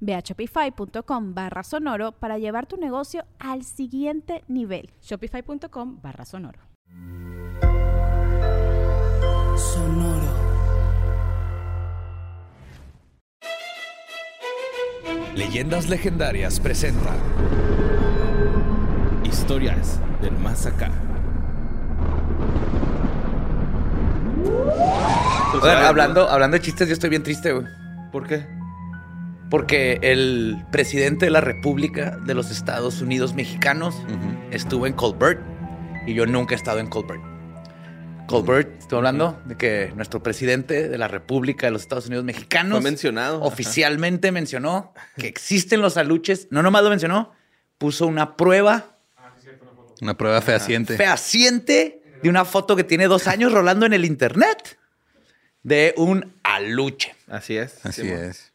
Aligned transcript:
Ve 0.00 0.14
a 0.14 0.20
shopify.com 0.20 1.34
barra 1.34 1.62
sonoro 1.62 2.12
para 2.12 2.38
llevar 2.38 2.66
tu 2.66 2.76
negocio 2.76 3.24
al 3.38 3.64
siguiente 3.64 4.44
nivel. 4.48 4.90
Shopify.com 5.02 6.00
barra 6.00 6.24
sonoro. 6.24 6.60
Sonoro. 9.56 10.48
Leyendas 15.34 15.88
Legendarias 15.88 16.58
presenta 16.58 17.14
Historias 19.24 20.00
del 20.20 20.32
Más 20.32 20.66
Acá. 20.66 20.90
Oigan, 25.54 25.84
hablando, 25.84 26.28
hablando 26.28 26.56
de 26.56 26.62
chistes, 26.62 26.88
yo 26.88 26.94
estoy 26.94 27.10
bien 27.10 27.22
triste, 27.22 27.52
güey. 27.52 27.66
¿Por 28.10 28.26
qué? 28.26 28.57
Porque 29.50 29.98
el 30.02 30.62
presidente 30.70 31.26
de 31.26 31.30
la 31.30 31.40
República 31.40 32.18
de 32.26 32.34
los 32.34 32.50
Estados 32.50 33.00
Unidos 33.00 33.34
mexicanos 33.34 33.94
estuvo 34.50 34.86
en 34.86 34.92
Colbert 34.92 35.40
y 36.06 36.14
yo 36.14 36.26
nunca 36.26 36.54
he 36.54 36.56
estado 36.58 36.80
en 36.80 36.88
Colbert. 36.88 37.22
Colbert, 38.26 38.78
estoy 38.78 38.98
hablando 38.98 39.40
de 39.46 39.56
que 39.56 39.90
nuestro 39.96 40.22
presidente 40.22 40.88
de 40.90 40.98
la 40.98 41.08
República 41.08 41.66
de 41.66 41.70
los 41.70 41.80
Estados 41.80 42.06
Unidos 42.08 42.24
mexicanos 42.26 42.80
Fue 42.80 42.90
mencionado. 42.90 43.40
oficialmente 43.42 44.32
mencionó 44.32 44.92
que 45.16 45.28
existen 45.28 45.80
los 45.80 45.96
aluches. 45.96 46.48
No 46.50 46.62
nomás 46.62 46.82
lo 46.84 46.90
mencionó, 46.90 47.32
puso 47.78 48.06
una 48.06 48.36
prueba 48.36 48.98
Una 50.02 50.14
prueba 50.18 50.42
fehaciente. 50.42 50.96
fehaciente 50.98 52.02
de 52.22 52.28
una 52.28 52.44
foto 52.44 52.76
que 52.76 52.84
tiene 52.84 53.06
dos 53.06 53.26
años 53.28 53.50
rolando 53.50 53.86
en 53.86 53.94
el 53.94 54.04
internet 54.04 54.78
de 55.62 55.94
un 55.96 56.34
aluche. 56.42 57.14
Así 57.28 57.56
es. 57.56 57.84
Así 57.86 58.08
es. 58.10 58.47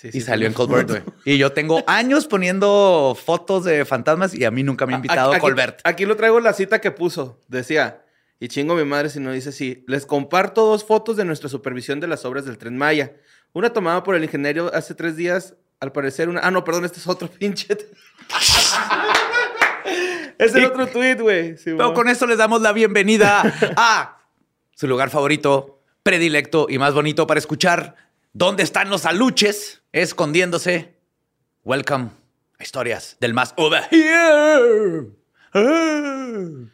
Sí, 0.00 0.08
Y 0.14 0.20
salió 0.22 0.46
en 0.46 0.54
Colbert, 0.54 0.88
güey. 0.88 1.02
Y 1.26 1.36
yo 1.36 1.52
tengo 1.52 1.84
años 1.86 2.26
poniendo 2.26 3.14
fotos 3.22 3.64
de 3.64 3.84
fantasmas 3.84 4.34
y 4.34 4.44
a 4.46 4.50
mí 4.50 4.62
nunca 4.62 4.86
me 4.86 4.94
ha 4.94 4.96
invitado 4.96 5.32
A- 5.32 5.36
aquí, 5.36 5.40
Colbert. 5.42 5.80
Aquí 5.84 6.06
lo 6.06 6.16
traigo 6.16 6.40
la 6.40 6.54
cita 6.54 6.80
que 6.80 6.90
puso. 6.90 7.42
Decía, 7.48 8.02
y 8.38 8.48
chingo 8.48 8.74
mi 8.76 8.84
madre 8.84 9.10
si 9.10 9.20
no 9.20 9.30
dice 9.30 9.50
así. 9.50 9.84
Les 9.86 10.06
comparto 10.06 10.64
dos 10.64 10.84
fotos 10.86 11.16
de 11.18 11.26
nuestra 11.26 11.50
supervisión 11.50 12.00
de 12.00 12.06
las 12.06 12.24
obras 12.24 12.46
del 12.46 12.56
Tren 12.56 12.78
Maya. 12.78 13.12
Una 13.52 13.74
tomada 13.74 14.02
por 14.02 14.14
el 14.14 14.24
ingeniero 14.24 14.70
hace 14.72 14.94
tres 14.94 15.16
días. 15.16 15.54
Al 15.80 15.92
parecer 15.92 16.28
una... 16.30 16.40
Ah, 16.40 16.50
no, 16.50 16.64
perdón, 16.64 16.86
este 16.86 16.98
es 16.98 17.06
otro 17.06 17.28
pinche... 17.38 17.66
es 20.38 20.54
el 20.54 20.64
otro 20.64 20.86
tweet, 20.86 21.16
güey. 21.16 21.56
Sí, 21.58 21.72
Pero 21.76 21.92
con 21.94 22.08
esto 22.08 22.26
les 22.26 22.38
damos 22.38 22.62
la 22.62 22.72
bienvenida 22.72 23.42
a 23.76 24.18
su 24.74 24.86
lugar 24.86 25.10
favorito, 25.10 25.82
predilecto 26.02 26.66
y 26.70 26.78
más 26.78 26.94
bonito 26.94 27.26
para 27.26 27.38
escuchar. 27.38 27.96
¿Dónde 28.32 28.62
están 28.62 28.88
los 28.90 29.04
aluches? 29.06 29.79
Escondiéndose. 29.92 30.94
Welcome 31.64 32.10
a 32.58 32.62
historias 32.62 33.16
del 33.20 33.34
más 33.34 33.52
over 33.56 33.82
here. 33.90 35.08
Ah. 35.52 36.68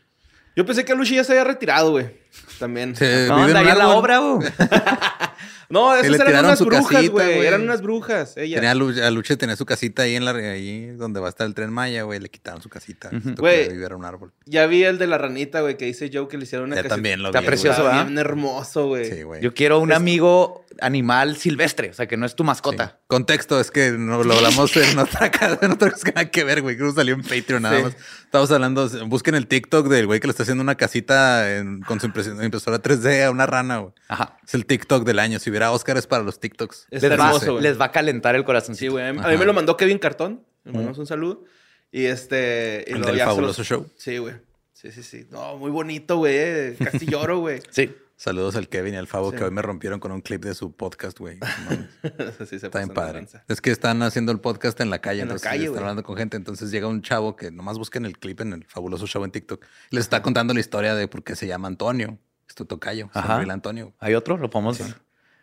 Yo 0.54 0.66
pensé 0.66 0.84
que 0.84 0.94
Luchi 0.94 1.14
ya 1.14 1.24
se 1.24 1.32
había 1.32 1.44
retirado, 1.44 1.92
güey. 1.92 2.20
También. 2.58 2.94
Se 2.94 3.26
No, 3.28 3.36
vive 3.36 3.50
en 3.52 3.56
anda 3.56 3.60
un 3.60 3.66
ahí 3.66 3.72
en 3.72 3.78
la 3.78 3.88
obra, 3.88 4.18
güey. 4.18 4.48
No, 5.68 5.92
Que 5.92 6.00
esas 6.00 6.10
le 6.10 6.16
eran 6.16 6.26
tiraron 6.28 6.46
unas 6.46 6.58
su 6.58 6.64
brujas, 6.66 6.86
casita, 6.88 7.12
güey. 7.12 7.34
güey. 7.34 7.46
Eran 7.46 7.62
unas 7.62 7.82
brujas, 7.82 8.36
ellas. 8.36 8.60
Tenía 8.60 8.70
a 9.06 9.10
Luche 9.10 9.36
tenía 9.36 9.56
su 9.56 9.66
casita 9.66 10.02
ahí 10.02 10.14
en 10.16 10.24
la 10.24 10.30
ahí 10.32 10.86
donde 10.96 11.18
va 11.20 11.26
a 11.26 11.30
estar 11.30 11.46
el 11.46 11.54
tren 11.54 11.72
Maya, 11.72 12.02
güey. 12.04 12.20
Le 12.20 12.28
quitaron 12.28 12.62
su 12.62 12.68
casita. 12.68 13.10
Güey. 13.36 13.68
vivir 13.70 13.86
en 13.86 13.94
un 13.94 14.04
árbol. 14.04 14.32
Ya 14.46 14.66
vi 14.66 14.84
el 14.84 14.98
de 14.98 15.06
la 15.06 15.18
ranita, 15.18 15.60
güey, 15.62 15.76
que 15.76 15.84
dice 15.86 16.10
Joe 16.12 16.28
que 16.28 16.38
le 16.38 16.44
hicieron 16.44 16.66
una 16.68 16.76
Ya 16.76 16.82
casita. 16.82 16.94
también 16.94 17.22
lo 17.22 17.28
Está 17.30 17.40
vi. 17.40 17.46
precioso, 17.46 17.82
güey. 17.82 17.86
Está 17.88 17.96
¿verdad? 17.98 18.06
bien 18.06 18.18
hermoso, 18.18 18.86
güey. 18.86 19.04
Sí, 19.10 19.22
güey. 19.22 19.42
Yo 19.42 19.54
quiero 19.54 19.78
un 19.80 19.92
amigo 19.92 20.64
animal 20.80 21.36
silvestre, 21.36 21.90
o 21.90 21.94
sea, 21.94 22.06
que 22.06 22.16
no 22.16 22.26
es 22.26 22.34
tu 22.36 22.42
Sí. 22.42 22.46
mascota. 22.46 22.98
Contexto, 23.06 23.58
es 23.60 23.70
que 23.70 23.92
no, 23.92 24.22
lo 24.22 24.34
hablamos 24.34 24.76
en 24.76 24.98
otra 24.98 25.30
casa, 25.30 25.58
en 25.62 25.72
otra 25.72 25.90
cosa 25.90 26.04
que 26.04 26.12
nada 26.12 26.30
que 26.30 26.44
ver, 26.44 26.62
güey. 26.62 26.76
Creo 26.76 26.90
que 26.90 26.94
salió 26.96 27.14
en 27.14 27.22
Patreon 27.22 27.62
nada 27.62 27.76
Sí. 27.78 27.82
más. 27.84 27.96
Estamos 28.26 28.50
hablando, 28.50 28.88
busquen 29.06 29.34
el 29.34 29.46
TikTok 29.46 29.88
del 29.88 30.06
güey 30.06 30.20
que 30.20 30.26
le 30.26 30.32
está 30.32 30.42
haciendo 30.42 30.62
una 30.62 30.74
casita 30.74 31.56
en- 31.56 31.80
con 31.82 32.00
su 32.00 32.06
impresión- 32.06 32.42
impresora 32.44 32.78
3D 32.82 33.24
a 33.24 33.30
una 33.30 33.46
rana, 33.46 33.78
güey. 33.78 33.92
Ajá. 34.08 34.36
Es 34.46 34.54
el 34.54 34.66
TikTok 34.66 35.04
del 35.04 35.18
año. 35.20 35.38
Si 35.38 35.48
hubiera 35.48 35.70
Oscars 35.72 36.06
para 36.06 36.22
los 36.22 36.38
TikToks. 36.38 36.88
Les 36.90 37.02
va, 37.04 37.06
hermoso, 37.14 37.52
güey. 37.52 37.62
les 37.62 37.80
va 37.80 37.86
a 37.86 37.92
calentar 37.92 38.34
el 38.34 38.44
corazón. 38.44 38.74
Sí, 38.74 38.88
güey. 38.88 39.06
A 39.06 39.12
mí 39.12 39.36
me 39.38 39.44
lo 39.44 39.54
mandó 39.54 39.76
Kevin 39.76 39.98
Cartón. 39.98 40.44
Le 40.64 40.72
mandamos 40.72 40.98
un 40.98 41.06
saludo. 41.06 41.44
Y 41.92 42.04
este. 42.06 42.84
Y 42.88 42.92
El 42.92 43.02
del 43.02 43.20
fabuloso 43.20 43.60
los- 43.60 43.66
show. 43.68 43.86
Sí, 43.96 44.18
güey. 44.18 44.34
Sí, 44.74 44.90
sí, 44.92 45.02
sí. 45.02 45.26
No, 45.30 45.56
muy 45.56 45.70
bonito, 45.70 46.18
güey. 46.18 46.74
Casi 46.76 47.06
lloro, 47.06 47.38
güey. 47.38 47.60
Sí. 47.70 47.94
Saludos 48.16 48.56
al 48.56 48.68
Kevin 48.68 48.94
y 48.94 48.96
al 48.96 49.06
Fabo 49.06 49.30
Sí. 49.30 49.36
que 49.36 49.44
hoy 49.44 49.50
me 49.50 49.60
rompieron 49.60 50.00
con 50.00 50.10
un 50.10 50.22
clip 50.22 50.42
de 50.42 50.54
su 50.54 50.74
podcast, 50.74 51.18
güey. 51.18 51.38
No 51.38 51.46
sí, 52.46 52.58
se 52.58 52.66
Está 52.66 52.78
bien 52.78 52.88
padre. 52.88 53.26
Es 53.46 53.60
que 53.60 53.70
están 53.70 54.02
haciendo 54.02 54.32
el 54.32 54.40
podcast 54.40 54.80
en 54.80 54.88
la 54.88 55.00
calle, 55.00 55.20
En 55.20 55.28
la 55.28 55.34
entonces 55.34 55.48
calle, 55.50 55.64
están 55.66 55.80
hablando 55.80 56.02
con 56.02 56.16
gente. 56.16 56.36
Entonces 56.38 56.70
llega 56.70 56.86
un 56.88 57.02
chavo 57.02 57.36
que 57.36 57.50
nomás 57.50 57.78
busquen 57.78 58.06
el 58.06 58.18
clip 58.18 58.40
en 58.40 58.54
el 58.54 58.64
fabuloso 58.64 59.06
show 59.06 59.22
en 59.24 59.30
TikTok. 59.32 59.62
Y 59.90 59.96
les 59.96 60.04
está 60.04 60.22
contando 60.22 60.54
la 60.54 60.60
historia 60.60 60.94
de 60.94 61.08
por 61.08 61.24
qué 61.24 61.36
se 61.36 61.46
llama 61.46 61.68
Antonio. 61.68 62.18
Es 62.48 62.54
tu 62.54 62.64
tocayo. 62.64 63.10
Samuel 63.12 63.50
Antonio. 63.50 63.92
¿Hay 63.98 64.14
otro? 64.14 64.38
Lo 64.38 64.48
podemos 64.48 64.80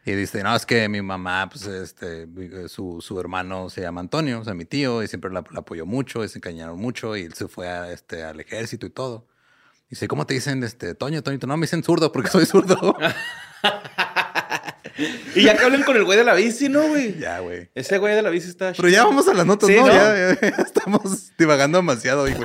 Y 0.05 0.13
dice, 0.13 0.41
no, 0.41 0.55
es 0.55 0.65
que 0.65 0.89
mi 0.89 1.01
mamá, 1.03 1.47
pues, 1.49 1.67
este, 1.67 2.27
su, 2.69 3.01
su 3.01 3.19
hermano 3.19 3.69
se 3.69 3.81
llama 3.81 4.01
Antonio, 4.01 4.39
o 4.39 4.43
sea, 4.43 4.53
mi 4.55 4.65
tío, 4.65 5.03
y 5.03 5.07
siempre 5.07 5.31
la, 5.31 5.43
la 5.51 5.59
apoyó 5.59 5.85
mucho, 5.85 6.23
y 6.25 6.27
se 6.29 6.39
encañaron 6.39 6.79
mucho, 6.79 7.15
y 7.15 7.21
él 7.21 7.33
se 7.33 7.47
fue 7.47 7.69
a, 7.69 7.91
este, 7.91 8.23
al 8.23 8.39
ejército 8.39 8.85
y 8.85 8.89
todo. 8.89 9.27
Dice, 9.93 10.07
¿cómo 10.07 10.25
te 10.25 10.33
dicen, 10.33 10.63
este, 10.63 10.95
Toño, 10.95 11.21
Toñito? 11.21 11.45
No, 11.45 11.55
me 11.55 11.67
dicen 11.67 11.83
zurdo 11.83 12.11
porque 12.11 12.31
soy 12.31 12.47
zurdo. 12.47 12.95
Y 15.35 15.43
ya 15.43 15.55
que 15.57 15.63
hablen 15.63 15.81
con 15.83 15.95
el 15.95 16.03
güey 16.03 16.17
de 16.17 16.23
la 16.23 16.33
bici, 16.35 16.67
¿no, 16.69 16.87
güey? 16.87 17.17
ya, 17.19 17.39
güey. 17.39 17.69
Ese 17.73 17.97
güey 17.99 18.13
de 18.15 18.21
la 18.23 18.29
bici 18.29 18.49
está. 18.49 18.73
Pero 18.73 18.89
ya 18.89 19.03
vamos 19.05 19.27
a 19.27 19.33
las 19.33 19.45
notas, 19.45 19.67
Sí, 19.69 19.75
¿no? 19.75 19.87
¿no? 19.87 19.93
Ya, 19.93 20.37
ya- 20.39 20.47
estamos 20.63 21.35
divagando 21.37 21.77
demasiado, 21.79 22.27
hijo. 22.27 22.43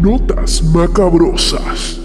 Notas 0.00 0.62
macabrosas. 0.62 1.98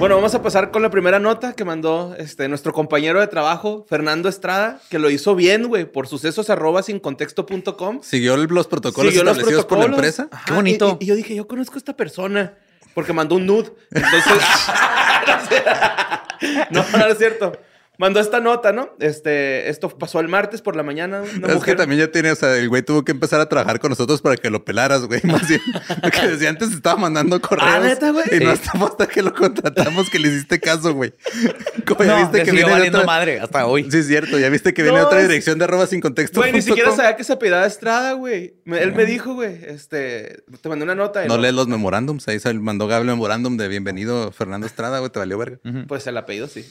Bueno, 0.00 0.14
vamos 0.14 0.34
a 0.34 0.42
pasar 0.42 0.70
con 0.70 0.80
la 0.80 0.88
primera 0.88 1.18
nota 1.18 1.52
que 1.52 1.62
mandó 1.62 2.14
este, 2.16 2.48
nuestro 2.48 2.72
compañero 2.72 3.20
de 3.20 3.26
trabajo, 3.26 3.84
Fernando 3.86 4.30
Estrada, 4.30 4.80
que 4.88 4.98
lo 4.98 5.10
hizo 5.10 5.34
bien, 5.34 5.68
güey, 5.68 5.84
por 5.84 6.06
sucesos 6.06 6.48
arroba 6.48 6.82
sin 6.82 7.00
contexto.com. 7.00 8.00
¿Siguió 8.02 8.38
los 8.38 8.66
protocolos 8.66 9.12
Siguió 9.12 9.24
los 9.24 9.36
establecidos 9.36 9.66
por 9.66 9.76
la 9.76 9.84
protocolos. 9.84 10.18
empresa? 10.18 10.28
Ajá, 10.32 10.44
Qué 10.46 10.52
bonito. 10.54 10.96
Y, 11.00 11.04
y 11.04 11.06
yo 11.06 11.14
dije, 11.16 11.34
yo 11.34 11.46
conozco 11.46 11.74
a 11.74 11.78
esta 11.78 11.94
persona. 11.94 12.54
Porque 12.94 13.12
mandó 13.12 13.34
un 13.34 13.44
nude. 13.44 13.72
Entonces. 13.90 14.32
no, 16.70 16.82
no, 16.92 16.98
no 16.98 17.06
es 17.06 17.18
cierto. 17.18 17.52
Mandó 18.00 18.18
esta 18.18 18.40
nota, 18.40 18.72
¿no? 18.72 18.88
Este, 18.98 19.68
esto 19.68 19.90
pasó 19.90 20.20
el 20.20 20.28
martes 20.28 20.62
por 20.62 20.74
la 20.74 20.82
mañana. 20.82 21.20
Una 21.20 21.48
es 21.48 21.54
mujer. 21.56 21.74
que 21.74 21.76
también 21.82 22.00
ya 22.00 22.10
tiene, 22.10 22.32
o 22.32 22.34
sea, 22.34 22.56
el 22.56 22.66
güey 22.70 22.80
tuvo 22.82 23.04
que 23.04 23.12
empezar 23.12 23.42
a 23.42 23.48
trabajar 23.50 23.78
con 23.78 23.90
nosotros 23.90 24.22
para 24.22 24.38
que 24.38 24.48
lo 24.48 24.64
pelaras, 24.64 25.02
güey. 25.04 25.20
Más 25.24 25.46
bien, 25.46 25.60
porque 26.00 26.26
desde 26.28 26.48
antes 26.48 26.72
estaba 26.72 26.98
mandando 26.98 27.38
correos. 27.42 27.68
Ah, 27.70 27.80
¿neta, 27.80 28.10
güey? 28.10 28.24
Y 28.32 28.42
no 28.42 28.56
Sí. 28.56 28.62
hasta 28.64 28.84
hasta 28.86 29.06
que 29.06 29.22
lo 29.22 29.34
contratamos 29.34 30.08
que 30.08 30.18
le 30.18 30.28
hiciste 30.28 30.58
caso, 30.58 30.94
güey. 30.94 31.12
Como 31.86 32.02
ya 32.04 32.12
No, 32.18 32.18
viste 32.30 32.42
que 32.42 32.52
viene 32.52 32.88
otra- 32.88 33.04
madre 33.04 33.38
hasta 33.38 33.66
hoy. 33.66 33.90
Sí, 33.90 33.98
es 33.98 34.06
cierto. 34.06 34.38
Ya 34.38 34.48
viste 34.48 34.72
que 34.72 34.82
viene 34.82 34.96
No, 34.98 35.04
otra 35.06 35.20
es- 35.20 35.28
dirección 35.28 35.58
de 35.58 35.64
arroba 35.64 35.86
sin 35.86 36.00
contexto. 36.00 36.40
Güey, 36.40 36.52
ni 36.52 36.62
siquiera 36.62 36.88
com. 36.88 36.96
sabía 36.96 37.16
que 37.16 37.24
se 37.24 37.34
apellidaba 37.34 37.66
Estrada, 37.66 38.12
güey. 38.14 38.54
Él 38.64 38.94
me 38.94 39.04
dijo, 39.04 39.34
güey, 39.34 39.58
este, 39.66 40.42
te 40.62 40.68
mandé 40.70 40.84
una 40.84 40.94
nota. 40.94 41.22
No 41.26 41.36
lo- 41.36 41.42
lees 41.42 41.52
los 41.54 41.68
memorándums. 41.68 42.26
Ahí 42.28 42.40
se 42.40 42.54
mandó 42.54 42.86
Gabriel 42.86 43.14
memorándum 43.14 43.58
de 43.58 43.68
bienvenido 43.68 44.32
Fernando 44.32 44.66
Estrada, 44.66 45.00
güey. 45.00 45.10
Te 45.10 45.18
valió 45.18 45.36
verga. 45.36 45.58
Pues 45.86 46.06
el 46.06 46.16
apellido 46.16 46.48
sí. 46.48 46.64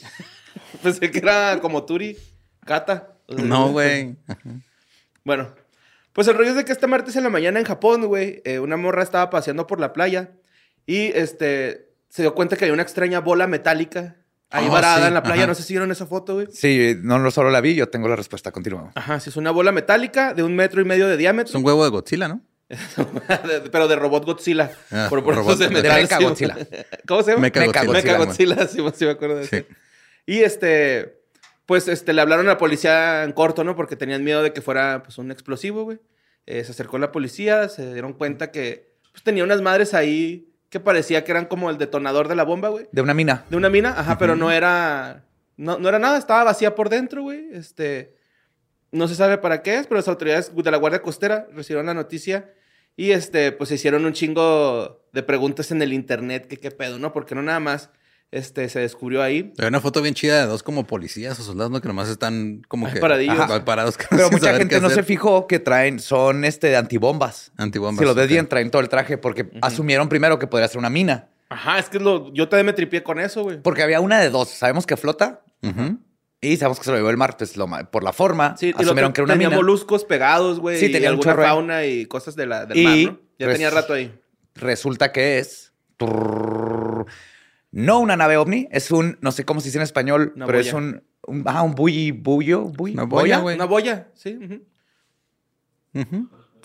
Pensé 0.83 1.11
que 1.11 1.17
era 1.19 1.59
como 1.61 1.83
Turi, 1.85 2.17
Cata. 2.65 3.13
O 3.27 3.35
sea, 3.35 3.43
No, 3.45 3.69
güey. 3.71 4.15
Bueno, 5.23 5.53
Pues 6.13 6.27
el 6.27 6.35
rollo 6.35 6.49
es 6.51 6.55
de 6.55 6.65
que 6.65 6.71
este 6.71 6.87
martes 6.87 7.15
en 7.15 7.23
la 7.23 7.29
mañana 7.29 7.59
en 7.59 7.65
Japón, 7.65 8.05
güey, 8.07 8.41
eh, 8.45 8.59
una 8.59 8.77
morra 8.77 9.03
estaba 9.03 9.29
paseando 9.29 9.67
por 9.67 9.79
la 9.79 9.93
playa 9.93 10.31
y 10.85 11.07
este 11.15 11.89
se 12.09 12.23
dio 12.23 12.33
cuenta 12.33 12.55
que 12.57 12.65
había 12.65 12.73
una 12.73 12.81
extraña 12.83 13.19
bola 13.19 13.45
metálica 13.45 14.15
ahí 14.49 14.65
Oh, 14.67 14.71
varada 14.71 15.01
sí, 15.01 15.07
en 15.07 15.13
la 15.13 15.21
playa. 15.21 15.41
ajá. 15.43 15.47
No 15.47 15.55
sé 15.55 15.61
si 15.63 15.73
vieron 15.73 15.91
esa 15.91 16.07
foto, 16.07 16.33
güey. 16.33 16.47
Sí, 16.51 16.95
no, 17.03 17.29
solo 17.29 17.51
la 17.51 17.61
vi, 17.61 17.75
yo 17.75 17.89
tengo 17.89 18.07
la 18.07 18.15
respuesta. 18.15 18.51
Continuamos. 18.51 18.93
Ajá, 18.95 19.19
sí, 19.19 19.29
es 19.29 19.37
una 19.37 19.51
bola 19.51 19.71
metálica 19.71 20.33
de 20.33 20.41
un 20.41 20.55
metro 20.55 20.81
y 20.81 20.85
medio 20.85 21.05
de 21.07 21.13
Es 21.13 21.19
diámetro, 21.19 21.59
un 21.59 21.63
huevo 21.65 21.83
de 21.83 21.91
Godzilla, 21.91 22.27
¿no? 22.27 22.41
de- 22.69 23.69
pero 23.71 23.87
de 23.87 23.95
robot 23.95 24.25
Godzilla. 24.25 24.71
Ah, 24.91 25.07
por 25.09 25.23
por 25.23 25.35
robot 25.35 25.57
de 25.59 25.67
de 25.67 25.73
metal. 25.75 26.01
Mecha 26.01 26.17
sí, 26.17 26.23
Godzilla. 26.23 26.57
¿Cómo 27.07 27.21
se 27.23 27.31
llama? 27.31 27.41
Mecha 27.43 27.59
Mecha 27.61 27.83
Godzilla. 27.85 28.03
Mecha 28.13 28.17
Godzilla, 28.25 28.67
sí, 28.67 28.79
sí 28.95 29.05
me 29.05 29.11
acuerdo 29.11 29.35
de 29.37 29.47
Sí. 29.47 29.55
eso. 29.57 29.65
Y 30.29 30.43
este, 30.43 31.23
pues 31.65 31.87
este, 31.87 32.13
le 32.13 32.21
hablaron 32.21 32.45
a 32.45 32.49
la 32.49 32.57
policía 32.59 33.23
en 33.23 33.31
corto, 33.31 33.63
¿no? 33.63 33.75
Porque 33.75 33.95
tenían 33.95 34.23
miedo 34.23 34.43
de 34.43 34.53
que 34.53 34.61
fuera 34.61 35.01
pues 35.01 35.17
un 35.17 35.31
explosivo, 35.31 35.85
güey. 35.85 35.97
Eh, 36.45 36.63
se 36.63 36.69
acercó 36.69 36.99
la 36.99 37.11
policía, 37.11 37.67
se 37.67 37.93
dieron 37.93 38.13
cuenta 38.13 38.51
que 38.51 38.93
pues, 39.11 39.23
tenía 39.23 39.43
unas 39.43 39.63
madres 39.63 39.95
ahí 39.95 40.53
que 40.69 40.79
parecía 40.79 41.23
que 41.23 41.31
eran 41.31 41.47
como 41.47 41.71
el 41.71 41.79
detonador 41.79 42.27
de 42.27 42.35
la 42.35 42.43
bomba, 42.43 42.69
güey. 42.69 42.87
De 42.91 43.01
una 43.01 43.15
mina. 43.15 43.45
De 43.49 43.57
una 43.57 43.71
mina, 43.71 43.99
ajá, 43.99 44.19
pero 44.19 44.35
no 44.35 44.51
era. 44.51 45.25
No, 45.57 45.79
no 45.79 45.89
era 45.89 45.97
nada, 45.97 46.19
estaba 46.19 46.43
vacía 46.43 46.75
por 46.75 46.89
dentro, 46.89 47.23
güey. 47.23 47.47
Este. 47.51 48.15
No 48.91 49.07
se 49.07 49.15
sabe 49.15 49.39
para 49.39 49.63
qué 49.63 49.77
es, 49.79 49.87
pero 49.87 49.97
las 49.97 50.07
autoridades 50.09 50.55
de 50.55 50.69
la 50.69 50.77
Guardia 50.77 51.01
Costera 51.01 51.47
recibieron 51.53 51.87
la 51.87 51.95
noticia 51.95 52.53
y 52.95 53.13
este, 53.13 53.51
pues 53.51 53.71
hicieron 53.71 54.05
un 54.05 54.13
chingo 54.13 55.07
de 55.11 55.23
preguntas 55.23 55.71
en 55.71 55.81
el 55.81 55.91
internet, 55.91 56.45
que 56.45 56.57
qué 56.57 56.69
pedo, 56.69 56.99
¿no? 56.99 57.13
Porque 57.13 57.33
no 57.33 57.41
nada 57.41 57.59
más 57.59 57.89
este, 58.31 58.69
se 58.69 58.79
descubrió 58.79 59.23
ahí. 59.23 59.53
Hay 59.57 59.67
una 59.67 59.79
foto 59.81 60.01
bien 60.01 60.13
chida 60.13 60.39
de 60.41 60.45
dos 60.47 60.61
como 60.63 60.85
policías 60.85 61.39
o 61.39 61.43
soldados, 61.43 61.71
¿no? 61.71 61.81
Que 61.81 61.87
nomás 61.87 62.09
están 62.09 62.61
como 62.67 62.87
Ay, 62.87 62.93
que... 62.93 62.99
paradillos. 62.99 63.39
Ajá, 63.39 63.65
parados. 63.65 63.97
que 63.97 64.03
no 64.11 64.17
Pero 64.17 64.29
mucha 64.31 64.55
gente 64.55 64.79
no 64.79 64.89
se 64.89 65.03
fijó 65.03 65.47
que 65.47 65.59
traen, 65.59 65.99
son 65.99 66.45
este 66.45 66.67
de 66.67 66.77
antibombas. 66.77 67.51
Antibombas. 67.57 67.99
Si 67.99 68.05
lo 68.05 68.13
ves 68.13 68.27
bien, 68.29 68.47
traen 68.47 68.69
todo 68.71 68.81
el 68.81 68.89
traje 68.89 69.17
porque 69.17 69.49
asumieron 69.61 70.09
primero 70.09 70.37
que 70.39 70.47
podría 70.47 70.67
ser 70.67 70.77
una 70.77 70.89
mina. 70.89 71.29
Ajá, 71.49 71.79
es 71.79 71.89
que 71.89 71.99
lo, 71.99 72.31
yo 72.33 72.47
también 72.47 72.67
me 72.67 72.73
tripié 72.73 73.01
con 73.01 73.19
eso, 73.19 73.41
güey. 73.43 73.59
Porque 73.61 73.81
había 73.81 73.99
una 74.01 74.19
de 74.19 74.29
dos. 74.29 74.49
Sabemos 74.49 74.85
que 74.85 74.95
flota 74.97 75.41
Ujú. 75.63 75.97
y 76.41 76.57
sabemos 76.57 76.77
que 76.77 76.85
se 76.85 76.91
lo 76.91 76.97
llevó 76.97 77.09
el 77.09 77.17
mar. 77.17 77.35
Pues 77.37 77.57
lo 77.57 77.67
por 77.89 78.03
la 78.03 78.13
forma, 78.13 78.55
Sí, 78.55 78.67
y 78.77 78.81
asumieron 78.83 79.11
que 79.13 79.21
era 79.21 79.25
una 79.25 79.33
tenía 79.33 79.49
mina. 79.49 79.57
moluscos 79.59 80.05
pegados, 80.05 80.59
güey. 80.59 80.79
Sí, 80.79 80.85
y 80.85 80.91
tenía 80.91 81.09
un 81.11 81.15
alguna 81.27 81.35
fauna 81.35 81.85
y 81.85 82.05
cosas 82.05 82.35
de 82.35 82.45
la, 82.45 82.67
del 82.67 82.77
Y 82.77 82.83
mar, 83.05 83.13
¿no? 83.13 83.19
Ya 83.39 83.47
tenía 83.51 83.69
rato 83.71 83.93
ahí. 83.93 84.13
Resulta 84.53 85.11
que 85.11 85.39
es... 85.39 85.71
trrr, 85.97 87.05
no 87.71 87.99
una 87.99 88.17
nave 88.17 88.37
ovni, 88.37 88.67
es 88.71 88.91
un, 88.91 89.17
no 89.21 89.31
sé 89.31 89.45
cómo 89.45 89.61
se 89.61 89.67
dice 89.67 89.77
en 89.77 89.83
español, 89.83 90.33
Una 90.35 90.45
pero 90.45 90.57
boya. 90.57 90.69
es 90.69 90.73
un, 90.73 91.03
un, 91.27 91.43
ah, 91.45 91.61
un 91.61 91.75
bully, 91.75 92.11
bullo, 92.11 92.63
bully, 92.63 92.93
Una 92.93 93.03
boya, 93.03 93.39
güey. 93.39 93.55
Una 93.55 93.65
boya, 93.65 94.09
sí. 94.15 94.65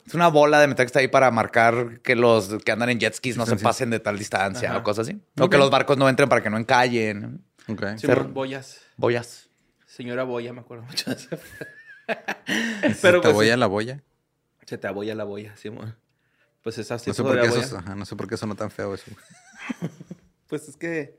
Es 0.06 0.14
una 0.14 0.28
bola 0.28 0.60
de 0.60 0.66
metal 0.66 0.84
que 0.84 0.88
está 0.88 0.98
ahí 1.00 1.08
para 1.08 1.30
marcar 1.30 2.00
que 2.00 2.14
los 2.14 2.62
que 2.62 2.72
andan 2.72 2.90
en 2.90 2.98
jet 2.98 3.14
skis 3.14 3.36
no 3.36 3.46
se 3.46 3.56
pasen 3.56 3.90
de 3.90 4.00
tal 4.00 4.18
distancia 4.18 4.70
Ajá. 4.70 4.78
o 4.78 4.82
cosas 4.82 5.08
así. 5.08 5.20
O 5.38 5.48
que 5.48 5.56
los 5.56 5.70
barcos 5.70 5.96
no 5.96 6.08
entren 6.08 6.28
para 6.28 6.42
que 6.42 6.50
no 6.50 6.58
encallen. 6.58 7.44
Ok. 7.68 7.96
Simón, 7.96 8.34
boyas. 8.34 8.80
Boyas. 8.96 9.48
Señora 9.86 10.24
Boya, 10.24 10.52
me 10.52 10.60
acuerdo 10.60 10.84
mucho 10.84 11.10
de 11.10 11.16
eso. 11.16 11.28
Pero 12.06 12.94
Pero 13.00 13.20
te 13.20 13.28
pues, 13.28 13.34
voy 13.34 13.50
a 13.50 13.56
la 13.56 13.66
boya. 13.66 14.02
Se 14.66 14.76
te 14.76 14.86
aboya 14.86 15.14
la 15.14 15.24
boya, 15.24 15.56
Simón. 15.56 15.96
Pues 16.62 16.78
esa 16.78 16.98
sí 16.98 17.10
No 17.10 17.14
sé, 17.14 17.22
por 17.22 17.40
qué 17.40 17.46
eso, 17.46 17.78
ajá, 17.78 17.94
no 17.94 18.04
sé 18.04 18.16
por 18.16 18.28
qué 18.28 18.36
sonó 18.36 18.56
tan 18.56 18.70
feo 18.70 18.94
eso. 18.94 19.04
Pues 20.54 20.68
es 20.68 20.76
que. 20.76 21.18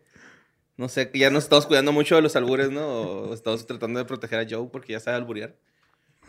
No 0.78 0.88
sé, 0.88 1.10
que 1.12 1.20
ya 1.20 1.30
nos 1.30 1.44
estamos 1.44 1.66
cuidando 1.66 1.92
mucho 1.92 2.16
de 2.16 2.22
los 2.22 2.38
albures, 2.38 2.72
¿no? 2.72 2.88
O 2.88 3.34
estamos 3.34 3.68
tratando 3.68 4.00
de 4.00 4.06
proteger 4.06 4.40
a 4.40 4.48
Joe 4.50 4.70
porque 4.72 4.94
ya 4.94 5.02
sabe 5.02 5.18
alburear. 5.18 5.54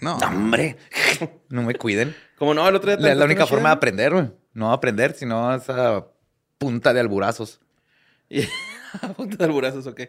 No. 0.01 0.19
¡No, 0.19 0.27
¡Hombre! 0.27 0.77
No 1.49 1.63
me 1.63 1.77
cuiden. 1.77 2.17
Como 2.37 2.53
no, 2.53 2.69
el 2.69 2.75
otro 2.75 2.91
día. 2.97 3.09
La, 3.09 3.15
la 3.15 3.25
única 3.27 3.47
forma 3.47 3.69
de 3.69 3.75
aprender, 3.77 4.13
güey. 4.13 4.33
No 4.55 4.73
aprender, 4.73 5.15
sino 5.15 5.55
esa 5.55 6.05
punta 6.59 6.93
de 6.93 6.99
alburazos. 6.99 7.61
Y- 8.29 8.43
punta 9.17 9.37
de 9.37 9.45
alburazos, 9.45 9.87
ok. 9.87 10.01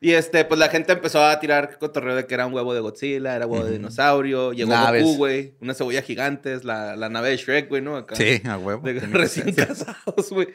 Y 0.00 0.14
este, 0.14 0.44
pues 0.44 0.58
la 0.58 0.68
gente 0.68 0.90
empezó 0.94 1.24
a 1.24 1.38
tirar 1.38 1.78
cotorreo 1.78 2.16
de 2.16 2.26
que 2.26 2.34
era 2.34 2.46
un 2.46 2.52
huevo 2.54 2.74
de 2.74 2.80
Godzilla, 2.80 3.36
era 3.36 3.46
huevo 3.46 3.64
de 3.64 3.70
dinosaurio, 3.74 4.52
llegó 4.52 4.72
Naves. 4.72 5.04
Goku, 5.04 5.16
güey, 5.16 5.54
una 5.60 5.74
cebolla 5.74 6.02
gigante, 6.02 6.54
es 6.54 6.64
la, 6.64 6.96
la 6.96 7.08
nave 7.08 7.28
de 7.30 7.36
Shrek, 7.36 7.68
güey, 7.68 7.82
¿no? 7.82 7.94
Acá. 7.96 8.16
Sí, 8.16 8.42
a 8.44 8.58
huevo. 8.58 8.82
de 8.84 8.94
recién 9.12 9.54
casados, 9.54 10.30
güey. 10.30 10.48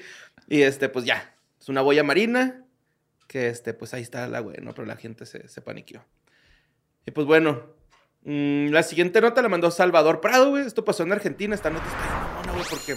Y 0.50 0.64
este, 0.64 0.90
pues 0.90 1.06
ya, 1.06 1.34
es 1.68 1.70
una 1.70 1.82
boya 1.82 2.02
marina, 2.02 2.64
que 3.28 3.50
este, 3.50 3.74
pues 3.74 3.94
ahí 3.94 4.02
está 4.02 4.26
la 4.30 4.40
güey, 4.40 4.56
¿no? 4.62 4.74
Pero 4.74 4.86
la 4.86 4.96
gente 4.96 5.26
se, 5.26 5.50
se 5.50 5.62
paniqueó. 5.62 6.02
Y 7.06 7.12
pues 7.12 7.28
bueno, 7.28 7.62
mm, 8.24 8.70
la 8.70 8.84
siguiente 8.84 9.20
nota 9.20 9.42
la 9.42 9.50
mandó 9.50 9.70
Salvador 9.70 10.22
Prado, 10.22 10.52
güey. 10.52 10.66
Esto 10.66 10.86
pasó 10.86 11.04
en 11.04 11.12
Argentina, 11.12 11.54
esta 11.54 11.70
nota 11.70 11.86
está 11.86 12.24
mamona, 12.24 12.54
güey, 12.54 12.64
porque 12.70 12.96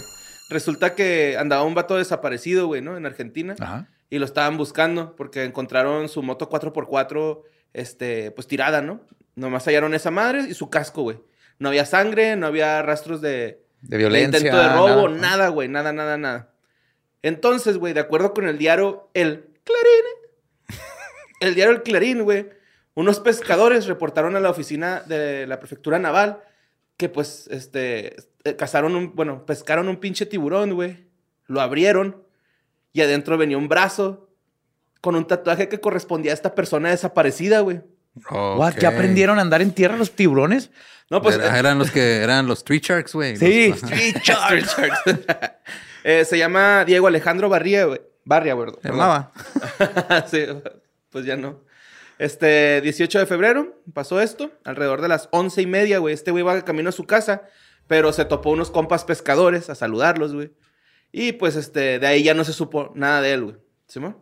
resulta 0.49 0.95
que 0.95 1.35
andaba 1.37 1.63
un 1.63 1.75
vato 1.75 1.97
desaparecido, 1.97 2.67
güey, 2.67 2.81
¿no? 2.81 2.95
En 2.95 3.05
Argentina. 3.05 3.55
Ajá. 3.59 3.89
Y 4.09 4.19
lo 4.19 4.25
estaban 4.25 4.55
buscando 4.55 5.17
porque 5.17 5.43
encontraron 5.43 6.07
su 6.07 6.23
moto 6.23 6.49
4x4, 6.49 7.41
este, 7.73 8.31
pues 8.31 8.47
tirada, 8.47 8.81
¿no? 8.81 9.01
Nomás 9.35 9.65
hallaron 9.67 9.93
esa 9.95 10.11
madre 10.11 10.45
y 10.49 10.53
su 10.53 10.69
casco, 10.69 11.01
güey. 11.01 11.19
No 11.59 11.67
había 11.67 11.85
sangre, 11.85 12.37
no 12.37 12.47
había 12.47 12.81
rastros 12.83 13.19
de, 13.19 13.29
De 13.81 13.97
de 13.97 13.97
violencia. 13.97 14.37
intento 14.39 14.57
de 14.57 14.69
robo, 14.69 15.09
nada. 15.09 15.19
nada, 15.19 15.47
güey, 15.49 15.67
nada, 15.67 15.91
nada, 15.91 16.17
nada. 16.17 16.50
Entonces, 17.23 17.77
güey, 17.77 17.93
de 17.93 17.99
acuerdo 17.99 18.33
con 18.33 18.47
el 18.47 18.57
diario 18.57 19.09
El 19.13 19.45
Clarín, 19.63 20.79
el 21.39 21.55
diario 21.55 21.73
El 21.75 21.83
Clarín, 21.83 22.23
güey, 22.23 22.49
unos 22.93 23.19
pescadores 23.19 23.85
reportaron 23.87 24.35
a 24.35 24.39
la 24.39 24.49
oficina 24.49 25.01
de 25.05 25.47
la 25.47 25.59
prefectura 25.59 25.99
naval 25.99 26.43
que, 26.97 27.09
pues, 27.09 27.47
este, 27.51 28.15
eh, 28.43 28.55
cazaron 28.55 28.95
un, 28.95 29.15
bueno, 29.15 29.45
pescaron 29.45 29.87
un 29.87 29.97
pinche 29.97 30.25
tiburón, 30.25 30.73
güey, 30.73 31.05
lo 31.47 31.61
abrieron 31.61 32.23
y 32.93 33.01
adentro 33.01 33.37
venía 33.37 33.57
un 33.57 33.67
brazo 33.69 34.29
con 34.99 35.15
un 35.15 35.25
tatuaje 35.25 35.67
que 35.69 35.79
correspondía 35.79 36.31
a 36.31 36.35
esta 36.35 36.53
persona 36.53 36.89
desaparecida, 36.89 37.61
güey. 37.61 37.81
What? 38.29 38.75
¿Ya 38.79 38.89
aprendieron 38.89 39.39
a 39.39 39.41
andar 39.41 39.61
en 39.61 39.71
tierra 39.71 39.95
los 39.95 40.11
tiburones? 40.11 40.69
No, 41.09 41.21
pues, 41.21 41.35
Era- 41.35 41.57
eran 41.57 41.79
los 41.79 41.91
que 41.91 42.17
eran 42.17 42.45
los 42.45 42.63
Tree 42.63 42.79
Sharks, 42.79 43.13
güey. 43.13 43.35
Sí, 43.37 43.69
Los-. 43.69 43.83
Street 43.83 44.15
Street 44.17 44.65
Sharks. 44.65 44.75
Eh, 46.03 46.25
se 46.25 46.37
llama 46.37 46.85
Diego 46.85 47.07
Alejandro 47.07 47.49
Barría, 47.49 47.85
güey. 47.85 48.01
Barria, 48.25 48.53
güey. 48.53 48.71
Llamaba. 48.83 49.31
sí, 50.27 50.45
pues 51.09 51.25
ya 51.25 51.35
no. 51.35 51.61
Este 52.17 52.81
18 52.81 53.19
de 53.19 53.25
febrero 53.25 53.81
pasó 53.93 54.21
esto, 54.21 54.51
alrededor 54.63 55.01
de 55.01 55.07
las 55.07 55.27
once 55.31 55.61
y 55.61 55.65
media, 55.65 55.97
güey. 55.97 56.13
Este 56.13 56.31
güey 56.31 56.43
va 56.43 56.55
de 56.55 56.63
camino 56.63 56.89
a 56.89 56.91
su 56.91 57.05
casa, 57.05 57.43
pero 57.87 58.13
se 58.13 58.25
topó 58.25 58.51
unos 58.51 58.69
compas 58.69 59.05
pescadores 59.05 59.69
a 59.69 59.75
saludarlos, 59.75 60.33
güey. 60.33 60.51
Y 61.11 61.33
pues 61.33 61.55
este, 61.55 61.99
de 61.99 62.07
ahí 62.07 62.23
ya 62.23 62.33
no 62.33 62.43
se 62.43 62.53
supo 62.53 62.91
nada 62.95 63.21
de 63.21 63.33
él, 63.33 63.43
güey. 63.43 63.55
¿Simón? 63.87 64.17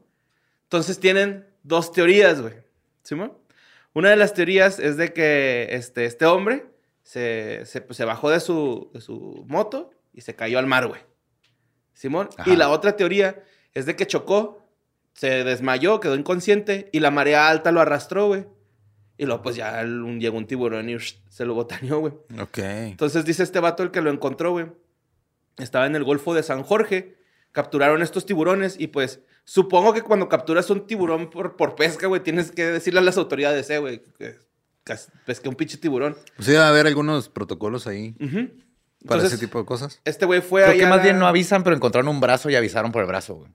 Entonces 0.64 1.00
tienen 1.00 1.48
dos 1.64 1.92
teorías, 1.92 2.42
güey. 2.42 2.54
¿Simón? 3.04 3.38
Una 3.94 4.10
de 4.12 4.16
las 4.16 4.34
teorías 4.34 4.80
es 4.80 4.98
de 4.98 5.14
que 5.14 5.68
este, 5.72 6.06
este 6.06 6.26
hombre 6.26 6.68
se, 7.04 7.66
se, 7.66 7.82
pues, 7.82 7.98
se 7.98 8.06
bajó 8.06 8.30
de 8.30 8.40
su, 8.40 8.92
de 8.94 9.02
su 9.02 9.44
moto 9.48 9.92
y 10.14 10.22
se 10.22 10.36
cayó 10.36 10.58
al 10.58 10.68
mar, 10.68 10.88
güey. 10.88 11.02
Simón. 12.00 12.30
Ajá. 12.38 12.50
Y 12.50 12.56
la 12.56 12.70
otra 12.70 12.96
teoría 12.96 13.44
es 13.74 13.86
de 13.86 13.98
que 13.98 14.08
chocó, 14.08 14.66
se 15.14 15.44
desmayó, 15.44 16.00
quedó 16.00 16.16
inconsciente 16.16 16.90
y 16.94 17.02
la 17.02 17.12
marea 17.12 17.50
alta 17.50 17.74
lo 17.74 17.82
arrastró, 17.82 18.28
güey. 18.28 18.46
Y 19.18 19.26
luego, 19.26 19.42
pues 19.42 19.58
ya 19.58 19.82
un, 19.84 20.22
llegó 20.22 20.38
un 20.38 20.48
tiburón 20.48 20.90
y 20.90 20.96
se 20.98 21.46
lo 21.46 21.56
botaneó, 21.56 22.00
güey. 22.00 22.14
Ok. 22.40 22.60
Entonces 22.60 23.26
dice 23.26 23.44
este 23.44 23.60
vato 23.60 23.84
el 23.84 23.92
que 23.92 24.00
lo 24.00 24.12
encontró, 24.12 24.52
güey. 24.52 24.68
Estaba 25.58 25.88
en 25.88 25.96
el 25.98 26.06
Golfo 26.06 26.34
de 26.34 26.42
San 26.42 26.64
Jorge. 26.64 27.18
Capturaron 27.52 28.02
estos 28.02 28.26
tiburones 28.26 28.80
y 28.80 28.88
pues 28.88 29.20
supongo 29.44 29.92
que 29.92 30.02
cuando 30.02 30.30
capturas 30.30 30.70
un 30.70 30.88
tiburón 30.88 31.30
por, 31.30 31.58
por 31.58 31.76
pesca, 31.76 32.08
güey, 32.08 32.24
tienes 32.24 32.52
que 32.52 32.64
decirle 32.66 33.02
a 33.02 33.04
las 33.04 33.18
autoridades, 33.18 33.70
eh, 33.72 33.80
güey, 33.80 34.02
que 34.18 34.38
pesqué 35.26 35.50
un 35.50 35.56
pinche 35.56 35.78
tiburón. 35.78 36.16
Pues 36.38 36.48
iba 36.48 36.66
a 36.66 36.70
haber 36.70 36.88
algunos 36.88 37.28
protocolos 37.28 37.88
ahí. 37.88 38.16
Para 39.06 39.16
Entonces, 39.22 39.34
ese 39.34 39.46
tipo 39.46 39.60
de 39.60 39.66
cosas. 39.66 40.02
Este 40.06 40.26
güey 40.26 40.42
fue 40.42 40.62
Creo 40.62 40.74
ahí 40.74 40.80
que 40.80 40.86
a 40.86 40.90
más 40.90 40.98
la- 40.98 41.04
bien 41.04 41.20
no 41.20 41.28
avisan, 41.28 41.64
pero 41.64 41.76
encontraron 41.76 42.08
un 42.10 42.20
brazo 42.20 42.50
y 42.50 42.56
avisaron 42.56 42.92
por 42.92 43.02
el 43.02 43.08
brazo, 43.08 43.36
güey. 43.36 43.52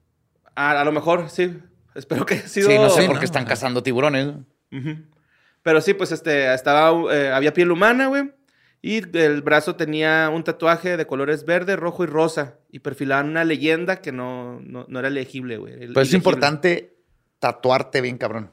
A, 0.55 0.79
a 0.81 0.83
lo 0.85 0.91
mejor, 0.91 1.29
sí. 1.29 1.57
Espero 1.93 2.25
que 2.25 2.35
haya 2.35 2.47
sido... 2.47 2.69
Sí, 2.69 2.77
no 2.77 2.89
sé 2.89 3.01
Sí, 3.01 3.07
por 3.07 3.15
¿no? 3.15 3.19
qué 3.19 3.25
están 3.25 3.45
cazando 3.45 3.83
tiburones. 3.83 4.27
Ujú. 4.71 4.95
Pero 5.61 5.81
sí, 5.81 5.93
pues 5.93 6.11
este, 6.11 6.53
estaba, 6.53 6.91
eh, 7.13 7.31
había 7.31 7.53
piel 7.53 7.71
humana, 7.71 8.07
güey. 8.07 8.31
Y 8.81 9.01
el 9.17 9.41
brazo 9.41 9.75
tenía 9.75 10.29
un 10.31 10.43
tatuaje 10.43 10.95
de 10.95 11.07
colores 11.07 11.45
verde, 11.45 11.75
rojo 11.75 12.03
y 12.03 12.07
rosa. 12.07 12.55
Y 12.69 12.79
perfilaban 12.79 13.29
una 13.29 13.43
leyenda 13.43 13.95
que 14.01 14.11
no, 14.11 14.59
no, 14.61 14.85
no 14.87 14.99
era 14.99 15.09
legible, 15.09 15.57
güey. 15.57 15.73
Pero 15.73 15.83
es 15.85 15.89
ilegible. 15.91 16.17
importante 16.17 16.95
tatuarte 17.39 18.01
bien, 18.01 18.17
cabrón. 18.17 18.51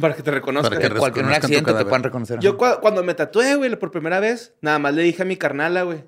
Para 0.00 0.14
que 0.14 0.22
te 0.22 0.30
reconozcan. 0.30 0.70
Para 0.70 0.80
que 0.80 0.92
En 0.92 0.98
cualquier 0.98 1.26
accidente 1.26 1.72
te 1.72 1.84
puedan 1.84 2.02
reconocer. 2.02 2.38
Yo 2.40 2.58
cua- 2.58 2.80
cuando 2.80 3.02
me 3.04 3.14
tatué, 3.14 3.54
güey, 3.54 3.74
por 3.76 3.90
primera 3.90 4.20
vez, 4.20 4.54
nada 4.60 4.78
más 4.78 4.92
le 4.94 5.02
dije 5.02 5.22
a 5.22 5.24
mi 5.24 5.36
carnala, 5.36 5.82
güey. 5.84 6.04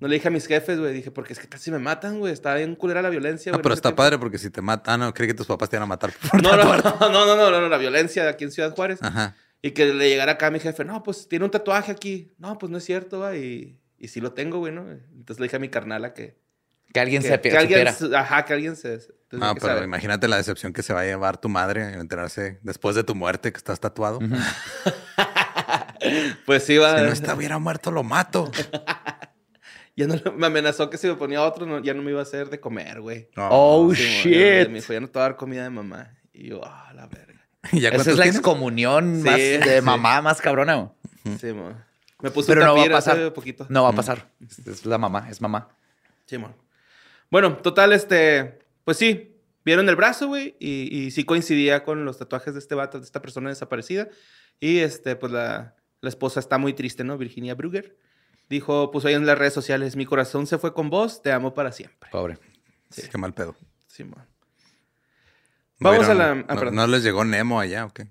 No 0.00 0.06
le 0.06 0.14
dije 0.14 0.28
a 0.28 0.30
mis 0.30 0.46
jefes, 0.46 0.78
güey. 0.78 0.92
Dije, 0.92 1.10
porque 1.10 1.32
es 1.32 1.38
que 1.38 1.48
casi 1.48 1.70
me 1.70 1.78
matan, 1.78 2.20
güey. 2.20 2.32
Está 2.32 2.54
bien 2.54 2.76
culera 2.76 3.02
la 3.02 3.10
violencia, 3.10 3.50
güey. 3.50 3.62
pero 3.62 3.72
en 3.72 3.78
ese 3.78 3.88
está 3.88 3.96
padre 3.96 4.18
porque 4.18 4.38
si 4.38 4.50
te 4.50 4.62
matan, 4.62 5.02
ah, 5.02 5.06
no, 5.06 5.14
creí 5.14 5.28
que 5.28 5.34
tus 5.34 5.46
papás 5.46 5.68
te 5.68 5.76
iban 5.76 5.84
a 5.84 5.86
matar. 5.86 6.12
por 6.12 6.42
No, 6.42 6.56
no, 6.56 6.64
no, 6.64 6.76
no, 7.00 7.08
no, 7.10 7.36
no, 7.36 7.50
no, 7.50 7.60
no, 7.60 7.68
la 7.68 7.78
violencia 7.78 8.28
aquí 8.28 8.44
en 8.44 8.52
Ciudad 8.52 8.74
Juárez. 8.74 9.00
Ajá. 9.02 9.34
Y 9.60 9.72
que 9.72 9.86
le 9.86 10.08
llegara 10.08 10.32
acá 10.32 10.46
a 10.46 10.50
mi 10.52 10.60
jefe, 10.60 10.84
no, 10.84 11.02
pues 11.02 11.28
tiene 11.28 11.44
un 11.44 11.50
tatuaje 11.50 11.90
aquí. 11.90 12.32
No, 12.38 12.58
pues 12.58 12.70
no 12.70 12.78
es 12.78 12.84
cierto, 12.84 13.20
va. 13.20 13.34
Y, 13.34 13.80
Y 13.98 14.08
sí 14.08 14.20
lo 14.20 14.32
tengo, 14.32 14.58
güey, 14.58 14.72
¿no? 14.72 14.88
Entonces 14.88 15.40
le 15.40 15.46
dije 15.46 15.56
a 15.56 15.60
mi 15.60 15.68
carnala 15.68 16.14
que... 16.14 16.38
Que 16.92 17.00
alguien 17.00 17.20
que, 17.20 17.28
se 17.28 17.40
que 17.40 17.56
alguien, 17.56 17.86
ajá, 17.86 18.44
que 18.46 18.54
alguien 18.54 18.74
se... 18.74 18.94
entonces 18.94 19.18
No, 19.32 19.54
pero 19.56 19.84
imagínate 19.84 20.26
la 20.26 20.38
decepción 20.38 20.72
que 20.72 20.82
se 20.82 20.94
va 20.94 21.00
a 21.00 21.04
llevar 21.04 21.38
tu 21.38 21.50
madre 21.50 21.82
en 21.82 22.00
enterarse 22.00 22.60
después 22.62 22.96
de 22.96 23.04
tu 23.04 23.14
muerte 23.14 23.52
que 23.52 23.58
estás 23.58 23.78
tatuado. 23.78 24.20
Pues 26.46 26.64
sí, 26.64 26.76
va. 26.78 26.98
Si 26.98 27.04
no 27.04 27.12
estuviera 27.12 27.58
muerto, 27.58 27.90
lo 27.90 28.02
mato. 28.02 28.50
Ya 29.98 30.06
no, 30.06 30.14
me 30.36 30.46
amenazó 30.46 30.88
que 30.90 30.96
si 30.96 31.06
me 31.08 31.14
ponía 31.14 31.42
otro, 31.42 31.66
no- 31.66 31.80
ya 31.82 31.92
no 31.94 32.02
me 32.02 32.10
iba 32.12 32.20
a 32.20 32.22
hacer 32.22 32.48
de 32.50 32.60
comer, 32.60 33.00
güey. 33.00 33.28
No. 33.36 33.48
Oh, 33.50 33.94
Sí, 33.94 34.02
shit. 34.02 34.32
ya- 34.32 34.68
Me 34.68 34.76
dijo, 34.80 34.92
ya 34.92 35.00
no 35.00 35.08
te 35.08 35.12
voy 35.18 35.20
a 35.20 35.28
dar 35.28 35.36
comida 35.36 35.64
de 35.64 35.70
mamá. 35.70 36.16
Y 36.32 36.48
yo, 36.48 36.60
ah, 36.64 36.92
la 36.94 37.06
verga. 37.06 37.44
¿Y 37.72 37.80
ya 37.80 37.88
Esa 37.90 38.10
es 38.12 38.16
la 38.16 38.26
excomunión 38.26 39.16
Sí, 39.18 39.22
más 39.24 39.36
de 39.36 39.78
sí. 39.78 39.80
mamá 39.84 40.22
más 40.22 40.40
cabrona. 40.40 40.76
güey. 40.76 41.36
Sí, 41.38 41.52
mo. 41.52 41.72
Me 42.22 42.30
puse 42.30 42.48
Pero 42.48 42.60
un 42.62 42.66
no 42.68 42.74
va 42.76 42.84
a 42.84 42.90
pasar. 42.90 43.32
poquito. 43.32 43.66
No 43.68 43.82
va 43.82 43.90
a 43.90 43.92
pasar. 43.92 44.30
Es- 44.40 44.66
Es 44.66 44.86
la 44.86 44.98
mamá, 44.98 45.28
es 45.30 45.40
mamá. 45.40 45.68
Sí, 46.26 46.38
mo. 46.38 46.54
Bueno, 47.30 47.56
total, 47.58 47.92
este... 47.92 48.58
Pues 48.84 48.96
sí, 48.96 49.36
vieron 49.64 49.88
el 49.88 49.96
brazo, 49.96 50.28
güey. 50.28 50.56
Y, 50.58 50.96
y 50.96 51.10
sí 51.10 51.24
coincidía 51.24 51.84
con 51.84 52.04
los 52.04 52.18
tatuajes 52.18 52.54
de 52.54 52.60
este 52.60 52.74
vato, 52.74 52.98
de 52.98 53.04
esta 53.04 53.20
persona 53.20 53.50
desaparecida. 53.50 54.08
Y, 54.60 54.78
este, 54.78 55.14
pues 55.16 55.30
la, 55.32 55.74
la 56.00 56.08
esposa 56.08 56.40
está 56.40 56.56
muy 56.58 56.72
triste, 56.72 57.04
¿no? 57.04 57.18
Virginia 57.18 57.54
Brugger. 57.54 57.96
Dijo, 58.48 58.90
puso 58.90 59.08
ahí 59.08 59.14
en 59.14 59.26
las 59.26 59.38
redes 59.38 59.52
sociales, 59.52 59.96
mi 59.96 60.06
corazón 60.06 60.46
se 60.46 60.58
fue 60.58 60.72
con 60.72 60.88
vos, 60.90 61.22
te 61.22 61.32
amo 61.32 61.54
para 61.54 61.72
siempre. 61.72 62.10
Pobre. 62.10 62.38
Sí, 62.90 63.02
qué 63.10 63.18
mal 63.18 63.34
pedo. 63.34 63.54
¿No 64.04 65.90
Vamos 65.90 66.08
a 66.08 66.14
la... 66.14 66.44
ah, 66.48 66.54
no, 66.72 66.86
les 66.86 67.02
llegó 67.02 67.24
Nemo 67.24 67.60
allá 67.60 67.84
o 67.84 67.92
qué? 67.92 68.08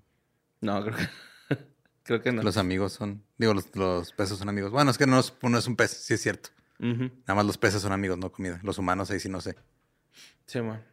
No, 0.62 0.84
creo 0.84 0.96
que... 0.96 1.08
creo 2.04 2.22
que 2.22 2.32
no. 2.32 2.44
Los 2.44 2.58
amigos 2.58 2.94
son... 2.94 3.24
Digo, 3.38 3.54
los, 3.54 3.76
los 3.76 4.12
peces 4.14 4.38
son 4.38 4.50
amigos. 4.50 4.72
Bueno, 4.72 4.92
es 4.92 4.98
que 4.98 5.08
no 5.08 5.20
es, 5.20 5.34
no 5.42 5.58
es 5.58 5.68
un 5.68 5.76
pez, 5.76 5.92
sí 5.92 6.14
es 6.14 6.22
cierto. 6.22 6.50
Nada 6.80 7.34
más 7.36 7.46
los 7.46 7.58
peces 7.58 7.82
son 7.82 7.92
amigos, 7.92 8.18
no 8.20 8.32
comida. 8.32 8.60
Los 8.62 8.78
humanos 8.78 9.10
ahí 9.10 9.20
sí 9.20 9.30
no 9.30 9.42
sé. 9.42 9.56
Sí, 10.46 10.62
man. 10.62 10.84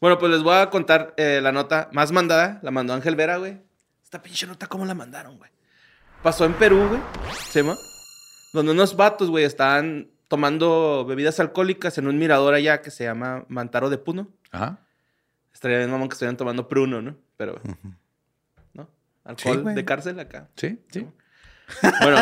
Bueno, 0.00 0.18
pues 0.18 0.32
les 0.32 0.42
voy 0.42 0.56
a 0.56 0.70
contar 0.70 1.14
eh, 1.18 1.40
la 1.42 1.52
nota 1.52 1.90
más 1.92 2.10
mandada. 2.10 2.58
La 2.62 2.70
mandó 2.70 2.94
Ángel 2.94 3.14
Vera, 3.14 3.36
güey. 3.36 3.60
Esta 4.02 4.22
pinche 4.22 4.46
nota, 4.46 4.66
¿cómo 4.66 4.86
la 4.86 4.94
mandaron, 4.94 5.36
güey? 5.36 5.50
Pasó 6.22 6.46
en 6.46 6.54
Perú, 6.54 6.88
güey. 6.88 7.00
¿Sí, 7.50 7.62
man? 7.62 7.76
Donde 8.54 8.72
unos 8.72 8.96
vatos, 8.96 9.28
güey, 9.30 9.44
estaban 9.44 10.08
tomando 10.28 11.04
bebidas 11.06 11.38
alcohólicas 11.40 11.98
en 11.98 12.06
un 12.06 12.18
mirador 12.18 12.54
allá 12.54 12.80
que 12.80 12.90
se 12.90 13.04
llama 13.04 13.44
Mantaro 13.48 13.90
de 13.90 13.98
Puno. 13.98 14.28
Ajá. 14.50 14.78
Estaría 15.52 15.78
bien, 15.78 15.90
mamón, 15.90 16.08
que 16.08 16.14
estuvieran 16.14 16.36
tomando 16.36 16.66
pruno, 16.68 17.02
¿no? 17.02 17.16
Pero, 17.36 17.60
¿no? 18.72 18.88
Alcohol 19.24 19.74
de 19.74 19.84
cárcel 19.84 20.18
acá. 20.20 20.48
Sí, 20.56 20.80
sí. 20.88 21.06
Bueno, 22.00 22.18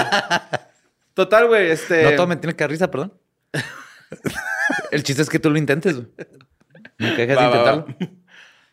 total, 1.15 1.49
güey, 1.49 1.71
este... 1.71 2.03
No 2.11 2.17
todo 2.17 2.27
me 2.27 2.37
tiene 2.37 2.55
que 2.57 2.67
risa, 2.67 2.91
perdón. 2.91 3.13
El 4.91 5.03
chiste 5.03 5.23
es 5.23 5.29
que 5.31 5.39
tú 5.39 5.51
lo 5.51 5.59
intentes. 5.59 5.95
güey. 5.97 6.09
Nunca 6.99 7.17
dejes 7.17 7.29
de 7.29 7.35
Va, 7.37 7.49
va, 7.49 7.63
va. 7.63 7.75
intentarlo. 7.77 8.17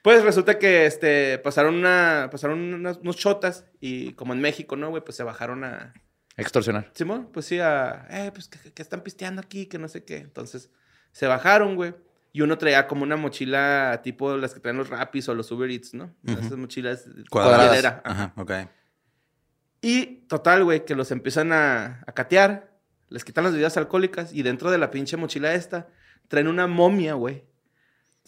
Pues 0.01 0.24
resulta 0.24 0.58
que 0.60 0.86
este, 0.86 1.39
pasaron, 1.39 1.75
una, 1.75 2.30
pasaron 2.32 2.74
unas- 2.74 2.98
unos 2.98 3.18
chotas 3.18 3.66
y 3.82 4.13
como 4.13 4.34
en 4.34 4.39
México, 4.42 4.75
¿no, 4.75 4.89
güey? 4.89 5.04
Pues 5.04 5.18
se 5.18 5.24
bajaron 5.24 5.63
a... 5.66 5.94
Extorsionar. 6.39 6.89
Simón, 6.93 7.29
pues 7.31 7.46
sí, 7.46 7.60
a... 7.60 8.08
Eh, 8.10 8.31
pues 8.34 8.48
que, 8.48 8.72
que 8.72 8.81
están 8.81 9.01
pisteando 9.01 9.41
aquí, 9.41 9.65
que 9.65 9.77
no 9.77 9.88
sé 9.88 10.03
qué. 10.03 10.17
Entonces 10.17 10.69
se 11.12 11.27
bajaron, 11.27 11.75
güey. 11.75 11.96
Y 12.31 12.41
uno 12.41 12.58
traía 12.58 12.88
como 12.88 13.03
una 13.03 13.15
mochila 13.15 14.01
tipo 14.03 14.38
las 14.38 14.53
que 14.53 14.60
traen 14.60 14.77
los 14.77 14.89
Rapis 14.89 15.27
o 15.29 15.34
los 15.34 15.51
Uber 15.51 15.69
Eats, 15.69 15.93
¿no? 15.93 16.13
Esas 16.25 16.58
mochilas 16.58 17.05
Cuadradas. 17.29 17.60
cuadradera. 17.60 18.01
Ajá, 18.05 18.34
ok. 18.36 18.51
Y 19.81 20.05
total, 20.27 20.63
güey, 20.63 20.86
que 20.86 20.93
los 20.93 21.12
empiezan 21.12 21.51
a, 21.51 22.03
a 22.05 22.12
catear, 22.12 22.72
les 23.10 23.24
quitan 23.25 23.43
las 23.43 23.53
bebidas 23.53 23.77
alcohólicas 23.77 24.31
y 24.34 24.43
dentro 24.43 24.69
de 24.69 24.77
la 24.77 24.91
pinche 24.91 25.17
mochila 25.17 25.53
esta 25.53 25.88
traen 26.27 26.48
una 26.48 26.67
momia, 26.67 27.15
güey. 27.15 27.46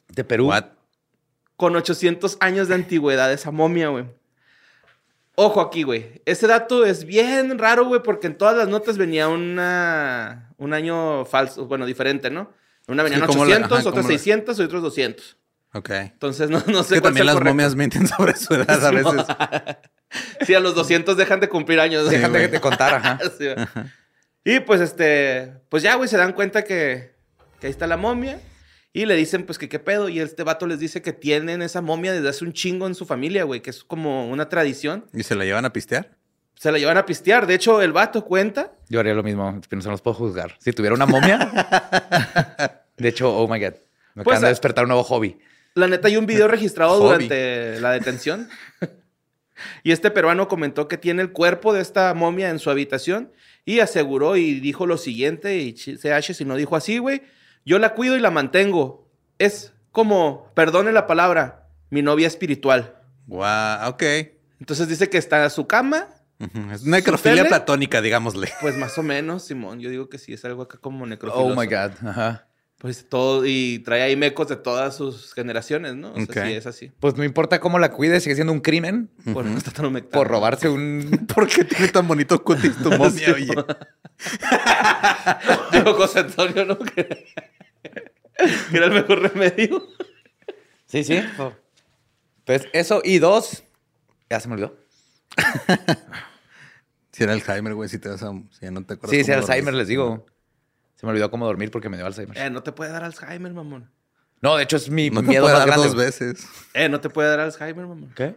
De 0.08 0.24
Perú. 0.24 0.48
What? 0.48 0.65
con 1.62 1.75
800 1.75 2.38
años 2.39 2.70
de 2.70 2.74
antigüedad 2.74 3.32
esa 3.32 3.51
momia, 3.51 3.89
güey. 3.89 4.06
Ojo 5.42 5.62
aquí, 5.62 5.84
güey. 5.84 6.22
Ese 6.26 6.46
dato 6.48 6.86
es 6.86 7.06
bien 7.06 7.58
raro, 7.58 7.86
güey, 7.86 8.02
porque 8.04 8.28
en 8.28 8.38
todas 8.38 8.56
las 8.56 8.68
notas 8.68 8.98
venía 8.98 9.28
una, 9.28 10.54
un 10.58 10.74
año 10.74 11.26
falso, 11.26 11.66
bueno, 11.66 11.86
diferente, 11.86 12.30
¿no? 12.30 12.52
Una 12.88 13.04
venían 13.04 13.22
Sí, 13.22 13.28
como 13.28 13.46
la- 13.46 13.52
800, 13.56 13.72
ajá, 13.72 13.80
otras 13.90 13.92
como 14.04 14.10
la- 14.12 14.18
600 14.18 14.60
y 14.60 14.62
otros 14.64 14.82
200. 14.84 15.38
Ok. 15.74 15.90
Entonces, 15.92 16.50
no, 16.50 16.62
no 16.68 16.82
Es 16.82 16.88
sé 16.88 16.96
que 16.96 17.02
cuál 17.02 17.10
también 17.14 17.26
las 17.26 17.36
correcto. 17.36 17.54
momias 17.54 17.76
mienten 17.76 18.08
sobre 18.08 18.36
su 18.36 18.54
edad 18.56 18.86
a 18.86 18.92
veces. 18.92 19.26
Sí, 20.46 20.54
a 20.54 20.60
los 20.60 20.76
200 20.76 21.16
dejan 21.16 21.40
de 21.40 21.48
cumplir 21.48 21.80
años. 21.80 22.04
Sí, 22.10 22.16
Déjate 22.16 22.30
güey. 22.32 22.42
que 22.44 22.50
te 22.50 22.60
contara, 22.60 22.98
ajá. 22.98 23.20
Sí, 23.38 23.48
y 24.44 24.60
pues, 24.60 24.82
este, 24.82 25.54
pues 25.70 25.84
ya, 25.84 25.96
güey, 25.96 26.10
se 26.10 26.18
dan 26.18 26.34
cuenta 26.34 26.64
que, 26.66 27.16
que 27.62 27.68
ahí 27.68 27.72
está 27.72 27.88
la 27.88 27.96
momia. 27.96 28.40
Y 28.94 29.06
le 29.06 29.16
dicen, 29.16 29.46
pues, 29.46 29.58
que 29.58 29.70
qué 29.70 29.80
pedo. 29.80 30.10
Y 30.10 30.20
este 30.20 30.44
vato 30.44 30.68
les 30.68 30.80
dice 30.80 31.02
que 31.02 31.14
tienen 31.14 31.62
esa 31.62 31.82
momia 31.82 32.12
desde 32.12 32.28
hace 32.30 32.44
un 32.44 32.52
chingo 32.54 32.88
en 32.88 32.96
su 32.96 33.06
familia, 33.06 33.44
güey, 33.46 33.62
que 33.62 33.70
es 33.70 33.84
como 33.84 34.30
una 34.30 34.50
tradición. 34.50 35.06
¿Y 35.14 35.24
se 35.24 35.36
la 35.36 35.46
llevan 35.46 35.64
a 35.66 35.72
pistear? 35.72 36.18
Se 36.56 36.72
la 36.72 36.78
llevan 36.78 36.98
a 36.98 37.06
pistear. 37.06 37.48
De 37.48 37.56
hecho, 37.56 37.82
el 37.82 37.94
vato 37.94 38.26
cuenta. 38.26 38.74
Yo 38.90 39.00
haría 39.00 39.14
lo 39.14 39.24
mismo, 39.24 39.60
pero 39.70 39.82
no 39.82 39.92
los 39.92 40.02
puedo 40.02 40.14
juzgar. 40.16 40.56
Si 40.60 40.74
tuviera 40.74 40.94
una 40.94 41.06
momia. 41.06 41.40
de 42.98 43.08
hecho, 43.10 43.34
oh 43.36 43.48
my 43.48 43.60
God. 43.60 43.74
Me 44.14 44.24
Pues, 44.24 44.36
acaban 44.36 44.42
de 44.42 44.48
a- 44.48 44.50
despertar 44.50 44.84
un 44.84 44.90
nuevo 44.90 45.04
hobby. 45.04 45.40
La 45.74 45.88
neta, 45.88 46.10
hay 46.10 46.18
un 46.18 46.26
video 46.26 46.48
registrado 46.50 47.00
durante 47.00 47.80
la 47.80 47.92
detención. 47.94 48.50
y 49.84 49.92
este 49.94 50.12
peruano 50.12 50.48
comentó 50.50 50.88
que 50.90 50.98
tiene 50.98 51.22
el 51.22 51.32
cuerpo 51.32 51.72
de 51.74 51.82
esta 51.82 52.14
momia 52.14 52.50
en 52.50 52.60
su 52.60 52.70
habitación 52.70 53.32
y 53.64 53.80
aseguró 53.80 54.36
y 54.36 54.60
dijo 54.60 54.86
lo 54.86 54.98
siguiente, 54.98 55.58
y 55.60 55.74
CH 55.74 56.34
si 56.34 56.44
no 56.46 56.56
dijo 56.58 56.76
así, 56.76 56.98
güey, 56.98 57.22
yo 57.65 57.80
la 57.80 57.94
cuido 57.94 58.15
y 58.15 58.20
la 58.20 58.32
mantengo. 58.32 59.08
Es 59.39 59.74
como, 59.91 60.51
perdone 60.53 60.91
la 60.91 61.08
palabra, 61.08 61.68
mi 61.89 62.01
novia 62.01 62.27
espiritual. 62.27 62.96
Guau, 63.27 63.89
ok. 63.89 64.03
Entonces 64.60 64.88
dice 64.88 65.10
que 65.10 65.18
está 65.18 65.44
en 65.44 65.50
su 65.50 65.68
cama. 65.68 66.08
Es 66.72 66.84
necrofilia 66.84 67.44
tele? 67.44 67.50
platónica, 67.50 68.01
digámosle. 68.01 68.50
pues 68.62 68.75
más 68.75 68.98
o 68.98 69.03
menos, 69.03 69.44
Simón. 69.44 69.80
Yo 69.80 69.89
digo 69.89 70.10
que 70.10 70.18
sí, 70.18 70.34
es 70.34 70.44
algo 70.46 70.63
acá 70.63 70.80
como 70.80 71.06
necrofiloso. 71.06 71.53
Oh 71.53 71.60
my 71.60 71.68
God. 71.68 71.91
Ajá. 72.08 72.48
Pues 72.82 73.08
todo, 73.08 73.46
y 73.46 73.78
trae 73.86 74.02
ahí 74.02 74.16
mecos 74.16 74.48
de 74.48 74.56
todas 74.56 74.96
sus 74.96 75.36
generaciones, 75.36 75.96
¿no? 75.96 76.14
O 76.14 76.26
sea, 76.26 76.48
sí, 76.48 76.54
es 76.54 76.66
así. 76.66 76.92
Pues 77.00 77.16
no 77.16 77.24
importa 77.24 77.60
cómo 77.60 77.78
la 77.78 77.92
cuides, 77.92 78.24
sigue 78.24 78.34
siendo 78.34 78.52
un 78.52 78.60
crimen 78.60 79.08
Por 79.34 79.46
no 79.46 79.56
estar 79.56 79.72
tan 79.72 79.86
humectado. 79.86 80.24
por 80.24 80.28
robarse 80.28 80.68
un. 80.68 81.28
¿Por 81.32 81.48
qué 81.48 81.64
tiene 81.64 81.90
tan 81.90 82.08
bonito 82.08 82.44
cutis 82.44 82.76
tu 82.78 82.90
momia, 82.98 83.12
Sí, 83.12 83.30
oye? 83.30 83.54
Dijo 85.74 85.94
José 85.94 86.22
Antonio, 86.22 86.66
¿no? 86.66 86.80
Que, 86.80 87.28
era 88.74 88.88
el 88.88 88.94
mejor 88.94 89.32
remedio. 89.32 89.88
Sí, 90.88 91.04
sí. 91.04 91.22
Pues 92.46 92.68
eso 92.74 93.04
y 93.06 93.20
dos. 93.20 93.64
Ya 94.28 94.40
se 94.40 94.48
me 94.48 94.56
olvidó. 94.56 94.76
Si 97.12 97.22
era 97.22 97.34
Alzheimer, 97.34 97.76
güey, 97.76 97.90
si 97.90 98.00
te 98.00 98.10
vas 98.10 98.24
a... 98.24 98.32
Si 98.32 98.62
ya 98.62 98.72
no 98.72 98.84
te 98.84 98.96
acuerdas 98.96 99.12
Sí, 99.12 99.24
sí, 99.24 99.32
cómo 99.32 99.44
Alzheimer, 99.44 99.76
les 99.76 99.88
digo. 99.88 100.26
Se 101.01 101.05
me 101.08 101.12
olvidó 101.12 101.29
cómo 101.31 101.48
dormir 101.48 101.72
porque 101.72 101.89
me 101.89 101.98
dio 101.98 102.05
Alzheimer. 102.05 102.38
Eh, 102.38 102.50
no 102.51 102.62
te 102.63 102.72
puede 102.72 102.91
dar 102.91 103.03
Alzheimer, 103.03 103.51
mamón. 103.51 103.91
No, 104.39 104.55
de 104.55 104.63
hecho 104.63 104.77
es 104.77 104.89
mi 104.89 105.10
No 105.10 105.22
te 105.22 105.27
miedo 105.29 105.43
puede 105.43 105.53
más 105.55 105.60
dar 105.65 105.67
grande. 105.70 105.88
dos 105.88 105.96
veces. 105.98 106.48
Eh, 106.74 106.88
no 106.89 107.01
te 107.01 107.10
puede 107.10 107.27
dar 107.29 107.39
Alzheimer, 107.39 107.86
mamón. 107.88 108.13
¿Qué? 108.15 108.36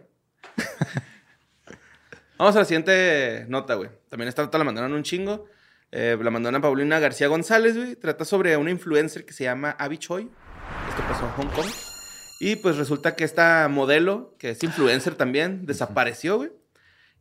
Vamos 2.37 2.55
a 2.55 2.59
la 2.59 2.65
siguiente 2.65 3.45
nota, 3.47 3.75
güey. 3.75 3.89
También 4.09 4.27
esta 4.27 4.41
nota 4.41 4.57
la 4.57 4.63
mandaron 4.63 4.93
un 4.93 5.03
chingo. 5.03 5.45
Eh, 5.91 6.17
la 6.21 6.31
mandaron 6.31 6.55
a 6.59 6.61
Paulina 6.61 6.99
García 6.99 7.27
González, 7.27 7.77
güey. 7.77 7.95
Trata 7.95 8.25
sobre 8.25 8.57
una 8.57 8.71
influencer 8.71 9.25
que 9.25 9.33
se 9.33 9.45
llama 9.45 9.71
Abby 9.79 9.97
Choi. 9.97 10.23
Esto 10.89 11.03
pasó 11.07 11.25
en 11.25 11.31
Hong 11.33 11.55
Kong. 11.55 11.67
Y 12.41 12.57
pues 12.57 12.75
resulta 12.75 13.15
que 13.15 13.23
esta 13.23 13.67
modelo, 13.69 14.35
que 14.37 14.49
es 14.49 14.63
influencer 14.63 15.15
también, 15.15 15.65
desapareció, 15.65 16.37
güey. 16.37 16.51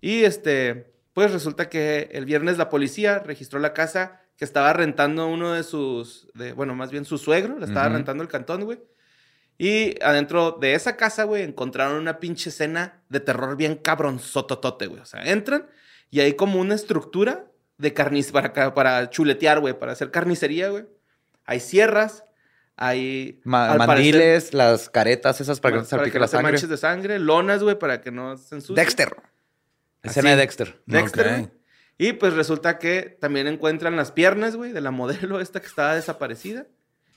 Y 0.00 0.24
este, 0.24 0.92
pues 1.12 1.30
resulta 1.32 1.68
que 1.68 2.08
el 2.12 2.24
viernes 2.24 2.58
la 2.58 2.68
policía 2.68 3.20
registró 3.20 3.60
la 3.60 3.72
casa 3.72 4.20
que 4.36 4.44
estaba 4.44 4.72
rentando 4.72 5.26
uno 5.28 5.52
de 5.52 5.62
sus, 5.62 6.28
de, 6.34 6.52
bueno, 6.52 6.74
más 6.74 6.90
bien 6.90 7.04
su 7.04 7.18
suegro, 7.18 7.58
la 7.58 7.66
estaba 7.66 7.88
rentando 7.88 8.22
el 8.22 8.28
cantón, 8.28 8.64
güey. 8.64 8.80
Y 9.56 9.94
adentro 10.02 10.58
de 10.60 10.74
esa 10.74 10.96
casa, 10.96 11.22
güey, 11.24 11.42
encontraron 11.44 11.96
una 11.98 12.18
pinche 12.18 12.50
escena 12.50 13.02
de 13.08 13.20
terror 13.20 13.56
bien 13.56 13.76
cabronzototote, 13.76 14.88
güey. 14.88 15.00
O 15.00 15.04
sea, 15.06 15.22
entran 15.24 15.68
y 16.10 16.20
hay 16.20 16.34
como 16.34 16.58
una 16.60 16.74
estructura 16.74 17.46
de 17.78 17.92
carniz 17.92 18.32
para, 18.32 19.10
chuletear, 19.10 19.60
güey, 19.60 19.78
para 19.78 19.92
hacer 19.92 20.10
carnicería, 20.10 20.70
güey. 20.70 20.86
Hay 21.44 21.60
sierras, 21.60 22.24
hay... 22.76 23.40
Ma- 23.44 23.68
parecer, 23.68 23.86
mandiles, 23.86 24.54
las 24.54 24.90
caretas 24.90 25.40
esas 25.40 25.60
para 25.60 25.74
que 25.74 25.76
no 25.76 25.82
para 25.84 25.90
salpique 25.90 26.12
que 26.14 26.18
la 26.18 26.26
sangre. 26.26 26.52
manches 26.52 26.68
de 26.68 26.76
sangre, 26.76 27.18
lonas, 27.20 27.62
güey, 27.62 27.78
para 27.78 28.00
que 28.00 28.10
no 28.10 28.36
se 28.36 28.56
ensucie. 28.56 28.74
Dexter. 28.74 29.14
Escena 30.02 30.30
Así. 30.30 30.36
de 30.36 30.42
Dexter. 30.42 30.82
Dexter. 30.86 31.50
Y 31.98 32.14
pues 32.14 32.32
resulta 32.34 32.78
que 32.78 33.16
también 33.20 33.46
encuentran 33.46 33.96
las 33.96 34.10
piernas, 34.12 34.56
güey, 34.56 34.72
de 34.72 34.80
la 34.80 34.90
modelo 34.90 35.40
esta 35.40 35.60
que 35.60 35.66
estaba 35.66 35.94
desaparecida. 35.94 36.66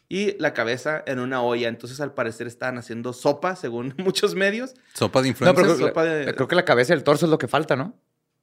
Y 0.10 0.38
la 0.40 0.54
cabeza 0.54 1.04
en 1.06 1.20
una 1.20 1.42
olla. 1.42 1.68
Entonces, 1.68 2.00
al 2.00 2.14
parecer, 2.14 2.48
estaban 2.48 2.78
haciendo 2.78 3.12
sopa, 3.12 3.56
según 3.56 3.94
muchos 3.98 4.36
medios. 4.36 4.74
Sopa 4.94 5.22
de 5.22 5.30
influencia. 5.30 5.64
creo, 5.64 5.76
sopa 5.76 6.04
de- 6.06 6.34
creo 6.34 6.48
que 6.48 6.56
la 6.56 6.64
cabeza 6.66 6.94
y 6.94 6.98
el 6.98 7.04
torso 7.04 7.26
es 7.26 7.30
lo 7.32 7.38
que 7.38 7.48
falta, 7.48 7.76
¿no? 7.76 7.94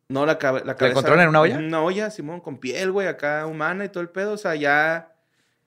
No, 0.08 0.26
la, 0.26 0.38
cabe- 0.38 0.62
la 0.64 0.76
cabeza. 0.76 0.90
encontraron 0.92 1.22
en 1.22 1.28
una 1.28 1.40
olla? 1.40 1.56
Una 1.58 1.82
olla, 1.82 2.10
Simón, 2.10 2.40
con 2.40 2.58
piel, 2.58 2.90
güey, 2.92 3.06
acá 3.06 3.46
humana 3.46 3.86
y 3.86 3.88
todo 3.88 4.02
el 4.02 4.10
pedo. 4.10 4.32
O 4.32 4.36
sea, 4.36 4.54
ya 4.54 5.14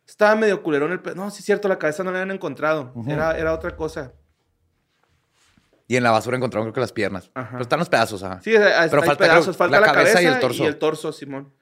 estaba 0.05 0.35
medio 0.35 0.61
culerón 0.61 0.91
el 0.91 0.99
pedo. 0.99 1.15
No, 1.15 1.31
sí 1.31 1.39
es 1.39 1.45
cierto, 1.45 1.67
la 1.67 1.79
cabeza 1.79 2.03
no 2.03 2.11
la 2.11 2.19
habían 2.21 2.35
encontrado. 2.35 2.93
era, 3.07 3.35
era 3.37 3.53
otra 3.53 3.75
cosa. 3.75 4.13
Y 5.87 5.95
en 5.95 6.03
la 6.03 6.11
basura 6.11 6.35
encontraron 6.37 6.65
creo 6.65 6.73
que 6.73 6.81
las 6.81 6.91
piernas. 6.91 7.31
Ajá. 7.33 7.49
Pero 7.51 7.61
están 7.63 7.79
los 7.79 7.89
pedazos, 7.89 8.21
ajá. 8.23 8.41
Sí, 8.41 8.55
hay, 8.55 8.89
Pero 8.89 9.01
hay 9.01 9.07
falta, 9.07 9.23
pedazos, 9.23 9.43
creo, 9.45 9.53
falta 9.53 9.79
la 9.79 9.87
la, 9.87 9.93
cabeza 9.93 10.13
cabeza, 10.15 10.29
y 10.31 10.33
el 10.33 10.39
torso. 10.39 10.63
Y 10.63 10.67
el 10.67 10.77
torso, 10.77 11.11
Simón. 11.13 11.53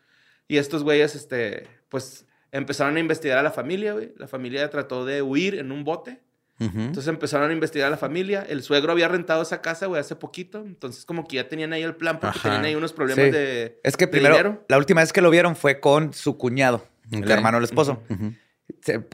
Y 0.47 0.57
estos 0.57 0.83
güeyes, 0.83 1.15
este, 1.15 1.67
pues, 1.89 2.25
empezaron 2.51 2.97
a 2.97 2.99
investigar 2.99 3.37
a 3.37 3.43
la 3.43 3.51
familia, 3.51 3.93
güey. 3.93 4.13
La 4.17 4.27
familia 4.27 4.69
trató 4.69 5.05
de 5.05 5.21
huir 5.21 5.55
en 5.55 5.71
un 5.71 5.83
bote. 5.83 6.21
Entonces 6.57 7.07
empezaron 7.09 7.49
a 7.49 7.53
investigar 7.53 7.89
a 7.89 7.91
la 7.91 7.97
familia. 7.97 8.45
El 8.47 8.63
suegro 8.63 8.93
había 8.93 9.09
rentado 9.09 9.41
esa 9.41 9.61
casa, 9.61 9.87
güey, 9.87 9.99
hace 9.99 10.15
poquito. 10.15 10.59
Entonces, 10.59 11.03
como 11.03 11.27
que 11.27 11.35
ya 11.35 11.49
tenían 11.49 11.73
ahí 11.73 11.83
el 11.83 11.95
plan 11.95 12.17
porque 12.17 12.37
Ajá. 12.39 12.43
tenían 12.43 12.63
ahí 12.63 12.75
unos 12.75 12.93
problemas 12.93 13.25
Sí. 13.25 13.31
de. 13.31 13.81
Es 13.83 13.97
que 13.97 14.05
de 14.05 14.11
primero, 14.11 14.37
dinero. 14.37 14.65
la 14.69 14.77
última 14.77 15.01
vez 15.01 15.11
que 15.11 15.19
lo 15.21 15.29
vieron 15.29 15.57
fue 15.57 15.81
con 15.81 16.13
su 16.13 16.37
cuñado, 16.37 16.85
el 17.11 17.29
hermano 17.29 17.57
del 17.57 17.65
esposo, 17.65 18.01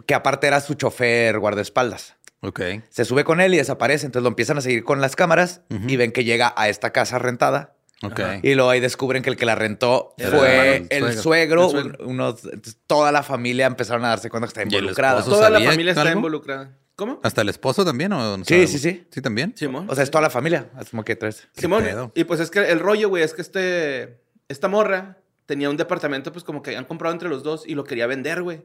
que 0.06 0.13
aparte 0.13 0.46
era 0.46 0.60
su 0.60 0.75
chofer 0.75 1.39
guardaespaldas. 1.39 2.15
Ok. 2.41 2.62
Se 2.89 3.05
sube 3.05 3.24
con 3.24 3.39
él 3.41 3.53
y 3.53 3.57
desaparece, 3.57 4.05
entonces 4.05 4.24
lo 4.24 4.29
empiezan 4.29 4.57
a 4.57 4.62
seguir 4.62 4.83
con 4.83 5.00
las 5.01 5.15
cámaras 5.15 5.62
y 5.88 5.95
ven 5.98 6.12
que 6.12 6.24
llega 6.24 6.53
a 6.57 6.69
esta 6.69 6.91
casa 6.91 7.19
rentada. 7.19 7.75
Ok. 8.03 8.19
Y 8.41 8.55
luego 8.55 8.71
ahí 8.71 8.79
descubren 8.79 9.21
que 9.21 9.29
el 9.29 9.38
que 9.38 9.45
la 9.45 9.53
rentó 9.53 10.15
Era 10.17 10.29
fue 10.38 10.77
el 10.89 11.03
el 11.05 11.13
suegro. 11.19 11.21
suegro. 11.21 11.65
El 11.65 11.71
suegro. 11.71 12.05
un- 12.05 12.12
unos, 12.15 12.41
toda 12.88 13.12
la 13.12 13.21
familia 13.21 13.67
empezaron 13.67 14.03
a 14.05 14.10
darse 14.10 14.29
cuenta 14.31 14.48
que 14.48 14.50
está 14.50 14.62
¿Y 14.62 14.63
el 14.63 14.74
involucrada. 14.74 15.24
Toda 15.24 15.50
la 15.51 15.62
familia 15.62 15.91
está 15.91 16.01
algo? 16.01 16.15
involucrada. 16.15 16.77
¿Cómo? 16.95 17.19
¿Hasta 17.24 17.41
el 17.41 17.50
esposo 17.50 17.86
también 17.86 18.12
o 18.13 18.38
no 18.38 18.43
Sí, 18.45 18.67
sí, 18.67 18.77
sí. 18.79 19.07
¿Sí 19.12 19.21
también? 19.21 19.53
Simón. 19.55 19.88
O 19.89 19.93
sea, 19.95 20.03
es 20.03 20.10
toda 20.12 20.21
la 20.24 20.29
familia. 20.31 20.69
Es 20.79 20.89
como 20.89 21.03
que 21.03 21.15
tres. 21.15 21.48
¿Qué 21.55 21.62
Simón. 21.62 21.83
pedo? 21.83 22.12
Y 22.15 22.24
pues 22.25 22.39
es 22.39 22.50
que 22.51 22.60
el 22.71 22.79
rollo, 22.79 23.10
güey, 23.10 23.24
es 23.24 23.33
que 23.33 23.41
este, 23.41 24.19
esta 24.50 24.67
morra 24.67 25.17
tenía 25.45 25.69
un 25.69 25.77
departamento, 25.77 26.31
pues 26.31 26.43
como 26.43 26.62
que 26.63 26.71
habían 26.71 26.86
comprado 26.86 27.13
entre 27.13 27.29
los 27.29 27.43
dos 27.43 27.67
y 27.67 27.75
lo 27.75 27.83
quería 27.83 28.07
vender, 28.07 28.41
güey. 28.41 28.63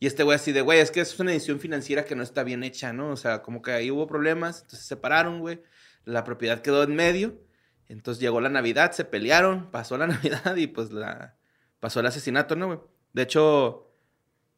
Y 0.00 0.06
este 0.06 0.22
güey 0.22 0.36
así 0.36 0.52
de, 0.52 0.60
güey, 0.60 0.78
es 0.78 0.90
que 0.90 1.00
es 1.00 1.18
una 1.18 1.32
edición 1.32 1.58
financiera 1.58 2.04
que 2.04 2.14
no 2.14 2.22
está 2.22 2.44
bien 2.44 2.62
hecha, 2.62 2.92
¿no? 2.92 3.10
O 3.10 3.16
sea, 3.16 3.42
como 3.42 3.62
que 3.62 3.72
ahí 3.72 3.90
hubo 3.90 4.06
problemas, 4.06 4.62
entonces 4.62 4.80
se 4.80 4.86
separaron, 4.86 5.40
güey. 5.40 5.60
La 6.04 6.24
propiedad 6.24 6.62
quedó 6.62 6.84
en 6.84 6.94
medio. 6.94 7.40
Entonces 7.88 8.20
llegó 8.20 8.40
la 8.40 8.48
Navidad, 8.48 8.92
se 8.92 9.04
pelearon, 9.04 9.70
pasó 9.70 9.98
la 9.98 10.06
Navidad 10.08 10.54
y 10.56 10.66
pues 10.66 10.92
la 10.92 11.36
pasó 11.80 12.00
el 12.00 12.06
asesinato, 12.06 12.54
¿no, 12.54 12.66
güey? 12.66 12.78
De 13.12 13.22
hecho, 13.22 13.90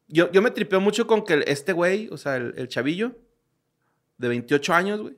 yo, 0.07 0.31
yo 0.31 0.41
me 0.41 0.51
tripeo 0.51 0.81
mucho 0.81 1.07
con 1.07 1.23
que 1.23 1.43
este 1.47 1.73
güey, 1.73 2.09
o 2.11 2.17
sea, 2.17 2.35
el, 2.35 2.53
el 2.57 2.67
chavillo 2.67 3.17
de 4.17 4.27
28 4.27 4.73
años, 4.73 5.01
güey, 5.01 5.17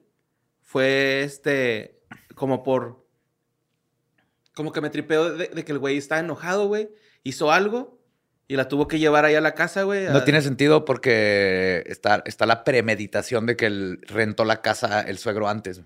fue 0.62 1.24
este, 1.24 2.02
como 2.36 2.64
por, 2.64 3.06
como 4.54 4.72
que 4.72 4.82
me 4.82 4.90
tripeo 4.90 5.36
de, 5.36 5.48
de 5.48 5.66
que 5.66 5.72
el 5.72 5.80
güey 5.80 5.98
está 5.98 6.20
enojado, 6.20 6.68
güey, 6.68 6.90
hizo 7.24 7.52
algo 7.52 8.03
y 8.48 8.56
la 8.56 8.68
tuvo 8.68 8.88
que 8.88 9.00
llevar 9.00 9.26
ahí 9.26 9.36
a 9.36 9.42
la 9.42 9.54
casa, 9.54 9.84
güey. 9.84 10.06
No 10.08 10.18
a- 10.18 10.24
tiene 10.26 10.42
sentido 10.42 10.86
porque 10.86 11.84
está, 11.88 12.22
está 12.26 12.46
la 12.46 12.64
premeditación 12.64 13.46
de 13.46 13.56
que 13.56 13.66
él 13.68 14.00
rentó 14.08 14.46
la 14.46 14.62
casa 14.62 15.02
el 15.02 15.18
suegro 15.18 15.48
antes. 15.48 15.82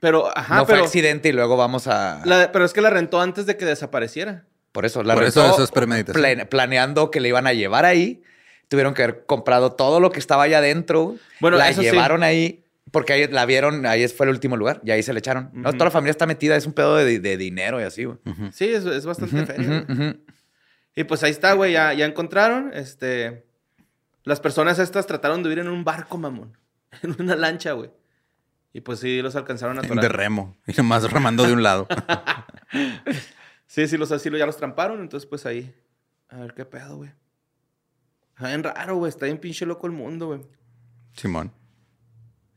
Pero, 0.00 0.36
ajá, 0.36 0.56
no 0.56 0.66
fue 0.66 0.78
accidente 0.80 1.28
y 1.28 1.32
luego 1.32 1.56
vamos 1.56 1.86
a... 1.86 2.22
la- 2.24 2.50
pero 2.52 2.64
es 2.64 2.72
que 2.72 2.80
la 2.80 2.90
rentó 2.90 3.20
antes 3.20 3.44
de 3.46 3.56
que 3.56 3.66
desapareciera. 3.66 4.44
Por 4.72 4.86
eso, 4.86 5.02
la 5.02 5.14
Por 5.14 5.24
rentó 5.24 5.40
eso 5.44 5.54
eso 5.54 5.64
es 5.64 5.70
premeditación. 5.70 6.22
plane- 6.22 6.46
planeando 6.46 7.10
que 7.10 7.20
le 7.20 7.28
iban 7.28 7.46
a 7.46 7.52
llevar 7.52 7.84
ahí. 7.84 8.22
Tuvieron 8.68 8.94
que 8.94 9.02
haber 9.02 9.26
comprado 9.26 9.72
todo 9.72 9.98
lo 10.00 10.10
que 10.12 10.20
estaba 10.20 10.44
allá 10.44 10.58
adentro. 10.58 11.16
Bueno, 11.40 11.56
la 11.58 11.68
eso 11.68 11.82
sí. 11.82 11.90
llevaron 11.90 12.22
ahí 12.22 12.64
porque 12.92 13.12
ahí 13.12 13.26
la 13.28 13.44
vieron, 13.46 13.84
ahí 13.86 14.06
fue 14.08 14.26
el 14.26 14.30
último 14.30 14.56
lugar 14.56 14.80
y 14.84 14.90
ahí 14.92 15.02
se 15.02 15.12
le 15.12 15.18
echaron. 15.18 15.50
No, 15.52 15.72
toda 15.72 15.86
la 15.86 15.90
familia 15.90 16.12
está 16.12 16.26
metida, 16.26 16.56
es 16.56 16.66
un 16.66 16.72
pedo 16.72 16.96
de, 16.96 17.18
de 17.20 17.36
dinero 17.36 17.80
y 17.80 17.84
así, 17.84 18.04
güey. 18.04 18.18
Sí, 18.52 18.66
es, 18.68 18.84
es 18.84 19.04
bastante 19.06 19.42
ujú. 19.42 20.16
Y 20.96 21.04
pues 21.04 21.22
ahí 21.22 21.30
está, 21.30 21.52
güey, 21.54 21.72
ya, 21.72 21.92
ya 21.94 22.06
encontraron, 22.06 22.72
este... 22.74 23.46
Las 24.24 24.38
personas 24.40 24.78
estas 24.78 25.06
trataron 25.06 25.42
de 25.42 25.48
huir 25.48 25.58
en 25.60 25.68
un 25.68 25.82
barco, 25.84 26.18
mamón. 26.18 26.56
En 27.02 27.16
una 27.20 27.36
lancha, 27.36 27.72
güey. 27.72 27.90
Y 28.72 28.80
pues 28.82 28.98
sí, 29.00 29.22
los 29.22 29.34
alcanzaron 29.36 29.78
a 29.78 29.82
De 29.82 29.86
atorar. 29.86 30.16
remo. 30.16 30.56
Y 30.66 30.72
nomás 30.72 31.10
remando 31.10 31.44
de 31.46 31.52
un 31.52 31.62
lado. 31.62 31.86
Sí, 33.66 33.86
sí, 33.86 33.96
los 33.96 34.10
así 34.10 34.28
ya 34.36 34.46
los 34.46 34.56
tramparon, 34.56 35.00
entonces 35.00 35.28
pues 35.28 35.46
ahí. 35.46 35.72
A 36.28 36.38
ver 36.40 36.54
qué 36.54 36.64
pedo, 36.64 36.96
güey. 36.96 37.12
Está 38.34 38.48
bien 38.48 38.64
raro, 38.64 38.96
güey. 38.96 39.08
Está 39.08 39.26
bien 39.26 39.38
pinche 39.38 39.64
loco 39.64 39.86
el 39.86 39.92
mundo, 39.92 40.26
güey. 40.26 40.40
Simón. 41.12 41.52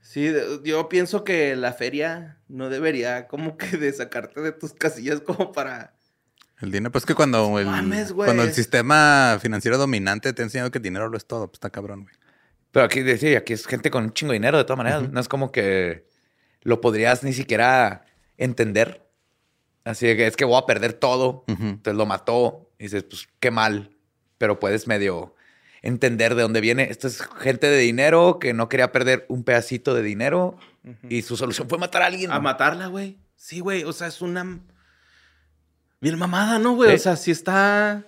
Sí, 0.02 0.26
de- 0.28 0.60
yo 0.64 0.90
pienso 0.90 1.24
que 1.24 1.56
la 1.56 1.72
feria 1.74 2.40
no 2.48 2.70
debería 2.70 3.28
como 3.28 3.58
que 3.58 3.78
de 3.78 3.94
sacarte 3.94 4.42
de 4.42 4.52
tus 4.54 4.74
casillas 4.74 5.22
como 5.22 5.52
para... 5.52 5.96
El 6.64 6.72
dinero, 6.72 6.94
pues 6.94 7.06
que 7.06 7.14
cuando 7.14 7.60
el, 7.60 7.66
mames, 7.66 8.14
cuando 8.14 8.44
el 8.44 8.54
sistema 8.54 9.38
financiero 9.42 9.78
dominante 9.78 10.32
te 10.32 10.42
ha 10.42 10.46
enseñado 10.46 10.72
que 10.72 10.78
el 10.78 10.84
dinero 10.84 11.10
lo 11.10 11.18
es 11.18 11.26
todo, 11.26 11.48
pues 11.48 11.58
está 11.58 11.70
cabrón, 11.70 12.04
güey. 12.04 12.16
Pero 12.72 12.86
aquí, 12.86 13.04
sí, 13.18 13.36
aquí 13.36 13.52
es 13.52 13.68
gente 13.68 13.92
con 13.92 14.06
un 14.06 14.14
chingo 14.14 14.32
de 14.32 14.40
dinero 14.40 14.58
de 14.58 14.64
todas 14.64 14.78
maneras. 14.78 15.12
No 15.12 15.20
es 15.20 15.28
como 15.28 15.52
que 15.52 16.08
lo 16.62 16.80
podrías 16.80 17.22
ni 17.22 17.34
siquiera 17.34 18.06
entender. 18.38 19.06
Así 19.84 20.06
que 20.16 20.26
es 20.26 20.38
que 20.38 20.46
voy 20.46 20.58
a 20.58 20.66
perder 20.66 20.94
todo. 20.94 21.44
Entonces 21.48 21.96
lo 21.96 22.06
mató. 22.06 22.72
Y 22.80 22.84
dices, 22.84 23.04
pues 23.04 23.28
qué 23.42 23.52
mal. 23.52 23.96
Pero 24.38 24.60
puedes 24.60 24.88
medio 24.88 25.36
entender 25.82 26.34
de 26.34 26.44
dónde 26.44 26.62
viene. 26.62 26.88
Esto 26.90 27.08
es 27.08 27.22
gente 27.40 27.68
de 27.68 27.78
dinero 27.78 28.40
que 28.40 28.54
no 28.54 28.70
quería 28.70 28.94
perder 28.94 29.26
un 29.28 29.44
pedacito 29.44 29.94
de 29.94 30.02
dinero. 30.02 30.58
Y 31.10 31.24
su 31.24 31.36
solución 31.36 31.68
fue 31.68 31.78
matar 31.78 32.02
a 32.02 32.06
alguien. 32.06 32.32
A 32.32 32.40
matarla, 32.40 32.88
güey. 32.88 33.20
Sí, 33.36 33.60
güey. 33.60 33.84
O 33.84 33.92
sea, 33.92 34.08
es 34.08 34.22
una... 34.22 34.62
Bien 36.04 36.20
mamada, 36.20 36.60
¿no, 36.60 36.76
güey? 36.76 36.90
Sí. 36.92 36.96
O 36.96 37.00
sea, 37.00 37.16
sí 37.16 37.32
está... 37.32 38.04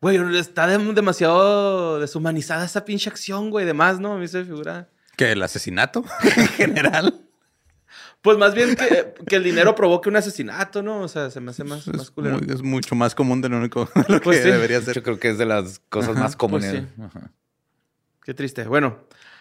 Güey, 0.00 0.18
está 0.38 0.66
dem- 0.66 0.94
demasiado 0.94 2.00
deshumanizada 2.00 2.64
esa 2.64 2.84
pinche 2.84 3.08
acción, 3.08 3.50
güey. 3.50 3.64
De 3.66 3.74
más, 3.74 4.00
¿no? 4.00 4.14
A 4.14 4.18
mí 4.18 4.26
se 4.28 4.38
me 4.38 4.44
figura... 4.44 4.88
Que 5.16 5.32
el 5.32 5.42
asesinato 5.42 6.04
en 6.38 6.46
general 6.48 7.20
Pues 8.22 8.38
más 8.38 8.54
bien 8.54 8.74
que, 8.74 9.12
que 9.26 9.36
el 9.36 9.44
dinero 9.44 9.74
provoque 9.74 10.08
un 10.08 10.16
asesinato, 10.16 10.82
¿no? 10.82 11.02
O 11.02 11.08
sea, 11.08 11.30
se 11.30 11.40
me 11.40 11.50
hace 11.50 11.62
más, 11.64 11.86
más 11.88 12.02
es, 12.02 12.10
culero. 12.10 12.38
muy- 12.38 12.52
es 12.54 12.62
mucho 12.62 12.94
más 12.94 13.14
común 13.14 13.40
de 13.42 13.50
lo 13.50 13.58
único 13.58 13.84
de 13.94 14.04
lo 14.08 14.20
Pues 14.20 14.38
que 14.38 14.44
sí. 14.44 14.50
debería 14.50 14.78
Yo 14.80 14.86
ser. 14.86 15.02
creo 15.02 15.18
que 15.20 15.28
es 15.30 15.38
de 15.38 15.46
las 15.46 15.80
cosas 15.90 16.10
Ajá, 16.16 16.20
más 16.24 16.36
comunes. 16.36 16.70
pues 16.72 16.82
sí. 16.96 17.02
Ajá. 17.02 17.30
Qué 18.24 18.34
triste. 18.34 18.64
Bueno, 18.64 18.98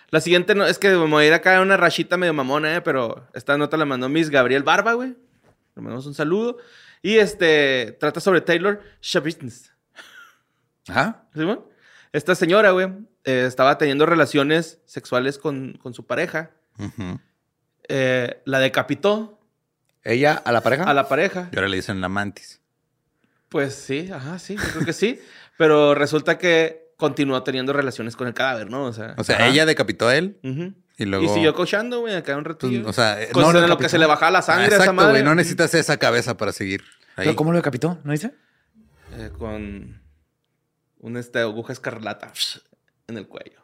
la 0.10 0.20
siguiente 0.22 0.54
no, 0.56 0.66
es 0.66 0.78
que 0.78 0.90
me 0.90 0.98
voy 1.08 1.24
a 1.24 1.28
ir 1.28 1.34
acá 1.34 1.58
a 1.58 1.62
una 1.62 1.78
rachita 1.78 2.18
medio 2.18 2.34
mamona, 2.34 2.76
¿eh? 2.76 2.82
Pero 2.82 3.26
esta 3.34 3.58
nota 3.58 3.76
la 3.78 3.86
mandó 3.86 4.08
Miss 4.10 4.30
Gabriel 4.30 4.64
Barba, 4.64 4.94
güey. 4.94 5.10
Le 5.76 5.82
mandamos 5.82 6.06
un 6.06 6.14
saludo. 6.14 6.58
Y 7.02 7.18
este, 7.18 7.98
trata 8.00 8.20
sobre 8.20 8.42
Taylor 8.42 8.82
Swift. 9.00 9.70
Ajá. 10.88 11.24
¿Simón? 11.34 11.66
Esta 12.12 12.36
señora, 12.36 12.72
güey, 12.72 12.88
eh, 13.24 13.46
estaba 13.48 13.78
teniendo 13.78 14.06
relaciones 14.06 14.80
sexuales 14.86 15.38
con, 15.38 15.74
con 15.82 15.94
su 15.94 16.06
pareja. 16.06 16.52
Eh, 17.88 18.42
la 18.46 18.60
decapitó 18.60 19.40
¿Ella 20.04 20.34
a 20.34 20.52
la 20.52 20.62
pareja? 20.62 20.84
a 20.84 20.94
la 20.94 21.08
pareja. 21.08 21.50
Y 21.52 21.56
ahora 21.56 21.68
le 21.70 21.76
dicen 21.78 22.02
la 22.02 22.10
mantis. 22.10 22.62
Pues 23.50 23.76
sí, 23.76 24.10
ajá, 24.12 24.40
sí, 24.40 24.56
yo 24.56 24.64
creo 24.74 24.86
que 24.86 24.94
sí. 24.94 25.20
Pero 25.58 25.94
resulta 25.94 26.38
que 26.38 26.94
continuó 26.98 27.44
teniendo 27.44 27.74
relaciones 27.74 28.16
con 28.16 28.28
el 28.28 28.34
cadáver, 28.34 28.70
¿no? 28.70 28.84
O 28.84 28.94
sea, 28.94 29.16
O 29.18 29.24
sea, 29.24 29.48
ella 29.48 29.66
decapitó 29.66 30.08
a 30.08 30.16
él 30.16 30.38
ujú. 30.44 30.74
Y 31.00 31.06
luego. 31.06 31.26
y 31.26 31.30
siguió 31.30 31.54
cochando, 31.56 32.02
güey, 32.02 32.16
acá 32.16 32.36
un 32.38 32.44
pues, 32.44 32.56
ratillo. 32.62 32.88
o 32.88 32.94
sea, 32.94 33.18
Con 33.32 33.42
no, 33.42 33.54
lo 33.54 33.68
no 33.68 33.78
que 33.78 33.90
se 33.90 33.98
le 33.98 34.06
bajaba 34.06 34.30
la 34.32 34.42
sangre 34.42 34.66
Ah, 34.66 34.66
a 34.66 34.68
esa 34.68 34.76
exacto, 34.78 34.94
madre. 34.94 35.12
güey. 35.12 35.24
No 35.24 35.34
necesitas 35.34 35.74
esa 35.74 35.98
cabeza 35.98 36.38
para 36.38 36.52
seguir 36.52 36.82
ahí. 37.16 37.26
¿Pero 37.26 37.36
cómo 37.36 37.52
lo 37.52 37.58
decapitó? 37.58 37.98
¿No 38.04 38.12
dice? 38.12 38.34
Eh, 39.18 39.32
con 39.38 40.02
una 41.00 41.20
este, 41.20 41.40
aguja 41.40 41.74
escarlata 41.74 42.32
en 43.08 43.18
el 43.18 43.28
cuello. 43.28 43.60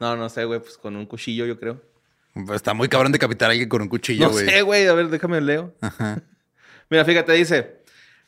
No, 0.00 0.16
no 0.16 0.28
sé, 0.28 0.44
güey, 0.44 0.58
pues 0.58 0.76
con 0.78 0.96
un 0.96 1.06
cuchillo, 1.06 1.46
yo 1.46 1.60
creo. 1.60 1.80
Está 2.54 2.74
muy 2.74 2.88
cabrón 2.88 3.12
decapitar 3.12 3.48
a 3.48 3.52
alguien 3.52 3.68
con 3.68 3.82
un 3.82 3.88
cuchillo, 3.88 4.26
no 4.26 4.32
güey. 4.32 4.48
sé, 4.48 4.62
güey, 4.62 4.86
a 4.88 4.94
ver, 4.94 5.08
déjame 5.08 5.40
leo. 5.40 5.74
Ajá. 5.80 6.20
Mira, 6.90 7.04
fíjate, 7.04 7.32
dice. 7.34 7.82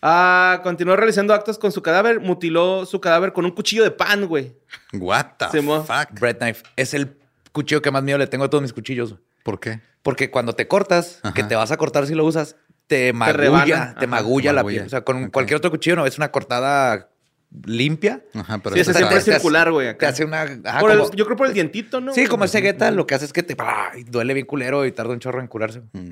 Ah, 0.06 0.60
continuó 0.62 0.94
realizando 0.96 1.32
actos 1.32 1.58
con 1.58 1.72
su 1.72 1.80
cadáver, 1.80 2.20
mutiló 2.20 2.84
su 2.84 3.00
cadáver 3.00 3.32
con 3.32 3.46
un 3.46 3.52
cuchillo 3.52 3.82
de 3.82 3.90
pan, 3.90 4.26
güey. 4.26 4.54
What 4.92 5.36
the 5.38 5.62
fuck? 5.62 6.20
Bread 6.20 6.36
knife. 6.36 6.62
Es 6.76 6.92
el 6.92 7.16
cuchillo 7.54 7.80
que 7.80 7.90
más 7.90 8.02
miedo 8.02 8.18
le 8.18 8.26
tengo 8.26 8.44
a 8.44 8.50
todos 8.50 8.60
mis 8.60 8.74
cuchillos. 8.74 9.14
¿Por 9.42 9.58
qué? 9.60 9.80
Porque 10.02 10.30
cuando 10.30 10.52
te 10.54 10.68
cortas, 10.68 11.20
Ajá. 11.22 11.32
que 11.32 11.44
te 11.44 11.54
vas 11.56 11.70
a 11.70 11.78
cortar 11.78 12.06
si 12.06 12.14
lo 12.14 12.24
usas, 12.26 12.56
te 12.86 13.14
magulla, 13.14 13.94
te, 13.98 14.06
magulla 14.06 14.52
la 14.52 14.60
magulla. 14.62 14.74
piel. 14.80 14.86
O 14.86 14.90
sea, 14.90 15.00
con 15.02 15.30
cualquier 15.30 15.56
otro 15.56 15.70
cuchillo 15.70 15.96
no 15.96 16.04
es 16.06 16.18
una 16.18 16.30
cortada 16.30 17.08
limpia. 17.64 18.22
Ajá, 18.34 18.58
pero 18.58 18.74
Sí, 18.74 18.80
ese 18.82 18.92
siempre 18.92 19.16
es 19.18 19.24
te 19.24 19.30
hace- 19.30 19.40
circular, 19.40 19.70
güey, 19.70 19.88
acá. 19.88 19.98
Te 19.98 20.06
hace 20.06 20.24
una. 20.24 20.42
ajá, 20.42 20.80
Por 20.80 20.90
el- 20.90 20.98
como- 20.98 21.12
yo 21.12 21.24
creo 21.24 21.36
por 21.36 21.46
el 21.46 21.54
dientito, 21.54 22.00
¿no? 22.00 22.12
sí, 22.12 22.26
como 22.26 22.44
ese 22.44 22.60
gueta, 22.60 22.90
lo 22.90 23.06
que 23.06 23.14
hace 23.14 23.24
es 23.24 23.32
que 23.32 23.42
te 23.42 23.56
duele 24.08 24.34
bien 24.34 24.46
culero 24.46 24.84
y 24.84 24.92
tarda 24.92 25.12
un 25.12 25.20
chorro 25.20 25.40
en 25.40 25.46
curarse. 25.46 25.82
Mm. 25.92 26.10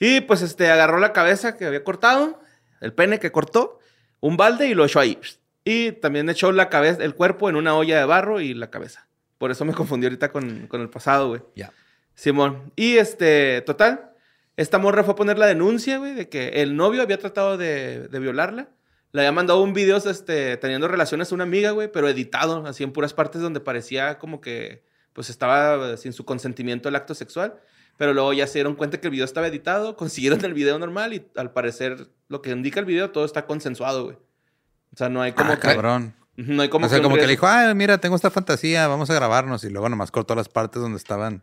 Y 0.00 0.20
pues 0.22 0.42
este, 0.42 0.70
agarró 0.70 0.98
la 0.98 1.12
cabeza 1.12 1.56
que 1.56 1.64
había 1.66 1.84
cortado, 1.84 2.40
el 2.80 2.92
pene 2.92 3.20
que 3.20 3.30
cortó, 3.30 3.78
un 4.20 4.36
balde 4.36 4.66
y 4.66 4.74
lo 4.74 4.84
echó 4.84 4.98
ahí. 5.00 5.18
Y 5.64 5.92
también 5.92 6.28
echó 6.28 6.50
la 6.52 6.68
cabeza, 6.68 7.02
el 7.04 7.14
cuerpo 7.14 7.48
en 7.48 7.56
una 7.56 7.74
olla 7.76 7.98
de 7.98 8.04
barro 8.04 8.40
y 8.40 8.52
la 8.54 8.70
cabeza. 8.70 9.03
Por 9.38 9.50
eso 9.50 9.64
me 9.64 9.74
confundí 9.74 10.06
ahorita 10.06 10.30
con, 10.32 10.66
con 10.68 10.80
el 10.80 10.90
pasado, 10.90 11.28
güey. 11.28 11.42
Ya. 11.56 11.72
Simón. 12.14 12.72
Y 12.76 12.96
este, 12.96 13.60
total, 13.62 14.12
Esta 14.56 14.78
morra 14.78 15.02
fue 15.02 15.12
a 15.14 15.16
poner 15.16 15.36
la 15.38 15.46
denuncia, 15.46 15.98
güey, 15.98 16.14
de 16.14 16.28
que 16.28 16.62
el 16.62 16.76
novio 16.76 17.02
había 17.02 17.18
tratado 17.18 17.56
de, 17.56 18.06
de 18.08 18.18
violarla. 18.20 18.68
Le 19.12 19.20
había 19.20 19.32
mandado 19.32 19.62
un 19.62 19.72
video 19.72 19.96
este, 19.96 20.56
teniendo 20.56 20.88
relaciones 20.88 21.30
a 21.30 21.34
una 21.34 21.44
amiga, 21.44 21.70
güey, 21.72 21.90
pero 21.90 22.08
editado, 22.08 22.64
así 22.66 22.82
en 22.84 22.92
puras 22.92 23.12
partes 23.14 23.40
donde 23.42 23.60
parecía 23.60 24.18
como 24.18 24.40
que 24.40 24.84
pues 25.12 25.30
estaba 25.30 25.96
sin 25.96 26.12
su 26.12 26.24
consentimiento 26.24 26.88
el 26.88 26.96
acto 26.96 27.14
sexual. 27.14 27.54
Pero 27.96 28.12
luego 28.12 28.32
ya 28.32 28.46
se 28.48 28.54
dieron 28.54 28.74
cuenta 28.74 28.98
que 29.00 29.06
el 29.06 29.12
video 29.12 29.24
estaba 29.24 29.46
editado, 29.46 29.96
consiguieron 29.96 30.44
el 30.44 30.54
video 30.54 30.78
normal 30.78 31.12
y 31.14 31.26
al 31.36 31.52
parecer 31.52 32.08
lo 32.28 32.42
que 32.42 32.50
indica 32.50 32.80
el 32.80 32.86
video 32.86 33.10
todo 33.12 33.24
está 33.24 33.46
consensuado, 33.46 34.04
güey. 34.04 34.16
O 34.16 34.96
sea, 34.96 35.08
no 35.08 35.22
hay 35.22 35.32
como 35.32 35.52
Ah, 35.52 35.56
que... 35.56 35.68
cabrón. 35.68 36.14
No 36.36 36.62
hay 36.62 36.68
como 36.68 36.86
o 36.86 36.88
sea, 36.88 37.00
como 37.00 37.14
que 37.16 37.22
le 37.22 37.28
dijo, 37.32 37.46
ah, 37.46 37.72
mira, 37.74 37.98
tengo 37.98 38.16
esta 38.16 38.30
fantasía, 38.30 38.88
vamos 38.88 39.08
a 39.10 39.14
grabarnos. 39.14 39.62
Y 39.64 39.70
luego 39.70 39.88
nomás 39.88 40.10
cortó 40.10 40.34
las 40.34 40.48
partes 40.48 40.82
donde 40.82 40.98
estaban. 40.98 41.42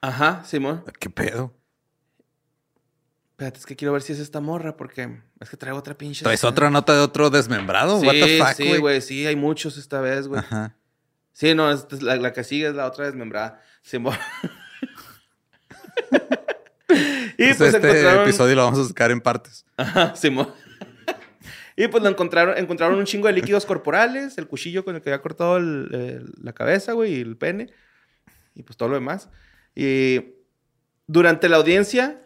Ajá, 0.00 0.42
Simón. 0.44 0.84
¿Qué 1.00 1.10
pedo? 1.10 1.54
Espérate, 3.30 3.58
es 3.58 3.66
que 3.66 3.76
quiero 3.76 3.92
ver 3.92 4.02
si 4.02 4.12
es 4.12 4.18
esta 4.18 4.40
morra 4.40 4.76
porque 4.76 5.20
es 5.40 5.48
que 5.50 5.56
traigo 5.56 5.78
otra 5.78 5.94
pinche. 5.96 6.32
¿Es 6.32 6.44
otra 6.44 6.70
nota 6.70 6.92
de 6.94 7.00
otro 7.00 7.30
desmembrado? 7.30 7.98
What 7.98 8.12
the 8.12 8.24
Sí, 8.24 8.38
fuck, 8.38 8.52
sí, 8.54 8.76
güey, 8.78 9.00
sí, 9.00 9.26
hay 9.26 9.36
muchos 9.36 9.76
esta 9.76 10.00
vez, 10.00 10.26
güey. 10.28 10.40
Ajá. 10.40 10.74
Sí, 11.32 11.54
no, 11.54 11.70
es 11.70 12.02
la, 12.02 12.16
la 12.16 12.32
que 12.32 12.42
sigue 12.42 12.68
es 12.68 12.74
la 12.74 12.86
otra 12.86 13.06
desmembrada. 13.06 13.62
Simón. 13.82 14.16
y 17.38 17.46
Pues 17.46 17.56
pues 17.58 17.74
este 17.74 17.88
encontraron... 17.88 18.22
episodio 18.22 18.54
lo 18.56 18.64
vamos 18.64 18.80
a 18.80 18.88
sacar 18.88 19.10
en 19.12 19.20
partes. 19.20 19.64
Ajá, 19.76 20.16
Simón. 20.16 20.52
Y 21.80 21.88
pues 21.88 22.02
lo 22.02 22.08
encontraron, 22.08 22.58
encontraron 22.58 22.98
un 22.98 23.04
chingo 23.04 23.26
de 23.28 23.34
líquidos 23.34 23.64
corporales, 23.66 24.36
el 24.38 24.46
cuchillo 24.48 24.84
con 24.84 24.96
el 24.96 25.00
que 25.02 25.10
había 25.10 25.22
cortado 25.22 25.56
el- 25.58 25.88
el- 25.92 26.32
la 26.42 26.52
cabeza, 26.52 26.92
güey, 26.92 27.14
y 27.14 27.20
el 27.20 27.36
pene. 27.36 27.72
Y 28.54 28.62
pues 28.64 28.76
todo 28.76 28.88
lo 28.88 28.96
demás. 28.96 29.30
Y 29.74 30.34
durante 31.06 31.48
la 31.48 31.58
audiencia 31.58 32.22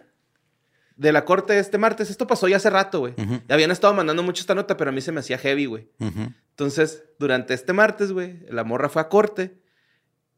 de 0.97 1.13
la 1.13 1.25
corte 1.25 1.59
este 1.59 1.79
martes, 1.79 2.11
esto 2.11 2.27
pasó 2.27 2.49
ya 2.49 2.57
hace 2.57 2.71
rato, 2.71 3.01
güey. 3.01 3.15
Habían 3.49 3.71
estado 3.71 3.93
mandando 3.93 4.23
mucho 4.23 4.41
esta 4.41 4.55
nota, 4.55 4.77
pero 4.77 4.91
a 4.91 4.93
mí 4.93 5.01
se 5.01 5.13
me 5.13 5.21
hacía 5.21 5.37
heavy, 5.39 5.67
güey. 5.67 5.89
Ujú. 6.01 6.33
Entonces, 6.51 7.05
durante 7.19 7.55
este 7.55 7.73
martes, 7.73 8.13
güey, 8.13 8.45
la 8.49 8.65
morra 8.65 8.89
fue 8.89 9.03
a 9.03 9.09
corte 9.09 9.59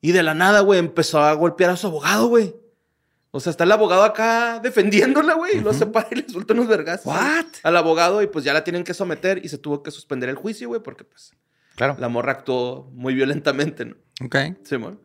y 0.01 0.13
de 0.13 0.23
la 0.23 0.35
nada, 0.35 0.61
güey, 0.61 0.79
empezó 0.79 1.21
a 1.23 1.33
golpear 1.35 1.71
a 1.71 1.77
su 1.77 1.87
abogado, 1.89 2.27
güey. 2.29 2.55
O 3.37 3.41
sea, 3.41 3.51
está 3.51 3.65
el 3.65 3.73
abogado 3.73 4.05
acá 4.05 4.61
defendiéndola, 4.61 5.35
güey, 5.35 5.57
y 5.57 5.61
lo 5.61 5.73
separa 5.73 6.07
y 6.13 6.15
le 6.15 6.29
suelta 6.29 6.53
unos 6.55 6.69
vergazos 6.69 7.13
al- 7.13 7.19
What? 7.39 7.47
al 7.65 7.77
abogado 7.77 8.23
y 8.23 8.29
pues 8.29 8.45
ya 8.45 8.53
la 8.53 8.63
tienen 8.63 8.85
que 8.85 8.95
someter 8.95 9.45
y 9.45 9.49
se 9.49 9.59
tuvo 9.59 9.83
que 9.83 9.91
suspender 9.91 10.29
el 10.29 10.37
juicio, 10.37 10.69
güey, 10.69 10.81
porque 10.81 11.03
pues 11.03 11.33
Claro. 11.75 11.97
la 11.99 12.09
morra 12.09 12.31
actuó 12.31 12.89
muy 12.93 13.13
violentamente, 13.13 13.87
¿no? 13.87 13.97
Ok. 14.25 14.37
Simón. 14.63 15.01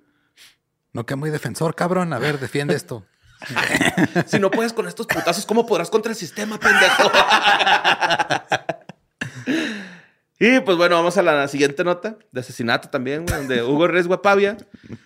No 0.93 1.07
que 1.07 1.15
muy 1.15 1.31
defensor, 1.31 1.73
cabrón. 1.73 2.13
A 2.13 2.19
ver, 2.19 2.39
defiende 2.39 2.75
esto. 2.75 3.03
Si 4.27 4.37
no 4.39 4.51
puedes 4.51 4.73
con 4.73 4.87
estos 4.87 5.07
putazos, 5.07 5.45
¿cómo 5.47 5.65
podrás 5.65 5.89
contra 5.89 6.11
el 6.11 6.15
sistema, 6.17 6.59
pendejo? 6.59 7.09
y 10.39 10.59
pues 10.61 10.77
bueno, 10.77 10.95
vamos 10.95 11.17
a 11.17 11.21
la 11.23 11.47
siguiente 11.47 11.83
nota 11.83 12.17
de 12.31 12.39
asesinato 12.41 12.89
también, 12.89 13.25
güey, 13.25 13.37
donde 13.39 13.63
Hugo 13.63 13.87
Reyes 13.87 14.07
Guapavia 14.07 14.57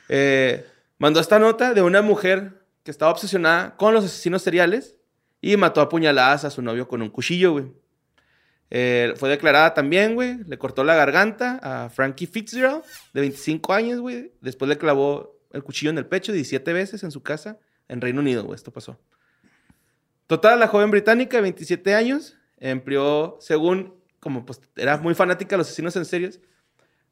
eh, 0.09 0.67
mandó 0.99 1.19
esta 1.19 1.39
nota 1.39 1.73
de 1.73 1.81
una 1.81 2.01
mujer 2.01 2.62
que 2.83 2.91
estaba 2.91 3.11
obsesionada 3.11 3.75
con 3.77 3.93
los 3.93 4.05
asesinos 4.05 4.41
seriales 4.41 4.97
y 5.41 5.57
mató 5.57 5.81
a 5.81 5.89
puñaladas 5.89 6.45
a 6.45 6.49
su 6.49 6.61
novio 6.61 6.87
con 6.87 7.01
un 7.01 7.09
cuchillo, 7.09 7.53
güey. 7.53 7.71
Eh, 8.69 9.13
fue 9.17 9.29
declarada 9.29 9.73
también, 9.73 10.15
güey. 10.15 10.39
Le 10.45 10.57
cortó 10.57 10.83
la 10.83 10.95
garganta 10.95 11.59
a 11.61 11.89
Frankie 11.89 12.27
Fitzgerald, 12.27 12.83
de 13.13 13.21
25 13.21 13.73
años, 13.73 13.99
güey. 13.99 14.33
Después 14.41 14.67
le 14.69 14.77
clavó 14.77 15.39
el 15.51 15.63
cuchillo 15.63 15.91
en 15.91 15.97
el 15.97 16.05
pecho 16.05 16.31
17 16.31 16.73
veces 16.73 17.03
en 17.03 17.11
su 17.11 17.21
casa 17.21 17.59
en 17.87 18.01
Reino 18.01 18.21
Unido, 18.21 18.43
güey. 18.43 18.55
Esto 18.55 18.71
pasó. 18.71 18.99
Total, 20.27 20.59
la 20.59 20.67
joven 20.67 20.89
británica 20.89 21.37
de 21.37 21.43
27 21.43 21.93
años 21.93 22.37
empleó, 22.57 23.37
según, 23.39 23.93
como 24.19 24.45
pues 24.45 24.59
era 24.75 24.97
muy 24.97 25.13
fanática 25.13 25.55
de 25.55 25.57
los 25.57 25.67
asesinos 25.67 25.95
en 25.95 26.05
series, 26.05 26.41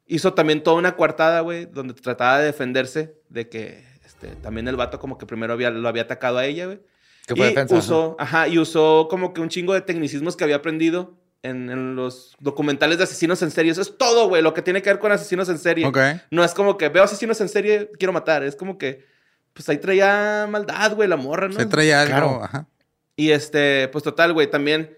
hizo 0.08 0.34
también 0.34 0.64
toda 0.64 0.78
una 0.78 0.96
coartada, 0.96 1.42
güey, 1.42 1.66
donde 1.66 1.94
trataba 1.94 2.40
de 2.40 2.46
defenderse 2.46 3.16
de 3.30 3.50
que 3.50 3.91
este, 4.22 4.36
también 4.42 4.68
el 4.68 4.76
vato 4.76 5.00
como 5.00 5.18
que 5.18 5.26
primero 5.26 5.54
había, 5.54 5.70
lo 5.72 5.88
había 5.88 6.04
atacado 6.04 6.38
a 6.38 6.46
ella, 6.46 6.68
güey. 6.68 6.80
Que 7.28 7.36
fue 7.36 7.48
y 7.48 7.50
defensa. 7.50 7.76
usó, 7.76 8.16
ajá, 8.20 8.48
y 8.48 8.58
usó 8.58 9.08
como 9.10 9.34
que 9.34 9.42
un 9.42 9.50
chingo 9.50 9.74
de 9.74 9.82
tecnicismos 9.82 10.36
que 10.36 10.44
había 10.44 10.58
aprendido 10.58 11.20
en, 11.44 11.70
en 11.70 11.96
los 11.96 12.36
documentales 12.40 12.98
de 12.98 13.04
asesinos 13.04 13.42
en 13.42 13.52
serie. 13.52 13.72
Eso 13.72 13.82
es 13.82 13.98
todo, 13.98 14.28
güey, 14.28 14.42
lo 14.42 14.54
que 14.54 14.62
tiene 14.62 14.82
que 14.82 14.90
ver 14.90 15.00
con 15.00 15.12
asesinos 15.12 15.50
en 15.50 15.60
serie. 15.60 15.86
Ok. 15.86 15.98
No 16.30 16.44
es 16.44 16.54
como 16.54 16.78
que 16.78 16.90
veo 16.90 17.04
asesinos 17.04 17.40
en 17.42 17.50
serie, 17.50 17.92
quiero 17.98 18.14
matar. 18.14 18.44
Es 18.44 18.56
como 18.56 18.78
que, 18.78 19.06
pues 19.54 19.68
ahí 19.70 19.78
traía 19.78 20.48
maldad, 20.50 20.96
güey, 20.96 21.08
la 21.08 21.18
morra, 21.18 21.48
¿no? 21.48 21.56
Se 21.56 21.66
trae 21.66 21.94
algo. 21.94 22.10
Claro. 22.10 22.44
Ajá. 22.44 22.68
Y 23.16 23.32
este, 23.32 23.88
pues 23.90 24.04
total, 24.04 24.34
güey, 24.34 24.50
también 24.50 24.98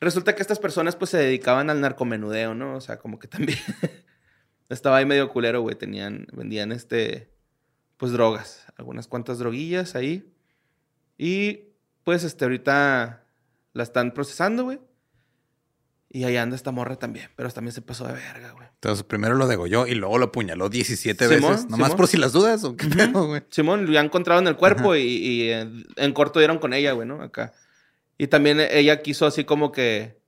resulta 0.00 0.34
que 0.34 0.42
estas 0.42 0.58
personas 0.58 0.96
pues 0.96 1.10
se 1.10 1.18
dedicaban 1.18 1.70
al 1.70 1.80
narcomenudeo, 1.80 2.54
¿no? 2.54 2.76
O 2.76 2.80
sea, 2.80 2.98
como 2.98 3.18
que 3.18 3.26
también 3.26 3.58
estaba 4.68 4.98
ahí 4.98 5.06
medio 5.06 5.28
culero, 5.28 5.62
güey. 5.62 5.74
Tenían, 5.74 6.26
vendían 6.32 6.70
este, 6.70 7.34
pues 7.96 8.12
drogas, 8.12 8.63
algunas 8.76 9.08
cuantas 9.08 9.38
droguillas 9.38 9.94
ahí. 9.94 10.32
Y 11.18 11.68
pues 12.04 12.24
este, 12.24 12.44
ahorita 12.44 13.24
la 13.72 13.82
están 13.82 14.12
procesando, 14.12 14.64
güey. 14.64 14.80
Y 16.10 16.24
ahí 16.24 16.36
anda 16.36 16.54
esta 16.54 16.70
morra 16.70 16.94
también, 16.96 17.28
pero 17.34 17.50
también 17.50 17.72
se 17.72 17.82
pasó 17.82 18.06
de 18.06 18.12
verga, 18.12 18.52
güey. 18.52 18.68
Entonces, 18.74 19.02
primero 19.04 19.34
lo 19.34 19.48
degolló 19.48 19.86
y 19.86 19.94
luego 19.94 20.18
lo 20.18 20.26
apuñaló 20.26 20.68
17 20.68 21.26
Simón, 21.28 21.50
veces. 21.52 21.66
Nomás 21.68 21.88
Simón. 21.88 21.96
por 21.96 22.06
si 22.06 22.16
las 22.18 22.32
dudas 22.32 22.62
o 22.62 22.76
qué 22.76 22.86
pedo, 22.86 23.26
güey. 23.26 23.42
Simón, 23.50 23.80
lo 23.82 23.88
había 23.88 24.00
encontrado 24.00 24.40
en 24.40 24.46
el 24.46 24.56
cuerpo 24.56 24.94
y, 24.94 25.00
y 25.02 25.50
en, 25.50 25.84
en 25.96 26.12
corto 26.12 26.38
dieron 26.38 26.58
con 26.58 26.72
ella, 26.72 26.92
güey, 26.92 27.08
¿no? 27.08 27.20
Acá. 27.20 27.52
Y 28.16 28.28
también 28.28 28.60
ella 28.60 29.02
quiso 29.02 29.26
así 29.26 29.44
como 29.44 29.72
que 29.72 30.20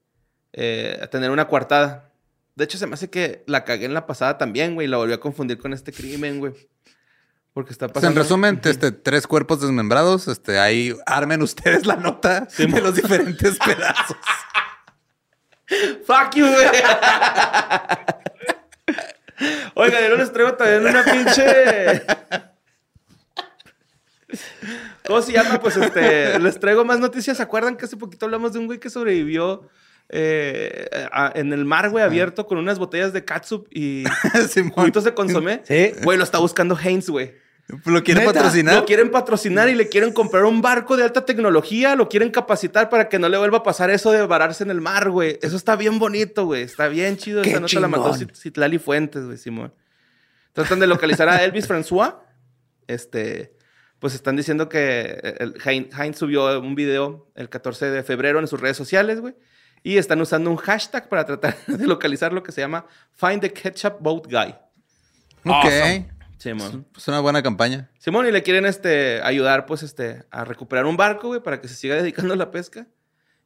eh, 0.52 1.06
tener 1.12 1.30
una 1.30 1.46
coartada. 1.46 2.12
De 2.56 2.64
hecho, 2.64 2.78
se 2.78 2.86
me 2.88 2.94
hace 2.94 3.08
que 3.10 3.44
la 3.46 3.64
cagué 3.64 3.84
en 3.84 3.94
la 3.94 4.06
pasada 4.06 4.38
también, 4.38 4.74
güey. 4.74 4.88
y 4.88 4.90
La 4.90 4.96
volví 4.96 5.12
a 5.12 5.20
confundir 5.20 5.58
con 5.58 5.72
este 5.72 5.92
crimen, 5.92 6.40
güey. 6.40 6.52
Porque 7.56 7.72
está 7.72 7.88
Pues, 7.88 8.04
en 8.04 8.10
pasando... 8.12 8.20
resumen, 8.22 8.60
este, 8.64 8.92
tres 8.92 9.26
cuerpos 9.26 9.62
desmembrados. 9.62 10.28
Este, 10.28 10.58
ahí 10.58 10.94
armen 11.06 11.40
ustedes 11.40 11.86
la 11.86 11.96
nota 11.96 12.46
de 12.58 12.80
los 12.82 12.94
diferentes 12.94 13.56
pedazos. 13.64 14.18
¡Fuck 16.06 16.34
you, 16.34 16.44
güey! 16.46 16.66
Oiga, 19.74 20.06
yo 20.06 20.16
les 20.18 20.30
traigo 20.34 20.52
también 20.52 20.84
una 20.86 21.02
pinche... 21.02 22.02
¿Cómo 25.06 25.22
se 25.22 25.32
llama? 25.32 25.58
Pues 25.58 25.78
este, 25.78 26.38
les 26.38 26.60
traigo 26.60 26.84
más 26.84 26.98
noticias. 26.98 27.38
¿Se 27.38 27.42
acuerdan 27.42 27.78
que 27.78 27.86
hace 27.86 27.96
poquito 27.96 28.26
hablamos 28.26 28.52
de 28.52 28.58
un 28.58 28.66
güey 28.66 28.78
que 28.78 28.90
sobrevivió 28.90 29.66
eh, 30.10 30.88
a- 31.10 31.32
en 31.34 31.54
el 31.54 31.64
mar, 31.64 31.88
güey, 31.88 32.04
abierto 32.04 32.46
con 32.46 32.58
unas 32.58 32.78
botellas 32.78 33.14
de 33.14 33.24
catsup 33.24 33.66
y 33.70 34.04
juguitos 34.74 35.04
de 35.04 35.14
consomé? 35.14 35.62
Sí. 35.64 35.92
Güey, 36.02 36.18
lo 36.18 36.24
está 36.24 36.36
buscando 36.36 36.76
Heinz, 36.78 37.08
güey. 37.08 37.45
¿Lo 37.84 38.02
quiere 38.04 38.20
¿Neta? 38.20 38.32
patrocinar? 38.32 38.74
Lo 38.76 38.84
quieren 38.84 39.10
patrocinar 39.10 39.68
y 39.68 39.74
le 39.74 39.88
quieren 39.88 40.12
comprar 40.12 40.44
un 40.44 40.62
barco 40.62 40.96
de 40.96 41.02
alta 41.02 41.24
tecnología, 41.24 41.96
lo 41.96 42.08
quieren 42.08 42.30
capacitar 42.30 42.88
para 42.88 43.08
que 43.08 43.18
no 43.18 43.28
le 43.28 43.38
vuelva 43.38 43.58
a 43.58 43.62
pasar 43.64 43.90
eso 43.90 44.12
de 44.12 44.24
vararse 44.24 44.62
en 44.62 44.70
el 44.70 44.80
mar, 44.80 45.10
güey. 45.10 45.38
Eso 45.42 45.56
está 45.56 45.74
bien 45.74 45.98
bonito, 45.98 46.44
güey. 46.46 46.62
Está 46.62 46.86
bien 46.86 47.16
chido. 47.16 47.42
Qué 47.42 47.50
Esa 47.50 47.60
nota 47.60 47.80
la 47.80 47.88
mandó. 47.88 48.14
Cit- 48.14 48.36
Citlali 48.36 48.78
Fuentes, 48.78 49.24
güey, 49.24 49.36
Simón. 49.36 49.74
Tratan 50.52 50.78
de 50.78 50.86
localizar 50.86 51.28
a 51.28 51.36
Elvis 51.44 51.68
François. 51.68 52.14
Este, 52.86 53.56
pues 53.98 54.14
están 54.14 54.36
diciendo 54.36 54.68
que 54.68 55.18
Heinz 55.64 56.16
subió 56.18 56.60
un 56.60 56.76
video 56.76 57.28
el 57.34 57.48
14 57.48 57.90
de 57.90 58.02
febrero 58.04 58.38
en 58.38 58.46
sus 58.46 58.60
redes 58.60 58.76
sociales, 58.76 59.20
güey. 59.20 59.34
Y 59.82 59.98
están 59.98 60.20
usando 60.20 60.50
un 60.50 60.56
hashtag 60.56 61.08
para 61.08 61.24
tratar 61.26 61.56
de 61.66 61.84
localizar 61.86 62.32
lo 62.32 62.44
que 62.44 62.52
se 62.52 62.60
llama 62.60 62.86
Find 63.12 63.40
the 63.40 63.52
Ketchup 63.52 63.96
Boat 64.00 64.26
Guy. 64.30 64.54
Ok. 65.44 66.06
Simón. 66.38 66.86
Pues 66.92 67.06
una 67.08 67.20
buena 67.20 67.42
campaña. 67.42 67.90
Simón, 67.98 68.26
y 68.26 68.30
le 68.32 68.42
quieren 68.42 68.66
este, 68.66 69.20
ayudar, 69.22 69.66
pues, 69.66 69.82
este, 69.82 70.24
a 70.30 70.44
recuperar 70.44 70.86
un 70.86 70.96
barco, 70.96 71.28
güey, 71.28 71.42
para 71.42 71.60
que 71.60 71.68
se 71.68 71.74
siga 71.74 71.94
dedicando 72.02 72.34
a 72.34 72.36
la 72.36 72.50
pesca. 72.50 72.86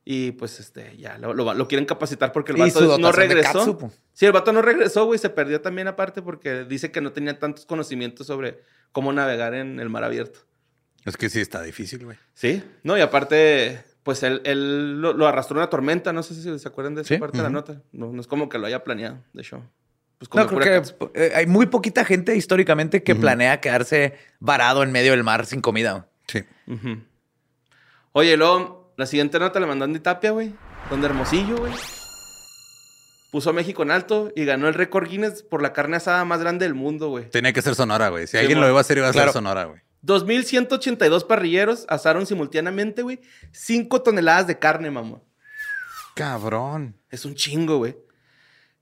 Y 0.05 0.33
pues, 0.33 0.59
este, 0.61 0.97
ya, 0.97 1.19
lo, 1.19 1.35
lo- 1.35 1.53
lo 1.55 1.69
quieren 1.69 1.85
capacitar 1.87 2.33
porque 2.33 2.53
el 2.53 2.59
vato 2.59 2.99
no 2.99 3.13
regresó. 3.13 3.79
Sí, 4.13 4.27
el 4.27 4.33
vato 4.33 4.53
no 4.53 4.63
regresó, 4.63 5.05
güey, 5.05 5.19
se 5.19 5.31
perdió 5.31 5.61
también 5.61 5.89
aparte 5.89 6.23
porque 6.23 6.65
dice 6.65 6.91
que 6.91 7.01
no 7.01 7.13
tenía 7.13 7.39
tantos 7.39 7.67
conocimientos 7.67 8.27
sobre 8.27 8.61
cómo 8.93 9.13
navegar 9.13 9.55
en 9.55 9.79
el 9.79 9.89
mar 9.91 10.03
abierto. 10.05 10.41
Es 11.05 11.17
que 11.17 11.29
sí 11.31 11.41
está 11.41 11.63
difícil, 11.63 12.05
güey. 12.05 12.17
Sí, 12.35 12.63
no, 12.83 12.97
y 12.99 13.03
aparte, 13.03 13.85
pues 14.03 14.23
él, 14.23 14.41
él 14.45 15.01
lo, 15.01 15.13
lo 15.13 15.27
arrastró 15.29 15.57
una 15.57 15.69
tormenta, 15.71 16.13
no 16.13 16.23
sé 16.23 16.35
si 16.35 16.59
se 16.59 16.69
acuerdan 16.69 16.95
de 16.95 17.03
esa 17.03 17.15
Sí, 17.15 17.21
parte 17.21 17.37
de 17.39 17.45
la 17.45 17.51
nota. 17.51 17.81
No, 17.93 18.11
no 18.13 18.21
es 18.21 18.27
como 18.27 18.49
que 18.49 18.59
lo 18.59 18.67
haya 18.67 18.83
planeado, 18.83 19.19
de 19.33 19.43
hecho. 19.43 19.63
Pues 20.21 20.29
como 20.29 20.45
No, 20.45 20.51
creo 20.51 20.83
que 20.83 20.91
eh, 21.15 21.33
hay 21.35 21.47
muy 21.47 21.65
poquita 21.67 22.05
gente 22.05 22.37
históricamente 22.37 23.03
que 23.03 23.15
planea 23.15 23.59
quedarse 23.61 24.19
varado 24.39 24.83
en 24.83 24.93
medio 24.93 25.13
del 25.13 25.25
mar 25.25 25.47
sin 25.47 25.63
comida. 25.63 26.09
Sí. 26.29 26.45
Oye, 28.13 28.37
luego, 28.37 28.93
la 28.99 29.07
siguiente 29.07 29.39
nota 29.39 29.59
la 29.61 29.67
mandó 29.67 29.87
Andy 29.87 29.99
Tapia, 30.01 30.33
güey. 30.33 30.53
Donde 30.91 31.07
Hermosillo, 31.07 31.57
güey. 31.57 31.73
Puso 33.33 33.49
a 33.49 33.53
México 33.55 33.83
en 33.83 33.93
alto 33.93 34.31
y 34.37 34.45
ganó 34.45 34.69
el 34.69 34.75
récord 34.75 35.09
Guinness 35.09 35.43
por 35.43 35.63
la 35.63 35.73
carne 35.73 35.97
asada 35.97 36.23
más 36.27 36.41
grande 36.41 36.67
del 36.67 36.75
mundo, 36.75 37.09
güey. 37.09 37.31
Tenía 37.31 37.55
que 37.55 37.63
ser 37.63 37.75
Sonora, 37.75 38.11
güey. 38.11 38.27
Si 38.27 38.33
Sí, 38.33 38.37
alguien 38.39 38.61
lo 38.61 38.69
iba 38.69 38.77
a 38.77 38.83
hacer, 38.83 38.99
iba 38.99 39.09
a 39.09 39.13
claro. 39.13 39.29
ser 39.29 39.35
Sonora, 39.39 39.65
güey. 39.65 39.81
2.182 40.05 41.27
parrilleros 41.27 41.87
asaron 41.89 42.27
simultáneamente, 42.27 43.01
güey, 43.03 43.21
5 43.53 44.03
toneladas 44.03 44.47
de 44.49 44.59
carne, 44.59 44.91
mamá. 44.91 45.21
Cabrón. 46.15 46.97
Es 47.11 47.25
un 47.25 47.35
chingo, 47.35 47.79
güey. 47.79 47.97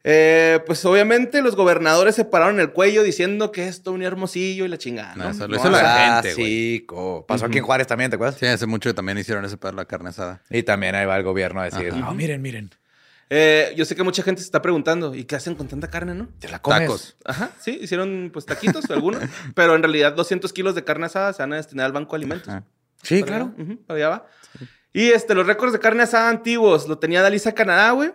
Eh, 0.04 0.61
pues 0.64 0.84
obviamente 0.84 1.42
los 1.42 1.56
gobernadores 1.56 2.14
se 2.14 2.24
pararon 2.24 2.61
el 2.61 2.70
cuello 2.72 3.02
diciendo 3.02 3.50
que 3.52 3.66
esto 3.68 3.92
un 3.92 4.02
hermosillo 4.02 4.64
y 4.64 4.68
la 4.68 4.78
chingada. 4.78 5.14
¿no? 5.16 5.24
No, 5.24 5.30
eso 5.30 5.48
lo 5.48 5.54
No, 5.54 5.56
hizo 5.56 5.68
o 5.68 5.70
la 5.70 6.18
Ah, 6.18 6.22
gente, 6.22 6.34
güey. 6.34 6.46
sí, 6.46 6.87
pasó 7.26 7.46
aquí 7.46 7.58
en 7.58 7.64
Juárez 7.64 7.87
también, 7.88 8.11
¿te 8.11 8.14
acuerdas? 8.14 8.38
Sí, 8.38 8.46
hace 8.46 8.66
mucho 8.66 8.88
que 8.90 8.94
también 8.94 9.18
hicieron 9.18 9.44
ese 9.44 9.56
para 9.56 9.76
la 9.76 9.84
carne 9.87 10.11
asada. 10.11 10.40
Y 10.50 10.62
también 10.62 10.94
ahí 10.94 11.04
va 11.04 11.16
el 11.16 11.24
gobierno 11.24 11.61
a 11.61 11.64
decir, 11.64 11.88
Ajá. 11.92 12.00
no, 12.00 12.14
miren, 12.14 12.40
miren, 12.40 12.70
eh, 13.30 13.74
yo 13.76 13.84
sé 13.84 13.94
que 13.94 14.02
mucha 14.04 14.22
gente 14.22 14.40
se 14.40 14.46
está 14.46 14.62
preguntando, 14.62 15.14
¿y 15.14 15.24
qué 15.24 15.37
hacen 15.37 15.54
con 15.54 15.68
tanta 15.68 15.88
carne, 15.90 16.14
no? 16.14 16.28
te 16.38 16.48
la 16.48 16.62
comes. 16.62 16.80
Tacos. 16.80 17.16
Ajá, 17.26 17.50
sí, 17.61 17.78
hicieron 17.82 18.30
pues 18.32 18.46
taquitos, 18.46 18.88
algunos, 18.90 19.20
pero 19.54 19.74
en 19.74 19.82
realidad 19.82 20.12
200 20.14 20.50
kilos 20.54 20.74
de 20.74 20.84
carne 20.84 21.06
asada 21.06 21.32
se 21.34 21.42
van 21.42 21.52
a 21.52 21.56
destinar 21.56 21.84
al 21.87 21.92
Banco 21.92 22.12
de 22.12 22.16
Alimentos. 22.18 22.48
Ajá. 22.48 22.64
Sí, 23.02 23.20
Para 23.20 23.26
claro. 23.37 23.54
allá, 23.58 23.76
para 23.87 23.96
allá 23.98 24.08
va. 24.08 24.26
Y 24.94 25.08
este, 25.11 25.34
los 25.34 25.46
récords 25.46 25.72
de 25.74 25.78
carne 25.80 26.04
asada 26.04 26.30
antiguos 26.30 26.88
lo 26.88 26.98
tenía 26.98 27.20
Dalisa 27.20 27.52
Canadá, 27.52 27.90
güey. 27.90 28.12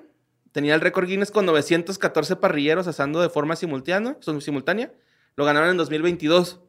Tenía 0.53 0.75
el 0.75 0.79
récord 0.81 1.07
Guinness 1.07 1.31
con 1.31 1.45
914 1.45 2.37
parrilleros 2.37 2.87
asando 2.87 3.21
de 3.21 3.29
forma 3.29 3.55
simultánea. 3.57 4.15
son- 4.21 4.39
simultánea. 4.41 4.91
Lo 5.35 5.43
ganaron 5.43 5.69
en 5.69 5.77
2022. 5.77 6.61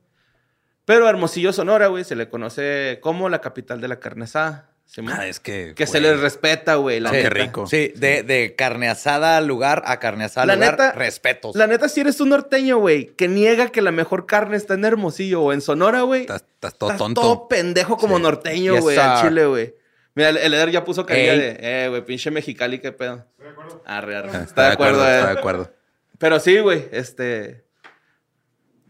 Pero 0.85 1.07
a 1.07 1.11
Hermosillo, 1.11 1.53
Sonora, 1.53 1.87
güey, 1.87 2.03
se 2.05 2.17
le 2.17 2.29
conoce 2.29 2.99
como 3.01 3.29
la 3.29 3.41
capital 3.41 3.81
de 3.81 3.89
la 3.89 4.01
carne 4.01 4.25
asada. 4.25 4.71
Ah, 5.09 5.27
es 5.27 5.41
que. 5.41 5.73
que 5.75 5.87
se 5.87 5.99
les 5.99 6.21
respeta, 6.21 6.75
güey. 6.75 7.01
La 7.01 7.09
Sí, 7.09 7.17
neta. 7.17 7.29
qué 7.31 7.35
rico. 7.35 7.67
Sí, 7.67 7.93
de, 7.97 8.23
de 8.23 8.55
carne 8.55 8.89
asada 8.91 9.39
al 9.39 9.47
lugar 9.47 9.83
a 9.87 9.99
carne 9.99 10.25
asada 10.25 10.45
La 10.47 10.53
al 10.53 10.59
lugar, 10.59 10.73
neta- 10.75 10.93
respetos. 10.93 11.57
La 11.57 11.67
neta, 11.67 11.89
si 11.89 12.01
eres 12.03 12.21
un 12.21 12.29
norteño, 12.29 12.77
güey, 12.79 13.07
que 13.17 13.27
niega 13.27 13.69
que 13.71 13.81
la 13.81 13.93
mejor 13.93 14.27
carne 14.27 14.59
está 14.59 14.75
en 14.75 14.85
Hermosillo 14.85 15.41
o 15.41 15.53
en 15.55 15.63
Sonora, 15.63 16.03
güey. 16.03 16.23
Estás, 16.23 16.43
estás 16.55 16.77
todo 16.77 16.91
Estás 16.91 16.99
tonto. 16.99 17.21
todo 17.23 17.49
pendejo 17.49 17.97
como 17.97 18.17
Sí. 18.19 18.23
norteño, 18.23 18.75
Yes, 18.75 18.83
güey, 18.83 18.99
al 18.99 19.23
chile, 19.27 19.47
güey. 19.47 19.75
Mira, 20.17 20.29
el 20.29 20.55
Eder 20.55 20.71
ya 20.71 20.85
puso 20.85 21.05
carilla 21.07 21.33
de, 21.33 21.57
eh, 21.61 21.89
güey, 21.89 22.05
pinche 22.05 22.31
Mexicali, 22.31 22.79
qué 22.79 22.93
pedo. 22.93 23.25
Estoy 23.45 23.49
de 23.49 23.51
acuerdo. 23.51 23.83
Arre, 23.87 24.17
arre. 24.17 24.31
Ah, 24.33 24.43
Está, 24.43 24.63
de 24.67 24.73
acuerdo, 24.73 25.05
Está 25.05 25.27
de 25.29 25.35
eh. 25.35 25.39
acuerdo. 25.39 25.75
Pero 26.19 26.41
sí, 26.41 26.59
güey, 26.61 26.89
este. 26.93 27.65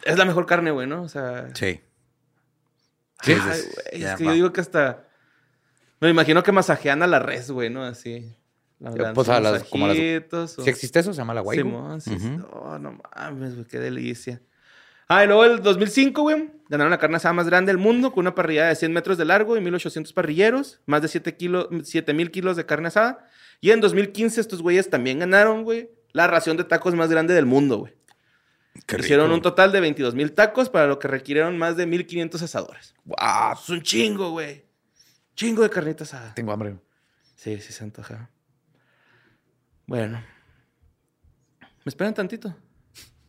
Es 0.05 0.19
la 0.19 0.25
mejor 0.25 0.47
carne, 0.47 0.71
güey, 0.71 0.87
¿no? 0.87 1.03
O 1.03 1.09
sea. 1.09 1.49
Sí. 1.55 1.81
Ay, 3.19 3.23
Sí, 3.23 3.35
güey, 3.35 3.55
sí, 3.57 3.69
es 3.93 4.14
que 4.17 4.25
va. 4.25 4.31
yo 4.31 4.33
digo 4.33 4.53
que 4.53 4.61
hasta. 4.61 5.05
Me 6.01 6.11
imagino 6.11 6.43
que 6.43 6.53
masajean 6.53 7.03
a 7.03 7.07
la 7.07 7.19
res, 7.19 7.51
güey, 7.51 7.71
¿no? 7.71 7.85
Así. 7.85 8.37
La 8.81 8.90
dan 8.90 9.14
pues, 9.14 9.29
a 9.31 9.40
las- 9.40 9.64
como 9.64 9.90
¿Sí 9.95 10.21
existe 10.67 10.99
eso? 11.01 11.12
¿Se 11.14 11.19
llama 11.19 11.33
la 11.33 11.40
guay? 11.40 11.59
Simón, 11.59 12.01
sí. 12.01 12.17
Oh, 12.51 12.79
no 12.79 13.01
mames, 13.17 13.55
güey, 13.55 13.67
qué 13.67 13.79
delicia. 13.79 14.43
Ah, 15.09 15.25
y 15.25 15.27
luego 15.27 15.45
el 15.45 15.62
2005, 15.62 16.23
güey, 16.23 16.51
ganaron 16.69 16.90
la 16.90 16.99
carne 16.99 17.17
asada 17.17 17.33
más 17.33 17.47
grande 17.47 17.71
del 17.71 17.79
mundo 17.79 18.11
con 18.12 18.23
una 18.23 18.35
parrillada 18.35 18.69
de 18.71 18.75
100 18.77 18.93
metros 18.93 19.17
de 19.17 19.25
largo 19.25 19.57
y 19.57 19.61
1800 19.61 20.12
parrilleros, 20.12 20.81
más 20.87 21.01
de 21.03 21.09
7 21.09 21.37
kilos, 21.37 21.69
7000 21.85 22.31
kilos 22.31 22.57
de 22.57 22.67
carne 22.67 22.88
asada. 22.88 23.27
Y 23.64 23.70
en 23.70 23.81
2015 23.81 24.42
estos 24.42 24.61
güeyes 24.61 24.90
también 24.90 25.20
ganaron, 25.20 25.64
güey, 25.64 25.88
la 26.12 26.27
ración 26.27 26.59
de 26.59 26.64
tacos 26.64 26.94
más 26.94 27.09
grande 27.09 27.33
del 27.33 27.46
mundo, 27.46 27.79
güey. 27.79 27.94
Hicieron 28.98 29.33
un 29.33 29.40
total 29.40 29.72
de 29.72 29.81
22 29.81 30.14
mil 30.14 30.33
tacos 30.33 30.68
para 30.68 30.87
lo 30.87 30.98
que 30.98 31.09
requirieron 31.09 31.57
más 31.57 31.74
de 31.79 31.87
1500 31.87 32.42
asadores. 32.42 32.94
Guau, 33.07 33.55
Es 33.55 33.66
un 33.70 33.81
chingo, 33.81 34.33
güey. 34.33 34.66
Chingo 35.35 35.62
de 35.62 35.70
carnita 35.70 36.05
asada. 36.05 36.35
tengo 36.35 36.53
hambre. 36.53 36.77
Sí, 37.37 37.59
sí 37.59 37.72
se 37.72 37.83
antoja. 37.85 38.29
Bueno. 39.87 40.22
¿Me 41.61 41.88
esperan 41.88 42.12
tantito? 42.12 42.55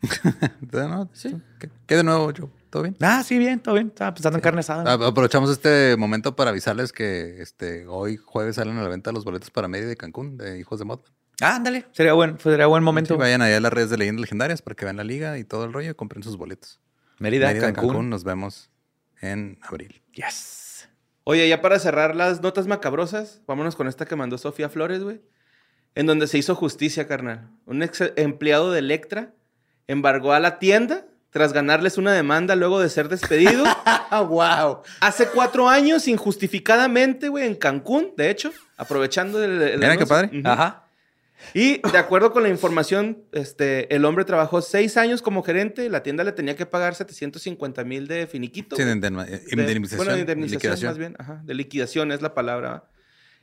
¿No? 0.74 1.10
Sí. 1.14 1.34
¿Qué, 1.62 1.70
qué 1.88 1.96
de 1.96 2.04
nuevo, 2.04 2.30
yo? 2.34 2.50
¿Todo 2.76 2.84
bien? 2.84 2.98
Ah, 3.00 3.24
sí, 3.24 3.38
bien, 3.38 3.62
todo 3.62 3.76
bien. 3.76 3.88
Estaba 3.88 4.14
pensando 4.14 4.38
en 4.38 4.42
carne 4.42 4.60
asada. 4.60 4.84
Ah, 4.86 5.08
Aprovechamos 5.08 5.50
este 5.50 5.96
momento 5.96 6.36
para 6.36 6.50
avisarles 6.50 6.92
que 6.92 7.42
este 7.42 7.88
hoy 7.88 8.18
jueves 8.18 8.58
salen 8.58 8.78
a 8.78 8.84
la 8.84 8.90
venta 8.90 9.14
los 9.14 9.24
boletos 9.24 9.50
para 9.50 9.70
Mérida 9.70 9.88
de 9.88 9.96
Cancún 9.96 10.36
de 10.36 10.60
Hijos 10.60 10.80
de 10.80 10.84
Mod. 10.84 11.00
Ah, 11.40 11.56
ándale. 11.56 11.86
Sería 11.94 12.12
buen, 12.12 12.38
sería 12.38 12.66
buen 12.66 12.84
momento. 12.84 13.14
Sí, 13.14 13.18
vayan 13.18 13.42
allá 13.42 13.56
a 13.56 13.60
las 13.62 13.72
redes 13.72 13.92
de 13.92 13.98
leyendas 13.98 14.20
legendarias 14.20 14.62
para 14.62 14.76
que 14.76 14.84
vean 14.84 14.98
la 14.98 15.06
liga 15.06 15.38
y 15.38 15.46
todo 15.46 15.64
el 15.64 15.72
rollo 15.72 15.92
y 15.92 15.94
compren 15.94 16.22
sus 16.22 16.36
boletos. 16.36 16.82
Mérida, 17.18 17.48
Mérida, 17.48 17.72
Cancún. 17.72 18.10
Nos 18.10 18.26
vemos 18.26 18.70
en 19.22 19.58
abril. 19.62 20.02
Yes. 20.12 20.90
Oye, 21.24 21.48
ya 21.48 21.62
para 21.62 21.80
cerrar 21.80 22.14
las 22.14 22.42
notas 22.42 22.68
macabrosas, 22.68 23.42
vámonos 23.48 23.78
con 23.78 23.88
esta 23.88 24.06
que 24.06 24.18
mandó 24.18 24.38
Sofía 24.38 24.68
Flores, 24.68 25.02
güey. 25.02 25.22
En 25.94 26.08
donde 26.08 26.28
se 26.28 26.38
hizo 26.38 26.56
justicia, 26.56 27.08
carnal. 27.08 27.52
Un 27.66 27.84
ex 27.84 28.04
empleado 28.18 28.74
de 28.74 28.80
Electra 28.80 29.34
embargó 29.88 30.34
a 30.34 30.42
la 30.42 30.60
tienda 30.60 31.06
tras 31.36 31.52
ganarles 31.52 31.98
una 31.98 32.14
demanda 32.14 32.56
luego 32.56 32.80
de 32.80 32.88
ser 32.88 33.10
despedido. 33.10 33.66
Ah, 33.68 34.22
wow. 34.30 34.84
Hace 35.02 35.28
cuatro 35.28 35.68
años, 35.68 36.08
injustificadamente, 36.08 37.28
güey, 37.28 37.46
en 37.46 37.56
Cancún, 37.56 38.14
de 38.16 38.30
hecho, 38.30 38.54
aprovechando 38.78 39.44
el. 39.44 39.62
el 39.62 39.80
Mira 39.80 39.98
qué 39.98 40.06
padre. 40.06 40.30
Ajá. 40.46 40.88
Y 41.54 41.82
de 41.92 41.98
acuerdo 41.98 42.32
con 42.32 42.44
la 42.44 42.48
información, 42.48 43.18
este, 43.34 43.94
el 43.94 44.06
hombre 44.06 44.24
trabajó 44.24 44.62
seis 44.62 44.96
años 44.96 45.22
como 45.22 45.44
gerente. 45.44 45.90
La 45.90 46.04
tienda 46.04 46.24
le 46.24 46.32
tenía 46.32 46.56
que 46.56 46.66
pagar 46.66 46.96
750 46.96 47.84
mil 47.84 48.08
de 48.08 48.28
finiquito. 48.28 48.78
Sí, 48.78 48.84
de 48.86 48.94
indemna- 48.94 49.26
De- 49.26 49.44
indemnización. 49.52 49.98
Bueno, 49.98 50.14
de 50.14 50.22
indemnización 50.22 50.58
liquidación. 50.72 50.90
más 50.92 50.98
bien. 50.98 51.16
Ajá, 51.20 51.42
de 51.44 51.54
liquidación 51.54 52.14
es 52.14 52.22
la 52.22 52.34
palabra. 52.34 52.86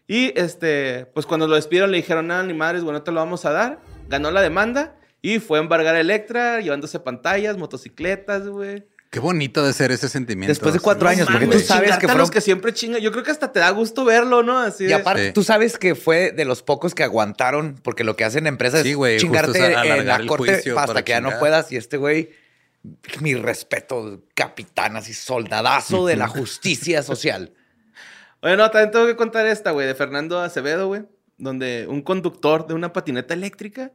Y 0.09 0.33
este, 0.40 1.05
pues 1.12 1.26
cuando 1.26 1.46
lo 1.46 1.57
despidieron 1.57 1.90
le 1.90 1.98
dijeron, 1.98 2.26
nada, 2.28 2.42
ni 2.42 2.55
madres, 2.55 2.83
bueno, 2.85 3.02
te 3.02 3.12
lo 3.12 3.20
vamos 3.20 3.44
a 3.44 3.50
dar. 3.52 3.81
Ganó 4.09 4.31
la 4.31 4.40
demanda 4.40 4.96
y 5.22 5.38
fue 5.38 5.58
a 5.58 5.62
embargar 5.62 5.94
a 5.94 6.00
Electra, 6.00 6.61
llevándose 6.61 6.98
pantallas, 6.98 7.56
motocicletas, 7.56 8.48
güey. 8.48 8.85
Qué 9.08 9.20
bonito 9.20 9.64
de 9.64 9.72
ser 9.74 9.92
ese 9.92 10.08
sentimiento. 10.08 10.50
Después 10.50 10.72
de 10.72 10.80
cuatro 10.80 11.06
años, 11.08 11.28
porque 11.30 11.46
tú 11.46 11.58
sabes 11.61 11.92
que 11.98 12.06
fueron... 12.06 12.18
los 12.18 12.30
que 12.30 12.40
siempre 12.40 12.72
chingan. 12.72 13.00
Yo 13.00 13.12
creo 13.12 13.22
que 13.22 13.30
hasta 13.30 13.52
te 13.52 13.61
da 13.61 13.68
gusto 13.70 14.06
verlo, 14.06 14.42
¿no? 14.42 14.58
Así 14.58 14.87
Y 14.87 14.92
aparte, 14.92 15.26
Sí. 15.26 15.32
tú 15.35 15.44
sabes 15.44 15.76
que 15.78 15.94
fue 15.94 16.32
de 16.32 16.46
los 16.46 16.62
pocos 16.62 16.94
que 16.94 17.04
aguantaron, 17.04 17.78
porque 17.82 18.04
lo 18.04 18.16
que 18.16 18.24
hacen 18.24 18.46
empresas 18.46 18.82
Sí, 18.82 18.94
güey, 18.94 19.16
es 19.16 19.22
chingarte 19.22 19.74
en 19.74 20.06
la 20.06 20.26
corte 20.26 20.62
hasta 20.76 21.04
que 21.04 21.11
ya 21.11 21.20
no 21.20 21.38
puedas. 21.38 21.70
Y 21.70 21.76
este 21.76 21.98
güey, 21.98 22.30
mi 23.20 23.35
respeto, 23.35 24.22
capitán, 24.35 24.96
así 24.96 25.12
soldadazo 25.12 26.06
de 26.06 26.16
la 26.16 26.26
justicia 26.26 27.02
social. 27.02 27.52
Oye, 28.40 28.56
no, 28.56 28.70
también 28.70 28.90
tengo 28.92 29.06
que 29.06 29.14
contar 29.14 29.46
esta, 29.46 29.72
güey, 29.72 29.87
de 29.87 29.94
Fernando 29.94 30.40
Acevedo, 30.40 30.87
güey, 30.88 31.02
donde 31.37 31.87
un 31.87 32.00
conductor 32.00 32.66
de 32.66 32.72
una 32.72 32.94
patineta 32.94 33.35
eléctrica 33.35 33.92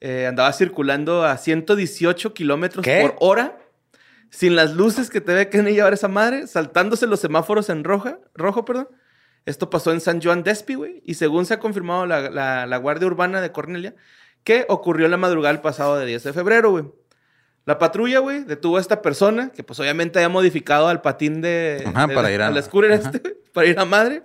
eh, 0.00 0.26
andaba 0.26 0.52
circulando 0.52 1.24
a 1.24 1.36
118 1.36 2.34
kilómetros 2.34 2.84
por 3.02 3.16
hora, 3.20 3.58
sin 4.30 4.56
las 4.56 4.74
luces 4.74 5.08
que 5.10 5.20
te 5.20 5.32
ve 5.34 5.48
que 5.48 5.62
llevar 5.62 5.92
esa 5.94 6.08
madre, 6.08 6.46
saltándose 6.46 7.06
los 7.06 7.20
semáforos 7.20 7.68
en 7.70 7.84
roja, 7.84 8.18
rojo, 8.34 8.64
perdón. 8.64 8.88
Esto 9.46 9.70
pasó 9.70 9.92
en 9.92 10.00
San 10.00 10.20
Juan 10.20 10.42
Despi, 10.42 10.74
güey, 10.74 11.02
y 11.04 11.14
según 11.14 11.46
se 11.46 11.54
ha 11.54 11.60
confirmado 11.60 12.04
la, 12.06 12.30
la- 12.30 12.66
la 12.66 12.76
Guardia 12.78 13.06
Urbana 13.06 13.40
de 13.40 13.52
Cornelia, 13.52 13.94
que 14.42 14.66
ocurrió 14.68 15.06
la 15.08 15.16
madrugada 15.16 15.52
del 15.52 15.62
pasado 15.62 15.96
de 15.98 16.06
10 16.06 16.24
de 16.24 16.32
febrero, 16.32 16.70
güey. 16.72 16.84
La 17.64 17.78
patrulla, 17.78 18.18
güey, 18.20 18.44
detuvo 18.44 18.76
a 18.76 18.80
esta 18.80 19.02
persona, 19.02 19.50
que 19.50 19.64
pues 19.64 19.78
obviamente 19.80 20.18
había 20.18 20.28
modificado 20.28 20.88
al 20.88 21.00
patín 21.00 21.40
de... 21.42 21.82
Ajá, 21.86 22.06
de 22.06 22.14
para 22.14 22.28
la- 22.28 22.34
ir 22.34 22.42
a- 22.42 22.48
ajá. 22.48 23.10
este, 23.12 23.20
para 23.52 23.66
ir 23.66 23.78
a 23.78 23.84
madre. 23.84 24.22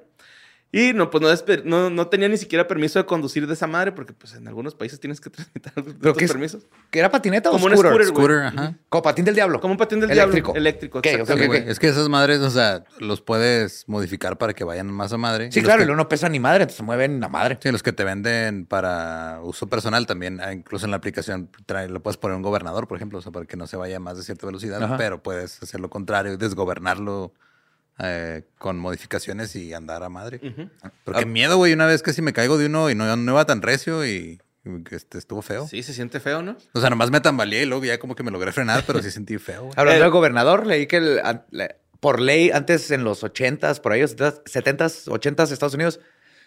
Y 0.74 0.94
no, 0.94 1.10
pues 1.10 1.22
no, 1.22 1.30
no, 1.66 1.90
no 1.90 2.08
tenía 2.08 2.30
ni 2.30 2.38
siquiera 2.38 2.66
permiso 2.66 2.98
de 2.98 3.06
conducir 3.06 3.46
de 3.46 3.54
esa 3.54 3.68
madre, 3.68 3.92
porque 3.92 4.14
pues 4.14 4.34
en 4.36 4.48
algunos 4.48 4.74
países 4.74 5.02
tienes 5.02 5.20
que 5.20 5.30
tramitar 5.60 5.74
es? 6.18 6.32
permisos. 6.32 6.64
¿Que 6.90 7.00
era 7.00 7.12
patineta 7.12 7.50
o 7.50 7.54
Como 7.54 7.66
un 7.66 7.74
scooter? 7.78 8.06
scooter, 8.06 8.38
ajá. 8.44 8.76
Como 8.88 9.02
patín 9.04 9.26
del 9.26 9.36
diablo. 9.36 9.60
Como 9.60 9.74
un 9.74 9.78
patín 9.78 10.00
del 10.00 10.12
Eléctrico. 10.12 10.54
diablo. 10.54 10.60
Eléctrico. 10.62 11.00
Ok, 11.00 11.06
ok, 11.08 11.12
exactamente. 11.12 11.44
Sí, 11.44 11.50
ok. 11.50 11.62
güey. 11.64 11.72
Es 11.72 11.80
que 11.80 11.88
esas 11.90 12.08
madres, 12.08 12.40
o 12.40 12.50
sea, 12.50 12.86
los 13.00 13.20
puedes 13.20 13.84
modificar 13.90 14.38
para 14.38 14.54
que 14.54 14.64
vayan 14.64 14.88
más 14.88 15.12
a 15.12 15.18
madre. 15.18 15.52
Sí, 15.52 15.60
Y 15.60 15.62
los 15.62 15.68
claro, 15.68 15.80
que- 15.80 15.84
y 15.84 15.88
luego 15.88 15.98
no 16.04 16.08
pesa 16.08 16.30
ni 16.30 16.40
madre, 16.40 16.64
entonces 16.64 16.78
se 16.78 16.84
mueven 16.84 17.22
a 17.22 17.28
madre. 17.28 17.58
Sí, 17.62 17.70
los 17.70 17.84
que 17.84 17.92
te 17.92 18.06
venden 18.06 18.66
para 18.66 19.40
uso 19.44 19.68
personal 19.68 20.08
también, 20.08 20.40
ah, 20.40 20.54
incluso 20.54 20.86
en 20.86 20.92
la 20.92 20.98
aplicación, 20.98 21.50
trae, 21.66 21.90
lo 21.90 22.02
puedes 22.02 22.16
poner 22.16 22.38
un 22.38 22.44
gobernador, 22.44 22.88
por 22.88 22.96
ejemplo, 22.96 23.20
o 23.20 23.22
sea, 23.22 23.34
para 23.34 23.46
que 23.46 23.58
no 23.58 23.68
se 23.68 23.76
vaya 23.76 24.00
más 24.00 24.16
de 24.16 24.24
cierta 24.24 24.46
velocidad, 24.46 24.82
Ajá. 24.82 24.96
pero 24.96 25.22
puedes 25.22 25.62
hacer 25.62 25.82
lo 25.82 25.90
contrario, 25.90 26.38
desgobernarlo 26.38 27.34
eh, 28.00 28.44
con 28.58 28.78
modificaciones 28.80 29.56
y 29.56 29.74
andar 29.74 30.04
a 30.04 30.10
madre. 30.10 30.40
Ujú. 30.44 30.70
Pero 31.06 31.20
qué 31.20 31.26
miedo, 31.26 31.58
güey, 31.58 31.74
una 31.74 31.86
vez 31.86 32.02
casi 32.02 32.22
me 32.22 32.34
caigo 32.34 32.58
de 32.58 32.66
uno 32.68 32.90
y 32.90 32.96
no, 32.96 33.16
no 33.16 33.32
iba 33.34 33.46
tan 33.46 33.62
recio 33.62 34.06
y, 34.06 34.40
este, 34.92 35.18
estuvo 35.18 35.42
feo. 35.42 35.68
Sí, 35.68 35.84
se 35.84 35.94
siente 35.94 36.20
feo, 36.20 36.42
¿no? 36.42 36.58
O 36.74 36.80
sea, 36.82 36.90
nomás 36.90 37.12
me 37.12 37.22
tambaleé 37.22 37.64
y 37.64 37.66
luego 37.66 37.84
ya 37.86 38.00
como 38.00 38.16
que 38.16 38.24
me 38.24 38.32
logré 38.32 38.52
frenar, 38.52 38.84
pero 38.88 39.02
sí 39.02 39.12
sentí 39.12 39.38
feo. 39.38 39.62
güey. 39.64 39.74
Hablando 39.76 40.00
Eh, 40.00 40.04
del 40.04 40.12
gobernador, 40.12 40.66
leí 40.68 40.88
que 40.88 40.98
el- 40.98 41.20
an- 41.24 41.46
le- 41.52 41.76
por 42.00 42.20
ley, 42.20 42.50
antes 42.52 42.90
en 42.92 43.04
los 43.04 43.24
80s, 43.24 43.80
por 43.80 43.92
ahí, 43.92 44.02
70s, 44.02 45.08
80s, 45.08 45.52
Estados 45.52 45.74
Unidos, 45.76 46.00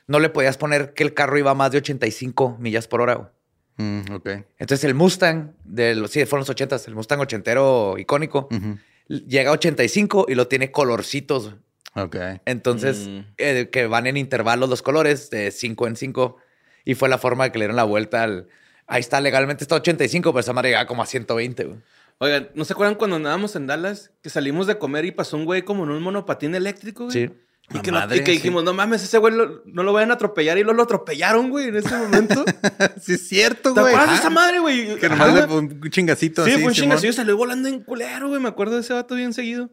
no 0.06 0.18
le 0.18 0.28
podías 0.28 0.56
poner 0.58 0.92
que 0.94 1.02
el 1.04 1.14
carro 1.14 1.38
iba 1.38 1.52
a 1.52 1.54
más 1.54 1.70
de 1.70 1.78
85 1.78 2.56
millas 2.58 2.88
por 2.88 3.00
hora. 3.00 3.32
Mm, 3.76 4.12
ok. 4.12 4.28
Entonces 4.58 4.84
el 4.84 4.94
Mustang, 4.94 5.52
de 5.64 5.94
los, 5.94 6.10
sí, 6.10 6.24
fueron 6.26 6.40
los 6.46 6.50
80s, 6.50 6.86
el 6.88 6.94
Mustang 6.94 7.20
ochentero 7.20 7.96
icónico, 7.98 8.48
Ujú. 8.50 8.78
Llega 9.08 9.50
a 9.50 9.54
85 9.54 10.26
y 10.28 10.34
lo 10.34 10.48
tiene 10.48 10.70
colorcitos. 10.72 11.54
Ok. 11.94 12.16
Entonces, 12.44 13.06
Mm. 13.08 13.18
eh, 13.38 13.68
que 13.70 13.86
van 13.86 14.06
en 14.06 14.16
intervalos 14.16 14.68
los 14.68 14.82
colores, 14.82 15.30
de 15.30 15.50
5 15.50 15.86
en 15.86 15.96
5. 15.96 16.36
Y 16.84 16.94
fue 16.94 17.08
la 17.08 17.18
forma 17.18 17.50
que 17.50 17.58
le 17.58 17.64
dieron 17.64 17.76
la 17.76 17.84
vuelta 17.84 18.22
al... 18.24 18.48
Ahí 18.86 19.00
está, 19.00 19.20
legalmente 19.20 19.64
está 19.64 19.76
85, 19.76 20.32
pero 20.32 20.40
esa 20.40 20.52
madre 20.52 20.70
llegaba 20.70 20.86
como 20.86 21.02
a 21.02 21.06
120. 21.06 21.64
güey. 21.64 21.78
Oigan, 22.18 22.50
¿no 22.54 22.64
se 22.64 22.74
acuerdan 22.74 22.96
cuando 22.96 23.16
andábamos 23.16 23.56
en 23.56 23.66
Dallas? 23.66 24.10
Que 24.22 24.28
salimos 24.30 24.66
de 24.66 24.78
comer 24.78 25.04
y 25.06 25.10
pasó 25.12 25.36
un 25.36 25.44
güey 25.46 25.62
como 25.62 25.84
en 25.84 25.90
un 25.90 26.02
monopatín 26.02 26.54
eléctrico, 26.54 27.04
güey. 27.04 27.12
Sí. 27.28 27.30
Y 27.72 27.78
que, 27.80 27.90
lo- 27.90 27.98
madre, 27.98 28.16
y 28.16 28.20
que 28.20 28.26
sí. 28.26 28.32
dijimos, 28.32 28.62
no 28.62 28.74
mames, 28.74 29.02
ese 29.02 29.16
güey 29.18 29.34
lo- 29.34 29.62
no 29.64 29.82
lo 29.82 29.92
vayan 29.92 30.10
a 30.10 30.14
atropellar. 30.14 30.58
Y 30.58 30.62
luego 30.62 30.76
lo 30.76 30.82
atropellaron, 30.82 31.48
güey, 31.50 31.68
en 31.68 31.76
ese 31.76 31.96
momento. 31.96 32.44
¿Te 32.44 32.52
sí, 33.00 33.12
es 33.14 33.26
cierto, 33.28 33.72
güey. 33.72 33.86
acuerdas 33.86 34.10
de 34.10 34.14
Ah, 34.16 34.18
esa 34.20 34.30
madre, 34.30 34.58
güey? 34.58 34.96
Que 34.96 35.06
Ajá, 35.06 35.14
nomás 35.16 35.28
le 35.34 35.46
güey. 35.46 35.48
fue 35.48 35.58
un 35.80 35.90
chingacito 35.90 36.44
Sí, 36.44 36.50
así, 36.50 36.60
fue 36.60 36.68
un 36.68 36.74
Simón. 36.74 36.98
chingazo. 36.98 37.16
Salió 37.16 37.36
volando 37.36 37.68
en 37.68 37.80
culero, 37.82 38.28
güey. 38.28 38.40
Me 38.40 38.48
acuerdo 38.48 38.74
de 38.74 38.82
ese 38.82 38.92
vato 38.92 39.14
bien 39.14 39.32
seguido. 39.32 39.70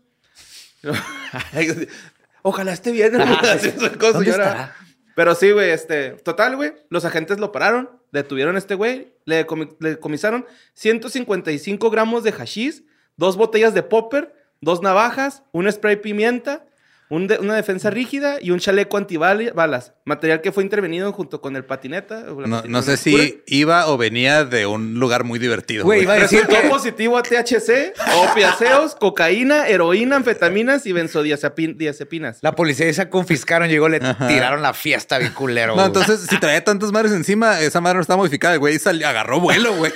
Ojalá 2.43 2.73
esté 2.73 2.91
bien. 2.91 3.19
Así 3.19 3.67
esas 3.67 3.97
cosas, 3.97 4.13
¿Dónde 4.13 4.29
y 4.29 4.31
ahora- 4.33 4.45
estará? 4.49 4.75
Pero 5.13 5.35
sí, 5.35 5.51
güey, 5.51 5.71
este... 5.71 6.11
Total, 6.11 6.55
güey. 6.55 6.73
Los 6.89 7.03
agentes 7.05 7.39
lo 7.39 7.51
pararon. 7.51 7.89
Detuvieron 8.11 8.55
a 8.55 8.59
este 8.59 8.75
güey. 8.75 9.13
Le, 9.25 9.45
le 9.79 9.99
comisaron 9.99 10.45
155 10.73 11.89
gramos 11.91 12.23
de 12.23 12.31
hashish, 12.31 12.83
dos 13.17 13.35
botellas 13.37 13.73
de 13.73 13.83
popper, 13.83 14.33
dos 14.61 14.81
navajas, 14.81 15.43
un 15.51 15.71
spray 15.71 15.97
pimienta, 15.97 16.65
un 17.11 17.27
de- 17.27 17.37
una 17.39 17.55
defensa 17.55 17.89
rígida 17.89 18.37
y 18.41 18.51
un 18.51 18.59
chaleco 18.59 18.97
antibalas. 18.97 19.93
Material 20.05 20.41
que 20.41 20.51
fue 20.51 20.63
intervenido 20.63 21.11
junto 21.11 21.41
con 21.41 21.55
el 21.55 21.65
patineta. 21.65 22.23
o 22.31 22.41
la 22.41 22.47
No, 22.47 22.55
patineta 22.57 22.67
no 22.69 22.81
sé 22.81 22.93
oscura. 22.93 23.23
si 23.23 23.43
iba 23.47 23.87
o 23.87 23.97
venía 23.97 24.45
de 24.45 24.65
un 24.65 24.95
lugar 24.95 25.23
muy 25.25 25.37
divertido. 25.37 25.83
Güey, 25.83 26.03
iba 26.03 26.13
a 26.13 26.15
decir 26.19 26.39
Resultó 26.39 26.61
que... 26.61 26.69
positivo 26.69 27.17
a 27.17 27.23
THC, 27.23 27.93
opiáceos, 28.31 28.95
cocaína, 28.95 29.67
heroína, 29.67 30.15
anfetaminas 30.15 30.85
y 30.85 30.93
benzodiazepinas. 30.93 32.39
La 32.41 32.53
policía 32.55 32.91
se 32.93 33.09
confiscaron, 33.09 33.67
llegó, 33.67 33.89
le 33.89 33.97
Ajá. 33.97 34.27
tiraron 34.27 34.61
la 34.61 34.73
fiesta 34.73 35.17
bien 35.17 35.33
culero. 35.33 35.75
No, 35.81 35.85
entonces, 35.85 36.21
si 36.29 36.37
traía 36.39 36.63
tantas 36.63 36.91
madres 36.91 37.11
encima, 37.11 37.59
esa 37.59 37.81
madre 37.81 37.95
no 37.97 38.01
está 38.01 38.15
modificada. 38.15 38.53
El 38.53 38.59
güey 38.59 38.79
salió, 38.79 39.07
agarró 39.07 39.39
vuelo, 39.41 39.73
güey. 39.75 39.91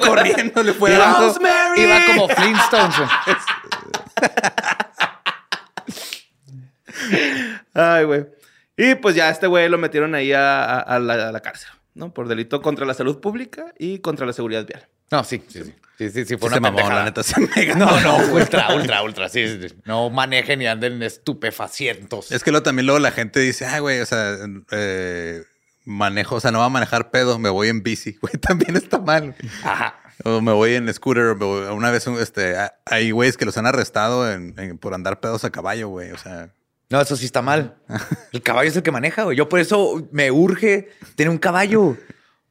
Corriendo, 0.00 0.62
le 0.64 0.72
fue 0.72 0.94
Iba, 0.94 1.14
como 2.06 2.28
Flintstones. 2.28 2.96
güey. 2.96 3.08
Ay, 7.74 8.04
güey. 8.04 8.26
Y 8.76 8.94
pues 8.96 9.14
ya 9.14 9.28
este 9.30 9.46
güey 9.46 9.68
lo 9.68 9.78
metieron 9.78 10.14
ahí 10.14 10.32
a, 10.32 10.64
a- 10.64 10.80
a 10.80 10.98
la, 10.98 11.28
a 11.28 11.32
la 11.32 11.40
cárcel, 11.40 11.68
¿no? 11.94 12.12
Por 12.14 12.28
delito 12.28 12.62
contra 12.62 12.86
la 12.86 12.94
salud 12.94 13.20
pública 13.20 13.72
y 13.78 13.98
contra 13.98 14.24
la 14.26 14.32
seguridad 14.32 14.66
vial. 14.66 14.86
No, 15.10 15.24
sí, 15.24 15.42
sí, 15.48 15.64
sí. 15.64 15.74
Sí, 15.96 16.10
sí, 16.10 16.24
sí, 16.26 16.36
fue 16.36 16.48
Sí 16.50 16.54
una 16.54 16.54
se 16.56 16.60
mamó, 16.60 16.76
pendejada. 16.76 17.00
la 17.00 17.04
neta. 17.06 17.22
Se 17.24 17.74
No, 17.74 18.00
no, 18.00 18.18
ultra, 18.34 18.72
ultra, 18.74 19.02
ultra. 19.02 19.28
Sí, 19.28 19.48
sí, 19.48 19.68
sí. 19.68 19.74
No 19.84 20.10
manejen 20.10 20.62
y 20.62 20.66
anden 20.68 21.02
estupefacientes. 21.02 22.30
Es 22.30 22.44
que 22.44 22.50
luego 22.52 22.62
también 22.62 22.86
luego 22.86 23.00
la 23.00 23.10
gente 23.10 23.40
dice, 23.40 23.66
ah, 23.66 23.80
güey, 23.80 24.00
o 24.00 24.06
sea, 24.06 24.36
eh, 24.70 25.42
manejo, 25.84 26.36
o 26.36 26.40
sea, 26.40 26.52
no 26.52 26.60
va 26.60 26.66
a 26.66 26.70
manejar 26.70 27.10
pedo, 27.10 27.38
me 27.40 27.48
voy 27.48 27.68
en 27.68 27.82
bici. 27.82 28.12
Güey, 28.20 28.34
también 28.34 28.76
está 28.76 28.98
mal. 28.98 29.34
Ajá. 29.64 29.98
O 30.24 30.40
me 30.40 30.52
voy 30.52 30.74
en 30.74 30.92
scooter. 30.92 31.24
o 31.24 31.34
me 31.36 31.44
voy- 31.46 31.66
una 31.74 31.90
vez, 31.90 32.06
este, 32.06 32.54
hay 32.84 33.10
güeyes 33.10 33.36
que 33.36 33.44
los 33.44 33.56
han 33.58 33.66
arrestado 33.66 34.30
en- 34.30 34.54
en- 34.58 34.78
por 34.78 34.94
andar 34.94 35.18
pedos 35.20 35.44
a 35.44 35.50
caballo, 35.50 35.88
güey. 35.88 36.10
O 36.12 36.18
sea, 36.18 36.50
No, 36.90 37.00
eso 37.00 37.16
sí 37.16 37.26
está 37.26 37.42
mal. 37.42 37.76
El 38.32 38.42
caballo 38.42 38.70
es 38.70 38.76
el 38.76 38.82
que 38.82 38.90
maneja, 38.90 39.24
güey. 39.24 39.36
Yo 39.36 39.48
por 39.48 39.60
eso 39.60 40.08
me 40.10 40.30
urge 40.30 40.88
tener 41.16 41.28
un 41.30 41.38
caballo. 41.38 41.96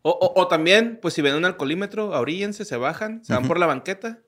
O, 0.04 0.12
o- 0.12 0.40
o 0.42 0.48
también, 0.48 1.00
pues 1.02 1.14
si 1.16 1.22
ven 1.22 1.36
un 1.36 1.44
alcoholímetro, 1.46 2.14
abríllense, 2.16 2.64
se 2.64 2.78
bajan, 2.78 3.26
se 3.26 3.34
van 3.34 3.48
por 3.48 3.60
la 3.60 3.66
banqueta 3.66 4.20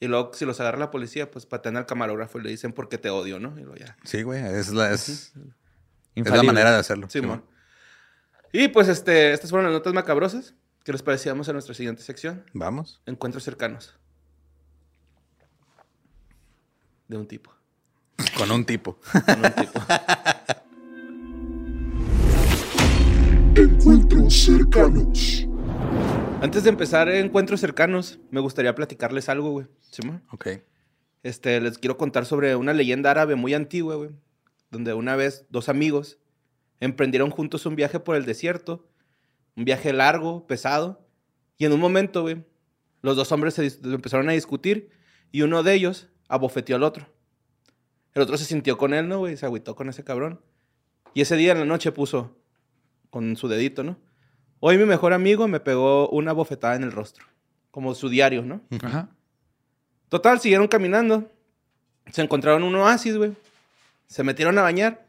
y 0.00 0.06
luego 0.06 0.32
si 0.32 0.44
los 0.46 0.58
agarra 0.60 0.78
la 0.78 0.90
policía, 0.90 1.30
pues 1.30 1.44
patean 1.44 1.76
al 1.76 1.84
camarógrafo 1.86 2.38
y 2.38 2.42
le 2.44 2.50
dicen 2.50 2.72
porque 2.72 2.96
te 2.98 3.10
odio, 3.10 3.38
¿no? 3.38 3.50
Y 3.58 3.62
luego 3.62 3.76
ya. 3.76 3.96
sí, 4.04 4.22
güey, 4.22 4.42
es 4.42 4.70
la, 4.70 4.90
es, 4.92 5.32
es 6.14 6.30
la 6.30 6.42
manera 6.42 6.72
de 6.72 6.78
hacerlo. 6.78 7.08
Sí, 7.10 7.20
Simón. 7.20 7.44
Y 8.52 8.68
pues 8.68 8.88
este, 8.88 9.32
estas 9.34 9.50
fueron 9.50 9.66
las 9.66 9.74
notas 9.78 9.92
macabrosas. 9.92 10.54
¿Qué 10.82 10.92
les 10.92 11.02
parecíamos 11.02 11.48
a 11.50 11.52
nuestra 11.52 11.74
siguiente 11.74 12.02
sección? 12.02 12.46
Vamos. 12.54 13.02
Encuentros 13.04 13.44
cercanos. 13.44 13.94
De 17.08 17.16
un 17.18 17.26
tipo. 17.28 17.52
Con 18.36 18.50
un 18.50 18.64
tipo. 18.64 18.98
Con 19.26 19.44
un 19.44 19.52
tipo. 19.52 19.80
Encuentros 23.56 24.34
cercanos. 24.34 25.46
Antes 26.40 26.62
de 26.62 26.70
empezar 26.70 27.08
encuentros 27.08 27.60
cercanos, 27.60 28.20
me 28.30 28.40
gustaría 28.40 28.74
platicarles 28.74 29.28
algo, 29.28 29.50
güey. 29.50 29.66
¿Simón? 29.90 30.22
ok. 30.30 30.48
Este, 31.24 31.60
les 31.60 31.78
quiero 31.78 31.96
contar 31.96 32.26
sobre 32.26 32.54
una 32.54 32.72
leyenda 32.72 33.10
árabe 33.10 33.34
muy 33.34 33.54
antigua, 33.54 33.96
güey. 33.96 34.10
Donde 34.70 34.94
una 34.94 35.16
vez 35.16 35.46
dos 35.50 35.68
amigos 35.68 36.18
emprendieron 36.80 37.30
juntos 37.30 37.66
un 37.66 37.74
viaje 37.74 37.98
por 37.98 38.16
el 38.16 38.24
desierto. 38.24 38.88
Un 39.56 39.64
viaje 39.64 39.92
largo, 39.92 40.46
pesado. 40.46 41.04
Y 41.56 41.64
en 41.64 41.72
un 41.72 41.80
momento, 41.80 42.22
güey, 42.22 42.44
los 43.02 43.16
dos 43.16 43.32
hombres 43.32 43.54
se 43.54 43.66
empezaron 43.82 44.28
a 44.28 44.32
discutir 44.32 44.90
y 45.32 45.42
uno 45.42 45.62
de 45.62 45.74
ellos 45.74 46.08
abofeteó 46.28 46.76
al 46.76 46.84
otro. 46.84 47.08
El 48.14 48.22
otro 48.22 48.36
se 48.36 48.44
sintió 48.44 48.78
con 48.78 48.94
él, 48.94 49.08
¿no, 49.08 49.18
güey? 49.18 49.36
Se 49.36 49.46
agüitó 49.46 49.74
con 49.74 49.88
ese 49.88 50.04
cabrón. 50.04 50.40
Y 51.14 51.20
ese 51.20 51.36
día 51.36 51.52
en 51.52 51.58
la 51.58 51.64
noche 51.64 51.92
puso 51.92 52.36
con 53.10 53.36
su 53.36 53.48
dedito, 53.48 53.82
¿no? 53.82 53.98
Hoy 54.60 54.76
mi 54.76 54.84
mejor 54.84 55.12
amigo 55.12 55.46
me 55.46 55.60
pegó 55.60 56.08
una 56.08 56.32
bofetada 56.32 56.74
en 56.74 56.82
el 56.82 56.92
rostro. 56.92 57.26
Como 57.70 57.94
su 57.94 58.08
diario, 58.08 58.42
¿no? 58.42 58.60
Ajá. 58.82 59.10
Total, 60.08 60.40
siguieron 60.40 60.68
caminando. 60.68 61.30
Se 62.12 62.22
encontraron 62.22 62.64
un 62.64 62.74
oasis, 62.74 63.16
güey. 63.16 63.32
Se 64.06 64.24
metieron 64.24 64.58
a 64.58 64.62
bañar. 64.62 65.06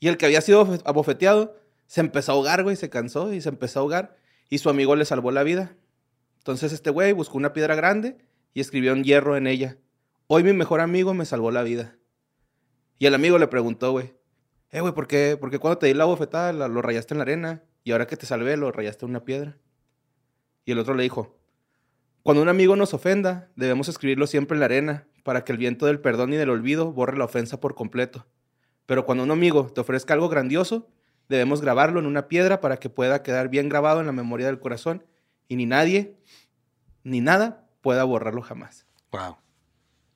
Y 0.00 0.08
el 0.08 0.16
que 0.16 0.26
había 0.26 0.40
sido 0.40 0.78
abofeteado 0.84 1.56
se 1.86 2.00
empezó 2.00 2.32
a 2.32 2.34
ahogar, 2.36 2.62
güey. 2.62 2.76
Se 2.76 2.90
cansó 2.90 3.32
y 3.32 3.40
se 3.40 3.48
empezó 3.48 3.80
a 3.80 3.82
ahogar. 3.82 4.16
Y 4.50 4.58
su 4.58 4.70
amigo 4.70 4.94
le 4.96 5.04
salvó 5.04 5.30
la 5.30 5.42
vida. 5.42 5.74
Entonces 6.38 6.72
este 6.72 6.90
güey 6.90 7.12
buscó 7.12 7.38
una 7.38 7.52
piedra 7.52 7.74
grande 7.74 8.18
y 8.52 8.60
escribió 8.60 8.92
un 8.92 9.02
hierro 9.02 9.36
en 9.36 9.46
ella. 9.46 9.78
Hoy 10.26 10.42
mi 10.42 10.52
mejor 10.52 10.80
amigo 10.80 11.14
me 11.14 11.24
salvó 11.24 11.50
la 11.50 11.62
vida. 11.62 11.96
Y 12.98 13.06
el 13.06 13.14
amigo 13.14 13.38
le 13.38 13.46
preguntó, 13.46 13.92
güey. 13.92 14.14
Eh, 14.70 14.80
güey, 14.80 14.92
¿por 14.92 15.06
qué? 15.06 15.36
Porque 15.38 15.58
cuando 15.58 15.78
te 15.78 15.86
di 15.86 15.94
la 15.94 16.04
bofetada 16.04 16.52
lo 16.52 16.82
rayaste 16.82 17.14
en 17.14 17.18
la 17.18 17.22
arena. 17.22 17.62
Y 17.84 17.92
ahora 17.92 18.06
que 18.06 18.16
te 18.16 18.26
salvé 18.26 18.56
lo 18.56 18.72
rayaste 18.72 19.04
en 19.04 19.10
una 19.10 19.24
piedra. 19.24 19.56
Y 20.64 20.72
el 20.72 20.78
otro 20.78 20.94
le 20.94 21.02
dijo, 21.02 21.36
cuando 22.22 22.42
un 22.42 22.48
amigo 22.48 22.74
nos 22.74 22.94
ofenda, 22.94 23.50
debemos 23.54 23.88
escribirlo 23.88 24.26
siempre 24.26 24.56
en 24.56 24.60
la 24.60 24.64
arena, 24.64 25.06
para 25.24 25.44
que 25.44 25.52
el 25.52 25.58
viento 25.58 25.84
del 25.84 26.00
perdón 26.00 26.32
y 26.32 26.36
del 26.36 26.48
olvido 26.48 26.90
borre 26.90 27.18
la 27.18 27.26
ofensa 27.26 27.60
por 27.60 27.74
completo. 27.74 28.26
Pero 28.86 29.04
cuando 29.04 29.24
un 29.24 29.30
amigo 29.30 29.70
te 29.74 29.82
ofrezca 29.82 30.14
algo 30.14 30.30
grandioso, 30.30 30.88
debemos 31.28 31.60
grabarlo 31.60 32.00
en 32.00 32.06
una 32.06 32.28
piedra 32.28 32.62
para 32.62 32.78
que 32.78 32.88
pueda 32.88 33.22
quedar 33.22 33.50
bien 33.50 33.68
grabado 33.68 34.00
en 34.00 34.06
la 34.06 34.12
memoria 34.12 34.46
del 34.46 34.58
corazón 34.58 35.04
y 35.48 35.56
ni 35.56 35.66
nadie, 35.66 36.16
ni 37.02 37.20
nada 37.20 37.66
pueda 37.82 38.04
borrarlo 38.04 38.40
jamás. 38.40 38.86
Wow. 39.12 39.36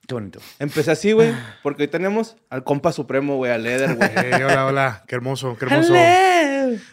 Qué 0.09 0.14
bonito. 0.14 0.40
Empecé 0.59 0.90
así, 0.90 1.12
güey, 1.12 1.35
porque 1.62 1.83
hoy 1.83 1.88
tenemos 1.88 2.38
al 2.49 2.64
compa 2.64 2.92
supremo, 2.92 3.37
güey, 3.37 3.53
al 3.53 3.66
Eder, 3.66 3.94
güey. 3.94 4.11
Hola, 4.42 4.64
hola. 4.64 5.05
Qué 5.07 5.14
hermoso, 5.14 5.55
qué 5.59 5.66
hermoso. 5.66 5.92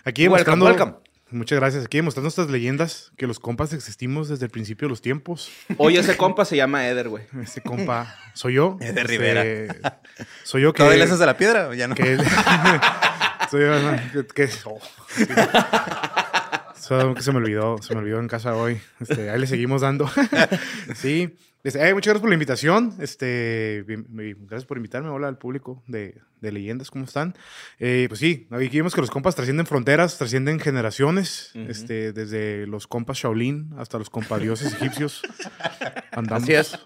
Aquí 0.03 0.27
Welcome, 0.27 0.43
demostrando. 0.43 0.65
welcome. 0.65 0.93
Muchas 1.31 1.57
gracias. 1.57 1.85
Aquí 1.85 1.97
demostrando 1.97 2.27
estas 2.27 2.49
leyendas 2.49 3.13
que 3.15 3.25
los 3.25 3.39
compas 3.39 3.71
existimos 3.71 4.27
desde 4.27 4.43
el 4.47 4.51
principio 4.51 4.87
de 4.87 4.89
los 4.89 5.01
tiempos. 5.01 5.49
Hoy 5.77 5.95
ese 5.95 6.17
compa 6.17 6.43
se 6.43 6.57
llama 6.57 6.89
Eder, 6.89 7.07
güey. 7.07 7.23
Este 7.41 7.61
compa 7.61 8.13
soy 8.33 8.55
yo. 8.55 8.75
Este, 8.81 9.01
Rivera. 9.05 10.01
Soy 10.43 10.63
yo 10.63 10.73
que. 10.73 10.79
¿Todavía 10.79 10.97
le 10.97 11.03
haces 11.05 11.17
de 11.19 11.25
la 11.25 11.37
piedra? 11.37 11.69
o 11.69 11.73
Ya 11.73 11.87
no. 11.87 11.95
que- 11.95 12.17
soy 13.49 13.61
yo, 13.61 14.25
que, 14.33 14.47
que- 14.47 14.49
oh, 14.65 14.79
sí. 15.15 15.23
Eso 16.77 17.13
que 17.15 17.21
se 17.21 17.31
me 17.31 17.37
olvidó, 17.37 17.77
se 17.81 17.93
me 17.95 18.01
olvidó 18.01 18.19
en 18.19 18.27
casa 18.27 18.53
hoy. 18.55 18.81
Este, 18.99 19.29
ahí 19.29 19.39
le 19.39 19.47
seguimos 19.47 19.79
dando. 19.81 20.11
sí. 20.95 21.37
Muchas 21.65 21.81
gracias 21.91 22.19
por 22.19 22.29
la 22.29 22.35
invitación. 22.35 22.93
Este, 22.99 23.83
bien- 23.87 24.05
bien- 24.09 24.37
gracias 24.45 24.65
por 24.67 24.77
invitarme. 24.77 25.09
Hola 25.09 25.27
al 25.27 25.39
público 25.39 25.81
de, 25.87 26.21
de 26.39 26.51
leyendas, 26.51 26.91
¿cómo 26.91 27.05
están? 27.05 27.35
Eh, 27.79 28.05
pues 28.07 28.19
sí, 28.19 28.47
aquí 28.51 28.77
vemos 28.77 28.93
que 28.93 29.01
los 29.01 29.09
compas 29.09 29.33
trascienden 29.33 29.65
fronteras, 29.65 30.15
trascienden 30.19 30.59
generaciones. 30.59 31.51
este, 31.55 32.13
desde 32.13 32.67
los 32.67 32.85
compas 32.85 33.17
Shaolin 33.17 33.73
hasta 33.79 33.97
los 33.97 34.11
compadrioses 34.11 34.73
egipcios. 34.75 35.23
Andamos 36.11 36.43
Así 36.43 36.53
es. 36.53 36.77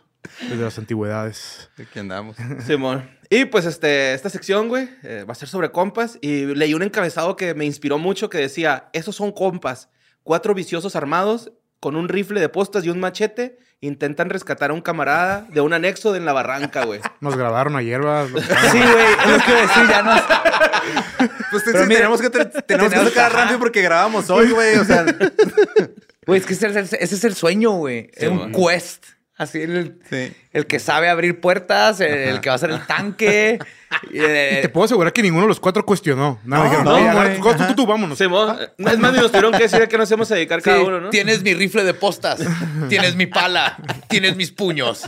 desde 0.50 0.64
las 0.64 0.78
antigüedades. 0.80 1.70
Aquí 1.78 2.00
andamos. 2.00 2.38
Simón. 2.66 3.10
Y 3.30 3.44
pues 3.46 3.66
este, 3.66 4.14
esta 4.14 4.30
sección, 4.30 4.70
güey, 4.70 4.90
eh, 5.04 5.26
va 5.28 5.34
a 5.34 5.36
ser 5.36 5.50
sobre 5.50 5.72
compas. 5.72 6.18
Y 6.22 6.46
leí 6.56 6.74
un 6.74 6.84
encabezado 6.84 7.36
que 7.36 7.54
me 7.54 7.66
inspiró 7.66 7.98
mucho 7.98 8.30
que 8.30 8.38
decía, 8.38 8.90
esos 8.94 9.18
son 9.18 9.34
compas. 9.34 9.90
Cuatro 10.24 10.54
viciosos 10.54 10.96
armados 10.96 11.52
con 11.80 11.96
un 11.96 12.10
rifle 12.10 12.40
de 12.42 12.50
postas 12.50 12.84
y 12.86 12.90
un 12.90 13.00
machete 13.00 13.58
intentan 13.82 14.30
rescatar 14.30 14.72
a 14.72 14.74
un 14.74 14.82
camarada 14.82 15.46
de 15.50 15.62
un 15.62 15.72
anexo 15.74 16.12
de 16.12 16.18
en 16.20 16.26
la 16.26 16.34
barranca, 16.34 16.84
güey. 16.86 17.00
Nos 17.22 17.38
grabaron 17.38 17.76
ayer, 17.78 18.00
¿verdad? 18.02 18.28
Sí, 18.72 18.78
güey. 18.80 19.06
Es 19.26 19.32
lo 19.32 19.38
que 19.46 19.52
iba 19.52 19.60
a 19.60 19.62
decir, 19.62 19.88
ya 19.90 20.02
no. 20.02 21.30
Pues 21.52 21.64
Pero 21.66 21.80
sí, 21.82 21.86
mira, 21.88 22.00
tenemos 22.02 22.22
que, 22.22 22.28
tra- 22.32 22.64
tenemos 22.66 22.90
que 22.90 22.96
tenemos- 22.96 23.10
sacar 23.14 23.34
rápido 23.34 23.58
porque 23.60 23.82
grabamos 23.82 24.30
hoy, 24.30 24.52
güey. 24.52 24.78
O 24.78 24.86
sea, 24.86 25.04
Güey, 26.28 26.40
es 26.42 26.46
que 26.46 26.54
ese 26.54 26.68
es 26.68 26.76
el, 26.76 27.00
ese 27.00 27.16
es 27.16 27.24
el 27.24 27.34
sueño, 27.34 27.72
güey. 27.72 28.12
es 28.14 28.30
un 28.30 28.38
man. 28.38 28.52
quest. 28.52 29.04
Así 29.40 29.62
el, 29.62 29.98
Sí. 30.10 30.34
el 30.52 30.68
que 30.68 30.80
sabe 30.80 31.08
abrir 31.10 31.40
puertas, 31.40 32.02
el, 32.02 32.14
el 32.14 32.42
que 32.42 32.50
va 32.50 32.56
a 32.56 32.60
ser 32.60 32.72
el 32.72 32.86
tanque. 32.86 33.58
y, 34.12 34.20
eh, 34.20 34.56
Y 34.60 34.62
te 34.64 34.70
puedo 34.70 34.84
asegurar 34.84 35.14
que 35.14 35.22
ninguno 35.24 35.44
de 35.44 35.48
los 35.48 35.62
cuatro 35.62 35.86
cuestionó. 35.86 36.40
Nada, 36.44 36.64
No, 36.66 36.70
dijeron, 36.70 36.86
no, 36.86 36.94
"Oye, 36.96 37.08
a 37.08 37.14
güey. 37.14 37.28
ver, 37.30 37.40
tú, 37.58 37.64
tú, 37.68 37.76
tú, 37.76 37.88
vámonos. 37.88 38.18
Simón, 38.18 38.58
eh, 38.60 38.68
es 38.78 39.00
más, 39.00 39.14
ni 39.14 39.20
nos 39.20 39.32
tuvieron 39.32 39.54
que 39.54 39.64
decir 39.64 39.82
a 39.82 39.88
qué 39.88 39.98
nos 39.98 40.10
íbamos 40.12 40.30
a 40.30 40.36
dedicar 40.36 40.60
sí, 40.60 40.66
cada 40.70 40.84
uno, 40.84 41.00
¿no? 41.00 41.10
Tienes 41.10 41.42
mi 41.42 41.54
rifle 41.54 41.86
de 41.86 41.94
postas, 41.94 42.42
tienes 42.90 43.16
mi 43.16 43.28
pala, 43.28 43.78
tienes 44.10 44.36
mis 44.36 44.52
puños. 44.52 45.06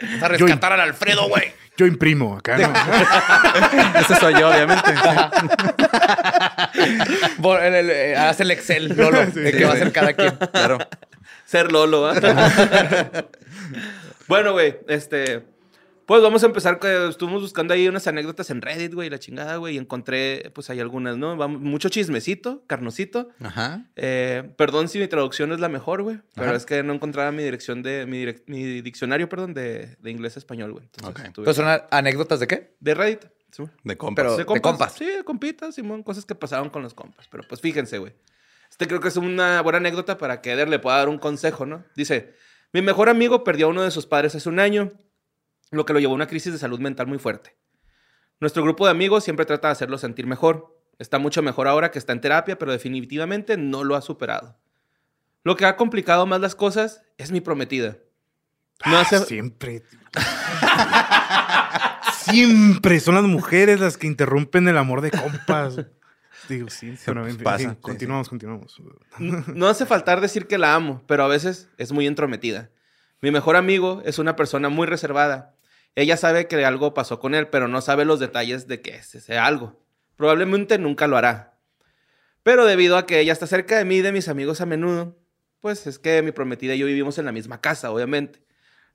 Vas 0.00 0.22
a 0.24 0.28
rescatar 0.28 0.72
al 0.72 0.80
Alfredo, 0.80 1.28
güey. 1.28 1.52
Yo 1.76 1.86
imprimo 1.86 2.36
acá, 2.36 2.58
¿no? 2.58 2.72
Ese 4.00 4.16
soy 4.16 4.34
yo, 4.38 4.50
obviamente. 4.50 4.90
El- 6.74 7.74
el- 7.74 7.90
eh, 7.90 8.16
Haz 8.16 8.40
el 8.40 8.50
Excel, 8.50 8.88
Lolo, 8.96 9.24
de 9.26 9.52
qué 9.52 9.64
va 9.64 9.70
a 9.70 9.74
hacer 9.74 9.92
cada 9.92 10.12
quien. 10.12 10.36
Claro. 10.52 10.78
Ser 11.46 11.72
Lolo, 11.72 12.08
¿ah? 12.08 12.14
bueno, 14.28 14.52
güey, 14.52 14.76
este. 14.88 15.42
Pues 16.06 16.22
vamos 16.22 16.42
a 16.42 16.46
empezar. 16.46 16.80
que 16.80 17.06
Estuvimos 17.08 17.40
buscando 17.42 17.72
ahí 17.72 17.86
unas 17.86 18.04
anécdotas 18.08 18.50
en 18.50 18.60
Reddit, 18.62 18.92
güey, 18.94 19.08
la 19.08 19.20
chingada, 19.20 19.56
güey, 19.58 19.76
y 19.76 19.78
encontré, 19.78 20.50
pues 20.54 20.68
hay 20.68 20.80
algunas, 20.80 21.16
¿no? 21.16 21.36
Vamos, 21.36 21.60
mucho 21.60 21.88
chismecito, 21.88 22.64
carnosito. 22.66 23.28
Ajá. 23.40 23.84
Eh, 23.94 24.52
perdón 24.56 24.88
si 24.88 24.98
mi 24.98 25.06
traducción 25.06 25.52
es 25.52 25.60
la 25.60 25.68
mejor, 25.68 26.02
güey, 26.02 26.18
pero 26.34 26.56
es 26.56 26.66
que 26.66 26.82
no 26.82 26.92
encontraba 26.94 27.30
mi 27.30 27.44
dirección 27.44 27.84
de. 27.84 28.06
Mi, 28.06 28.24
direc- 28.24 28.42
mi 28.46 28.80
diccionario, 28.82 29.28
perdón, 29.28 29.54
de, 29.54 29.94
de 30.00 30.10
inglés 30.10 30.34
a 30.34 30.40
español, 30.40 30.72
güey. 30.72 30.86
Entonces, 30.86 31.26
Ok. 31.26 31.32
tuve- 31.32 31.44
Pues 31.44 31.56
son 31.56 31.66
anécdotas 31.92 32.40
de 32.40 32.48
qué? 32.48 32.74
de 32.80 32.94
Reddit. 32.94 33.26
sí. 33.52 33.62
De 33.84 33.96
compas. 33.96 34.24
Pero- 34.24 34.36
de 34.36 34.44
compas. 34.60 34.94
Sí, 34.94 35.04
de 35.04 35.22
compitas, 35.22 35.76
Simón, 35.76 36.02
cosas 36.02 36.24
que 36.24 36.34
pasaron 36.34 36.70
con 36.70 36.82
los 36.82 36.92
compas. 36.94 37.28
Pero 37.30 37.44
pues 37.48 37.60
fíjense, 37.60 37.98
güey. 37.98 38.14
Este 38.68 38.88
creo 38.88 38.98
que 39.00 39.08
es 39.08 39.16
una 39.16 39.60
buena 39.62 39.78
anécdota 39.78 40.18
para 40.18 40.40
que 40.40 40.50
Eder 40.52 40.68
le 40.68 40.80
pueda 40.80 40.96
dar 40.96 41.08
un 41.08 41.18
consejo, 41.18 41.66
¿no? 41.66 41.84
Dice, 41.94 42.34
mi 42.72 42.82
mejor 42.82 43.08
amigo 43.08 43.44
perdió 43.44 43.66
a 43.66 43.70
uno 43.70 43.82
de 43.82 43.90
sus 43.90 44.06
padres 44.06 44.34
hace 44.34 44.48
un 44.48 44.60
año, 44.60 44.92
lo 45.70 45.84
que 45.84 45.92
lo 45.92 45.98
llevó 46.00 46.12
a 46.12 46.16
una 46.16 46.26
crisis 46.26 46.52
de 46.52 46.58
salud 46.58 46.80
mental 46.80 47.06
muy 47.06 47.18
fuerte. 47.18 47.56
Nuestro 48.40 48.62
grupo 48.62 48.84
de 48.86 48.92
amigos 48.92 49.24
siempre 49.24 49.44
trata 49.46 49.68
de 49.68 49.72
hacerlo 49.72 49.98
sentir 49.98 50.26
mejor. 50.26 50.76
Está 50.98 51.18
mucho 51.18 51.42
mejor 51.42 51.68
ahora 51.68 51.90
que 51.90 51.98
está 51.98 52.12
en 52.12 52.20
terapia, 52.20 52.58
pero 52.58 52.72
definitivamente 52.72 53.56
no 53.56 53.84
lo 53.84 53.96
ha 53.96 54.02
superado. 54.02 54.58
Lo 55.44 55.56
que 55.56 55.64
ha 55.66 55.76
complicado 55.76 56.26
más 56.26 56.40
las 56.40 56.54
cosas 56.54 57.02
es 57.18 57.30
mi 57.32 57.40
prometida. 57.40 57.96
No 58.86 58.96
Ah, 58.96 59.00
hace... 59.02 59.18
Siempre. 59.20 59.82
Siempre 62.12 63.00
son 63.00 63.14
las 63.14 63.24
mujeres 63.24 63.80
las 63.80 63.96
que 63.96 64.06
interrumpen 64.06 64.68
el 64.68 64.78
amor 64.78 65.00
de 65.00 65.10
compas. 65.10 65.76
Digo, 66.50 66.68
sí, 66.68 66.94
pero 67.06 67.20
en 67.26 67.36
fin, 67.36 67.44
pasa, 67.44 67.62
en 67.64 67.68
fin, 67.70 67.76
sí, 67.76 67.82
continuamos, 67.82 68.28
continuamos. 68.28 68.80
N- 69.18 69.44
No 69.58 69.68
hace 69.68 69.86
faltar 69.86 70.20
decir 70.20 70.46
que 70.46 70.58
la 70.58 70.74
amo, 70.74 71.02
pero 71.06 71.22
a 71.24 71.28
veces 71.28 71.68
es 71.78 71.92
muy 71.92 72.06
entrometida. 72.06 72.70
Mi 73.22 73.30
mejor 73.30 73.56
amigo 73.56 74.02
es 74.04 74.18
una 74.18 74.36
persona 74.36 74.68
muy 74.68 74.86
reservada. 74.86 75.54
Ella 75.94 76.16
sabe 76.16 76.46
que 76.48 76.64
algo 76.64 76.92
pasó 76.94 77.18
con 77.20 77.34
él, 77.34 77.48
pero 77.48 77.68
no 77.68 77.80
sabe 77.80 78.04
los 78.04 78.20
detalles 78.20 78.66
de 78.66 78.80
que 78.80 78.96
es 78.96 79.14
ese 79.14 79.38
algo. 79.38 79.80
Probablemente 80.16 80.78
nunca 80.78 81.06
lo 81.06 81.16
hará. 81.16 81.58
Pero 82.42 82.64
debido 82.66 82.96
a 82.96 83.06
que 83.06 83.20
ella 83.20 83.32
está 83.32 83.46
cerca 83.46 83.76
de 83.78 83.84
mí 83.84 83.96
y 83.96 84.02
de 84.02 84.12
mis 84.12 84.28
amigos 84.28 84.60
a 84.60 84.66
menudo, 84.66 85.18
pues 85.60 85.86
es 85.86 85.98
que 85.98 86.22
mi 86.22 86.32
prometida 86.32 86.74
y 86.74 86.78
yo 86.78 86.86
vivimos 86.86 87.18
en 87.18 87.26
la 87.26 87.32
misma 87.32 87.60
casa, 87.60 87.90
obviamente. 87.90 88.42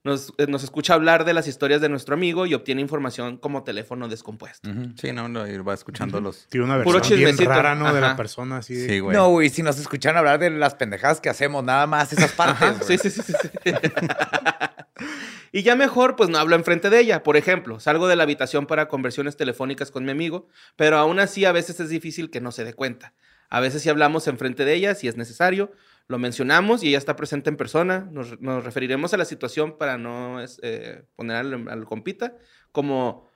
Nos, 0.05 0.31
eh, 0.37 0.45
nos 0.47 0.63
escucha 0.63 0.93
hablar 0.93 1.25
de 1.25 1.33
las 1.33 1.47
historias 1.47 1.81
de 1.81 1.89
nuestro 1.89 2.13
amigo 2.13 2.45
y 2.45 2.53
obtiene 2.53 2.79
información 2.79 3.37
como 3.37 3.63
teléfono 3.63 4.07
descompuesto. 4.07 4.69
Sí, 5.01 5.11
no, 5.11 5.27
no, 5.27 5.47
y 5.47 5.57
va 5.57 5.73
escuchando 5.73 6.21
los. 6.21 6.47
Tiene 6.47 6.65
una 6.67 6.83
Puro 6.83 6.99
versión 6.99 7.17
bien 7.17 7.31
chismecito. 7.31 7.49
rara, 7.49 7.73
¿no? 7.73 7.91
De 7.91 7.99
la 7.99 8.15
persona 8.15 8.57
así. 8.57 8.75
de- 8.75 8.87
Sí, 8.87 8.99
güey. 8.99 9.17
No, 9.17 9.29
güey, 9.29 9.49
si 9.49 9.63
nos 9.63 9.79
escuchan 9.79 10.15
hablar 10.15 10.37
de 10.39 10.51
las 10.51 10.75
pendejadas 10.75 11.19
que 11.19 11.29
hacemos, 11.29 11.63
nada 11.63 11.87
más 11.87 12.13
esas 12.13 12.31
partes. 12.33 12.77
güey. 12.85 12.97
Sí, 12.99 13.09
sí, 13.09 13.21
sí, 13.21 13.33
sí. 13.33 13.33
sí. 13.63 13.71
y 15.51 15.63
ya 15.63 15.75
mejor, 15.75 16.15
pues 16.15 16.29
no 16.29 16.37
hablo 16.37 16.55
enfrente 16.55 16.89
de 16.89 16.99
ella. 16.99 17.23
Por 17.23 17.37
ejemplo, 17.37 17.79
salgo 17.79 18.07
de 18.07 18.15
la 18.15 18.23
habitación 18.23 18.65
para 18.67 18.87
conversiones 18.87 19.37
telefónicas 19.37 19.91
con 19.91 20.05
mi 20.05 20.11
amigo, 20.11 20.47
pero 20.75 20.97
aún 20.97 21.19
así 21.19 21.45
a 21.45 21.51
veces 21.51 21.79
es 21.79 21.89
difícil 21.89 22.29
que 22.29 22.41
no 22.41 22.51
se 22.51 22.63
dé 22.63 22.73
cuenta. 22.73 23.13
A 23.49 23.59
veces 23.59 23.81
sí 23.81 23.89
hablamos 23.89 24.27
enfrente 24.27 24.65
de 24.65 24.73
ella, 24.73 24.95
si 24.95 25.07
es 25.07 25.17
necesario, 25.17 25.71
lo 26.07 26.19
mencionamos 26.19 26.83
y 26.83 26.89
ella 26.89 26.97
está 26.97 27.15
presente 27.15 27.49
en 27.49 27.57
persona. 27.57 28.07
Nos, 28.11 28.39
nos 28.39 28.63
referiremos 28.63 29.13
a 29.13 29.17
la 29.17 29.25
situación 29.25 29.77
para 29.77 29.97
no 29.97 30.39
es, 30.41 30.59
eh, 30.63 31.03
poner 31.15 31.37
al, 31.37 31.67
al 31.69 31.85
compita 31.85 32.35
como 32.71 33.27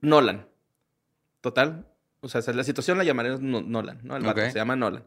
Nolan. 0.00 0.48
Total. 1.40 1.86
O 2.20 2.28
sea, 2.28 2.40
la 2.52 2.64
situación 2.64 2.98
la 2.98 3.04
llamaremos 3.04 3.40
No- 3.40 3.62
Nolan, 3.62 4.00
¿no? 4.02 4.16
El 4.16 4.24
vato 4.24 4.40
se 4.40 4.58
llama 4.58 4.74
Nolan. 4.76 5.04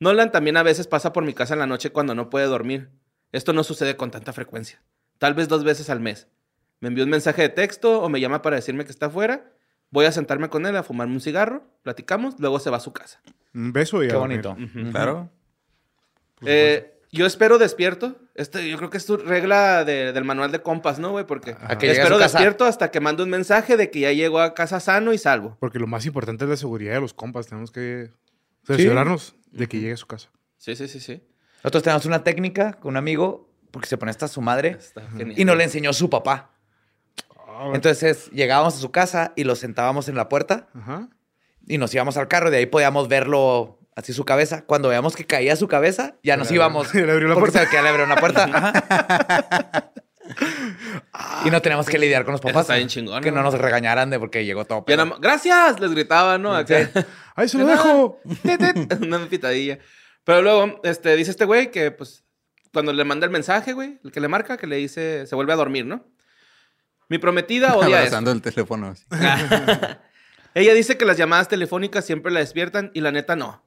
Nolan 0.00 0.30
también 0.32 0.56
a 0.56 0.62
veces 0.62 0.86
pasa 0.86 1.12
por 1.12 1.24
mi 1.24 1.34
casa 1.34 1.54
en 1.54 1.60
la 1.60 1.66
noche 1.66 1.90
cuando 1.90 2.14
no 2.14 2.30
puede 2.30 2.46
dormir. 2.46 2.90
Esto 3.32 3.52
no 3.52 3.64
sucede 3.64 3.96
con 3.96 4.10
tanta 4.10 4.32
frecuencia. 4.32 4.80
Tal 5.18 5.34
vez 5.34 5.48
dos 5.48 5.64
veces 5.64 5.90
al 5.90 6.00
mes. 6.00 6.28
Me 6.80 6.88
envía 6.88 7.04
un 7.04 7.10
mensaje 7.10 7.42
de 7.42 7.48
texto 7.48 8.00
o 8.02 8.08
me 8.08 8.20
llama 8.20 8.42
para 8.42 8.56
decirme 8.56 8.84
que 8.84 8.90
está 8.90 9.06
afuera. 9.06 9.50
Voy 9.90 10.04
a 10.06 10.12
sentarme 10.12 10.48
con 10.48 10.66
él 10.66 10.76
a 10.76 10.82
fumarme 10.82 11.14
un 11.14 11.20
cigarro, 11.20 11.64
platicamos, 11.82 12.34
luego 12.38 12.58
se 12.58 12.68
va 12.70 12.76
a 12.78 12.80
su 12.80 12.92
casa. 12.92 13.20
Un 13.54 13.72
beso 13.72 14.02
y 14.02 14.06
a 14.06 14.10
Qué 14.10 14.16
bonito. 14.16 14.56
Claro. 14.90 15.30
Eh, 16.44 16.98
yo 17.12 17.26
espero 17.26 17.58
despierto. 17.58 18.16
Este, 18.34 18.68
yo 18.68 18.76
creo 18.76 18.90
que 18.90 18.96
es 18.96 19.06
tu 19.06 19.16
regla 19.16 19.84
de- 19.84 20.12
del 20.12 20.24
manual 20.24 20.50
de 20.50 20.60
compas, 20.60 20.98
¿no, 20.98 21.12
güey? 21.12 21.24
Porque 21.24 21.56
A 21.60 21.78
que 21.78 21.86
llegue 21.86 22.00
a 22.00 22.02
espero 22.02 22.18
despierto 22.18 22.64
hasta 22.64 22.90
que 22.90 22.98
mande 23.00 23.22
un 23.22 23.30
mensaje 23.30 23.76
de 23.76 23.90
que 23.90 24.00
ya 24.00 24.12
llegó 24.12 24.40
a 24.40 24.54
casa 24.54 24.80
sano 24.80 25.12
y 25.12 25.18
salvo. 25.18 25.56
Porque 25.60 25.78
lo 25.78 25.86
más 25.86 26.04
importante 26.06 26.44
es 26.44 26.50
la 26.50 26.56
seguridad 26.56 26.94
de 26.94 27.00
los 27.00 27.14
compas. 27.14 27.46
Tenemos 27.46 27.70
que 27.70 28.10
cerciorarnos 28.66 29.36
de 29.52 29.68
que 29.68 29.78
llegue 29.78 29.92
a 29.92 29.96
su 29.96 30.06
casa. 30.06 30.30
Sí, 30.58 30.74
sí, 30.74 30.88
sí, 30.88 30.98
sí. 30.98 31.22
Nosotros 31.62 31.82
tenemos 31.84 32.06
una 32.06 32.24
técnica 32.24 32.72
con 32.74 32.90
un 32.90 32.96
amigo, 32.96 33.48
porque 33.70 33.86
se 33.88 33.96
pone 33.96 34.10
hasta 34.10 34.26
su 34.28 34.40
madre, 34.40 34.70
Está 34.78 35.02
y 35.36 35.44
nos 35.44 35.56
le 35.56 35.64
enseñó 35.64 35.92
su 35.92 36.10
papá. 36.10 36.50
Entonces 37.72 38.30
llegábamos 38.32 38.74
a 38.74 38.78
su 38.78 38.90
casa 38.90 39.32
y 39.36 39.44
lo 39.44 39.54
sentábamos 39.54 40.08
en 40.08 40.16
la 40.16 40.28
puerta 40.28 40.68
Ajá. 40.74 41.08
y 41.66 41.78
nos 41.78 41.94
íbamos 41.94 42.16
al 42.16 42.26
carro. 42.28 42.48
y 42.48 42.50
De 42.50 42.56
ahí 42.58 42.66
podíamos 42.66 43.06
verlo 43.08 43.78
así 43.96 44.12
su 44.12 44.24
cabeza. 44.24 44.64
Cuando 44.66 44.88
veíamos 44.88 45.16
que 45.16 45.24
caía 45.26 45.56
su 45.56 45.68
cabeza, 45.68 46.16
ya 46.22 46.36
nos 46.36 46.50
le- 46.50 46.56
íbamos. 46.56 46.92
le 46.94 47.10
abrió 47.10 47.28
la 47.28 47.34
puerta. 47.34 47.68
que 47.68 47.76
ya 47.76 47.82
le 47.82 47.88
abrió 47.88 48.04
una 48.04 48.16
puerta. 48.16 48.44
Ajá. 48.52 49.92
y 51.44 51.50
no 51.50 51.60
tenemos 51.60 51.86
que 51.86 51.98
lidiar 51.98 52.24
con 52.24 52.32
los 52.32 52.40
papás. 52.40 52.62
está 52.62 52.76
bien 52.76 52.88
chingón, 52.88 53.22
Que 53.22 53.30
¿no? 53.30 53.38
no 53.38 53.42
nos 53.50 53.54
regañaran 53.54 54.10
de 54.10 54.18
porque 54.18 54.44
llegó 54.44 54.64
todo. 54.64 54.84
Más, 55.06 55.20
¡Gracias! 55.20 55.80
Les 55.80 55.90
gritaba, 55.92 56.38
¿no? 56.38 56.54
Acá. 56.54 56.90
¡Ahí 57.36 57.48
se 57.48 57.58
lo 57.58 57.66
dejo! 57.66 58.20
Una 59.00 59.26
pitadilla. 59.26 59.78
Pero 60.24 60.40
luego, 60.42 60.80
este, 60.84 61.14
dice 61.16 61.30
este 61.30 61.44
güey 61.44 61.70
que, 61.70 61.90
pues, 61.90 62.24
cuando 62.72 62.92
le 62.92 63.04
manda 63.04 63.26
el 63.26 63.30
mensaje, 63.32 63.74
güey, 63.74 63.98
el 64.02 64.10
que 64.10 64.20
le 64.20 64.28
marca, 64.28 64.56
que 64.56 64.66
le 64.66 64.76
dice, 64.76 65.26
se 65.26 65.34
vuelve 65.34 65.52
a 65.52 65.56
dormir, 65.56 65.84
¿no? 65.84 66.06
Mi 67.10 67.18
prometida 67.18 67.76
odia 67.76 68.02
eso. 68.02 68.18
El 68.18 68.40
teléfono. 68.40 68.88
así. 68.88 69.04
Ella 70.54 70.72
dice 70.72 70.96
que 70.96 71.04
las 71.04 71.18
llamadas 71.18 71.48
telefónicas 71.48 72.06
siempre 72.06 72.32
la 72.32 72.40
despiertan 72.40 72.90
y 72.94 73.00
la 73.02 73.12
neta 73.12 73.36
no. 73.36 73.62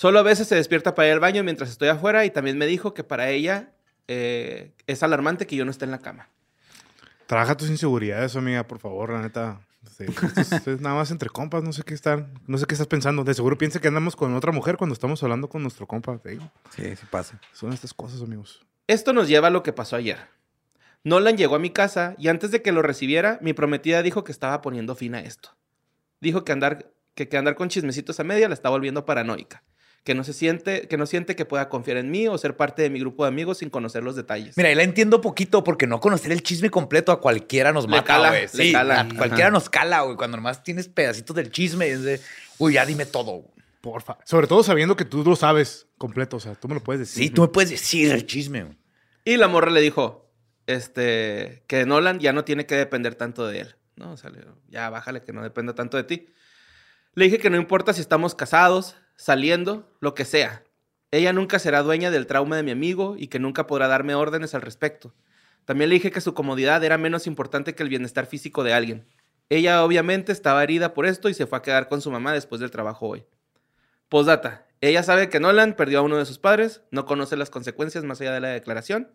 Solo 0.00 0.18
a 0.18 0.22
veces 0.22 0.48
se 0.48 0.54
despierta 0.54 0.94
para 0.94 1.08
ir 1.08 1.12
al 1.12 1.20
baño 1.20 1.44
mientras 1.44 1.68
estoy 1.68 1.88
afuera 1.88 2.24
y 2.24 2.30
también 2.30 2.56
me 2.56 2.64
dijo 2.64 2.94
que 2.94 3.04
para 3.04 3.28
ella 3.28 3.74
eh, 4.08 4.72
es 4.86 5.02
alarmante 5.02 5.46
que 5.46 5.56
yo 5.56 5.66
no 5.66 5.70
esté 5.70 5.84
en 5.84 5.90
la 5.90 5.98
cama. 5.98 6.30
Trabaja 7.26 7.54
tus 7.54 7.68
inseguridades, 7.68 8.34
amiga, 8.34 8.66
por 8.66 8.78
favor, 8.78 9.12
la 9.12 9.20
neta. 9.20 9.60
Sí, 9.94 10.06
es, 10.38 10.52
es 10.66 10.80
nada 10.80 10.94
más 10.94 11.10
entre 11.10 11.28
compas, 11.28 11.62
no 11.62 11.74
sé 11.74 11.82
qué 11.82 11.92
están, 11.92 12.32
no 12.46 12.56
sé 12.56 12.64
qué 12.64 12.76
estás 12.76 12.86
pensando. 12.86 13.24
De 13.24 13.34
seguro 13.34 13.58
piensa 13.58 13.78
que 13.78 13.88
andamos 13.88 14.16
con 14.16 14.34
otra 14.34 14.52
mujer 14.52 14.78
cuando 14.78 14.94
estamos 14.94 15.22
hablando 15.22 15.50
con 15.50 15.60
nuestro 15.60 15.86
compa. 15.86 16.16
te 16.16 16.30
digo. 16.30 16.50
Sí, 16.74 16.96
sí 16.96 17.06
pasa. 17.10 17.38
Son 17.52 17.70
estas 17.74 17.92
cosas, 17.92 18.22
amigos. 18.22 18.64
Esto 18.86 19.12
nos 19.12 19.28
lleva 19.28 19.48
a 19.48 19.50
lo 19.50 19.62
que 19.62 19.74
pasó 19.74 19.96
ayer. 19.96 20.16
Nolan 21.04 21.36
llegó 21.36 21.56
a 21.56 21.58
mi 21.58 21.68
casa 21.68 22.14
y 22.16 22.28
antes 22.28 22.52
de 22.52 22.62
que 22.62 22.72
lo 22.72 22.80
recibiera, 22.80 23.38
mi 23.42 23.52
prometida 23.52 24.02
dijo 24.02 24.24
que 24.24 24.32
estaba 24.32 24.62
poniendo 24.62 24.94
fin 24.94 25.14
a 25.14 25.20
esto. 25.20 25.50
Dijo 26.22 26.42
que 26.42 26.52
andar, 26.52 26.90
que, 27.14 27.28
que 27.28 27.36
andar 27.36 27.54
con 27.54 27.68
chismecitos 27.68 28.18
a 28.18 28.24
media 28.24 28.48
la 28.48 28.54
está 28.54 28.70
volviendo 28.70 29.04
paranoica. 29.04 29.62
Que 30.02 30.14
no, 30.14 30.24
se 30.24 30.32
siente, 30.32 30.88
que 30.88 30.96
no 30.96 31.04
siente 31.04 31.36
que 31.36 31.44
pueda 31.44 31.68
confiar 31.68 31.98
en 31.98 32.10
mí 32.10 32.26
o 32.26 32.38
ser 32.38 32.56
parte 32.56 32.80
de 32.80 32.88
mi 32.88 33.00
grupo 33.00 33.24
de 33.24 33.28
amigos 33.28 33.58
sin 33.58 33.68
conocer 33.68 34.02
los 34.02 34.16
detalles. 34.16 34.56
Mira, 34.56 34.72
y 34.72 34.74
la 34.74 34.82
entiendo 34.82 35.20
poquito 35.20 35.62
porque 35.62 35.86
no 35.86 36.00
conocer 36.00 36.32
el 36.32 36.42
chisme 36.42 36.70
completo 36.70 37.12
a 37.12 37.20
cualquiera 37.20 37.72
nos 37.72 37.86
mata, 37.86 38.16
güey. 38.30 38.42
le 38.42 38.48
Sí, 38.48 38.72
cala. 38.72 39.00
a 39.00 39.08
cualquiera 39.14 39.50
nos 39.50 39.68
cala, 39.68 40.00
güey. 40.02 40.16
Cuando 40.16 40.38
nomás 40.38 40.62
tienes 40.62 40.88
pedacitos 40.88 41.36
del 41.36 41.50
chisme, 41.50 41.88
es 41.88 42.02
de, 42.02 42.18
uy, 42.58 42.74
ya 42.74 42.86
dime 42.86 43.04
todo. 43.04 43.32
güey. 43.32 43.50
Porfa. 43.82 44.16
Sobre 44.24 44.46
todo 44.46 44.62
sabiendo 44.62 44.96
que 44.96 45.04
tú 45.04 45.22
lo 45.24 45.36
sabes 45.36 45.86
completo, 45.98 46.36
o 46.36 46.40
sea, 46.40 46.54
tú 46.54 46.68
me 46.68 46.74
lo 46.74 46.82
puedes 46.82 47.00
decir. 47.00 47.24
Sí, 47.24 47.30
tú 47.30 47.42
me 47.42 47.48
puedes 47.48 47.70
decir 47.70 48.10
el 48.12 48.26
chisme. 48.26 48.62
güey. 48.64 48.78
Y 49.24 49.36
la 49.36 49.48
morra 49.48 49.70
le 49.70 49.80
dijo 49.82 50.30
este, 50.66 51.62
que 51.66 51.84
Nolan 51.84 52.20
ya 52.20 52.32
no 52.32 52.44
tiene 52.44 52.64
que 52.66 52.74
depender 52.74 53.14
tanto 53.16 53.46
de 53.46 53.60
él. 53.60 53.76
¿no? 53.96 54.12
O 54.12 54.16
sea, 54.16 54.30
ya 54.68 54.88
bájale 54.88 55.22
que 55.22 55.32
no 55.32 55.42
dependa 55.42 55.74
tanto 55.74 55.96
de 55.96 56.04
ti. 56.04 56.26
Le 57.14 57.24
dije 57.26 57.38
que 57.38 57.50
no 57.50 57.56
importa 57.56 57.92
si 57.92 58.00
estamos 58.00 58.34
casados, 58.34 58.96
saliendo, 59.20 59.86
lo 60.00 60.14
que 60.14 60.24
sea. 60.24 60.64
Ella 61.10 61.32
nunca 61.32 61.58
será 61.58 61.82
dueña 61.82 62.10
del 62.10 62.26
trauma 62.26 62.56
de 62.56 62.62
mi 62.62 62.70
amigo 62.70 63.16
y 63.18 63.28
que 63.28 63.38
nunca 63.38 63.66
podrá 63.66 63.86
darme 63.86 64.14
órdenes 64.14 64.54
al 64.54 64.62
respecto. 64.62 65.14
También 65.66 65.90
le 65.90 65.96
dije 65.96 66.10
que 66.10 66.22
su 66.22 66.32
comodidad 66.34 66.82
era 66.84 66.96
menos 66.98 67.26
importante 67.26 67.74
que 67.74 67.82
el 67.82 67.90
bienestar 67.90 68.24
físico 68.26 68.64
de 68.64 68.72
alguien. 68.72 69.06
Ella 69.50 69.84
obviamente 69.84 70.32
estaba 70.32 70.62
herida 70.62 70.94
por 70.94 71.04
esto 71.06 71.28
y 71.28 71.34
se 71.34 71.46
fue 71.46 71.58
a 71.58 71.62
quedar 71.62 71.88
con 71.88 72.00
su 72.00 72.10
mamá 72.10 72.32
después 72.32 72.60
del 72.60 72.70
trabajo 72.70 73.08
hoy. 73.08 73.24
Postdata. 74.08 74.66
Ella 74.80 75.02
sabe 75.02 75.28
que 75.28 75.40
Nolan 75.40 75.74
perdió 75.74 75.98
a 75.98 76.02
uno 76.02 76.16
de 76.16 76.24
sus 76.24 76.38
padres, 76.38 76.82
no 76.90 77.04
conoce 77.04 77.36
las 77.36 77.50
consecuencias 77.50 78.04
más 78.04 78.20
allá 78.20 78.32
de 78.32 78.40
la 78.40 78.48
declaración. 78.48 79.10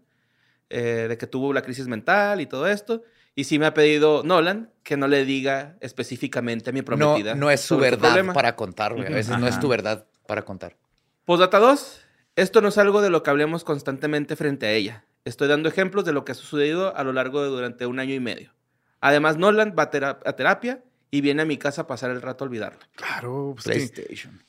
eh, 0.69 1.07
de 1.09 1.17
que 1.17 1.27
tuvo 1.27 1.53
la 1.53 1.61
crisis 1.61 1.87
mental 1.87 2.41
y 2.41 2.47
todo 2.47 2.67
esto. 2.67 3.03
Y 3.35 3.43
sí 3.43 3.59
me 3.59 3.65
ha 3.65 3.73
pedido 3.73 4.23
Nolan 4.23 4.71
que 4.83 4.95
no 4.97 5.07
le 5.07 5.25
diga 5.25 5.75
específicamente 5.81 6.69
a 6.69 6.73
mi 6.73 6.79
No, 6.79 6.85
prometida. 6.85 7.35
no 7.35 7.51
es 7.51 7.61
su 7.61 7.77
verdad 7.77 8.09
problema. 8.09 8.33
para 8.33 8.55
contar, 8.55 8.93
güey. 8.93 9.07
A 9.07 9.09
veces 9.09 9.37
no 9.37 9.47
es 9.47 9.59
tu 9.59 9.67
verdad 9.67 10.05
para 10.27 10.43
contar. 10.43 10.77
Postdata 11.25 11.59
2. 11.59 12.01
Esto 12.37 12.61
no 12.61 12.67
es 12.69 12.77
algo 12.77 13.01
de 13.01 13.09
lo 13.09 13.23
que 13.23 13.29
hablemos 13.29 13.63
constantemente 13.63 14.35
frente 14.35 14.65
a 14.67 14.71
ella. 14.71 15.05
Estoy 15.25 15.47
dando 15.47 15.67
ejemplos 15.69 16.05
de 16.05 16.13
lo 16.13 16.23
que 16.23 16.31
ha 16.33 16.35
sucedido 16.35 16.95
a 16.95 17.03
lo 17.03 17.13
largo 17.13 17.41
de 17.43 17.49
durante 17.49 17.85
un 17.85 17.99
año 17.99 18.13
y 18.13 18.19
medio. 18.19 18.53
Además, 19.01 19.37
Nolan 19.37 19.75
va 19.77 19.83
a, 19.83 19.89
tera- 19.89 20.19
a 20.25 20.33
terapia 20.33 20.83
y 21.11 21.21
viene 21.21 21.41
a 21.41 21.45
mi 21.45 21.57
casa 21.57 21.83
a 21.83 21.87
pasar 21.87 22.11
el 22.11 22.21
rato 22.21 22.43
a 22.43 22.47
olvidarla. 22.47 22.79
Claro, 22.95 23.53
pues 23.55 23.65
que 23.65 23.71
PlayStation. 23.71 24.41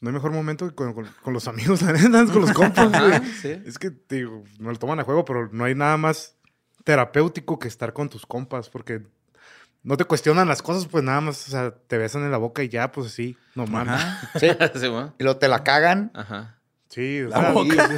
no 0.00 0.08
hay 0.10 0.14
mejor 0.14 0.32
momento 0.32 0.68
que 0.68 0.74
con, 0.74 0.92
con- 0.92 1.08
con 1.22 1.32
los 1.32 1.46
amigos, 1.48 1.82
la 1.82 1.92
neta, 1.92 2.24
con 2.32 2.42
los 2.42 2.52
compas, 2.52 2.88
güey. 2.90 3.12
Ajá, 3.12 3.22
sí. 3.40 3.56
Es 3.64 3.78
que, 3.78 3.90
digo, 4.08 4.44
no 4.58 4.70
lo 4.70 4.78
toman 4.78 5.00
a 5.00 5.04
juego, 5.04 5.24
pero 5.24 5.48
no 5.52 5.64
hay 5.64 5.74
nada 5.74 5.96
más 5.96 6.36
terapéutico 6.84 7.58
que 7.58 7.68
estar 7.68 7.92
con 7.92 8.08
tus 8.08 8.26
compas, 8.26 8.68
porque 8.70 9.02
no 9.82 9.96
te 9.96 10.04
cuestionan 10.04 10.48
las 10.48 10.62
cosas, 10.62 10.86
pues 10.86 11.02
nada 11.02 11.20
más, 11.20 11.46
o 11.48 11.50
sea, 11.50 11.74
te 11.74 11.98
besan 11.98 12.22
en 12.22 12.30
la 12.30 12.38
boca 12.38 12.62
y 12.62 12.68
ya, 12.68 12.92
pues 12.92 13.08
así, 13.08 13.36
no 13.54 13.66
mames. 13.66 14.00
Sí. 14.38 14.48
Sí, 14.80 14.90
¿no? 14.90 15.14
Y 15.18 15.24
luego 15.24 15.38
te 15.38 15.48
la 15.48 15.64
cagan, 15.64 16.10
Ajá. 16.14 16.58
Sí, 16.88 17.22
o 17.22 17.28
La 17.28 17.40
sea, 17.40 17.50
boca. 17.52 17.88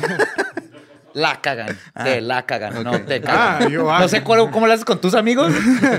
La 1.16 1.40
cagan. 1.40 1.78
Te 2.04 2.20
la 2.20 2.44
cagan, 2.44 2.84
no 2.84 3.00
te 3.00 3.20
cagan. 3.22 3.62
Ah, 3.64 3.68
yo, 3.68 3.90
ah. 3.90 4.00
No 4.00 4.08
sé 4.08 4.22
cuál- 4.22 4.50
cómo 4.50 4.66
lo 4.66 4.72
haces 4.74 4.84
con 4.84 5.00
tus 5.00 5.14
amigos. 5.14 5.50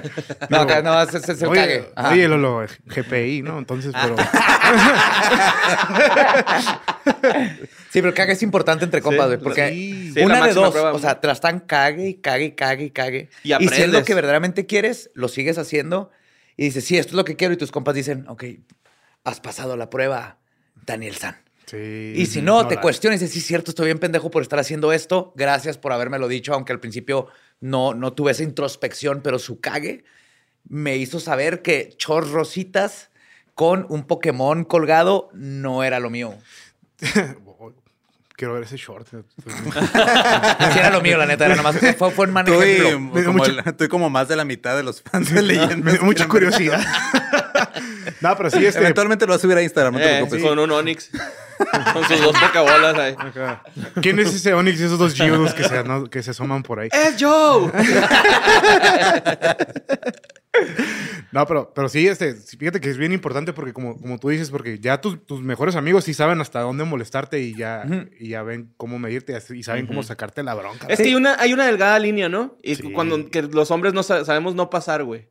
no, 0.49 0.57
acá 0.59 0.81
no, 0.81 1.01
es- 1.01 1.13
es 1.15 1.41
el 1.41 1.47
Oye, 1.47 1.59
cague. 1.59 1.91
Ajá. 1.95 2.09
oye, 2.11 2.27
Lolo, 2.27 2.65
GPI, 2.85 3.41
¿no? 3.41 3.57
Entonces, 3.57 3.93
pero... 3.99 4.15
Sí, 7.89 8.01
pero 8.01 8.13
cague 8.13 8.33
es 8.33 8.43
importante 8.43 8.85
entre 8.85 9.01
compas, 9.01 9.27
güey. 9.27 9.39
Porque 9.39 9.69
sí. 9.69 10.11
Sí, 10.13 10.19
la 10.19 10.25
una 10.25 10.45
de 10.47 10.53
dos, 10.53 10.71
prueba. 10.71 10.93
o 10.93 10.99
sea, 10.99 11.19
te 11.19 11.27
la 11.27 11.33
están 11.33 11.59
cague 11.61 12.09
y 12.09 12.13
cague 12.15 12.45
y 12.45 12.51
cague 12.51 12.83
y 12.85 12.89
cague. 12.91 13.29
Y 13.43 13.67
si 13.69 13.81
es 13.81 13.89
lo 13.89 14.03
que 14.03 14.13
verdaderamente 14.13 14.65
quieres, 14.65 15.09
lo 15.13 15.27
sigues 15.29 15.57
haciendo 15.57 16.11
y 16.57 16.65
dices, 16.65 16.85
sí, 16.85 16.97
esto 16.97 17.11
es 17.11 17.15
lo 17.15 17.25
que 17.25 17.35
quiero. 17.35 17.53
Y 17.53 17.57
tus 17.57 17.71
compas 17.71 17.95
dicen, 17.95 18.25
ok, 18.27 18.43
has 19.23 19.39
pasado 19.39 19.77
la 19.77 19.89
prueba, 19.89 20.37
Daniel 20.85 21.15
San. 21.15 21.37
Sí. 21.67 22.13
Y 22.15 22.25
si 22.25 22.41
no, 22.41 22.67
te 22.67 22.75
la- 22.75 22.81
cuestiones 22.81 23.21
y 23.21 23.25
dices, 23.25 23.41
sí, 23.41 23.45
cierto, 23.47 23.71
estoy 23.71 23.85
bien 23.85 23.99
pendejo 23.99 24.31
por 24.31 24.41
estar 24.41 24.57
haciendo 24.57 24.91
esto. 24.93 25.33
Gracias 25.35 25.77
por 25.77 25.91
habérmelo 25.91 26.27
dicho, 26.27 26.53
aunque 26.53 26.71
al 26.73 26.79
principio 26.79 27.27
no, 27.59 27.93
no 27.93 28.13
tuve 28.13 28.31
esa 28.31 28.43
introspección, 28.43 29.21
pero 29.21 29.37
su 29.37 29.59
cague 29.59 30.03
me 30.69 30.97
hizo 30.97 31.19
saber 31.19 31.61
que 31.61 31.89
chorrositas 31.97 33.09
con 33.53 33.85
un 33.89 34.05
Pokémon 34.07 34.63
colgado 34.63 35.29
no 35.33 35.83
era 35.83 35.99
lo 35.99 36.09
mío. 36.09 36.35
Quiero 38.37 38.53
ver 38.53 38.63
ese 38.63 38.77
short. 38.77 39.07
Sí 40.71 40.79
era 40.79 40.91
lo 40.91 41.01
mío, 41.01 41.17
la 41.17 41.25
neta. 41.25 41.45
Era 41.47 41.55
nomás, 41.55 41.75
fue, 41.97 42.11
fue 42.11 42.27
un 42.27 42.33
mal 42.33 42.47
Estoy, 42.47 42.69
ejemplo. 42.69 43.23
Como 43.25 43.37
mucho- 43.39 43.51
el- 43.51 43.59
estoy 43.65 43.87
como 43.87 44.09
más 44.11 44.27
de 44.27 44.35
la 44.35 44.45
mitad 44.45 44.77
de 44.77 44.83
los 44.83 45.01
fans 45.01 45.29
de 45.33 45.41
leyendas. 45.41 45.77
Me 45.79 45.91
dio 45.93 46.03
mucha 46.03 46.27
curiosidad. 46.27 46.79
no, 48.21 48.37
pero 48.37 48.51
sí, 48.51 48.63
este... 48.65 48.79
Eventualmente 48.79 49.25
lo 49.25 49.31
voy 49.33 49.37
a 49.37 49.41
subir 49.41 49.57
a 49.57 49.61
Instagram, 49.63 49.93
no 49.95 49.99
te 49.99 50.19
Eh. 50.19 50.41
Con 50.41 50.59
un 50.59 50.71
Onix. 50.71 51.09
con 51.93 52.07
sus 52.07 52.21
dos 52.21 52.37
pocabolas 52.39 52.95
ahí. 52.99 53.15
acá. 53.17 53.63
¿Quién 54.03 54.19
es 54.19 54.31
ese 54.31 54.53
Onix 54.53 54.79
y 54.79 54.83
esos 54.83 54.99
dos 54.99 55.15
Geodudes 55.15 55.55
que 55.55 55.63
se, 55.63 55.83
no- 55.83 56.07
que 56.07 56.21
se 56.21 56.29
asoman 56.31 56.61
por 56.61 56.79
ahí? 56.79 56.89
¡Es 56.91 57.15
Joe! 57.19 57.71
No, 61.31 61.45
pero, 61.45 61.73
pero 61.73 61.89
sí, 61.89 62.07
este, 62.07 62.33
fíjate 62.35 62.79
que 62.79 62.89
es 62.89 62.97
bien 62.97 63.11
importante 63.11 63.51
porque 63.53 63.73
como, 63.73 63.99
como 63.99 64.17
tú 64.17 64.29
dices, 64.29 64.49
porque 64.49 64.79
ya 64.79 65.01
tus, 65.01 65.25
tus 65.25 65.41
mejores 65.41 65.75
amigos 65.75 66.05
sí 66.05 66.13
saben 66.13 66.39
hasta 66.41 66.61
dónde 66.61 66.83
molestarte 66.85 67.39
y 67.41 67.53
ya, 67.55 67.85
y 68.19 68.29
ya 68.29 68.43
ven 68.43 68.71
cómo 68.77 68.97
medirte 68.97 69.37
y 69.53 69.63
saben 69.63 69.87
cómo 69.87 70.03
sacarte 70.03 70.41
la 70.43 70.53
bronca. 70.53 70.87
Es 70.87 70.99
que 70.99 71.05
hay 71.09 71.15
una, 71.15 71.35
hay 71.39 71.53
una 71.53 71.65
delgada 71.65 71.99
línea, 71.99 72.29
¿no? 72.29 72.55
Y 72.63 72.75
Sí. 72.75 72.91
cuando 72.91 73.29
que 73.29 73.41
los 73.41 73.71
hombres 73.71 73.93
no 73.93 74.03
sa- 74.03 74.23
sabemos 74.25 74.55
no 74.55 74.69
pasar, 74.69 75.03
güey. 75.03 75.27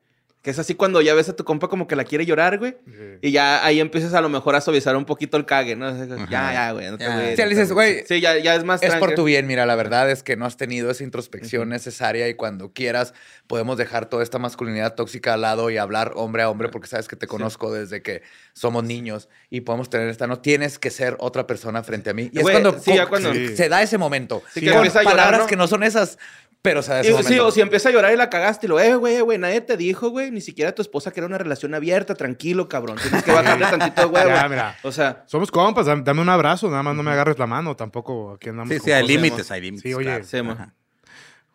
Que 0.46 0.52
es 0.52 0.60
así 0.60 0.76
cuando 0.76 1.00
ya 1.02 1.12
ves 1.12 1.28
a 1.28 1.34
tu 1.34 1.42
compa 1.42 1.66
como 1.66 1.88
que 1.88 1.96
la 1.96 2.04
quiere 2.04 2.24
llorar, 2.24 2.58
güey. 2.58 2.76
Sí. 2.86 2.92
Y 3.20 3.32
ya 3.32 3.66
ahí 3.66 3.80
empiezas 3.80 4.14
a 4.14 4.20
lo 4.20 4.28
mejor 4.28 4.54
a 4.54 4.60
suavizar 4.60 4.94
un 4.96 5.04
poquito 5.04 5.36
el 5.36 5.44
cague, 5.44 5.74
¿no? 5.74 5.90
Ya, 6.30 6.52
ya, 6.52 6.70
güey. 6.70 6.88
No 6.88 6.98
te 6.98 7.02
Ya. 7.04 7.16
le 7.16 7.48
dices, 7.48 7.70
no 7.70 7.74
güey. 7.74 8.04
Sí, 8.06 8.20
ya, 8.20 8.38
ya 8.38 8.54
es 8.54 8.62
más 8.62 8.80
Es 8.80 8.94
por 8.94 9.12
tu 9.16 9.24
bien, 9.24 9.48
mira, 9.48 9.66
la 9.66 9.74
verdad 9.74 10.08
es 10.08 10.22
que 10.22 10.36
no 10.36 10.46
has 10.46 10.56
tenido 10.56 10.88
esa 10.88 11.02
introspección 11.02 11.68
necesaria 11.68 12.28
y 12.28 12.34
cuando 12.34 12.72
quieras 12.72 13.12
podemos 13.48 13.76
dejar 13.76 14.06
toda 14.08 14.22
esta 14.22 14.38
masculinidad 14.38 14.94
tóxica 14.94 15.34
al 15.34 15.40
lado 15.40 15.68
y 15.68 15.78
hablar 15.78 16.12
hombre 16.14 16.44
a 16.44 16.48
hombre 16.48 16.68
porque 16.68 16.86
sabes 16.86 17.08
que 17.08 17.16
te 17.16 17.26
conozco 17.26 17.72
desde 17.72 18.00
que 18.00 18.22
somos 18.52 18.84
niños 18.84 19.28
y 19.50 19.62
podemos 19.62 19.90
tener 19.90 20.08
esta, 20.08 20.28
no 20.28 20.38
tienes 20.38 20.78
que 20.78 20.90
ser 20.90 21.16
otra 21.18 21.48
persona 21.48 21.82
frente 21.82 22.10
a 22.10 22.14
mí. 22.14 22.30
Y 22.32 22.38
es 22.38 22.44
cuando, 22.44 22.78
sí, 22.78 22.94
ya 22.94 23.06
cuando- 23.08 23.32
se- 23.34 23.56
se 23.56 23.68
da 23.68 23.82
ese 23.82 23.98
momento. 23.98 24.44
Sí, 24.54 24.60
que 24.60 24.66
con 24.68 24.76
empieza 24.76 25.00
a 25.00 25.02
llorar, 25.02 25.16
palabras 25.16 25.40
¿no? 25.40 25.46
que 25.48 25.56
no 25.56 25.66
son 25.66 25.82
esas, 25.82 26.18
pero 26.66 26.82
se 26.82 26.90
da 26.92 27.00
ese 27.00 27.08
Y- 27.10 27.12
momento. 27.12 27.28
sí, 27.32 27.38
o 27.38 27.50
si 27.52 27.60
empieza 27.60 27.88
a 27.88 27.92
llorar 27.92 28.12
y 28.12 28.16
la 28.16 28.28
cagaste 28.28 28.66
y 28.66 28.68
lo, 28.68 28.80
eh, 28.80 28.96
güey, 28.96 29.20
güey, 29.20 29.38
nadie 29.38 29.60
te 29.60 29.76
dijo, 29.76 30.08
güey, 30.10 30.32
ni 30.32 30.40
siquiera 30.40 30.74
tu 30.74 30.82
esposa 30.82 31.12
que 31.12 31.20
era 31.20 31.26
una 31.28 31.38
relación 31.38 31.72
abierta, 31.74 32.16
tranquilo, 32.16 32.68
cabrón. 32.68 32.98
Tienes 33.00 33.22
que 33.22 33.30
bajarle 33.30 33.66
tantito 33.66 34.00
de 34.00 34.06
huevo. 34.08 34.28
Ya, 34.30 34.48
mira. 34.48 34.76
O 34.82 34.90
sea, 34.90 35.22
Somos 35.26 35.50
compas, 35.52 35.86
dame, 35.86 36.20
un 36.20 36.28
abrazo, 36.28 36.68
nada 36.68 36.82
más 36.82 36.96
no 36.96 37.04
me 37.04 37.12
agarres 37.12 37.38
la 37.38 37.46
mano, 37.46 37.76
tampoco 37.76 38.32
aquí 38.34 38.48
andamos. 38.48 38.74
Sí, 38.74 38.80
sí, 38.84 38.90
hay 38.90 39.06
límites, 39.06 39.48
hay 39.52 39.60
límites. 39.60 39.82
Sí, 39.82 39.94
oye. 39.94 40.04
claro. 40.04 40.24
Sí. 40.24 40.38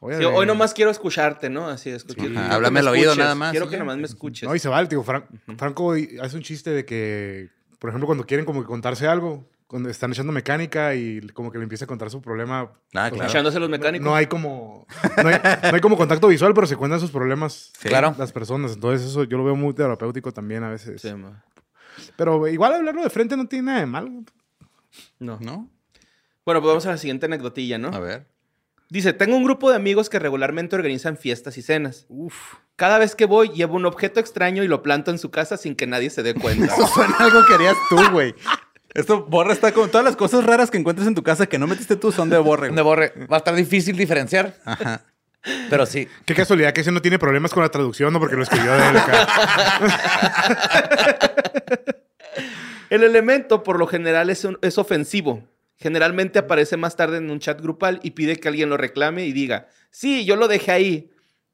Oye, 0.03 0.17
sí, 0.17 0.23
hoy 0.25 0.45
nomás 0.47 0.73
quiero 0.73 0.89
escucharte, 0.89 1.49
¿no? 1.49 1.67
Así 1.67 1.89
es. 1.91 2.03
que 2.03 2.35
háblame 2.37 2.71
me 2.75 2.79
al 2.79 2.87
oído 2.87 3.15
nada 3.15 3.35
más, 3.35 3.51
Quiero 3.51 3.67
y 3.67 3.69
que 3.69 3.77
nomás 3.77 3.97
me 3.97 4.05
escuches. 4.05 4.49
No, 4.49 4.55
y 4.55 4.59
se 4.59 4.67
vale, 4.67 4.87
digo, 4.87 5.03
Fran- 5.03 5.25
Franco 5.57 5.93
hace 6.21 6.35
un 6.35 6.41
chiste 6.41 6.71
de 6.71 6.85
que, 6.85 7.49
por 7.77 7.89
ejemplo, 7.91 8.07
cuando 8.07 8.25
quieren 8.25 8.45
como 8.45 8.61
que 8.61 8.67
contarse 8.67 9.05
algo, 9.07 9.47
cuando 9.71 9.89
están 9.89 10.11
echando 10.11 10.33
mecánica 10.33 10.93
y 10.95 11.21
como 11.29 11.49
que 11.49 11.57
le 11.57 11.63
empieza 11.63 11.85
a 11.85 11.87
contar 11.87 12.09
su 12.09 12.21
problema. 12.21 12.73
Ah, 12.93 13.09
claro. 13.09 13.23
Echándose 13.25 13.57
los 13.57 13.69
no- 13.69 13.77
mecánicos. 13.77 14.03
No, 14.05 14.13
hay 14.13 14.27
como 14.27 14.85
no 15.23 15.29
hay, 15.29 15.35
no 15.63 15.75
hay 15.75 15.79
como 15.79 15.95
contacto 15.95 16.27
visual, 16.27 16.53
pero 16.53 16.67
se 16.67 16.75
cuentan 16.75 16.99
sus 16.99 17.09
problemas 17.09 17.71
Sí. 17.79 17.87
Claro. 17.87 18.13
las 18.17 18.33
personas. 18.33 18.73
Entonces 18.73 19.07
eso 19.09 19.23
yo 19.23 19.37
lo 19.37 19.45
veo 19.45 19.55
muy 19.55 19.73
terapéutico 19.73 20.33
también 20.33 20.65
a 20.65 20.69
veces. 20.69 21.01
Sí. 21.01 21.09
Pero 22.17 22.47
igual 22.49 22.73
hablarlo 22.73 23.01
de 23.01 23.09
frente 23.09 23.37
no 23.37 23.47
tiene 23.47 23.67
nada 23.67 23.79
de 23.79 23.85
malo. 23.85 24.11
No. 25.19 25.37
¿No? 25.39 25.69
Bueno, 26.45 26.59
pues 26.59 26.67
vamos 26.69 26.85
a 26.85 26.89
la 26.91 26.97
siguiente 26.97 27.27
anecdotilla, 27.27 27.77
¿no? 27.77 27.87
A 27.89 27.99
ver. 27.99 28.27
Dice, 28.89 29.13
tengo 29.13 29.37
un 29.37 29.45
grupo 29.45 29.69
de 29.69 29.77
amigos 29.77 30.09
que 30.09 30.19
regularmente 30.19 30.75
organizan 30.75 31.15
fiestas 31.15 31.57
y 31.57 31.61
cenas. 31.61 32.07
Cada 32.75 32.97
vez 32.97 33.15
que 33.15 33.23
voy, 33.25 33.47
llevo 33.49 33.75
un 33.77 33.85
objeto 33.85 34.19
extraño 34.19 34.63
y 34.63 34.67
lo 34.67 34.83
planto 34.83 35.11
en 35.11 35.17
su 35.17 35.31
casa 35.31 35.55
sin 35.55 35.75
que 35.77 35.87
nadie 35.87 36.09
se 36.09 36.23
dé 36.23 36.33
cuenta. 36.33 36.65
Eso 36.75 36.87
suena 36.87 37.15
algo 37.19 37.45
que 37.47 37.53
harías 37.53 37.77
tú, 37.89 37.95
güey. 38.11 38.35
Esto, 38.93 39.25
Borre 39.25 39.53
está 39.53 39.71
con 39.71 39.89
todas 39.89 40.03
las 40.03 40.15
cosas 40.15 40.43
raras 40.45 40.69
que 40.69 40.77
encuentres 40.77 41.07
en 41.07 41.15
tu 41.15 41.23
casa 41.23 41.45
que 41.47 41.57
no 41.57 41.65
metiste 41.67 41.95
tú 41.95 42.11
son 42.11 42.29
de 42.29 42.37
Borre. 42.37 42.67
güey. 42.67 42.75
De 42.75 42.81
borre. 42.81 43.13
Va 43.31 43.35
a 43.35 43.39
estar 43.39 43.55
difícil 43.55 43.95
diferenciar, 43.95 44.55
Ajá. 44.65 45.01
pero 45.69 45.85
sí. 45.85 46.07
Qué 46.25 46.35
casualidad 46.35 46.73
que 46.73 46.81
ese 46.81 46.91
no 46.91 47.01
tiene 47.01 47.17
problemas 47.17 47.51
con 47.53 47.63
la 47.63 47.69
traducción, 47.69 48.11
¿no? 48.11 48.19
Porque 48.19 48.35
lo 48.35 48.43
escribió 48.43 48.73
de 48.73 48.89
él 48.89 48.97
acá. 48.97 49.27
El 52.89 53.03
elemento, 53.03 53.63
por 53.63 53.79
lo 53.79 53.87
general, 53.87 54.29
es, 54.29 54.43
un- 54.43 54.59
es 54.61 54.77
ofensivo. 54.77 55.43
Generalmente 55.77 56.39
aparece 56.39 56.75
más 56.75 56.95
tarde 56.97 57.17
en 57.17 57.31
un 57.31 57.39
chat 57.39 57.59
grupal 57.61 58.01
y 58.03 58.11
pide 58.11 58.35
que 58.35 58.49
alguien 58.49 58.69
lo 58.69 58.75
reclame 58.77 59.25
y 59.25 59.31
diga, 59.31 59.67
sí, 59.89 60.25
yo 60.25 60.35
lo 60.35 60.47
dejé 60.49 60.71
ahí. 60.71 61.11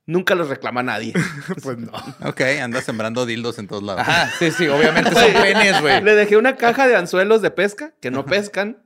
Nunca 0.07 0.35
los 0.35 0.47
reclama 0.47 0.81
nadie. 0.81 1.13
Pues 1.61 1.77
no. 1.77 1.91
Ok, 2.23 2.41
anda 2.61 2.81
sembrando 2.81 3.25
dildos 3.25 3.59
en 3.59 3.67
todos 3.67 3.83
lados. 3.83 4.01
Ajá, 4.01 4.31
sí, 4.39 4.51
sí, 4.51 4.67
obviamente 4.67 5.11
son 5.11 5.33
penes, 5.41 5.81
güey. 5.81 6.01
Le 6.01 6.15
dejé 6.15 6.37
una 6.37 6.55
caja 6.55 6.87
de 6.87 6.95
anzuelos 6.95 7.41
de 7.41 7.51
pesca 7.51 7.93
que 7.99 8.09
no 8.09 8.25
pescan, 8.25 8.81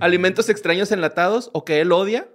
alimentos 0.00 0.48
extraños 0.48 0.90
enlatados 0.92 1.50
o 1.54 1.64
que 1.64 1.80
él 1.80 1.92
odia. 1.92 2.28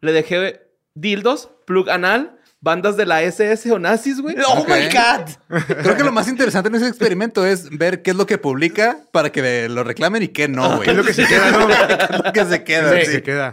Le 0.00 0.12
dejé 0.12 0.62
dildos, 0.94 1.50
plug 1.66 1.90
anal, 1.90 2.38
bandas 2.62 2.96
de 2.96 3.04
la 3.04 3.22
SS 3.22 3.70
o 3.72 3.78
nazis, 3.78 4.20
güey. 4.20 4.36
¡Oh, 4.48 4.64
my 4.64 4.86
God! 4.86 5.64
Creo 5.82 5.96
que 5.96 6.04
lo 6.04 6.12
más 6.12 6.28
interesante 6.28 6.68
en 6.68 6.76
ese 6.76 6.88
experimento 6.88 7.44
es 7.44 7.68
ver 7.76 8.02
qué 8.02 8.12
es 8.12 8.16
lo 8.16 8.24
que 8.24 8.38
publica 8.38 9.00
para 9.12 9.30
que 9.30 9.68
lo 9.68 9.84
reclamen 9.84 10.22
y 10.22 10.28
qué 10.28 10.48
no, 10.48 10.76
güey. 10.76 10.84
¿Qué 10.84 10.92
es 10.92 10.96
lo 10.96 11.04
que 11.04 11.12
se 11.12 11.26
queda, 11.26 11.50
no? 11.50 11.66
¿Qué 11.66 11.74
es 12.14 12.24
lo 12.24 12.32
que 12.32 12.44
se 12.46 12.64
queda? 12.64 12.98
Sí. 13.00 13.04
sí. 13.04 13.12
Se 13.12 13.22
queda. 13.22 13.52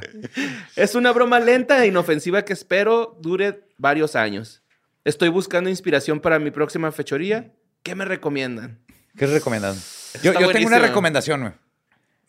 Es 0.75 0.95
una 0.95 1.11
broma 1.11 1.39
lenta 1.39 1.83
e 1.83 1.87
inofensiva 1.87 2.45
que 2.45 2.53
espero 2.53 3.17
dure 3.19 3.67
varios 3.77 4.15
años. 4.15 4.61
Estoy 5.03 5.29
buscando 5.29 5.69
inspiración 5.69 6.19
para 6.19 6.37
mi 6.39 6.51
próxima 6.51 6.91
fechoría. 6.91 7.51
¿Qué 7.83 7.95
me 7.95 8.05
recomiendan? 8.05 8.79
¿Qué 9.17 9.25
recomiendan? 9.25 9.75
Yo, 10.21 10.33
yo 10.39 10.51
tengo 10.51 10.67
una 10.67 10.79
recomendación, 10.79 11.41
güey. 11.41 11.53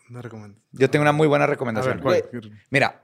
No 0.08 0.22
recomiendo. 0.22 0.58
Yo 0.72 0.90
tengo 0.90 1.02
una 1.02 1.12
muy 1.12 1.28
buena 1.28 1.44
A 1.44 1.48
recomendación. 1.48 2.00
ver, 2.02 2.02
¿cuál? 2.02 2.24
Mira, 2.70 3.00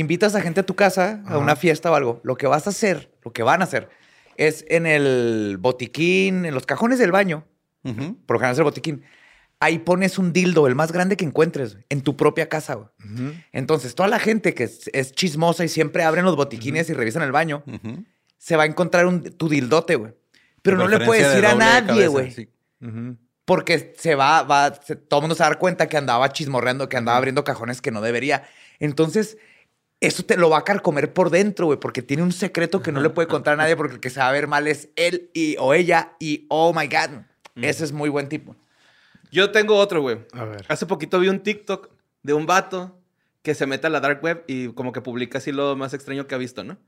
invitas 0.00 0.34
a 0.34 0.40
gente 0.40 0.60
a 0.60 0.66
tu 0.66 0.74
casa 0.74 1.22
a 1.26 1.38
una 1.38 1.56
fiesta 1.56 1.90
o 1.90 1.94
algo. 1.94 2.20
Lo 2.24 2.36
que 2.36 2.46
vas 2.46 2.66
a 2.66 2.70
hacer, 2.70 3.10
lo 3.24 3.32
que 3.32 3.42
van 3.42 3.60
a 3.60 3.64
hacer, 3.64 3.88
es 4.36 4.64
en 4.68 4.86
el 4.86 5.56
botiquín, 5.60 6.44
en 6.44 6.54
los 6.54 6.66
cajones 6.66 6.98
del 6.98 7.12
baño, 7.12 7.44
Ujú. 7.84 8.16
por 8.26 8.34
lo 8.36 8.40
general 8.40 8.52
es 8.52 8.58
el 8.58 8.64
botiquín, 8.64 9.02
ahí 9.60 9.78
pones 9.80 10.18
un 10.18 10.32
dildo, 10.32 10.66
el 10.68 10.74
más 10.76 10.92
grande 10.92 11.16
que 11.16 11.24
encuentres, 11.24 11.78
en 11.88 12.02
tu 12.02 12.16
propia 12.16 12.48
casa. 12.48 12.92
Entonces, 13.52 13.94
toda 13.94 14.08
la 14.08 14.18
gente 14.20 14.54
que 14.54 14.64
es, 14.64 14.88
es 14.92 15.12
chismosa 15.12 15.64
y 15.64 15.68
siempre 15.68 16.04
abren 16.04 16.24
los 16.24 16.36
botiquines 16.36 16.88
y 16.90 16.92
revisan 16.94 17.22
el 17.22 17.32
baño, 17.32 17.64
se 18.36 18.56
va 18.56 18.62
a 18.62 18.66
encontrar 18.66 19.06
un, 19.06 19.22
tu 19.22 19.48
dildote, 19.48 19.96
güey. 19.96 20.12
Pero 20.62 20.76
no 20.76 20.86
le 20.88 21.00
puedes 21.00 21.26
decir 21.26 21.40
de 21.42 21.46
a 21.48 21.54
nadie, 21.54 22.06
güey. 22.08 22.30
sí. 22.30 22.48
Porque 23.44 23.94
se 23.98 24.14
va, 24.14 24.42
va, 24.42 24.74
se- 24.74 24.94
todo 24.96 25.20
el 25.20 25.22
mundo 25.22 25.34
se 25.34 25.40
va 25.42 25.46
a 25.46 25.50
dar 25.50 25.58
cuenta 25.58 25.88
que 25.88 25.96
andaba 25.96 26.30
chismorreando, 26.32 26.88
que 26.88 26.98
andaba 26.98 27.16
abriendo 27.16 27.44
cajones 27.44 27.80
que 27.80 27.90
no 27.90 28.02
debería. 28.02 28.44
Entonces, 28.78 29.38
eso 30.00 30.22
te 30.24 30.36
lo 30.36 30.50
va 30.50 30.58
a 30.58 30.64
carcomer 30.64 31.12
por 31.12 31.30
dentro, 31.30 31.66
güey, 31.66 31.78
porque 31.78 32.02
tiene 32.02 32.22
un 32.22 32.32
secreto 32.32 32.82
que 32.82 32.92
no 32.92 33.00
le 33.00 33.10
puede 33.10 33.28
contar 33.28 33.54
a 33.54 33.56
nadie 33.56 33.76
porque 33.76 33.94
el 33.94 34.00
que 34.00 34.10
se 34.10 34.20
va 34.20 34.28
a 34.28 34.32
ver 34.32 34.46
mal 34.46 34.68
es 34.68 34.90
él 34.96 35.30
y, 35.34 35.56
o 35.58 35.74
ella 35.74 36.12
y, 36.20 36.46
oh 36.48 36.72
my 36.72 36.86
God, 36.86 37.22
ese 37.56 37.84
es 37.84 37.92
muy 37.92 38.08
buen 38.08 38.28
tipo. 38.28 38.56
Yo 39.30 39.50
tengo 39.50 39.76
otro, 39.76 40.00
güey. 40.00 40.18
A 40.32 40.44
ver. 40.44 40.64
Hace 40.68 40.86
poquito 40.86 41.18
vi 41.18 41.28
un 41.28 41.40
TikTok 41.40 41.90
de 42.22 42.32
un 42.32 42.46
vato 42.46 42.98
que 43.42 43.54
se 43.54 43.66
mete 43.66 43.86
a 43.86 43.90
la 43.90 44.00
dark 44.00 44.22
web 44.22 44.44
y 44.46 44.68
como 44.68 44.92
que 44.92 45.00
publica 45.00 45.38
así 45.38 45.52
lo 45.52 45.76
más 45.76 45.94
extraño 45.94 46.26
que 46.26 46.34
ha 46.34 46.38
visto, 46.38 46.64
¿no? 46.64 46.78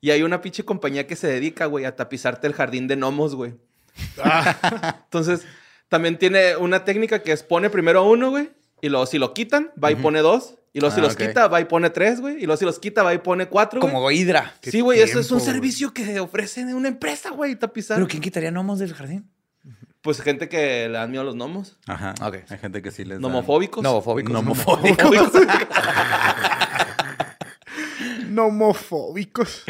Y 0.00 0.10
hay 0.10 0.22
una 0.22 0.40
pinche 0.40 0.64
compañía 0.64 1.06
que 1.06 1.16
se 1.16 1.26
dedica, 1.26 1.66
güey, 1.66 1.84
a 1.84 1.96
tapizarte 1.96 2.46
el 2.46 2.54
jardín 2.54 2.86
de 2.86 2.96
gnomos, 2.96 3.34
güey. 3.34 3.54
Entonces, 5.04 5.44
también 5.88 6.18
tiene 6.18 6.56
una 6.56 6.84
técnica 6.84 7.20
que 7.20 7.32
es 7.32 7.42
pone 7.42 7.70
primero 7.70 8.04
uno, 8.04 8.30
güey, 8.30 8.50
y 8.82 8.88
luego 8.88 9.06
si 9.06 9.18
lo 9.18 9.34
quitan, 9.34 9.70
va 9.82 9.90
y 9.90 9.96
pone 9.96 10.20
dos. 10.20 10.54
Y 10.72 10.80
luego 10.80 10.94
si 10.94 11.00
Ah, 11.00 11.04
los 11.04 11.16
quita, 11.16 11.48
va 11.48 11.60
y 11.60 11.64
pone 11.64 11.90
tres, 11.90 12.20
güey. 12.20 12.36
Y 12.36 12.46
luego 12.46 12.56
si 12.58 12.64
los 12.64 12.78
quita, 12.78 13.02
va 13.02 13.14
y 13.14 13.18
pone 13.18 13.48
cuatro. 13.48 13.80
Como 13.80 14.08
Hydra. 14.10 14.54
Qué 14.60 14.70
Sí, 14.70 14.80
güey, 14.80 15.00
eso 15.00 15.18
es 15.18 15.30
un 15.30 15.38
güey. 15.38 15.50
servicio 15.50 15.92
que 15.92 16.20
ofrece 16.20 16.62
una 16.74 16.88
empresa, 16.88 17.30
güey, 17.30 17.56
tapizar. 17.56 17.96
¿Pero 17.96 18.06
quién 18.06 18.22
quitaría 18.22 18.50
gnomos 18.50 18.78
del 18.78 18.94
jardín? 18.94 19.28
Pues 20.02 20.20
gente 20.20 20.48
que 20.48 20.86
le 20.88 20.98
dan 20.98 21.10
miedo 21.10 21.22
a 21.22 21.24
los 21.24 21.34
gnomos. 21.34 21.78
Ajá. 21.86 22.14
Ok. 22.22 22.36
Hay 22.48 22.58
gente 22.58 22.80
que 22.82 22.90
sí 22.92 23.04
les 23.04 23.18
Nomofóbicos. 23.18 23.82
Nomofóbicos. 23.82 24.32
Nomofóbicos. 24.32 25.10
Nomofóbicos. 28.28 29.64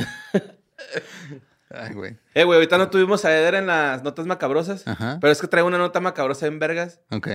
Ay, 1.70 1.92
güey. 1.94 2.16
Eh, 2.34 2.44
güey, 2.44 2.56
ahorita 2.56 2.78
no 2.78 2.88
tuvimos 2.90 3.24
a 3.24 3.36
Eder 3.36 3.54
en 3.54 3.66
las 3.66 4.02
notas 4.02 4.26
macabrosas. 4.26 4.86
Ajá. 4.86 5.18
Pero 5.20 5.32
es 5.32 5.40
que 5.40 5.46
traigo 5.48 5.68
una 5.68 5.78
nota 5.78 6.00
macabrosa 6.00 6.46
en 6.46 6.58
vergas 6.58 7.00
Ok. 7.10 7.28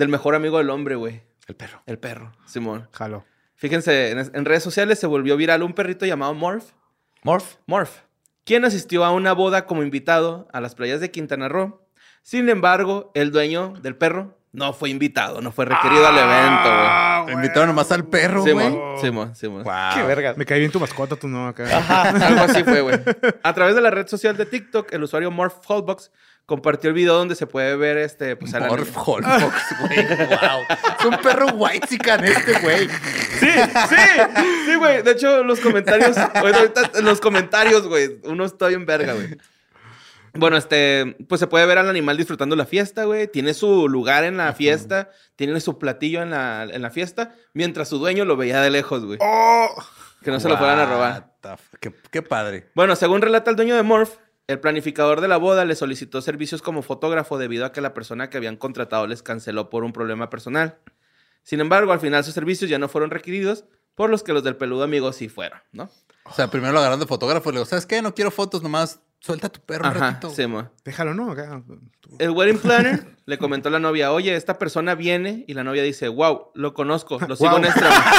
Del 0.00 0.08
mejor 0.08 0.34
amigo 0.34 0.56
del 0.56 0.70
hombre, 0.70 0.94
güey. 0.94 1.20
El 1.46 1.56
perro. 1.56 1.82
El 1.84 1.98
perro, 1.98 2.32
Simón. 2.46 2.88
Jalo. 2.92 3.26
Fíjense, 3.54 4.10
en, 4.10 4.18
en 4.18 4.44
redes 4.46 4.62
sociales 4.62 4.98
se 4.98 5.06
volvió 5.06 5.36
viral 5.36 5.62
un 5.62 5.74
perrito 5.74 6.06
llamado 6.06 6.32
Morph. 6.32 6.70
Morph. 7.22 7.56
Morph, 7.66 7.98
quien 8.44 8.64
asistió 8.64 9.04
a 9.04 9.10
una 9.10 9.34
boda 9.34 9.66
como 9.66 9.82
invitado 9.82 10.48
a 10.54 10.62
las 10.62 10.74
playas 10.74 11.02
de 11.02 11.10
Quintana 11.10 11.50
Roo. 11.50 11.86
Sin 12.22 12.48
embargo, 12.48 13.10
el 13.12 13.30
dueño 13.30 13.74
del 13.82 13.94
perro 13.94 14.38
no 14.52 14.72
fue 14.72 14.90
invitado, 14.90 15.40
no 15.40 15.52
fue 15.52 15.64
requerido 15.64 16.06
al 16.06 16.18
evento, 16.18 16.68
Ah, 16.68 17.22
Te 17.26 17.32
invitaron 17.32 17.68
nomás 17.68 17.90
al 17.92 18.04
perro, 18.04 18.42
güey. 18.42 18.52
güey. 18.54 18.66
Simón, 18.70 18.98
Simón, 19.00 19.34
Simón. 19.36 19.62
Wow. 19.64 19.74
Qué 19.94 20.02
verga. 20.02 20.34
Me 20.36 20.44
cae 20.44 20.58
bien 20.58 20.72
tu 20.72 20.80
mascota, 20.80 21.14
tú 21.16 21.28
no 21.28 21.46
acá. 21.48 21.64
Algo 22.26 22.42
así 22.44 22.64
fue, 22.64 22.80
güey. 22.80 22.98
A 23.42 23.52
través 23.54 23.74
de 23.74 23.80
la 23.80 23.90
red 23.90 24.08
social 24.08 24.36
de 24.36 24.46
TikTok, 24.46 24.92
el 24.92 25.04
usuario 25.04 25.30
Morph 25.30 25.64
Hallbox 25.68 26.10
compartió 26.46 26.88
el 26.88 26.94
video 26.94 27.14
donde 27.14 27.36
se 27.36 27.46
puede 27.46 27.76
ver 27.76 27.96
este, 27.98 28.34
pues, 28.34 28.52
al 28.54 28.66
Morph 28.66 28.90
Holbox, 28.96 29.78
güey. 29.82 30.04
Wow. 30.04 30.76
Es 30.98 31.04
un 31.04 31.16
perro 31.18 31.46
white 31.54 31.86
este, 31.88 32.58
güey. 32.60 32.88
Sí, 33.38 33.48
sí, 33.88 33.96
sí, 34.66 34.74
güey. 34.74 35.02
De 35.02 35.12
hecho, 35.12 35.44
los 35.44 35.60
comentarios, 35.60 36.16
güey, 36.40 36.52
ahorita 36.52 36.90
en 36.94 37.04
los 37.04 37.20
comentarios, 37.20 37.86
güey, 37.86 38.18
uno 38.24 38.44
está 38.44 38.66
bien 38.66 38.84
verga, 38.84 39.12
güey. 39.12 39.36
Bueno, 40.34 40.56
este, 40.56 41.16
pues 41.28 41.40
se 41.40 41.46
puede 41.46 41.66
ver 41.66 41.78
al 41.78 41.88
animal 41.88 42.16
disfrutando 42.16 42.56
la 42.56 42.66
fiesta, 42.66 43.04
güey. 43.04 43.28
Tiene 43.28 43.54
su 43.54 43.88
lugar 43.88 44.24
en 44.24 44.36
la 44.36 44.52
fiesta, 44.52 45.10
tiene 45.36 45.60
su 45.60 45.78
platillo 45.78 46.22
en 46.22 46.30
la, 46.30 46.64
en 46.64 46.82
la 46.82 46.90
fiesta, 46.90 47.34
mientras 47.52 47.88
su 47.88 47.98
dueño 47.98 48.24
lo 48.24 48.36
veía 48.36 48.60
de 48.60 48.70
lejos, 48.70 49.04
güey. 49.04 49.18
Oh, 49.20 49.68
Que 50.22 50.30
no 50.30 50.40
se 50.40 50.48
lo 50.48 50.56
fueran 50.58 50.78
a 50.78 50.86
robar. 50.86 51.32
Qué 52.10 52.22
padre. 52.22 52.70
Bueno, 52.74 52.94
según 52.96 53.22
relata 53.22 53.50
el 53.50 53.56
dueño 53.56 53.74
de 53.74 53.82
Morph, 53.82 54.16
el 54.46 54.60
planificador 54.60 55.20
de 55.20 55.28
la 55.28 55.36
boda 55.36 55.64
le 55.64 55.76
solicitó 55.76 56.20
servicios 56.20 56.60
como 56.60 56.82
fotógrafo 56.82 57.38
debido 57.38 57.64
a 57.64 57.72
que 57.72 57.80
la 57.80 57.94
persona 57.94 58.30
que 58.30 58.36
habían 58.36 58.56
contratado 58.56 59.06
les 59.06 59.22
canceló 59.22 59.70
por 59.70 59.84
un 59.84 59.92
problema 59.92 60.28
personal. 60.28 60.78
Sin 61.42 61.60
embargo, 61.60 61.92
al 61.92 62.00
final 62.00 62.24
sus 62.24 62.34
servicios 62.34 62.68
ya 62.68 62.78
no 62.78 62.88
fueron 62.88 63.10
requeridos, 63.10 63.64
por 63.94 64.10
los 64.10 64.22
que 64.22 64.32
los 64.32 64.42
del 64.42 64.56
peludo 64.56 64.82
amigo 64.82 65.12
sí 65.12 65.28
fueron, 65.28 65.60
¿no? 65.72 65.90
O 66.24 66.32
sea, 66.32 66.48
primero 66.48 66.72
lo 66.72 66.78
agarraron 66.78 67.00
de 67.00 67.06
fotógrafo 67.06 67.50
y 67.50 67.52
le 67.52 67.58
digo, 67.58 67.66
¿sabes 67.66 67.86
qué? 67.86 68.02
No 68.02 68.14
quiero 68.14 68.30
fotos, 68.30 68.62
nomás 68.62 69.00
suelta 69.20 69.46
a 69.46 69.50
tu 69.50 69.60
perro 69.60 69.88
un 69.88 69.96
Ajá, 69.96 70.10
ratito. 70.10 70.30
sí, 70.30 70.44
mo. 70.46 70.68
déjalo, 70.84 71.14
¿no? 71.14 71.30
Acá. 71.30 71.62
El 72.18 72.30
wedding 72.30 72.58
planner 72.58 73.16
le 73.26 73.38
comentó 73.38 73.68
a 73.68 73.72
la 73.72 73.78
novia, 73.78 74.10
oye, 74.12 74.34
esta 74.34 74.58
persona 74.58 74.96
viene, 74.96 75.44
y 75.46 75.54
la 75.54 75.62
novia 75.62 75.82
dice, 75.84 76.08
wow, 76.08 76.50
lo 76.54 76.74
conozco, 76.74 77.20
lo 77.20 77.36
sigo 77.36 77.56
en 77.58 77.66
Instagram. 77.66 78.02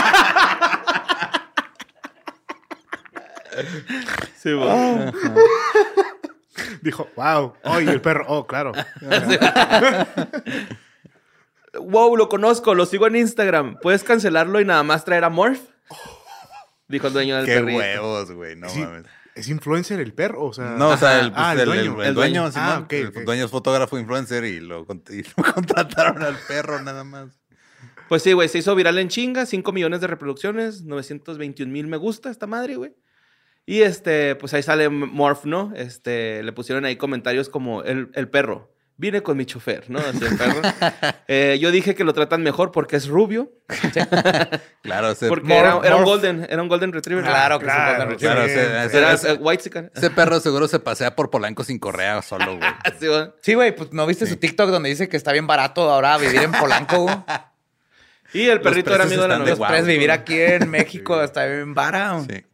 sí. 4.38 4.52
Dijo, 6.82 7.08
wow. 7.16 7.54
Oh, 7.64 7.80
y 7.82 7.88
el 7.88 8.02
perro. 8.02 8.26
Oh, 8.28 8.48
claro. 8.48 8.72
Wow, 11.74 12.16
lo 12.18 12.30
conozco, 12.30 12.76
lo 12.76 12.86
sigo 12.86 13.08
en 13.08 13.16
Instagram. 13.16 13.78
¿Puedes 13.82 14.04
cancelarlo 14.04 14.60
y 14.60 14.66
nada 14.66 14.84
más 14.84 15.06
traer 15.06 15.24
a 15.24 15.30
Morph? 15.30 15.60
Dijo 16.88 17.08
el 17.08 17.14
dueño 17.14 17.38
del 17.38 17.46
Qué 17.46 17.54
perrito. 17.56 17.78
huevos, 17.78 18.32
güey. 18.32 18.56
No 18.56 18.70
Sí, 18.70 18.82
mames. 18.82 19.06
¿Es 19.36 19.48
influencer 19.50 20.00
el 20.00 20.14
perro? 20.14 20.44
O 20.46 20.54
sea, 20.54 20.76
No, 20.78 20.90
o 20.90 20.98
sea, 20.98 21.20
el, 21.22 21.32
Ah, 21.36 21.54
pues, 21.56 21.64
el 21.68 21.70
el, 21.72 21.80
el- 21.80 21.86
dueño. 21.86 22.02
el 22.02 22.08
El 22.10 22.14
dueño, 22.16 22.50
Ah, 22.56 22.86
el 22.90 23.26
dueño 23.26 23.46
es 23.46 23.52
fotógrafo 23.52 23.98
influencer 23.98 24.44
y 24.46 24.60
lo, 24.60 24.86
y 25.10 25.24
lo 25.38 25.54
contrataron 25.54 26.22
al 26.22 26.38
perro 26.48 26.82
nada 26.82 27.04
más. 27.04 27.40
Pues 28.10 28.24
sí, 28.24 28.34
güey, 28.34 28.50
se 28.50 28.58
hizo 28.58 28.76
viral 28.76 28.98
en 29.00 29.08
chinga, 29.08 29.46
5 29.46 29.72
millones 29.72 30.02
de 30.02 30.08
reproducciones, 30.08 30.82
921 30.84 31.72
mil 31.72 31.88
me 31.88 31.96
gusta 31.98 32.30
esta 32.30 32.46
madre, 32.46 32.76
güey. 32.76 32.94
Y 33.66 33.84
este, 33.84 34.36
pues 34.36 34.54
ahí 34.54 34.64
sale 34.64 34.90
Morph, 34.90 35.46
¿no? 35.46 35.72
Este, 35.76 36.44
le 36.44 36.52
pusieron 36.52 36.84
ahí 36.84 36.98
comentarios 36.98 37.48
como 37.48 37.84
el, 37.84 38.10
el 38.16 38.28
perro. 38.28 38.74
Vine 39.02 39.24
con 39.24 39.36
mi 39.36 39.48
chofer, 39.48 39.90
¿no? 39.90 39.98
Así 39.98 40.24
el 40.24 40.38
perro. 40.38 40.62
Eh, 41.28 41.58
yo 41.60 41.72
dije 41.72 41.96
que 41.96 42.04
lo 42.04 42.14
tratan 42.14 42.44
mejor 42.44 42.72
porque 42.72 42.98
es 42.98 43.08
rubio. 43.08 43.52
Claro, 44.84 45.10
ese, 45.12 45.28
Porque 45.28 45.56
era, 45.58 45.76
un 45.96 46.04
golden, 46.04 46.46
era 46.50 46.62
un 46.62 46.68
golden 46.68 46.92
retriever. 46.92 47.24
Claro 47.24 47.58
que 47.60 47.66
claro, 47.66 47.96
puede 47.96 48.10
retriever. 48.12 48.36
claro, 48.48 48.90
Sí. 48.90 48.98
Era 48.98 49.14
ese- 49.14 49.34
white 49.34 49.64
chicken. 49.64 49.92
ese 49.96 50.10
perro 50.18 50.40
seguro 50.40 50.68
se 50.68 50.80
pasea 50.80 51.16
por 51.16 51.30
Polanco 51.32 51.64
sin 51.64 51.80
correa 51.80 52.22
solo, 52.22 52.58
güey. 52.58 52.70
Sí, 53.42 53.54
güey, 53.56 53.76
pues 53.76 53.92
no 53.94 54.06
viste 54.06 54.26
su 54.28 54.36
TikTok 54.38 54.70
donde 54.70 54.90
dice 54.90 55.08
que 55.10 55.18
está 55.18 55.32
bien 55.32 55.48
barato 55.48 55.90
ahora 55.90 56.18
vivir 56.18 56.42
en 56.44 56.52
Polanco. 56.52 56.98
güey? 57.04 57.16
Y 58.34 58.44
el 58.50 58.56
Los 58.58 58.64
perrito 58.64 58.94
era 58.94 59.04
amigo 59.06 59.22
de 59.24 59.28
la 59.30 59.38
novia. 59.40 59.56
guau. 59.56 59.70
Puedes 59.70 59.86
vivir 59.88 60.12
aquí 60.12 60.40
en 60.40 60.70
México, 60.70 61.22
está 61.24 61.46
bien 61.46 61.74
barato. 61.74 62.26
Sí. 62.30 62.46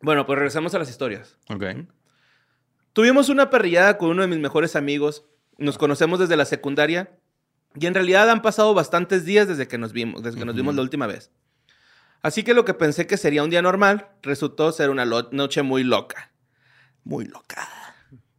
Bueno, 0.00 0.26
pues 0.26 0.38
regresamos 0.38 0.72
a 0.74 0.78
las 0.78 0.88
historias. 0.90 1.36
Ok. 1.48 1.64
Tuvimos 2.96 3.28
una 3.28 3.50
perrillada 3.50 3.98
con 3.98 4.08
uno 4.08 4.22
de 4.22 4.28
mis 4.28 4.38
mejores 4.38 4.74
amigos. 4.74 5.26
Nos 5.58 5.76
conocemos 5.76 6.18
desde 6.18 6.34
la 6.34 6.46
secundaria. 6.46 7.10
Y 7.74 7.84
en 7.84 7.92
realidad 7.92 8.30
han 8.30 8.40
pasado 8.40 8.72
bastantes 8.72 9.26
días 9.26 9.46
desde 9.46 9.68
que 9.68 9.76
nos 9.76 9.92
vimos, 9.92 10.22
desde 10.22 10.38
que 10.38 10.46
nos 10.46 10.54
vimos 10.54 10.74
la 10.74 10.80
última 10.80 11.06
vez. 11.06 11.30
Así 12.22 12.42
que 12.42 12.54
lo 12.54 12.64
que 12.64 12.72
pensé 12.72 13.06
que 13.06 13.18
sería 13.18 13.42
un 13.42 13.50
día 13.50 13.60
normal 13.60 14.08
resultó 14.22 14.72
ser 14.72 14.88
una 14.88 15.04
noche 15.04 15.60
muy 15.60 15.84
loca. 15.84 16.32
Muy 17.04 17.26
loca. 17.26 17.68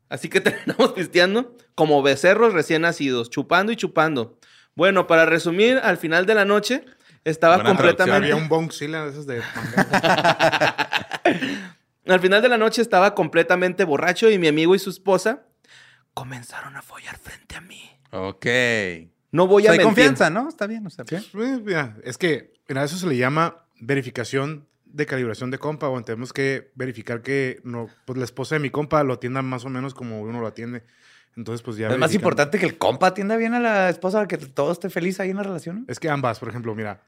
Así 0.10 0.28
que 0.28 0.42
terminamos 0.42 0.94
pisteando 0.94 1.56
como 1.76 2.02
becerros 2.02 2.54
recién 2.54 2.82
nacidos, 2.82 3.30
chupando 3.30 3.72
y 3.72 3.76
chupando. 3.76 4.40
Bueno, 4.74 5.06
para 5.06 5.28
resumir, 5.28 5.78
al 5.84 5.98
final 5.98 6.26
de 6.26 6.34
la 6.34 6.46
noche 6.46 6.84
estaba 7.26 7.58
Buena 7.58 7.70
completamente... 7.70 8.32
Había 8.32 8.36
un 8.36 8.50
Bongzilla 8.50 9.04
de 9.04 9.12
esos 9.12 9.28
de 9.28 9.40
manga. 9.56 11.22
Al 12.08 12.20
final 12.20 12.42
de 12.42 12.50
la 12.50 12.58
noche 12.58 12.82
estaba 12.82 13.14
completamente 13.16 13.84
borracho 13.84 14.30
y 14.30 14.38
mi 14.38 14.48
amigo 14.48 14.76
y 14.76 14.80
su 14.80 14.90
esposa 14.90 15.44
comenzaron 16.14 16.76
a 16.76 16.82
follar 16.82 17.18
frente 17.18 17.56
a 17.56 17.62
mí. 17.62 17.82
Ok. 18.12 18.46
No 19.32 19.46
voy 19.48 19.64
O 19.64 19.70
a 19.70 19.72
sea, 19.72 19.72
hay 19.74 19.78
mentir. 19.80 19.86
confianza, 20.06 20.30
¿no? 20.30 20.48
Está 20.50 20.68
bien, 20.68 20.86
o 20.88 20.90
sea. 20.90 21.06
Mira, 21.34 21.98
es 22.04 22.18
que 22.18 22.54
mira, 22.68 22.84
eso 22.84 22.98
se 22.98 23.08
le 23.08 23.18
llama 23.18 23.66
verificación 23.80 24.68
de 24.86 25.06
calibración 25.06 25.52
de 25.52 25.60
compa. 25.60 25.90
O 25.90 26.02
tenemos 26.04 26.34
que 26.34 26.72
verificar 26.76 27.22
que 27.22 27.60
no, 27.64 27.90
pues 28.06 28.18
la 28.18 28.26
esposa 28.26 28.56
de 28.56 28.60
mi 28.60 28.70
compa 28.70 29.04
lo 29.04 29.14
atienda 29.14 29.42
más 29.42 29.66
o 29.66 29.70
menos 29.70 29.94
como 29.94 30.22
uno 30.22 30.40
lo 30.40 30.48
atiende. 30.48 30.84
Entonces, 31.36 31.62
pues 31.62 31.78
ya. 31.78 31.90
Es 31.90 31.98
más 32.00 32.14
importante 32.16 32.58
que 32.58 32.66
el 32.66 32.78
compa 32.78 33.08
atienda 33.08 33.36
bien 33.36 33.54
a 33.54 33.60
la 33.60 33.90
esposa 33.90 34.18
para 34.20 34.28
que 34.28 34.38
todo 34.38 34.72
esté 34.72 34.90
feliz 34.90 35.20
ahí 35.20 35.30
en 35.30 35.38
la 35.38 35.44
relación. 35.44 35.86
Es 35.88 36.00
que 36.00 36.10
ambas, 36.10 36.40
por 36.40 36.50
ejemplo, 36.50 36.74
mira. 36.74 37.02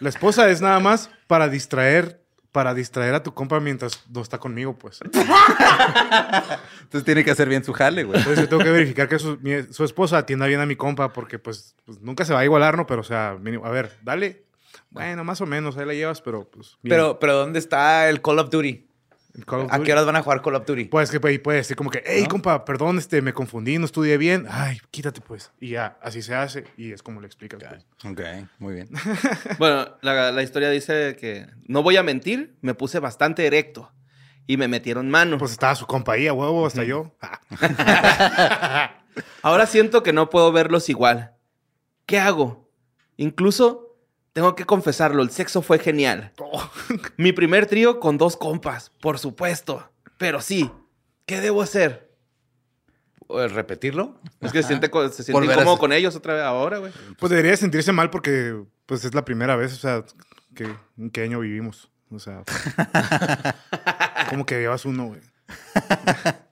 La 0.00 0.08
esposa 0.08 0.48
es 0.48 0.62
nada 0.62 0.80
más 0.80 1.10
para 1.26 1.48
distraer, 1.48 2.22
para 2.52 2.74
distraer 2.74 3.14
a 3.14 3.22
tu 3.22 3.34
compa 3.34 3.60
mientras 3.60 4.02
no 4.10 4.20
está 4.22 4.38
conmigo, 4.38 4.76
pues. 4.78 5.00
Entonces 6.82 7.04
tiene 7.04 7.24
que 7.24 7.30
hacer 7.30 7.48
bien 7.48 7.64
su 7.64 7.72
jale, 7.72 8.04
güey. 8.04 8.18
Entonces 8.18 8.44
yo 8.44 8.48
tengo 8.48 8.62
que 8.64 8.70
verificar 8.70 9.08
que 9.08 9.18
su, 9.18 9.38
mi- 9.40 9.64
su 9.72 9.84
esposa 9.84 10.18
atienda 10.18 10.46
bien 10.46 10.60
a 10.60 10.66
mi 10.66 10.76
compa 10.76 11.12
porque 11.12 11.38
pues, 11.38 11.74
pues, 11.84 12.00
nunca 12.00 12.24
se 12.24 12.32
va 12.32 12.40
a 12.40 12.44
igualar, 12.44 12.76
¿no? 12.76 12.86
Pero 12.86 13.02
o 13.02 13.04
sea, 13.04 13.36
mínimo, 13.40 13.64
a 13.66 13.70
ver, 13.70 13.98
dale. 14.02 14.44
Bueno, 14.90 15.22
más 15.24 15.40
o 15.40 15.46
menos, 15.46 15.76
ahí 15.76 15.84
la 15.86 15.92
llevas, 15.94 16.22
pero 16.22 16.48
pues... 16.48 16.78
bien. 16.82 16.94
Pero, 16.96 17.18
pero 17.18 17.34
¿dónde 17.36 17.58
está 17.58 18.08
el 18.08 18.22
Call 18.22 18.38
of 18.38 18.48
Duty? 18.50 18.87
El 19.38 19.46
Call 19.46 19.60
of 19.60 19.72
¿A 19.72 19.80
qué 19.80 19.92
horas 19.92 20.04
van 20.04 20.16
a 20.16 20.22
jugar 20.22 20.42
Call 20.42 20.56
of 20.56 20.66
Duty? 20.66 20.86
Pues 20.86 21.12
que 21.12 21.20
pues, 21.20 21.38
puede 21.38 21.58
decir 21.58 21.76
como 21.76 21.90
que, 21.90 22.02
hey, 22.04 22.26
compa, 22.28 22.64
perdón, 22.64 22.98
este, 22.98 23.22
me 23.22 23.32
confundí, 23.32 23.78
no 23.78 23.84
estudié 23.84 24.18
bien. 24.18 24.46
Ay, 24.50 24.80
quítate 24.90 25.20
pues. 25.20 25.52
Y 25.60 25.70
ya, 25.70 25.96
así 26.02 26.22
se 26.22 26.34
hace 26.34 26.64
y 26.76 26.90
es 26.90 27.04
como 27.04 27.20
le 27.20 27.28
explicas. 27.28 27.62
pues. 27.62 27.86
Ok, 28.04 28.20
muy 28.58 28.74
bien. 28.74 28.88
Bueno, 29.58 29.96
la, 30.02 30.32
la 30.32 30.42
historia 30.42 30.70
dice 30.70 31.16
que 31.16 31.46
no 31.66 31.82
voy 31.84 31.96
a 31.96 32.02
mentir, 32.02 32.56
me 32.60 32.74
puse 32.74 32.98
bastante 32.98 33.46
erecto 33.46 33.92
y 34.48 34.56
me 34.56 34.66
metieron 34.66 35.08
mano. 35.08 35.38
Pues 35.38 35.52
estaba 35.52 35.76
su 35.76 35.86
compa 35.86 36.14
ahí, 36.14 36.26
a 36.26 36.32
huevo, 36.32 36.66
hasta 36.66 36.82
yo. 36.82 37.14
Ah, 37.20 37.40
Ahora 39.42 39.66
siento 39.66 40.02
que 40.02 40.12
no 40.12 40.30
puedo 40.30 40.50
verlos 40.50 40.88
igual. 40.88 41.34
¿Qué 42.06 42.18
hago? 42.18 42.68
Incluso 43.16 43.87
Tengo 44.38 44.54
que 44.54 44.66
confesarlo, 44.66 45.24
el 45.24 45.30
sexo 45.30 45.62
fue 45.62 45.80
genial. 45.80 46.32
Mi 47.16 47.32
primer 47.32 47.66
trío 47.66 47.98
con 47.98 48.18
dos 48.18 48.36
compas, 48.36 48.92
por 49.00 49.18
supuesto. 49.18 49.90
Pero 50.16 50.40
sí, 50.40 50.70
¿qué 51.26 51.40
debo 51.40 51.60
hacer? 51.60 52.14
¿Puedes 53.26 53.50
¿Repetirlo? 53.50 54.20
Es 54.40 54.52
que 54.52 54.62
se 54.62 54.68
siente, 54.68 54.88
se 55.10 55.24
siente 55.24 55.32
Volver 55.32 55.50
a 55.50 55.54
incómodo 55.54 55.78
con 55.78 55.92
ellos 55.92 56.14
otra 56.14 56.34
vez 56.34 56.44
ahora, 56.44 56.78
güey. 56.78 56.92
Pues 57.18 57.30
debería 57.30 57.56
sentirse 57.56 57.90
mal 57.90 58.10
porque 58.10 58.62
pues 58.86 59.04
es 59.04 59.12
la 59.12 59.24
primera 59.24 59.56
vez, 59.56 59.72
o 59.72 59.76
sea, 59.76 60.04
que 60.54 60.72
en 60.96 61.10
qué 61.10 61.22
año 61.22 61.40
vivimos. 61.40 61.90
O 62.12 62.20
sea, 62.20 62.44
como 64.30 64.46
que 64.46 64.60
llevas 64.60 64.84
uno, 64.84 65.06
güey. 65.06 65.20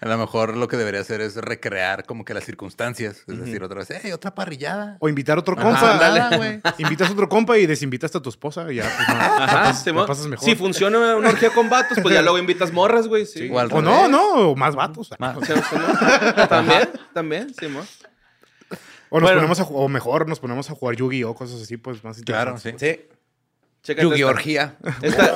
A 0.00 0.06
lo 0.06 0.16
mejor 0.16 0.56
lo 0.56 0.68
que 0.68 0.76
debería 0.76 1.00
hacer 1.00 1.20
es 1.20 1.34
recrear 1.36 2.04
como 2.06 2.24
que 2.24 2.32
las 2.32 2.44
circunstancias. 2.44 3.24
Es 3.26 3.38
decir, 3.38 3.62
otra 3.64 3.78
vez, 3.80 3.88
¡hey, 4.02 4.12
otra 4.12 4.34
parrillada! 4.34 4.96
O 5.00 5.08
invitar 5.08 5.36
a 5.38 5.40
otro 5.40 5.54
Ajá, 5.58 5.64
compa. 5.64 5.92
ándale, 5.92 6.36
güey. 6.36 6.60
Invitas 6.78 7.08
a 7.08 7.12
otro 7.12 7.28
compa 7.28 7.58
y 7.58 7.66
desinvitas 7.66 8.14
a 8.14 8.22
tu 8.22 8.28
esposa 8.28 8.70
y 8.72 8.76
ya, 8.76 8.84
pues 8.84 9.08
no, 9.08 9.14
la 9.14 9.44
Ajá, 9.44 9.70
pas- 9.72 9.82
Simón. 9.82 10.02
la 10.02 10.06
pasas 10.06 10.26
mejor. 10.28 10.44
Si 10.44 10.54
funciona 10.54 10.98
una 11.16 11.28
orgía 11.28 11.50
con 11.50 11.68
vatos, 11.68 11.98
pues 12.00 12.14
ya 12.14 12.22
luego 12.22 12.38
invitas 12.38 12.72
morras, 12.72 13.08
güey. 13.08 13.26
Sí. 13.26 13.44
Igual. 13.44 13.68
o 13.72 13.82
no, 13.82 14.06
no, 14.08 14.50
o 14.50 14.56
más 14.56 14.74
vatos. 14.76 15.10
O 15.12 15.44
sea, 15.44 16.46
también, 16.48 16.88
también, 17.12 17.54
Simón. 17.54 17.84
O 19.10 19.20
nos 19.20 19.22
Bueno. 19.30 19.36
ponemos 19.38 19.58
a 19.60 19.62
o 19.64 19.88
mejor 19.88 20.28
nos 20.28 20.38
ponemos 20.38 20.70
a 20.70 20.74
jugar 20.74 20.94
Yugi 20.96 21.24
o 21.24 21.34
cosas 21.34 21.62
así, 21.62 21.76
pues 21.76 22.04
más 22.04 22.20
Claro, 22.22 22.58
sí. 22.58 22.72
Sí. 22.76 23.00
Chécate 23.88 24.02
Yugi 24.06 24.20
esta. 24.20 24.26
orgía. 24.30 24.76
Esta- 25.00 25.34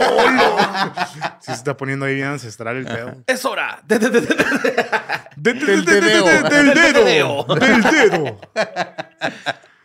Sí 1.41 1.47
se 1.47 1.53
está 1.53 1.75
poniendo 1.75 2.05
ahí 2.05 2.15
bien 2.17 2.27
ancestral 2.27 2.77
el 2.77 2.85
pedo. 2.85 3.25
Es 3.27 3.45
hora. 3.47 3.83
de- 3.87 3.99
de- 3.99 4.11
de- 4.11 4.21
de- 4.21 4.27
De- 4.27 5.53
de- 5.55 5.65
Del 5.65 5.85
de- 5.87 5.93
de- 5.95 6.01
de- 6.01 6.01
dedeo. 6.01 6.25
de- 6.43 6.49
Del 6.51 6.75
dedo. 7.03 7.45
Del 7.55 7.83
dedo. 7.83 8.41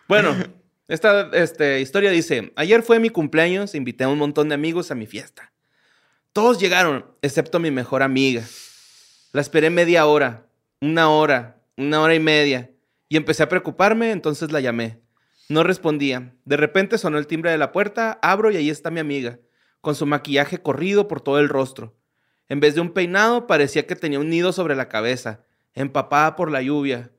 Bueno, 0.10 0.36
esta 0.90 1.30
este, 1.34 1.80
historia 1.80 2.12
dice: 2.12 2.52
Ayer 2.58 2.84
fue 2.84 3.00
mi 3.00 3.10
cumpleaños, 3.10 3.74
invité 3.74 4.04
a 4.04 4.10
un 4.10 4.18
montón 4.18 4.50
de 4.50 4.56
amigos 4.56 4.92
a 4.92 4.96
mi 4.96 5.06
fiesta. 5.06 5.52
Todos 6.34 6.60
llegaron, 6.60 7.06
excepto 7.22 7.60
mi 7.60 7.72
mejor 7.72 8.04
amiga. 8.04 8.44
La 9.32 9.40
esperé 9.42 9.70
media 9.70 10.06
hora, 10.06 10.46
una 10.82 11.10
hora, 11.10 11.58
una 11.78 12.02
hora 12.02 12.16
y 12.16 12.20
media, 12.20 12.70
y 13.10 13.16
empecé 13.18 13.44
a 13.44 13.50
preocuparme, 13.50 14.12
entonces 14.12 14.52
la 14.52 14.60
llamé. 14.60 15.00
No 15.50 15.64
respondía. 15.64 16.34
De 16.46 16.58
repente 16.58 16.98
sonó 16.98 17.18
el 17.18 17.28
timbre 17.28 17.52
de 17.52 17.58
la 17.58 17.72
puerta, 17.72 18.20
abro 18.22 18.52
y 18.52 18.58
ahí 18.58 18.70
está 18.70 18.92
mi 18.92 19.00
amiga, 19.00 19.40
con 19.82 19.96
su 19.96 20.06
maquillaje 20.06 20.62
corrido 20.62 21.08
por 21.08 21.22
todo 21.22 21.40
el 21.40 21.50
rostro. 21.50 21.96
En 22.50 22.60
vez 22.60 22.76
de 22.76 22.82
un 22.82 22.92
peinado, 22.92 23.48
parecía 23.48 23.86
que 23.88 23.96
tenía 23.96 24.20
un 24.20 24.30
nido 24.30 24.52
sobre 24.54 24.76
la 24.76 24.90
cabeza, 24.90 25.42
empapada 25.74 26.36
por 26.36 26.52
la 26.52 26.62
lluvia. 26.62 27.12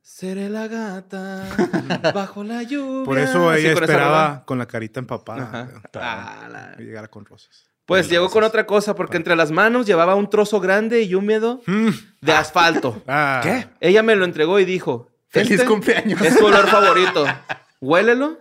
Seré 0.00 0.48
la 0.48 0.68
gata 0.68 1.44
bajo 2.14 2.42
la 2.42 2.62
lluvia. 2.62 3.04
Por 3.04 3.18
eso 3.18 3.52
ella 3.52 3.72
esperaba 3.72 4.44
con 4.46 4.58
la 4.58 4.66
carita 4.66 5.00
empapada. 5.00 5.68
Ah, 5.94 6.48
la- 6.50 6.76
llegara 6.76 7.08
con 7.08 7.24
rosas. 7.26 7.66
Pues 7.84 8.08
llegó 8.10 8.28
con 8.28 8.44
otra 8.44 8.66
cosa, 8.66 8.94
porque 8.94 9.16
entre 9.16 9.34
las 9.34 9.50
manos 9.50 9.86
llevaba 9.86 10.14
un 10.14 10.28
trozo 10.28 10.60
grande 10.60 11.02
y 11.02 11.14
húmedo 11.14 11.62
Mm. 11.66 11.88
de 12.20 12.32
asfalto. 12.32 13.02
Ah. 13.06 13.40
¿Qué? 13.42 13.66
Ella 13.80 14.02
me 14.02 14.14
lo 14.14 14.24
entregó 14.24 14.58
y 14.60 14.64
dijo: 14.66 15.08
¡Feliz 15.28 15.52
"Este 15.52 15.66
cumpleaños! 15.66 16.20
Es 16.22 16.38
tu 16.38 16.46
olor 16.46 16.66
favorito. 16.68 17.26
Huélelo. 17.80 18.38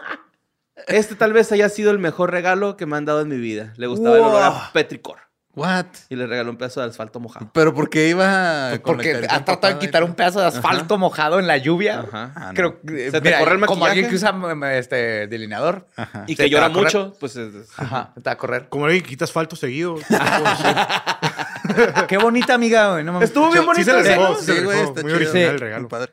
Este 0.87 1.15
tal 1.15 1.33
vez 1.33 1.51
haya 1.51 1.69
sido 1.69 1.91
el 1.91 1.99
mejor 1.99 2.31
regalo 2.31 2.77
que 2.77 2.85
me 2.85 2.95
han 2.97 3.05
dado 3.05 3.21
en 3.21 3.27
mi 3.29 3.37
vida. 3.37 3.73
Le 3.77 3.87
gustaba 3.87 4.15
el 4.15 4.21
olor 4.23 4.43
a 4.43 4.71
petricor. 4.73 5.17
¿What? 5.55 5.87
Y 6.09 6.15
le 6.15 6.27
regaló 6.27 6.51
un 6.51 6.57
pedazo 6.57 6.81
de 6.81 6.87
asfalto 6.87 7.19
mojado. 7.19 7.49
¿Pero 7.51 7.73
por 7.73 7.89
qué 7.89 8.09
iba 8.09 8.69
con 8.83 8.97
Porque 8.97 9.25
ha 9.27 9.43
tratado 9.43 9.73
de 9.73 9.79
quitar 9.79 10.03
un 10.03 10.13
pedazo 10.13 10.39
de 10.39 10.45
asfalto 10.45 10.99
mojado 10.99 11.39
en 11.39 11.47
la 11.47 11.57
lluvia. 11.57 12.01
Ajá. 12.01 12.31
Ah, 12.35 12.45
no. 12.49 12.53
Creo 12.53 12.79
que, 12.81 13.05
Se 13.09 13.19
te 13.19 13.21
mira, 13.21 13.39
corre 13.39 13.55
el 13.55 13.65
como 13.65 13.85
alguien 13.87 14.07
que 14.07 14.13
usa 14.15 14.31
mm, 14.33 14.63
este 14.65 15.25
delineador. 15.25 15.87
Ajá. 15.95 16.25
Y 16.27 16.35
Se 16.35 16.43
que 16.43 16.49
llora 16.51 16.69
mucho, 16.69 17.15
pues 17.19 17.35
es- 17.37 17.55
es- 17.55 17.69
Ajá, 17.79 18.13
te 18.13 18.21
va 18.21 18.31
a 18.33 18.37
correr. 18.37 18.69
Como 18.69 18.85
alguien 18.85 19.01
que 19.01 19.09
quita 19.09 19.25
asfalto 19.25 19.55
seguido. 19.55 19.95
Qué 22.07 22.17
bonita 22.17 22.53
amiga, 22.53 22.91
güey. 22.91 23.03
No. 23.03 23.21
Estuvo 23.21 23.49
bien 23.49 23.61
Sí 23.63 23.65
bonito. 23.65 24.03
se 24.03 24.15
la 24.15 24.35
¿sí? 24.35 24.45
se 24.45 24.55
Sí, 24.55 24.63
güey, 24.63 24.79
está 24.81 25.01
Muy 25.01 25.11
chido. 25.11 25.15
original 25.15 25.53
el 25.55 25.59
regalo. 25.59 25.87
Padre. 25.87 26.11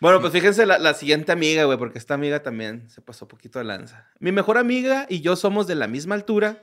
Bueno, 0.00 0.20
pues 0.20 0.32
fíjense 0.32 0.66
la, 0.66 0.78
la 0.78 0.94
siguiente 0.94 1.32
amiga, 1.32 1.64
güey, 1.64 1.78
porque 1.78 1.98
esta 1.98 2.14
amiga 2.14 2.42
también 2.42 2.88
se 2.90 3.00
pasó 3.00 3.26
poquito 3.28 3.58
de 3.58 3.64
lanza. 3.64 4.10
Mi 4.18 4.30
mejor 4.32 4.58
amiga 4.58 5.06
y 5.08 5.20
yo 5.22 5.36
somos 5.36 5.66
de 5.66 5.74
la 5.74 5.86
misma 5.86 6.14
altura, 6.14 6.62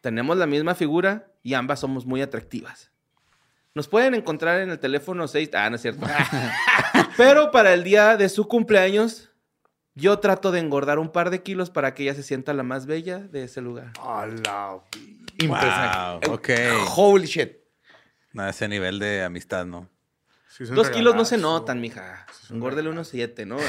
tenemos 0.00 0.36
la 0.38 0.46
misma 0.46 0.74
figura 0.74 1.26
y 1.42 1.54
ambas 1.54 1.80
somos 1.80 2.06
muy 2.06 2.22
atractivas. 2.22 2.90
Nos 3.74 3.86
pueden 3.86 4.14
encontrar 4.14 4.60
en 4.62 4.70
el 4.70 4.78
teléfono 4.78 5.28
6... 5.28 5.50
Ah, 5.54 5.68
no 5.70 5.76
es 5.76 5.82
cierto. 5.82 6.06
Pero 7.16 7.50
para 7.50 7.72
el 7.74 7.84
día 7.84 8.16
de 8.16 8.28
su 8.28 8.48
cumpleaños, 8.48 9.30
yo 9.94 10.18
trato 10.18 10.50
de 10.50 10.58
engordar 10.60 10.98
un 10.98 11.10
par 11.12 11.30
de 11.30 11.42
kilos 11.42 11.70
para 11.70 11.94
que 11.94 12.04
ella 12.04 12.14
se 12.14 12.22
sienta 12.22 12.52
la 12.54 12.62
más 12.62 12.86
bella 12.86 13.18
de 13.18 13.44
ese 13.44 13.60
lugar. 13.60 13.92
A 14.02 14.26
la- 14.26 14.80
Impresionante. 15.38 16.26
Wow, 16.28 16.34
ok. 16.36 16.48
Holy 16.96 17.26
shit. 17.26 17.52
No, 18.32 18.48
ese 18.48 18.68
nivel 18.68 18.98
de 18.98 19.22
amistad, 19.22 19.66
¿no? 19.66 19.88
Sí, 20.50 20.64
Dos 20.64 20.90
kilos 20.90 21.14
no 21.14 21.24
se 21.24 21.38
notan, 21.38 21.80
mija. 21.80 22.26
Engórdele 22.50 22.90
unos 22.90 23.08
siete, 23.08 23.46
¿no? 23.46 23.56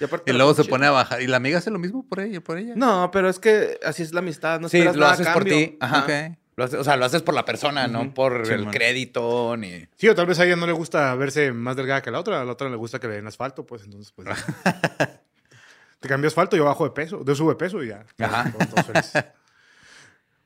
Y, 0.00 0.04
aparte 0.04 0.28
Y 0.28 0.32
la 0.32 0.38
luego 0.38 0.54
se 0.54 0.64
pone 0.64 0.86
a 0.86 0.90
bajar. 0.90 1.22
¿Y 1.22 1.28
la 1.28 1.36
amiga 1.36 1.58
hace 1.58 1.70
lo 1.70 1.78
mismo 1.78 2.04
por 2.04 2.18
ella? 2.18 2.40
Por 2.40 2.58
ella? 2.58 2.72
No, 2.74 3.10
pero 3.12 3.28
es 3.28 3.38
que 3.38 3.78
así 3.84 4.02
es 4.02 4.12
la 4.12 4.18
amistad. 4.20 4.58
No 4.58 4.68
Sí, 4.68 4.78
esperas 4.78 4.96
lo 4.96 5.00
nada 5.02 5.12
a 5.12 5.14
haces 5.14 5.28
por 5.28 5.44
ti. 5.44 5.76
Ajá. 5.78 6.36
Lo 6.56 6.64
o 6.64 6.84
sea, 6.84 6.96
lo 6.96 7.04
haces 7.04 7.22
por 7.22 7.32
la 7.34 7.44
persona, 7.44 7.86
no 7.86 8.12
por 8.12 8.44
Sí, 8.44 8.52
el 8.54 8.64
man. 8.64 8.72
crédito 8.74 9.56
ni. 9.56 9.86
Sí, 9.96 10.08
o 10.08 10.14
tal 10.16 10.26
vez 10.26 10.38
a 10.40 10.46
ella 10.46 10.56
no 10.56 10.66
le 10.66 10.72
gusta 10.72 11.14
verse 11.14 11.52
más 11.52 11.76
delgada 11.76 12.02
que 12.02 12.10
la 12.10 12.18
otra. 12.18 12.40
A 12.40 12.44
la 12.44 12.52
otra 12.52 12.68
le 12.68 12.76
gusta 12.76 12.98
que 12.98 13.06
le 13.06 13.14
den 13.14 13.26
asfalto, 13.28 13.64
pues 13.66 13.84
entonces, 13.84 14.12
pues. 14.12 14.28
te 16.00 16.08
cambio 16.08 16.26
asfalto, 16.26 16.56
yo 16.56 16.64
bajo 16.64 16.84
de 16.84 16.90
peso, 16.90 17.24
yo 17.24 17.34
sube 17.36 17.54
peso 17.54 17.82
y 17.82 17.88
ya. 17.88 18.04
Ajá. 18.18 18.52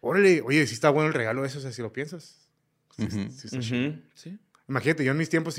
Órale, 0.00 0.42
oye, 0.42 0.66
sí 0.66 0.74
está 0.74 0.90
bueno 0.90 1.08
el 1.08 1.14
regalo 1.14 1.44
ese, 1.44 1.58
o 1.58 1.60
sea, 1.60 1.72
si 1.72 1.82
lo 1.82 1.92
piensas. 1.92 2.36
Sí, 2.96 3.06
sí 3.10 3.28
está 3.44 3.62
Sí. 4.14 4.38
Imagínate, 4.68 5.02
yo 5.02 5.12
en 5.12 5.16
mis 5.18 5.30
tiempos, 5.30 5.56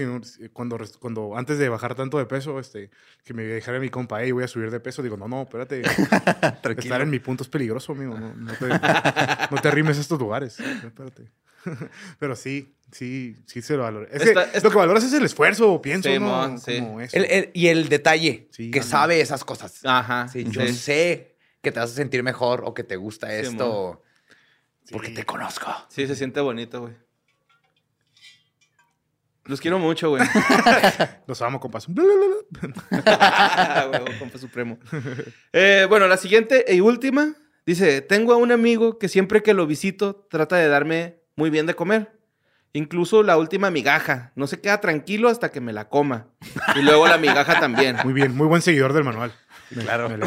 cuando, 0.54 1.36
antes 1.36 1.58
de 1.58 1.68
bajar 1.68 1.96
tanto 1.96 2.20
de 2.20 2.26
peso, 2.28 2.60
este, 2.60 2.92
que 3.24 3.34
me 3.34 3.44
dijera 3.44 3.80
mi 3.80 3.90
compa, 3.90 4.22
hey, 4.22 4.32
voy 4.32 4.44
a 4.44 4.48
subir 4.48 4.70
de 4.70 4.80
peso, 4.80 5.02
digo, 5.02 5.18
no, 5.18 5.28
no, 5.28 5.42
espérate. 5.42 5.82
Tranquilo. 6.62 6.78
Estar 6.78 7.02
en 7.02 7.10
mi 7.10 7.18
punto 7.20 7.42
es 7.44 7.50
peligroso, 7.50 7.94
amigo. 7.94 8.18
No, 8.20 8.34
no 8.36 8.54
te, 8.54 8.68
no 8.70 9.62
te 9.62 9.68
arrimes 9.68 9.98
a 9.98 10.02
estos 10.02 10.20
lugares. 10.20 10.60
Espérate. 10.60 11.32
Pero 12.20 12.36
sí, 12.36 12.76
sí, 12.92 13.36
sí 13.48 13.62
se 13.64 13.76
lo 13.76 13.84
valora. 13.84 14.08
Es 14.12 14.22
que 14.24 14.34
lo 14.64 14.70
que 14.70 14.78
valoras 14.78 15.04
es 15.04 15.14
el 15.14 15.26
esfuerzo, 15.26 15.82
pienso, 15.82 16.08
Sí, 16.08 16.20
¿no? 16.20 16.58
sí. 16.60 16.80
Como 16.80 17.02
eso. 17.02 17.18
El- 17.18 17.26
el- 17.26 17.50
y 17.54 17.68
el 17.68 17.90
detalle, 17.90 18.48
Sí, 18.52 18.70
que 18.70 18.84
sabe 18.84 19.20
esas 19.22 19.44
cosas. 19.44 19.82
Ajá. 19.86 20.28
Sí, 20.28 20.46
yo 20.50 20.62
sí. 20.68 20.74
sé 20.74 21.36
que 21.62 21.72
te 21.72 21.80
vas 21.80 21.92
a 21.92 21.96
sentir 21.96 22.22
mejor 22.24 22.62
o 22.64 22.74
que 22.76 22.84
te 22.84 22.96
gusta 22.96 23.34
esto 23.34 24.04
porque 24.92 25.08
Sí. 25.10 25.14
te 25.16 25.26
conozco. 25.26 25.66
Sí, 25.90 26.06
se 26.08 26.16
siente 26.16 26.40
bonito, 26.42 26.82
güey. 26.82 26.94
Los 29.50 29.60
quiero 29.62 29.80
mucho, 29.80 30.10
güey. 30.12 30.22
Los 31.28 31.42
amo, 31.42 31.60
compas. 31.60 31.88
Huevo, 32.92 34.06
compa 34.20 34.38
supremo. 34.38 34.78
Eh, 35.54 35.88
bueno, 35.90 36.08
la 36.08 36.18
siguiente 36.18 36.66
y 36.70 36.82
última. 36.82 37.34
Dice, 37.66 38.02
tengo 38.02 38.34
a 38.34 38.38
un 38.38 38.52
amigo 38.52 38.98
que 39.00 39.08
siempre 39.10 39.42
que 39.44 39.54
lo 39.56 39.66
visito 39.68 40.28
trata 40.30 40.56
de 40.58 40.68
darme 40.68 41.20
muy 41.36 41.50
bien 41.50 41.66
de 41.66 41.74
comer. 41.76 42.20
Incluso 42.74 43.24
la 43.24 43.38
última 43.38 43.72
migaja. 43.72 44.32
No 44.36 44.46
se 44.46 44.62
queda 44.62 44.80
tranquilo 44.82 45.30
hasta 45.30 45.50
que 45.50 45.62
me 45.62 45.74
la 45.74 45.90
coma. 45.90 46.28
Y 46.76 46.82
luego 46.84 47.08
la 47.08 47.18
migaja 47.18 47.60
también. 47.60 47.98
Muy 48.04 48.14
bien, 48.14 48.36
muy 48.36 48.46
buen 48.48 48.62
seguidor 48.62 48.94
del 48.94 49.04
manual. 49.04 49.34
Me- 49.72 49.84
Claro. 49.84 50.10
me. 50.10 50.18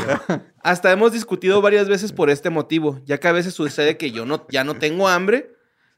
Hasta 0.63 0.91
hemos 0.93 1.13
discutido 1.13 1.61
varias 1.63 1.89
veces 1.89 2.13
por 2.13 2.29
este 2.31 2.51
motivo, 2.51 3.01
ya 3.05 3.19
que 3.19 3.29
a 3.29 3.33
veces 3.33 3.55
sucede 3.55 3.97
que 3.97 4.11
yo 4.13 4.25
no, 4.27 4.47
ya 4.51 4.65
no 4.65 4.75
tengo 4.75 5.09
hambre. 5.09 5.55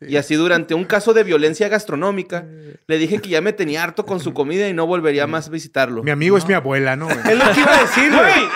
Y 0.08 0.16
así 0.16 0.34
durante 0.34 0.74
un 0.74 0.84
caso 0.84 1.12
de 1.14 1.24
violencia 1.24 1.68
gastronómica, 1.68 2.46
le 2.86 2.98
dije 2.98 3.20
que 3.20 3.28
ya 3.30 3.40
me 3.40 3.52
tenía 3.52 3.82
harto 3.82 4.04
con 4.06 4.20
su 4.20 4.32
comida 4.34 4.68
y 4.68 4.72
no 4.74 4.86
volvería 4.86 5.26
más 5.26 5.48
a 5.48 5.50
visitarlo. 5.50 6.02
Mi 6.02 6.10
amigo 6.10 6.36
es 6.36 6.46
mi 6.46 6.54
abuela, 6.54 6.96
¿no? 6.96 7.08
Es 7.28 7.38
lo 7.38 7.52
que 7.52 7.60
iba 7.60 7.76
a 7.76 7.80
decir, 7.82 8.10
güey. 8.12 8.48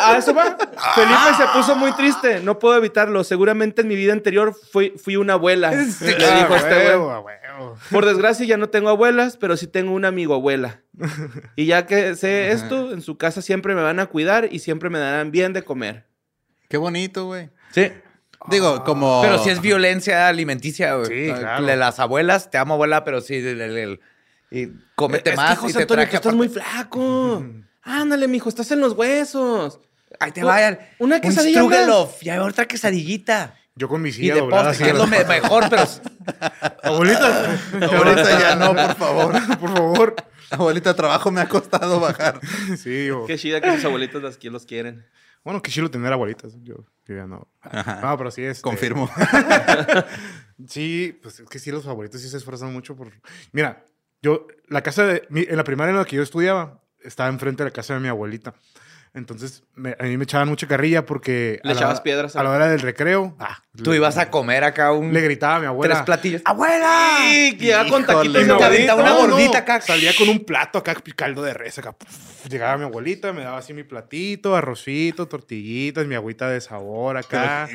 A 0.00 0.16
eso 0.16 0.32
va. 0.32 0.56
Felipe 0.94 1.34
se 1.36 1.44
puso 1.52 1.74
muy 1.74 1.92
triste. 1.92 2.40
No 2.40 2.58
puedo 2.60 2.76
evitarlo. 2.76 3.24
Seguramente 3.24 3.82
en 3.82 3.88
mi 3.88 3.96
vida 3.96 4.12
anterior 4.12 4.54
fui, 4.72 4.94
fui 4.96 5.16
una 5.16 5.32
abuela. 5.32 5.70
Le 5.72 5.76
Ah, 6.24 6.38
dijo 6.42 6.54
este 6.54 6.74
huevo, 6.76 7.22
güey. 7.22 7.36
Por 7.90 8.06
desgracia 8.06 8.46
ya 8.46 8.56
no 8.56 8.68
tengo 8.68 8.88
abuelas, 8.88 9.36
pero 9.36 9.56
sí 9.56 9.66
tengo 9.66 9.92
un 9.92 10.04
amigo 10.04 10.34
abuela. 10.34 10.82
Y 11.56 11.66
ya 11.66 11.86
que 11.86 12.14
sé 12.14 12.52
esto, 12.52 12.92
en 12.92 13.02
su 13.02 13.16
casa 13.18 13.42
siempre 13.42 13.74
me 13.74 13.82
van 13.82 13.98
a 13.98 14.06
cuidar 14.06 14.48
y 14.52 14.60
siempre 14.60 14.88
me 14.90 15.00
darán 15.00 15.32
bien 15.32 15.52
de 15.52 15.62
comer. 15.62 16.06
Qué 16.68 16.76
bonito, 16.76 17.26
güey. 17.26 17.50
Sí. 17.72 17.90
Digo, 18.50 18.84
como... 18.84 19.20
Pero 19.22 19.38
si 19.42 19.50
es 19.50 19.60
violencia 19.60 20.28
alimenticia, 20.28 20.94
güey. 20.94 21.06
Sí, 21.08 21.30
Ah, 21.30 21.38
claro. 21.38 21.66
De 21.66 21.76
las 21.76 21.98
abuelas, 21.98 22.50
te 22.50 22.58
amo, 22.58 22.74
abuela, 22.74 23.04
pero 23.04 23.20
sí, 23.20 23.36
el- 23.36 23.60
el- 23.60 23.76
el- 23.76 24.00
y 24.50 24.68
cómete 24.94 25.30
Es 25.30 25.34
que, 25.34 25.36
más 25.36 25.58
José 25.58 25.70
y 25.72 25.74
te 25.76 25.82
Antonio, 25.82 26.04
traje 26.04 26.10
tú 26.12 26.16
estás 26.16 26.34
muy 26.34 26.48
flaco. 26.48 27.44
Ándale, 27.82 28.28
mijo, 28.28 28.48
estás 28.48 28.70
en 28.70 28.80
los 28.80 28.92
huesos. 28.94 29.80
Ahí 30.20 30.32
te 30.32 30.42
vayan. 30.42 30.78
una 30.98 31.16
Un 31.16 31.20
quesadilla 31.20 31.60
Strugelov. 31.60 32.10
Ya 32.22 32.42
otra 32.42 32.64
quesadillita. 32.66 33.54
Yo 33.76 33.88
con 33.88 34.02
mi 34.02 34.08
Y 34.08 34.12
silla 34.12 34.34
de 34.34 34.54
así. 34.56 34.82
que 34.82 34.90
es 34.90 34.96
lo 34.96 35.06
me- 35.06 35.22
mejor, 35.24 35.66
pero 35.70 35.82
Abuelita. 36.82 37.58
Abuelita, 37.80 38.40
ya 38.40 38.54
no, 38.56 38.74
por 38.74 38.94
favor. 38.96 39.32
Por 39.60 39.70
favor. 39.76 40.16
Abuelita, 40.50 40.94
trabajo 40.94 41.30
me 41.30 41.40
ha 41.42 41.48
costado 41.48 42.00
bajar. 42.00 42.40
Sí, 42.82 43.10
o- 43.10 43.26
Qué 43.26 43.36
chida 43.36 43.60
que 43.60 43.70
sus 43.76 43.84
abuelitos 43.84 44.22
las, 44.22 44.36
que 44.38 44.50
los 44.50 44.64
quieren. 44.64 45.04
Bueno, 45.48 45.62
qué 45.62 45.70
chilo 45.70 45.90
tener 45.90 46.12
abuelitas. 46.12 46.52
Yo, 46.62 46.74
yo 47.06 47.16
ya 47.16 47.26
no. 47.26 47.48
Ajá. 47.62 48.02
No, 48.02 48.18
pero 48.18 48.30
sí 48.30 48.42
es. 48.42 48.60
Confirmo. 48.60 49.08
Sí, 50.66 51.18
pues 51.22 51.40
es 51.40 51.48
que 51.48 51.58
sí, 51.58 51.70
los 51.70 51.86
abuelitos 51.86 52.20
sí 52.20 52.28
se 52.28 52.36
esfuerzan 52.36 52.70
mucho 52.72 52.94
por. 52.96 53.12
Mira, 53.52 53.84
yo, 54.20 54.46
la 54.66 54.82
casa 54.82 55.06
de. 55.06 55.22
mi- 55.30 55.46
en 55.48 55.56
la 55.56 55.64
primaria 55.64 55.92
en 55.92 55.96
la 55.98 56.04
que 56.04 56.16
yo 56.16 56.22
estudiaba, 56.22 56.82
estaba 57.00 57.28
enfrente 57.30 57.62
de 57.62 57.70
la 57.70 57.72
casa 57.72 57.94
de 57.94 58.00
mi 58.00 58.08
abuelita. 58.08 58.54
Entonces, 59.18 59.62
me- 59.74 59.96
a 59.98 60.04
mí 60.04 60.16
me 60.16 60.24
echaban 60.24 60.48
mucha 60.48 60.66
carrilla 60.66 61.04
porque. 61.04 61.60
¿Le 61.62 61.70
a 61.70 61.74
la 61.74 61.78
echabas 61.80 61.96
hora- 61.96 62.02
piedras 62.04 62.36
a 62.36 62.42
la 62.42 62.50
hora 62.50 62.68
del 62.68 62.80
recreo. 62.80 63.36
ah, 63.38 63.58
tú 63.82 63.90
le- 63.90 63.96
ibas 63.98 64.16
a 64.18 64.30
comer 64.30 64.64
acá 64.64 64.92
un 64.92 65.12
Le 65.12 65.20
gritaba 65.20 65.56
a 65.56 65.60
mi 65.60 65.66
abuela. 65.66 65.94
tres 65.96 66.04
platillos. 66.06 66.42
¡Abuela! 66.44 67.16
Sí, 67.20 67.56
que 67.58 67.64
llegaba 67.66 67.88
con 67.88 68.02
Híjole. 68.02 68.06
taquitos 68.18 68.42
Y 68.42 68.46
te 68.58 68.64
aventaba 68.64 69.02
una 69.02 69.10
no, 69.10 69.26
no, 69.26 69.28
gordita 69.34 69.58
acá. 69.58 69.80
Salía 69.80 70.12
con 70.16 70.28
un 70.28 70.44
plato 70.44 70.78
acá, 70.78 70.94
caldo 71.16 71.42
de 71.42 71.52
res 71.54 71.78
acá. 71.78 71.92
puf, 71.92 72.08
Llegaba 72.48 72.78
mi 72.78 72.84
abuelita, 72.84 73.32
me 73.32 73.42
daba 73.42 73.58
así 73.58 73.74
mi 73.74 73.82
platito, 73.84 74.56
arrocito, 74.56 75.26
tortillitas, 75.28 76.06
mi 76.06 76.14
agüita 76.14 76.48
de 76.48 76.60
sabor 76.60 77.16
acá. 77.16 77.68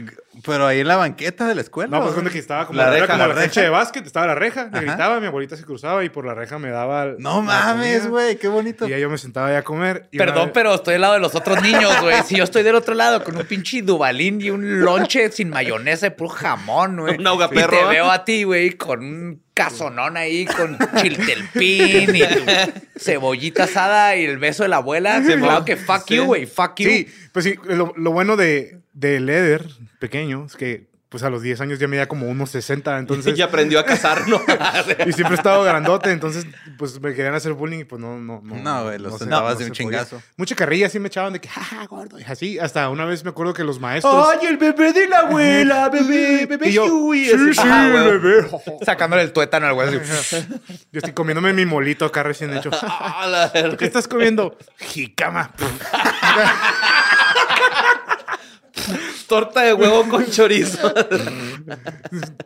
Pero 0.46 0.66
ahí 0.66 0.80
en 0.80 0.88
la 0.88 0.96
banqueta 0.96 1.46
de 1.48 1.54
la 1.56 1.62
escuela. 1.62 1.96
No, 1.98 2.02
pues 2.02 2.14
cuando 2.14 2.32
que 2.32 2.40
estaba 2.40 2.66
como 2.66 2.78
La 2.80 2.86
la, 2.86 2.92
reja, 2.92 3.06
como 3.08 3.18
la 3.20 3.28
la 3.28 3.34
reja. 3.34 3.46
cancha 3.48 3.62
de 3.62 3.70
básquet, 3.70 4.06
estaba 4.06 4.26
la 4.26 4.36
reja, 4.36 4.70
le 4.74 4.80
gritaba, 4.80 5.20
mi 5.20 5.28
abuelita 5.28 5.56
se 5.58 5.64
cruzaba 5.64 6.04
y 6.04 6.10
por 6.10 6.26
la 6.26 6.34
reja 6.34 6.58
me 6.58 6.70
daba. 6.72 7.06
No 7.20 7.38
la 7.42 7.42
mames, 7.44 8.08
güey, 8.08 8.38
qué 8.38 8.48
bonito. 8.48 8.88
Y 8.88 8.92
ya 8.92 8.98
yo 8.98 9.10
me 9.10 9.18
sentaba 9.18 9.52
ya 9.52 9.60
a 9.60 9.64
comer. 9.64 10.10
Perdón, 10.18 10.46
vez- 10.46 10.52
pero 10.54 10.74
estoy 10.74 10.96
al 10.96 11.02
lado 11.02 11.14
de 11.16 11.20
los 11.20 11.33
otros 11.36 11.62
niños, 11.62 11.92
güey. 12.02 12.16
Si 12.26 12.36
yo 12.38 12.44
estoy 12.44 12.64
del 12.64 12.76
otro 12.76 12.94
lado 12.96 13.24
con 13.24 13.36
un 13.38 13.46
pinche 13.46 13.82
dubalín 13.82 14.42
y 14.42 14.50
un 14.50 14.82
lonche 14.82 15.32
sin 15.32 15.50
mayonesa 15.50 16.08
y 16.08 16.10
puro 16.12 16.30
jamón, 16.30 16.98
güey. 17.00 17.18
Un 17.18 17.28
ahogaperro, 17.28 17.76
Y 17.76 17.80
te 17.80 17.86
veo 17.90 18.12
a 18.12 18.26
ti, 18.26 18.44
güey, 18.44 18.72
con 18.72 19.00
un 19.00 19.42
casonón 19.54 20.18
ahí, 20.18 20.46
con 20.46 20.78
chiltelpín 21.02 22.16
y 22.16 22.20
tu 22.22 23.00
cebollita 23.00 23.64
asada 23.64 24.16
y 24.16 24.26
el 24.26 24.38
beso 24.38 24.64
de 24.64 24.70
la 24.70 24.78
abuela. 24.78 25.22
claro 25.22 25.66
que 25.66 25.76
fuck 25.78 26.04
Sí. 26.08 26.16
you, 26.16 26.24
güey, 26.26 26.46
fuck 26.46 26.76
you. 26.80 26.90
Sí, 26.90 27.08
pues 27.32 27.46
sí, 27.46 27.56
lo, 27.66 27.94
lo 27.96 28.12
bueno 28.12 28.36
de, 28.36 28.80
de 28.94 29.20
Leder, 29.20 29.66
pequeño, 30.00 30.46
es 30.46 30.56
que 30.56 30.88
pues 31.14 31.22
a 31.22 31.30
los 31.30 31.44
10 31.44 31.62
años 31.62 31.78
ya 31.78 31.88
medía 31.88 32.08
como 32.08 32.28
unos 32.28 32.50
60, 32.50 32.98
entonces... 32.98 33.36
ya 33.36 33.46
aprendió 33.46 33.80
a 33.80 33.86
cazar, 33.86 34.28
¿no? 34.28 34.42
Y 35.06 35.14
siempre 35.14 35.36
he 35.36 35.38
estado 35.38 35.64
grandote, 35.64 36.10
entonces 36.12 36.48
pues 36.76 37.00
me 37.00 37.14
querían 37.14 37.36
hacer 37.36 37.54
bullying 37.54 37.82
y 37.82 37.84
pues 37.84 38.02
no, 38.02 38.18
no, 38.18 38.42
no. 38.44 38.56
No, 38.56 38.84
güey, 38.86 38.98
los 38.98 39.20
sentabas 39.20 39.60
de 39.60 39.66
un 39.66 39.76
se 39.76 39.84
podía. 39.84 40.00
chingazo. 40.00 40.24
Mucha 40.38 40.56
carrilla 40.56 40.90
sí 40.90 41.00
me 41.00 41.10
echaban 41.10 41.32
de 41.34 41.40
que, 41.40 41.48
jaja, 41.48 41.86
gordo, 41.86 42.20
y 42.20 42.24
así. 42.24 42.58
Hasta 42.58 42.90
una 42.90 43.06
vez 43.06 43.24
me 43.24 43.30
acuerdo 43.30 43.54
que 43.54 43.64
los 43.64 43.80
maestros... 43.80 44.28
¡Ay, 44.28 44.48
el 44.48 44.58
bebé 44.58 44.92
de 44.92 45.08
la 45.08 45.20
abuela! 45.20 45.88
¡Bebé, 45.94 46.48
bebé 46.48 46.70
Y 46.70 46.74
yo, 46.74 46.86
Huey! 46.88 47.26
sí, 47.26 47.32
Así, 47.36 47.54
sí, 47.54 47.60
ajá, 47.60 47.90
bebé. 47.90 48.48
Sacándole 48.84 49.22
el 49.22 49.34
tuétano 49.34 49.68
al 49.68 49.74
güey. 49.76 49.96
así. 49.98 50.48
Yo 50.92 50.98
estoy 50.98 51.14
comiéndome 51.14 51.54
mi 51.54 51.68
molito 51.68 52.06
acá 52.06 52.24
recién 52.24 52.58
hecho. 52.58 52.72
Ah, 52.82 53.28
la 53.30 53.52
¿Tú 53.52 53.60
verga. 53.62 53.78
qué 53.78 53.86
estás 53.86 54.08
comiendo? 54.08 54.58
Jicama. 54.80 55.52
Torta 59.28 59.62
de 59.62 59.74
huevo 59.74 60.08
con 60.10 60.26
chorizo. 60.32 60.94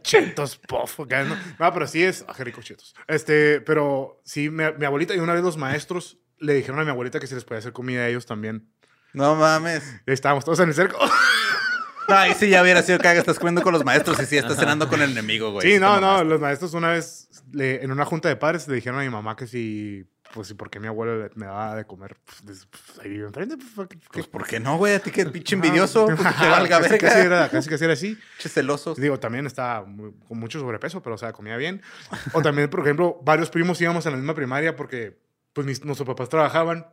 Chetos, 0.02 0.58
pof. 0.58 1.00
acá, 1.02 1.24
¿no? 1.24 1.36
No, 1.60 1.74
pero 1.74 1.88
sí 1.88 2.04
es. 2.04 2.26
Ah, 2.28 2.34
qué 2.36 2.44
ricos 2.44 2.66
chetos. 2.66 2.94
Este, 3.08 3.62
pero 3.62 4.22
sí, 4.24 4.50
mi, 4.50 4.64
mi 4.78 4.86
abuelita 4.86 5.16
y 5.16 5.20
una 5.20 5.34
vez 5.34 5.44
los 5.44 5.58
maestros 5.58 6.18
le 6.40 6.54
dijeron 6.54 6.80
a 6.80 6.84
mi 6.84 6.90
abuelita 6.92 7.20
que 7.20 7.28
se 7.28 7.36
les 7.36 7.44
podía 7.44 7.60
hacer 7.60 7.74
comida 7.74 8.02
a 8.02 8.08
ellos 8.08 8.26
también. 8.26 8.72
No 9.14 9.36
mames. 9.36 9.84
Y 10.06 10.12
ahí 10.12 10.14
estábamos 10.14 10.46
todos 10.46 10.60
en 10.60 10.70
el 10.70 10.76
cerco. 10.76 10.98
Ay, 12.10 12.34
sí, 12.40 12.48
ya 12.50 12.62
hubiera 12.62 12.82
sido 12.84 13.00
que 13.00 13.12
estás 13.18 13.38
comiendo 13.38 13.62
con 13.62 13.74
los 13.74 13.84
maestros 13.84 14.18
y 14.22 14.26
sí, 14.26 14.38
estás 14.38 14.56
cenando 14.58 14.88
con 14.88 15.02
el 15.02 15.12
enemigo, 15.12 15.52
güey. 15.52 15.70
sí, 15.74 15.78
no, 15.80 16.00
no. 16.00 16.24
Los 16.24 16.40
maestros 16.40 16.74
una 16.74 16.90
vez 16.92 17.28
le- 17.52 17.84
en 17.84 17.92
una 17.92 18.06
junta 18.06 18.30
de 18.30 18.38
padres 18.38 18.66
le 18.70 18.76
dijeron 18.76 19.00
a 19.00 19.04
mi 19.04 19.10
mamá 19.10 19.36
que 19.36 19.46
si. 19.46 20.06
Pues, 20.34 20.50
si 20.50 20.54
por 20.54 20.70
qué 20.70 20.80
mi 20.80 20.88
abuelo 20.88 21.24
le- 21.24 21.32
me 21.36 21.46
daba 21.46 21.76
de 21.76 21.86
comer 21.86 22.16
pues, 22.26 22.68
pues, 22.70 23.00
ahí 23.00 23.10
vive 23.10 23.28
enfrente. 23.28 23.56
Pues, 23.76 23.88
¿qué- 23.88 23.98
Pues, 24.12 24.28
¿por 24.28 24.46
qué 24.46 24.60
no, 24.60 24.78
güey? 24.78 24.94
A 24.96 25.00
ti 25.00 25.10
que 25.10 25.26
pinche 25.26 25.56
envidioso, 25.56 26.06
pues, 26.06 26.18
que 26.20 26.24
te 26.42 26.48
valga 26.50 26.82
casi, 26.82 26.98
casi 26.98 27.20
era, 27.20 27.50
casi, 27.50 27.70
casi 27.70 27.84
era 27.86 27.94
así. 27.94 28.16
Pinche 28.38 28.50
celosos. 28.50 28.98
Digo, 28.98 29.20
también 29.20 29.46
estaba 29.48 29.86
muy- 29.86 30.14
con 30.28 30.38
mucho 30.40 30.60
sobrepeso, 30.60 31.02
pero, 31.02 31.16
o 31.16 31.18
sea, 31.18 31.34
comía 31.34 31.58
bien. 31.58 31.82
O 32.34 32.42
también, 32.42 32.70
por 32.70 32.82
ejemplo, 32.82 33.20
varios 33.24 33.50
primos 33.50 33.80
íbamos 33.82 34.06
a 34.06 34.12
la 34.12 34.18
misma 34.18 34.36
primaria 34.36 34.76
porque, 34.76 35.20
pues, 35.54 35.66
mis- 35.66 35.84
nuestros 35.86 36.06
papás 36.08 36.30
trabajaban. 36.30 36.88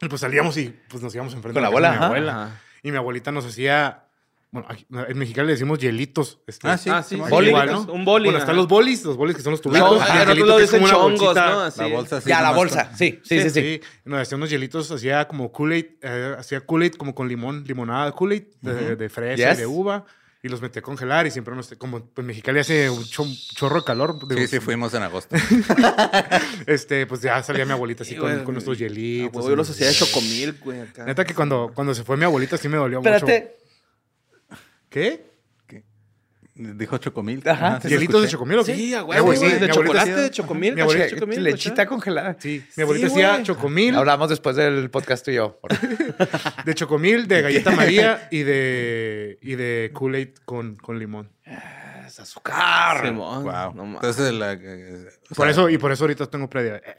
Y 0.00 0.08
pues 0.08 0.22
salíamos 0.22 0.56
y, 0.56 0.70
pues, 0.88 1.02
nos 1.02 1.14
íbamos 1.14 1.34
enfrente 1.34 1.54
Con 1.56 1.62
la 1.62 1.68
abuela, 1.68 1.90
mi 1.92 1.96
abuela. 2.04 2.42
Ajá. 2.44 2.60
Y 2.82 2.90
mi 2.90 2.96
abuelita 2.96 3.30
nos 3.32 3.44
hacía... 3.44 4.04
Bueno, 4.52 4.66
aquí- 4.68 4.84
en 4.90 5.16
Mexicali 5.16 5.46
le 5.46 5.52
decimos 5.52 5.78
hielitos. 5.78 6.40
este, 6.46 6.66
Ah, 6.68 6.76
sí. 6.76 6.90
Ah, 6.90 7.02
sí, 7.04 7.14
Boli. 7.16 7.48
igual, 7.50 7.70
¿no? 7.70 7.82
Un 7.92 8.04
boli. 8.04 8.24
Bueno, 8.24 8.38
están 8.38 8.50
ajá. 8.50 8.56
los 8.56 8.66
bolis, 8.68 9.04
los 9.04 9.16
bolis 9.16 9.36
que 9.36 9.42
son 9.42 9.52
los 9.52 9.60
tubitos. 9.60 10.02
Ah, 10.02 10.24
lo 10.34 10.58
dicen 10.58 10.84
chongos, 10.84 11.20
bolsita. 11.20 11.50
¿no? 11.52 11.60
Así. 11.60 11.80
La 11.80 11.86
bolsa 11.86 12.20
sí. 12.20 12.28
Ya, 12.28 12.42
la 12.42 12.50
bolsa. 12.50 12.90
Sí, 12.96 13.20
sí, 13.22 13.40
sí, 13.42 13.50
sí. 13.50 13.60
Sí, 13.60 13.80
nos 14.04 14.20
hacía 14.22 14.36
unos 14.36 14.50
hielitos, 14.50 14.90
hacía 14.90 15.28
como 15.28 15.52
Kool-Aid, 15.52 15.86
eh, 16.02 16.34
hacía 16.36 16.60
Kool-Aid 16.66 16.94
como 16.94 17.14
con 17.14 17.28
limón, 17.28 17.62
limonada 17.64 18.06
de 18.06 18.12
Kool-Aid, 18.12 18.42
de, 18.60 18.96
de 18.96 19.08
fresa 19.08 19.50
Yes. 19.50 19.58
y 19.58 19.60
de 19.60 19.66
uva, 19.68 20.04
y 20.42 20.48
los 20.48 20.60
metí 20.60 20.78
a 20.80 20.82
congelar 20.82 21.28
y 21.28 21.30
siempre 21.30 21.54
nos, 21.54 21.68
como 21.78 22.00
pues, 22.00 22.22
en 22.24 22.26
Mexicali 22.26 22.58
hace 22.58 22.90
un 22.90 23.04
cho- 23.04 23.26
chorro 23.54 23.76
de 23.80 23.84
calor. 23.84 24.26
digo, 24.26 24.40
Sí, 24.40 24.48
sí, 24.48 24.58
fuimos 24.58 24.92
en 24.94 25.02
agosto. 25.04 25.36
Este, 26.66 27.06
pues 27.06 27.20
ya 27.22 27.42
salía 27.42 27.64
mi 27.64 27.72
abuelita 27.72 28.02
así 28.02 28.14
Sí, 28.14 28.18
con, 28.20 28.52
nuestros 28.52 28.78
hielitos. 28.78 29.46
Yo 29.46 29.54
los 29.56 29.70
hacía 29.70 29.86
de 29.88 29.94
chocomil, 29.94 30.58
güey, 30.64 30.80
acá. 30.80 31.04
Neta 31.04 31.24
que 31.24 31.34
cuando, 31.34 31.70
cuando 31.74 31.94
se 31.94 32.02
fue 32.04 32.16
mi 32.16 32.24
abuelita 32.24 32.56
sí 32.56 32.68
me 32.68 32.76
dolió 32.76 32.98
Espérate. 32.98 33.40
mucho. 33.40 33.59
¿Qué? 34.90 35.30
Dijo 36.56 36.98
Chocomil. 36.98 37.42
Ajá. 37.48 37.80
¿Hielitos 37.80 38.20
de 38.22 38.28
chocomil 38.28 38.58
o 38.58 38.64
qué? 38.64 38.74
Sí, 38.74 38.92
güey, 39.22 39.38
sí, 39.38 39.46
de 39.48 39.60
mi 39.60 39.72
chocolate, 39.72 40.14
de 40.14 40.30
chocomil. 40.30 40.74
mi 40.74 40.82
abuelita- 40.82 41.04
de 41.06 41.10
chocomil, 41.12 41.42
Lechita 41.42 41.86
congelada. 41.86 42.36
Sí, 42.38 42.62
mi 42.76 42.82
abuelita 42.82 43.08
Sí, 43.08 43.14
güey. 43.14 43.42
chocomil, 43.44 43.94
Hablamos 43.94 44.28
después 44.28 44.56
del 44.56 44.90
podcast 44.90 45.24
tú 45.24 45.30
y 45.30 45.34
yo. 45.36 45.58
de 46.66 46.74
chocomil, 46.74 47.28
de 47.28 47.40
galleta 47.42 47.70
María 47.70 48.28
y 48.30 48.42
de, 48.42 49.38
y 49.40 49.54
de 49.54 49.90
Kool-Aid 49.94 50.34
con, 50.44 50.76
con 50.76 50.98
limón. 50.98 51.30
Azúcar. 52.20 53.06
Simón, 53.06 53.44
Wow. 53.44 53.74
no. 53.74 53.84
Entonces, 53.94 54.32
la, 54.32 54.52
eh, 54.52 55.06
o 55.30 55.34
Por 55.34 55.46
sea, 55.46 55.50
eso, 55.52 55.68
y 55.70 55.78
por 55.78 55.92
eso 55.92 56.04
ahorita 56.04 56.26
tengo 56.26 56.48
prediabetes. 56.48 56.96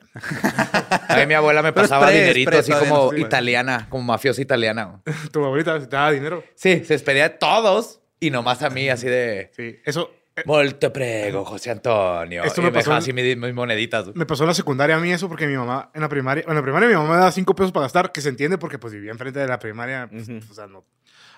A 1.07 1.15
mí 1.17 1.25
mi 1.27 1.33
abuela 1.33 1.61
me 1.61 1.73
pasaba 1.73 2.07
pre- 2.07 2.19
dinerito 2.19 2.49
pre 2.51 2.59
así 2.59 2.71
como 2.73 3.13
italiana, 3.13 3.87
como 3.89 4.03
mafiosa 4.03 4.41
italiana. 4.41 5.01
Tu 5.31 5.43
abuelita 5.43 5.79
te 5.79 5.85
daba 5.87 6.11
dinero. 6.11 6.43
Sí, 6.55 6.83
se 6.85 6.93
despedía 6.93 7.23
de 7.29 7.35
todos 7.37 7.99
y 8.19 8.29
nomás 8.31 8.61
a 8.63 8.69
mí 8.69 8.89
así 8.89 9.07
de... 9.07 9.51
Sí, 9.55 9.79
eso 9.85 10.11
eh, 10.35 10.43
Volte 10.45 10.89
prego, 10.91 11.43
José 11.43 11.71
Antonio. 11.71 12.43
Esto 12.43 12.61
y 12.61 12.63
me 12.63 12.71
pasó 12.71 12.93
así 12.93 13.11
mis, 13.11 13.35
mis 13.35 13.53
moneditas. 13.53 14.15
me 14.15 14.25
pasó 14.25 14.43
en 14.43 14.47
la 14.47 14.53
secundaria 14.53 14.95
a 14.95 14.99
mí 14.99 15.11
eso 15.11 15.27
porque 15.27 15.45
mi 15.47 15.57
mamá 15.57 15.91
en 15.93 16.01
la 16.01 16.07
primaria, 16.07 16.43
en 16.47 16.55
la 16.55 16.61
primaria 16.61 16.87
mi 16.87 16.95
mamá 16.95 17.09
me 17.09 17.15
daba 17.17 17.31
cinco 17.31 17.53
pesos 17.53 17.71
para 17.73 17.83
gastar, 17.85 18.11
que 18.13 18.21
se 18.21 18.29
entiende 18.29 18.57
porque 18.57 18.79
pues 18.79 18.93
vivía 18.93 19.11
enfrente 19.11 19.39
de 19.39 19.47
la 19.47 19.59
primaria, 19.59 20.07
pues, 20.09 20.29
o 20.49 20.53
sea, 20.53 20.67
no. 20.67 20.85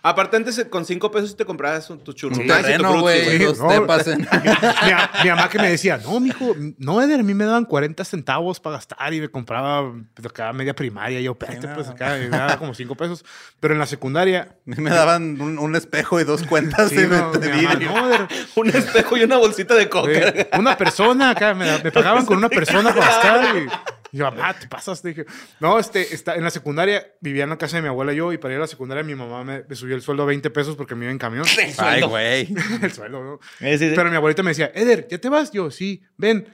Aparte, 0.05 0.35
antes 0.35 0.65
con 0.69 0.83
cinco 0.85 1.11
pesos 1.11 1.37
te 1.37 1.45
comprabas 1.45 1.89
un- 1.89 1.99
tu 2.03 2.11
un 2.11 2.15
churro. 2.15 2.35
terreno, 2.45 2.99
güey. 2.99 3.37
Sí, 3.37 3.45
no. 3.57 3.69
mi, 5.23 5.29
mamá 5.29 5.49
que 5.49 5.59
me 5.59 5.69
decía, 5.69 5.97
no, 5.97 6.19
mijo, 6.19 6.53
no, 6.77 7.01
Eder, 7.01 7.21
a 7.21 7.23
mí 7.23 7.33
me 7.33 7.45
daban 7.45 7.63
40 7.63 8.03
centavos 8.03 8.59
para 8.59 8.75
gastar 8.75 9.13
y 9.13 9.21
me 9.21 9.29
compraba 9.29 9.93
pues, 10.13 10.25
acá 10.27 10.51
media 10.51 10.75
primaria. 10.75 11.19
Y 11.19 11.23
yo, 11.23 11.31
espérate, 11.31 11.67
pues 11.69 11.87
acá 11.87 12.17
y 12.17 12.23
me 12.29 12.37
daba 12.37 12.57
como 12.57 12.73
cinco 12.73 12.95
pesos. 12.95 13.23
Pero 13.61 13.73
en 13.73 13.79
la 13.79 13.85
secundaria, 13.85 14.57
A 14.67 14.69
mí 14.71 14.75
me 14.77 14.89
daban 14.89 15.39
un, 15.39 15.57
un 15.57 15.75
espejo 15.75 16.19
y 16.19 16.25
dos 16.25 16.43
cuentas 16.43 16.89
sí, 16.89 16.95
de, 16.97 17.07
no, 17.07 17.31
de 17.31 17.49
mi 17.49 17.61
mamá, 17.61 17.75
vidrio. 17.75 17.91
no, 17.93 18.07
Eder, 18.09 18.27
Un 18.55 18.69
espejo 18.69 19.15
y 19.17 19.23
una 19.23 19.37
bolsita 19.37 19.73
de 19.75 19.87
coca. 19.87 20.11
eh, 20.11 20.49
una 20.59 20.75
persona 20.77 21.29
acá, 21.31 21.53
me, 21.53 21.77
me 21.81 21.91
pagaban 21.93 22.25
con 22.25 22.37
una 22.37 22.49
persona 22.49 22.93
para 22.93 23.05
gastar. 23.05 23.55
Y, 23.57 23.67
y 24.13 24.17
yo, 24.17 24.25
mamá, 24.25 24.53
te 24.53 24.67
pasas. 24.67 25.01
Dije, 25.01 25.25
no, 25.59 25.79
este, 25.79 26.13
está, 26.13 26.35
en 26.35 26.43
la 26.43 26.51
secundaria 26.51 27.13
vivía 27.19 27.45
en 27.45 27.49
la 27.49 27.57
casa 27.57 27.77
de 27.77 27.81
mi 27.81 27.87
abuela 27.87 28.13
y 28.13 28.17
yo, 28.17 28.31
y 28.31 28.37
para 28.37 28.53
ir 28.53 28.59
a 28.59 28.61
la 28.61 28.67
secundaria 28.67 29.03
mi 29.03 29.15
mamá 29.15 29.43
me, 29.43 29.63
me 29.67 29.75
subió 29.75 29.95
el 29.95 30.03
sueldo 30.03 30.21
a 30.21 30.27
20 30.27 30.51
pesos 30.51 30.75
porque 30.75 30.93
me 30.93 31.05
iba 31.05 31.11
en 31.11 31.17
camión. 31.17 31.43
Ay, 31.79 32.03
güey. 32.03 32.47
el 32.83 32.91
sueldo, 32.91 33.23
¿no? 33.23 33.39
Sí, 33.57 33.77
sí, 33.79 33.89
sí. 33.89 33.93
Pero 33.95 34.11
mi 34.11 34.15
abuelita 34.15 34.43
me 34.43 34.51
decía, 34.51 34.71
Eder, 34.75 35.07
¿ya 35.09 35.17
te 35.17 35.29
vas? 35.29 35.51
Yo, 35.51 35.71
sí, 35.71 36.03
ven. 36.15 36.47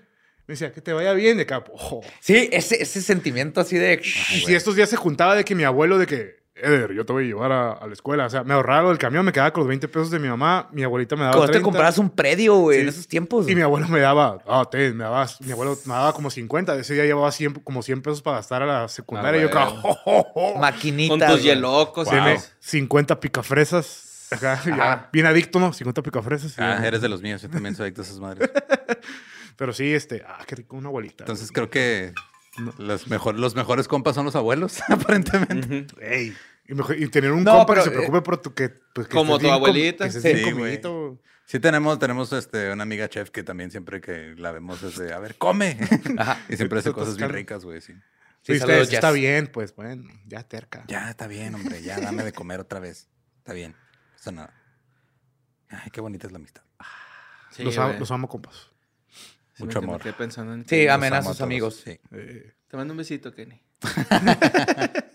Me 0.47 0.53
decía, 0.53 0.71
que 0.71 0.79
te 0.79 0.93
vaya 0.93 1.11
bien. 1.11 1.37
De 1.37 1.45
ojo. 1.73 2.01
Sí, 2.21 2.49
ese, 2.51 2.81
ese 2.81 3.01
sentimiento 3.01 3.59
así 3.59 3.77
de... 3.77 4.01
Y 4.03 4.39
si 4.39 4.55
estos 4.55 4.77
días 4.77 4.89
se 4.89 4.95
juntaba 4.95 5.35
de 5.35 5.43
que 5.43 5.53
mi 5.53 5.63
abuelo, 5.63 5.99
de 5.99 6.07
que, 6.07 6.38
Eder, 6.61 6.93
yo 6.93 7.05
te 7.05 7.13
voy 7.13 7.23
a 7.23 7.27
llevar 7.27 7.51
a, 7.51 7.71
a 7.73 7.87
la 7.87 7.93
escuela. 7.93 8.25
O 8.25 8.29
sea, 8.29 8.43
me 8.43 8.53
ahorraba 8.53 8.83
lo 8.83 8.89
del 8.89 8.97
camión, 8.97 9.25
me 9.25 9.31
quedaba 9.31 9.51
con 9.51 9.61
los 9.61 9.67
20 9.67 9.87
pesos 9.87 10.11
de 10.11 10.19
mi 10.19 10.27
mamá. 10.27 10.67
Mi 10.71 10.83
abuelita 10.83 11.15
me 11.15 11.21
daba 11.23 11.33
Cuando 11.33 11.47
te 11.47 11.53
30. 11.53 11.63
comprabas 11.65 11.97
un 11.97 12.09
predio, 12.09 12.55
güey, 12.55 12.77
Sí. 12.77 12.81
en 12.83 12.89
esos 12.89 13.07
tiempos. 13.07 13.49
Y 13.49 13.55
mi 13.55 13.61
abuelo 13.61 13.87
me 13.87 13.99
daba, 13.99 14.39
ah, 14.47 14.65
ten, 14.69 14.95
me 14.97 15.03
daba, 15.03 15.27
mi 15.39 15.51
abuelo 15.51 15.77
me 15.85 15.93
daba 15.93 16.13
como 16.13 16.29
50. 16.29 16.75
Ese 16.75 16.93
día 16.93 17.05
llevaba 17.05 17.31
100, 17.31 17.53
como 17.55 17.81
100 17.81 18.01
pesos 18.01 18.21
para 18.21 18.37
gastar 18.37 18.61
a 18.63 18.65
la 18.65 18.87
secundaria. 18.87 19.41
Ah, 19.41 19.43
y 19.45 19.47
yo, 19.47 19.49
acá, 19.49 19.65
güey. 19.69 19.81
"Jo, 19.81 19.93
jo, 20.03 20.23
jo". 20.33 20.59
Maquinitas. 20.59 21.17
Con 21.17 21.27
tus 21.37 21.43
hielocos. 21.43 22.09
todo. 22.09 22.19
50 22.59 23.19
picafresas. 23.19 24.27
Acá, 24.31 24.61
ya, 24.63 25.09
bien 25.11 25.25
adicto, 25.25 25.59
¿no? 25.59 25.73
50 25.73 26.03
picafresas. 26.03 26.53
Ah, 26.59 26.77
ya. 26.81 26.87
eres 26.87 27.01
de 27.01 27.09
los 27.09 27.21
míos. 27.21 27.41
Yo 27.41 27.49
también 27.49 27.75
soy 27.75 27.85
adicto 27.85 28.01
a 28.01 28.05
esas 28.05 28.19
madres. 28.19 28.49
Pero 29.55 29.73
sí, 29.73 29.93
este, 29.93 30.23
ah, 30.27 30.37
qué 30.47 30.55
rico, 30.55 30.77
una 30.77 30.87
abuelita. 30.89 31.23
Entonces 31.23 31.51
creo 31.51 31.69
que 31.69 32.13
los, 32.77 33.07
mejor, 33.07 33.37
los 33.39 33.55
mejores 33.55 33.87
compas 33.87 34.15
son 34.15 34.25
los 34.25 34.35
abuelos, 34.35 34.79
aparentemente. 34.89 35.87
Ey, 36.01 36.33
Y, 36.69 36.73
mejor- 36.75 36.97
y 36.97 37.07
tener 37.09 37.31
un 37.31 37.43
No, 37.43 37.51
compa 37.57 37.65
pero, 37.73 37.83
que 37.83 37.89
se 37.89 37.95
preocupe 37.95 38.21
por 38.21 38.41
tu 38.41 38.53
que, 38.53 38.69
pues, 38.69 39.07
que 39.07 39.13
Como 39.15 39.39
tu 39.39 39.45
com- 39.45 39.53
abuelita. 39.55 40.05
que 40.05 40.11
Sí, 40.11 40.51
güey. 40.51 40.79
Sí 41.45 41.59
tenemos, 41.59 41.97
tenemos 41.97 42.31
este, 42.31 42.71
una 42.71 42.83
amiga 42.83 43.09
chef 43.09 43.31
que 43.31 43.41
también 43.41 43.71
siempre 43.71 43.99
que 44.01 44.35
la 44.37 44.51
vemos 44.51 44.83
es 44.83 44.97
de, 44.99 45.13
a 45.13 45.17
ver, 45.19 45.35
come. 45.35 45.79
Ajá. 46.17 46.39
y 46.49 46.55
siempre 46.57 46.77
hace 46.79 46.93
cosas 46.93 47.17
bien 47.17 47.29
ricas, 47.31 47.65
güey, 47.65 47.81
sí. 47.81 47.93
Sí, 48.43 48.53
Sí, 48.53 48.59
saludos, 48.59 48.93
está, 48.93 49.11
bien, 49.11 49.47
pues 49.47 49.75
bueno, 49.75 50.07
ya 50.27 50.43
terca. 50.43 50.85
Ya, 50.87 51.09
está 51.09 51.25
bien, 51.27 51.55
hombre, 51.55 51.81
ya 51.81 51.99
dame 51.99 52.23
de 52.23 52.31
comer 52.33 52.59
otra 52.59 52.79
vez. 52.79 53.09
Está 53.39 53.53
bien. 53.53 53.75
Eso 54.17 54.31
nada. 54.31 54.53
Ay, 55.69 55.89
qué 55.91 55.99
bonita 56.01 56.27
es 56.27 56.31
la 56.33 56.37
amistad. 56.37 56.61
Sí, 57.51 57.63
los, 57.63 57.77
amo, 57.79 57.95
los 57.99 58.11
amo, 58.11 58.29
compas. 58.29 58.69
Sí, 59.55 59.63
Mucho 59.65 59.81
me- 59.81 59.87
amor. 59.87 60.15
pensando 60.15 60.53
en 60.53 60.65
Sí, 60.67 60.87
amen 60.87 61.13
a 61.15 61.21
sus 61.23 61.41
amigos. 61.41 61.81
Sí. 61.83 61.99
Eh, 62.11 62.53
Te 62.67 62.77
mando 62.77 62.93
un 62.93 62.97
besito, 62.99 63.33
Kenny. 63.33 63.59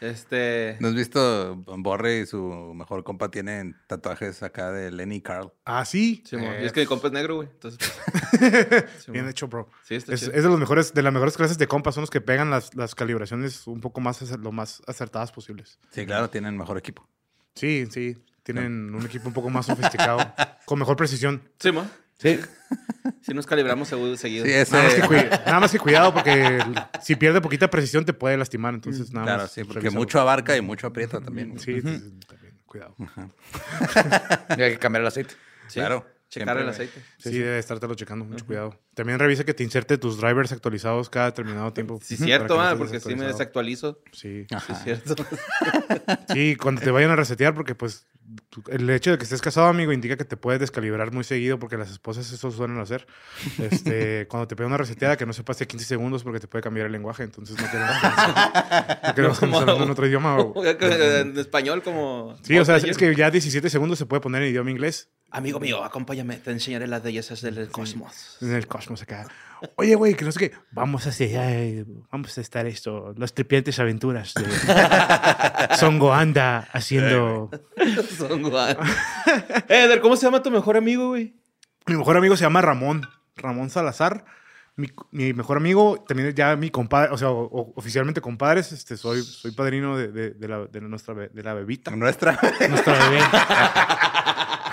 este. 0.00 0.76
¿No 0.80 0.88
has 0.88 0.94
visto 0.94 1.56
Borre 1.66 2.20
y 2.20 2.26
su 2.26 2.38
mejor 2.74 3.04
compa 3.04 3.30
tienen 3.30 3.76
tatuajes 3.86 4.42
acá 4.42 4.70
de 4.72 4.90
Lenny 4.90 5.20
Carl? 5.20 5.52
ah, 5.64 5.84
sí. 5.84 6.22
Sí, 6.26 6.36
Eh, 6.36 6.60
y 6.62 6.66
es 6.66 6.72
que 6.72 6.80
mi 6.80 6.86
compa 6.86 7.08
es 7.08 7.12
negro, 7.12 7.36
güey. 7.36 7.48
Entonces, 7.48 7.78
pues, 7.78 8.84
sí, 9.04 9.12
Bien 9.12 9.24
mo. 9.24 9.30
hecho, 9.30 9.48
bro. 9.48 9.68
Sí, 9.82 9.94
está 9.96 10.14
Es, 10.14 10.20
chido. 10.20 10.32
es 10.32 10.42
de 10.42 10.48
los 10.48 10.58
mejores, 10.58 10.94
de 10.94 11.02
las 11.02 11.12
mejores 11.12 11.36
clases 11.36 11.58
de 11.58 11.66
compas, 11.66 11.94
son 11.94 12.02
los 12.02 12.10
que 12.10 12.20
pegan 12.20 12.50
las, 12.50 12.74
las 12.74 12.94
calibraciones 12.94 13.66
un 13.66 13.80
poco 13.80 14.00
más, 14.00 14.20
lo 14.38 14.52
más 14.52 14.82
acertadas 14.86 15.32
posibles. 15.32 15.78
Sí, 15.90 16.04
claro, 16.06 16.30
tienen 16.30 16.56
mejor 16.56 16.78
equipo. 16.78 17.08
Sí, 17.54 17.86
sí. 17.90 18.16
Tienen 18.42 18.94
un 18.94 19.04
equipo 19.04 19.28
un 19.28 19.34
poco 19.34 19.50
más 19.50 19.66
sofisticado, 19.66 20.18
con 20.64 20.78
mejor 20.78 20.96
precisión. 20.96 21.42
Sí, 21.58 21.70
mo. 21.70 21.86
Sí. 22.18 22.38
Sí, 23.22 23.32
nos 23.34 23.46
calibramos 23.46 23.88
seguido. 23.88 24.44
Sí, 24.44 24.50
ese... 24.52 24.72
Nada 24.72 24.84
más, 24.84 24.94
que 24.94 25.02
cui- 25.02 25.30
nada 25.46 25.60
más 25.60 25.72
que 25.72 25.78
cuidado, 25.78 26.12
porque 26.14 26.58
si 27.02 27.16
pierde 27.16 27.40
poquita 27.40 27.68
precisión 27.70 28.04
te 28.04 28.12
puede 28.12 28.36
lastimar. 28.36 28.74
Entonces, 28.74 29.10
nada 29.12 29.26
Claro, 29.26 29.42
más. 29.42 29.52
sí, 29.52 29.64
porque 29.64 29.90
mucho 29.90 30.20
abarca 30.20 30.56
y 30.56 30.60
mucho 30.60 30.86
aprieta 30.86 31.20
también. 31.20 31.58
Sí, 31.58 31.72
entonces, 31.72 32.02
también, 32.26 32.54
cuidado. 32.66 32.94
Y 34.56 34.62
hay 34.62 34.72
que 34.72 34.78
cambiar 34.78 35.02
el 35.02 35.08
aceite. 35.08 35.34
Sí, 35.68 35.80
Claro. 35.80 36.06
Checar 36.30 36.58
el 36.58 36.68
aceite. 36.68 37.02
Sí, 37.16 37.38
debe 37.38 37.58
estártelo 37.58 37.94
checando, 37.94 38.26
mucho 38.26 38.44
cuidado. 38.44 38.78
También 38.94 39.18
revisa 39.18 39.44
que 39.44 39.54
te 39.54 39.64
inserte 39.64 39.96
tus 39.96 40.18
drivers 40.20 40.52
actualizados 40.52 41.08
cada 41.08 41.26
determinado 41.26 41.72
tiempo. 41.72 41.98
Sí, 42.02 42.18
cierto, 42.18 42.60
ah, 42.60 42.72
no 42.72 42.78
porque 42.78 43.00
sí 43.00 43.14
me 43.16 43.24
desactualizo. 43.24 44.02
Sí. 44.12 44.44
Sí, 44.46 44.54
Ajá. 44.54 44.74
cierto. 44.74 45.16
Sí, 46.32 46.56
cuando 46.56 46.82
te 46.82 46.90
vayan 46.90 47.10
a 47.12 47.16
resetear, 47.16 47.54
porque 47.54 47.74
pues 47.74 48.06
el 48.70 48.88
hecho 48.90 49.10
de 49.10 49.18
que 49.18 49.24
estés 49.24 49.40
casado, 49.42 49.66
amigo, 49.66 49.92
indica 49.92 50.16
que 50.16 50.24
te 50.24 50.36
puedes 50.36 50.58
descalibrar 50.60 51.12
muy 51.12 51.22
seguido, 51.24 51.58
porque 51.58 51.76
las 51.76 51.90
esposas 51.90 52.32
eso 52.32 52.50
suelen 52.50 52.78
hacer. 52.78 53.06
Este, 53.58 54.26
cuando 54.30 54.48
te 54.48 54.56
pega 54.56 54.66
una 54.66 54.76
reseteada, 54.78 55.16
que 55.16 55.26
no 55.26 55.32
sepas 55.32 55.58
de 55.58 55.66
15 55.66 55.84
segundos, 55.84 56.22
porque 56.24 56.40
te 56.40 56.48
puede 56.48 56.62
cambiar 56.62 56.86
el 56.86 56.92
lenguaje. 56.92 57.22
Entonces 57.24 57.56
no 57.60 57.70
queremos 57.70 57.94
que 58.00 58.06
no 59.08 59.14
queremos 59.14 59.38
como- 59.40 59.58
hablando 59.58 59.84
en 59.84 59.90
otro 59.90 60.06
idioma. 60.06 60.36
en 60.80 61.38
español, 61.38 61.82
como. 61.82 62.36
Sí, 62.42 62.58
o 62.58 62.64
sea, 62.64 62.76
Ayer. 62.76 62.90
es 62.90 62.96
que 62.98 63.14
ya 63.14 63.30
17 63.30 63.68
segundos 63.70 63.98
se 63.98 64.06
puede 64.06 64.20
poner 64.20 64.42
en 64.42 64.48
idioma 64.50 64.70
inglés. 64.70 65.10
Amigo 65.30 65.60
mío, 65.60 65.84
acompáñame, 65.84 66.36
te 66.36 66.50
enseñaré 66.52 66.86
las 66.86 67.02
bellezas 67.02 67.42
del 67.42 67.68
cosmos. 67.68 68.38
En 68.40 68.52
el 68.54 68.66
cosmos 68.66 69.02
acá. 69.02 69.26
Oye, 69.76 69.94
güey, 69.94 70.14
que 70.14 70.24
no 70.24 70.32
sé 70.32 70.38
qué. 70.40 70.52
Vamos 70.70 71.04
a 71.06 71.10
hacer, 71.10 71.28
eh, 71.34 71.84
vamos 72.10 72.38
a 72.38 72.40
estar 72.40 72.66
esto, 72.66 73.12
las 73.16 73.34
tripiantes 73.34 73.78
aventuras 73.78 74.32
de 74.34 74.46
Son 75.76 75.98
Goanda 75.98 76.68
haciendo. 76.72 77.50
Son 78.16 78.42
guay. 78.42 78.74
Eder, 79.68 80.00
¿cómo 80.00 80.16
se 80.16 80.24
llama 80.26 80.42
tu 80.42 80.50
mejor 80.50 80.78
amigo, 80.78 81.08
güey? 81.08 81.34
Mi 81.86 81.96
mejor 81.96 82.16
amigo 82.16 82.34
se 82.36 82.44
llama 82.44 82.62
Ramón, 82.62 83.06
Ramón 83.36 83.68
Salazar. 83.68 84.24
Mi, 84.76 84.88
mi 85.10 85.32
mejor 85.34 85.56
amigo, 85.56 86.04
también 86.06 86.32
ya 86.34 86.54
mi 86.56 86.70
compadre, 86.70 87.12
o 87.12 87.18
sea, 87.18 87.30
o- 87.30 87.42
o- 87.50 87.72
oficialmente 87.76 88.20
compadres, 88.20 88.70
este, 88.72 88.96
soy, 88.96 89.22
soy 89.22 89.50
padrino 89.50 89.96
de, 89.96 90.08
de- 90.08 90.30
de 90.30 90.48
la, 90.48 90.66
de 90.66 90.80
nuestra 90.80 91.14
de 91.14 91.42
la 91.42 91.52
bebita. 91.52 91.90
Nuestra. 91.96 92.38
Nuestra 92.68 93.08
bebé. 93.10 93.20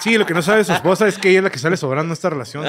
Sí, 0.02 0.18
lo 0.18 0.26
que 0.26 0.34
no 0.34 0.42
sabe 0.42 0.64
su 0.64 0.74
esposa 0.74 1.08
es 1.08 1.18
que 1.18 1.30
ella 1.30 1.40
es 1.40 1.44
la 1.44 1.50
que 1.50 1.60
sale 1.60 1.78
sobrando 1.78 2.14
esta 2.14 2.30
relación. 2.30 2.66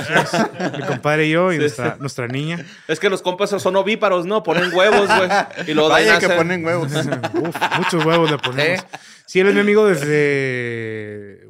mi 0.76 0.82
compadre 0.86 1.26
y 1.26 1.30
yo 1.30 1.52
y 1.52 1.58
nuestra, 1.58 1.96
nuestra 2.00 2.28
niña. 2.28 2.64
Es 2.88 2.98
que 3.00 3.10
los 3.10 3.22
compas 3.22 3.50
son 3.50 3.76
ovíparos, 3.76 4.26
¿no? 4.26 4.42
Ponen 4.42 4.72
huevos, 4.74 5.06
güey. 5.06 5.28
Y 5.66 5.70
ahí 5.72 5.88
Vaya 5.88 6.18
que 6.18 6.28
nacen- 6.28 6.36
ponen 6.36 6.64
huevos. 6.64 6.92
Uf, 7.34 7.56
muchos 7.78 8.04
huevos 8.04 8.30
le 8.30 8.38
ponemos. 8.38 8.84
Sí, 9.26 9.40
él 9.40 9.48
es 9.48 9.54
mi 9.54 9.60
amigo 9.60 9.86
desde. 9.86 11.46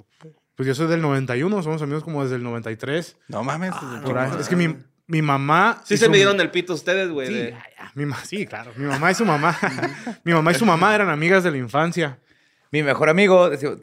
Pues 0.55 0.67
yo 0.67 0.75
soy 0.75 0.87
del 0.87 1.03
91, 1.03 1.63
somos 1.63 1.83
amigos 1.83 2.03
como 2.03 2.23
desde 2.23 2.37
el 2.37 2.43
93. 2.43 3.17
No 3.29 3.45
mames. 3.45 3.75
Por 4.05 4.17
ahí. 4.19 4.31
Es 4.41 4.49
que 4.49 4.57
mi, 4.57 4.75
mi 5.07 5.21
mamá. 5.21 5.83
Sí 5.85 5.97
se 5.99 6.07
su- 6.07 6.11
me 6.11 6.17
dieron 6.17 6.41
el 6.41 6.51
pito 6.51 6.73
ustedes, 6.73 7.11
güey. 7.11 7.29
Sí, 7.29 7.35
de- 7.35 7.51
ya, 7.51 7.65
ya. 7.79 7.93
Mi 7.95 8.07
ma- 8.07 8.25
sí, 8.25 8.47
claro. 8.47 8.73
Mi 8.77 8.87
mamá 8.87 9.11
y 9.11 9.15
su 9.15 9.25
mamá. 9.27 9.57
mi 10.25 10.33
mamá 10.33 10.53
y 10.53 10.55
su 10.55 10.65
mamá 10.65 10.95
eran 10.95 11.11
amigas 11.11 11.45
de 11.45 11.51
la 11.51 11.59
infancia. 11.59 12.19
Mi 12.77 12.83
mejor 12.83 13.09
amigo, 13.09 13.51
deci- 13.51 13.83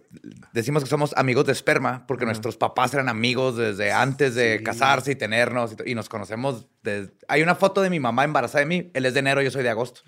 decimos 0.52 0.84
que 0.84 0.90
somos 0.90 1.14
amigos 1.18 1.46
de 1.46 1.52
esperma, 1.52 2.06
porque 2.08 2.26
nuestros 2.26 2.58
papás 2.58 2.94
eran 2.94 3.10
amigos 3.10 3.58
desde 3.58 3.92
antes 3.92 4.36
de 4.36 4.62
casarse 4.64 5.12
y 5.12 5.16
tenernos, 5.16 5.76
y, 5.84 5.96
nos 5.96 6.10
conocemos. 6.10 6.68
desde- 6.84 7.12
Hay 7.28 7.42
una 7.42 7.56
foto 7.56 7.82
de 7.82 7.90
mi 7.90 8.00
mamá 8.00 8.24
embarazada 8.24 8.60
de 8.60 8.66
mí, 8.68 8.92
él 8.94 9.06
es 9.08 9.14
de 9.16 9.22
enero, 9.22 9.42
yo 9.42 9.50
soy 9.50 9.64
de 9.64 9.70
agosto. 9.70 10.02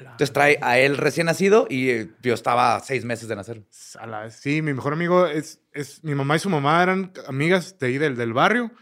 Entonces 0.00 0.32
trae 0.32 0.58
a 0.60 0.78
él 0.78 0.96
recién 0.96 1.26
nacido 1.26 1.66
y 1.70 1.90
eh, 1.90 2.10
yo 2.20 2.34
estaba 2.34 2.80
seis 2.80 3.04
meses 3.04 3.28
de 3.28 3.36
nacer. 3.36 3.62
La. 4.06 4.30
Sí, 4.30 4.60
mi 4.60 4.72
mejor 4.74 4.92
amigo 4.92 5.26
es, 5.26 5.60
es. 5.72 6.02
Mi 6.02 6.14
mamá 6.16 6.34
y 6.34 6.38
su 6.40 6.50
mamá 6.50 6.82
eran 6.82 7.12
amigas 7.28 7.78
de 7.78 7.86
ahí 7.86 7.98
del, 7.98 8.16
del 8.16 8.32
barrio. 8.32 8.72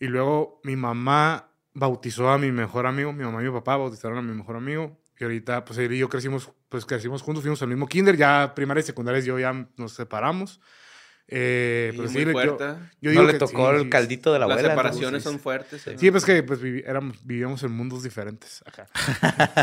Y 0.00 0.06
luego 0.06 0.60
mi 0.64 0.76
mamá 0.76 1.48
bautizó 1.74 2.30
a 2.30 2.38
mi 2.38 2.50
mejor 2.50 2.86
amigo. 2.86 3.12
Mi 3.12 3.24
mamá 3.24 3.42
y 3.42 3.46
mi 3.46 3.52
papá 3.52 3.76
bautizaron 3.76 4.16
a 4.18 4.22
mi 4.22 4.32
mejor 4.34 4.56
amigo. 4.56 4.96
Y 5.18 5.24
ahorita, 5.24 5.64
pues 5.64 5.78
él 5.78 5.92
y 5.92 5.98
yo 5.98 6.08
crecimos, 6.08 6.50
pues 6.68 6.84
crecimos 6.84 7.22
juntos, 7.22 7.42
fuimos 7.42 7.62
al 7.62 7.68
mismo 7.68 7.86
kinder. 7.86 8.16
Ya 8.16 8.54
primaria 8.54 8.80
y 8.80 8.84
secundaria 8.84 9.20
yo 9.20 9.38
ya 9.38 9.68
nos 9.76 9.92
separamos. 9.92 10.60
Eh, 11.28 11.90
Y 11.92 11.96
pero 11.96 12.08
muy 12.08 12.12
sí, 12.12 12.18
le- 12.20 12.24
yo, 12.26 12.32
fuerte. 12.32 12.64
yo 13.00 13.02
no 13.02 13.10
digo 13.10 13.22
le 13.24 13.32
que 13.32 13.38
tocó 13.40 13.72
sí, 13.74 13.82
el 13.82 13.90
caldito 13.90 14.32
de 14.32 14.38
la 14.38 14.46
Las 14.46 14.58
abuela. 14.58 14.70
separaciones 14.74 15.06
entonces- 15.06 15.22
son 15.32 15.40
fuertes. 15.40 15.86
¿eh? 15.88 15.96
Sí, 15.98 16.10
pues 16.12 16.24
que 16.24 16.40
pues, 16.44 16.62
vivi- 16.62 16.84
éramos, 16.86 17.16
vivíamos 17.26 17.62
en 17.64 17.72
mundos 17.72 18.04
diferentes 18.04 18.62
acá. 18.64 18.86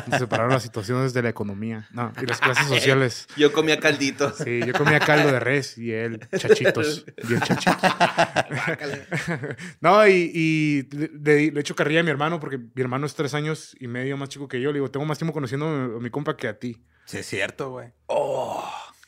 Nos 0.08 0.20
separaron 0.20 0.52
las 0.52 0.64
situaciones 0.64 1.14
de 1.14 1.22
la 1.22 1.30
economía 1.30 1.88
no, 1.92 2.12
y 2.22 2.26
las 2.26 2.40
clases 2.42 2.68
sociales. 2.68 3.28
Yo 3.38 3.54
comía 3.54 3.80
calditos. 3.80 4.36
Sí, 4.44 4.60
yo 4.66 4.74
comía 4.74 5.00
caldo 5.00 5.32
de 5.32 5.40
res 5.40 5.78
y 5.78 5.94
él 5.94 6.20
chachitos. 6.38 7.06
Bien 7.30 7.40
chachitos. 7.40 7.82
no, 9.82 10.06
y, 10.08 10.32
y 10.34 10.84
le, 10.96 11.10
le- 11.24 11.52
le 11.52 11.60
echo 11.62 11.76
carrilla 11.76 12.02
a 12.02 12.04
mi 12.04 12.10
hermano 12.10 12.40
porque 12.40 12.58
mi 12.58 12.82
hermano 12.82 13.06
es 13.06 13.16
tres 13.16 13.34
años 13.34 13.76
y 13.80 13.88
medio 13.88 14.18
más 14.18 14.28
chico 14.30 14.48
que 14.50 14.60
yo. 14.60 14.70
Le 14.72 14.76
digo, 14.80 14.92
tengo 14.92 15.06
más 15.06 15.18
tiempo 15.18 15.34
conociendo 15.34 15.68
a 15.68 15.88
mi, 15.88 15.96
a 15.98 16.00
mi 16.00 16.10
compa 16.10 16.36
que 16.36 16.48
a 16.50 16.60
ti. 16.60 16.84
Sí, 17.06 17.18
es 17.20 17.26
cierto, 17.26 17.70
güey. 17.72 17.90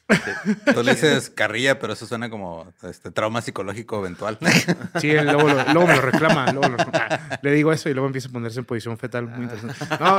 Tú 0.73 0.83
le 0.83 0.91
dices 0.93 1.29
carrilla, 1.31 1.79
pero 1.79 1.93
eso 1.93 2.05
suena 2.05 2.29
como 2.29 2.71
este, 2.83 3.09
trauma 3.11 3.41
psicológico 3.41 3.99
eventual. 3.99 4.37
Sí, 5.01 5.11
luego, 5.13 5.43
lo- 5.49 5.63
luego 5.73 5.87
me 5.87 5.95
lo 5.95 6.01
reclama. 6.01 6.51
luego 6.51 6.69
lo- 6.69 6.77
le 7.41 7.51
digo 7.51 7.71
eso 7.73 7.89
y 7.89 7.93
luego 7.93 8.07
empieza 8.07 8.29
a 8.29 8.31
ponerse 8.31 8.59
en 8.59 8.65
posición 8.65 8.97
fetal. 8.97 9.27
Muy 9.27 9.43
interesante. 9.45 9.85
No, 9.99 10.17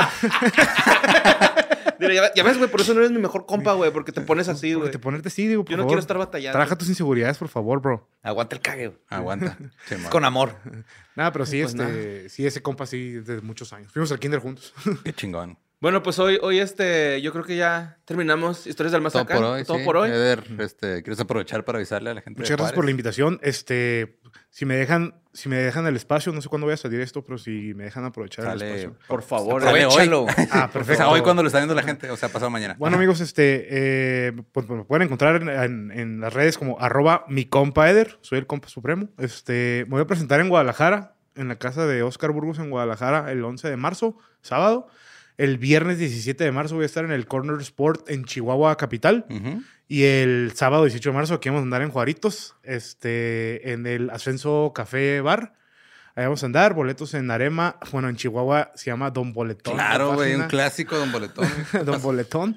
Mira, 1.98 2.12
ya, 2.12 2.34
ya 2.34 2.42
ves, 2.42 2.58
güey, 2.58 2.70
por 2.70 2.80
eso 2.82 2.92
no 2.92 3.00
eres 3.00 3.10
mi 3.10 3.18
mejor 3.18 3.46
compa, 3.46 3.72
güey, 3.72 3.90
porque 3.90 4.12
te 4.12 4.20
pones 4.20 4.48
así, 4.48 4.72
porque 4.72 4.80
güey. 4.80 4.92
te 4.92 4.98
ponerte 4.98 5.28
así, 5.28 5.46
digo, 5.46 5.64
por 5.64 5.70
Yo 5.70 5.76
no 5.78 5.84
favor. 5.84 5.90
quiero 5.92 6.00
estar 6.00 6.18
batallando. 6.18 6.52
Trabaja 6.52 6.76
tus 6.76 6.88
inseguridades, 6.90 7.38
por 7.38 7.48
favor, 7.48 7.80
bro. 7.80 8.06
Aguanta 8.22 8.54
el 8.56 8.60
cague. 8.62 8.88
güey. 8.88 8.98
Aguanta. 9.08 9.56
Sí, 9.86 9.94
con 10.10 10.24
amor. 10.26 10.56
Nada, 11.14 11.32
pero 11.32 11.46
sí, 11.46 11.62
Pues 11.62 11.74
este, 11.74 12.28
sí, 12.28 12.46
ese 12.46 12.60
compa 12.60 12.84
sí, 12.86 13.12
desde 13.12 13.40
muchos 13.40 13.72
años. 13.72 13.90
Fuimos 13.92 14.12
al 14.12 14.18
kinder 14.18 14.40
juntos. 14.40 14.74
Qué 15.04 15.12
chingón. 15.14 15.56
Bueno, 15.78 16.02
pues 16.02 16.18
hoy, 16.18 16.38
hoy 16.40 16.58
este, 16.58 17.20
yo 17.20 17.32
creo 17.32 17.44
que 17.44 17.54
ya 17.56 17.98
terminamos 18.06 18.66
Historias 18.66 18.92
del 18.92 19.02
Más 19.02 19.12
Todo 19.12 19.24
Acá. 19.24 19.34
por 19.34 19.44
hoy. 19.44 19.64
Todo 19.64 19.76
sí. 19.76 19.84
por 19.84 19.96
hoy. 19.98 20.08
Eder, 20.10 20.42
este, 20.58 21.02
¿quieres 21.02 21.20
aprovechar 21.20 21.66
para 21.66 21.76
avisarle 21.76 22.08
a 22.08 22.14
la 22.14 22.22
gente? 22.22 22.40
Muchas 22.40 22.48
de 22.48 22.56
gracias 22.56 22.74
por 22.74 22.86
la 22.86 22.90
invitación. 22.92 23.38
Este, 23.42 24.18
si 24.48 24.64
me 24.64 24.74
dejan, 24.76 25.16
si 25.34 25.50
me 25.50 25.56
dejan 25.56 25.86
el 25.86 25.94
espacio, 25.94 26.32
no 26.32 26.40
sé 26.40 26.48
cuándo 26.48 26.64
voy 26.66 26.72
a 26.72 26.78
salir 26.78 27.02
esto, 27.02 27.22
pero 27.26 27.36
si 27.36 27.74
me 27.74 27.84
dejan 27.84 28.06
aprovechar 28.06 28.46
el 28.46 28.52
Sale, 28.52 28.68
espacio. 28.70 28.96
Por 29.06 29.20
favor. 29.22 29.62
Sale 29.62 29.84
hoy. 29.84 29.92
Aprovechalo. 29.92 30.26
Ah, 30.50 30.64
O 30.70 30.72
perfecto. 30.72 30.96
sea, 30.96 31.10
hoy 31.10 31.20
cuando 31.20 31.42
lo 31.42 31.48
está 31.48 31.58
viendo 31.58 31.74
la 31.74 31.82
gente, 31.82 32.10
o 32.10 32.16
sea, 32.16 32.30
pasado 32.30 32.48
mañana. 32.50 32.74
Bueno, 32.78 32.96
amigos, 32.96 33.20
este, 33.20 33.66
eh, 33.68 34.32
pues, 34.52 34.66
me 34.70 34.82
pueden 34.84 35.02
encontrar 35.04 35.42
en, 35.42 35.50
en- 35.50 35.90
en 35.92 36.20
las 36.22 36.32
redes 36.32 36.56
como 36.56 36.80
arroba 36.80 37.26
mi 37.28 37.44
compa 37.44 37.90
Eder, 37.90 38.16
soy 38.22 38.38
el 38.38 38.46
compa 38.46 38.68
supremo. 38.70 39.10
Este, 39.18 39.84
me 39.88 39.96
voy 39.96 40.00
a 40.00 40.06
presentar 40.06 40.40
en 40.40 40.48
Guadalajara, 40.48 41.16
en 41.34 41.48
la 41.48 41.56
casa 41.58 41.86
de 41.86 42.02
Oscar 42.02 42.30
Burgos 42.30 42.58
en 42.60 42.70
Guadalajara, 42.70 43.30
el 43.30 43.44
11 43.44 43.68
de 43.68 43.76
marzo, 43.76 44.16
sábado. 44.40 44.88
El 45.38 45.58
viernes 45.58 45.98
17 45.98 46.42
de 46.44 46.52
marzo 46.52 46.76
voy 46.76 46.84
a 46.84 46.86
estar 46.86 47.04
en 47.04 47.12
el 47.12 47.26
Corner 47.26 47.60
Sport 47.60 48.08
en 48.10 48.24
Chihuahua 48.24 48.76
Capital. 48.76 49.26
Y 49.88 50.04
el 50.04 50.52
sábado 50.54 50.84
18 50.84 51.10
de 51.10 51.14
marzo 51.14 51.34
aquí 51.34 51.48
vamos 51.48 51.60
a 51.60 51.64
andar 51.64 51.82
en 51.82 51.90
Juaritos, 51.90 52.54
este, 52.62 53.72
en 53.72 53.86
el 53.86 54.10
Ascenso 54.10 54.72
Café 54.74 55.20
Bar. 55.20 55.54
Ahí 56.18 56.24
vamos 56.24 56.42
a 56.42 56.46
andar, 56.46 56.72
boletos 56.72 57.12
en 57.12 57.30
Arema. 57.30 57.76
Bueno, 57.92 58.08
en 58.08 58.16
Chihuahua 58.16 58.72
se 58.74 58.86
llama 58.90 59.10
Don 59.10 59.34
Boletón. 59.34 59.74
Claro, 59.74 60.08
la 60.10 60.14
güey, 60.16 60.34
un 60.34 60.44
clásico, 60.48 60.96
Don 60.96 61.12
Boletón. 61.12 61.46
Don 61.84 62.00
Boletón. 62.00 62.56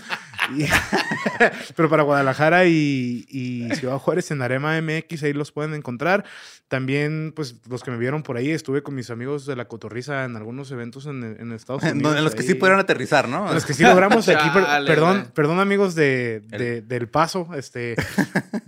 Y- 0.55 0.65
pero 1.75 1.89
para 1.89 2.03
Guadalajara 2.03 2.65
y, 2.65 3.25
y 3.27 3.69
Ciudad 3.75 3.97
Juárez 3.97 4.31
en 4.31 4.41
Arema 4.41 4.79
MX, 4.81 5.23
ahí 5.23 5.33
los 5.33 5.51
pueden 5.51 5.73
encontrar. 5.73 6.23
También, 6.69 7.33
pues, 7.35 7.55
los 7.69 7.83
que 7.83 7.91
me 7.91 7.97
vieron 7.97 8.23
por 8.23 8.37
ahí, 8.37 8.51
estuve 8.51 8.81
con 8.83 8.95
mis 8.95 9.09
amigos 9.09 9.45
de 9.45 9.55
la 9.57 9.65
Cotorriza 9.65 10.23
en 10.23 10.37
algunos 10.37 10.71
eventos 10.71 11.05
en, 11.07 11.23
en 11.23 11.51
Estados 11.51 11.83
Unidos. 11.91 12.15
en 12.15 12.23
los 12.23 12.35
que 12.35 12.43
sí 12.43 12.53
pudieron 12.53 12.79
aterrizar, 12.79 13.27
¿no? 13.27 13.49
En 13.49 13.55
los 13.55 13.65
que 13.65 13.73
sí 13.73 13.83
logramos 13.83 14.29
aquí. 14.29 14.49
perdón, 14.87 15.31
perdón, 15.33 15.59
amigos 15.59 15.95
de, 15.95 16.41
de- 16.47 16.81
del 16.81 17.09
Paso. 17.09 17.49
Este, 17.55 17.95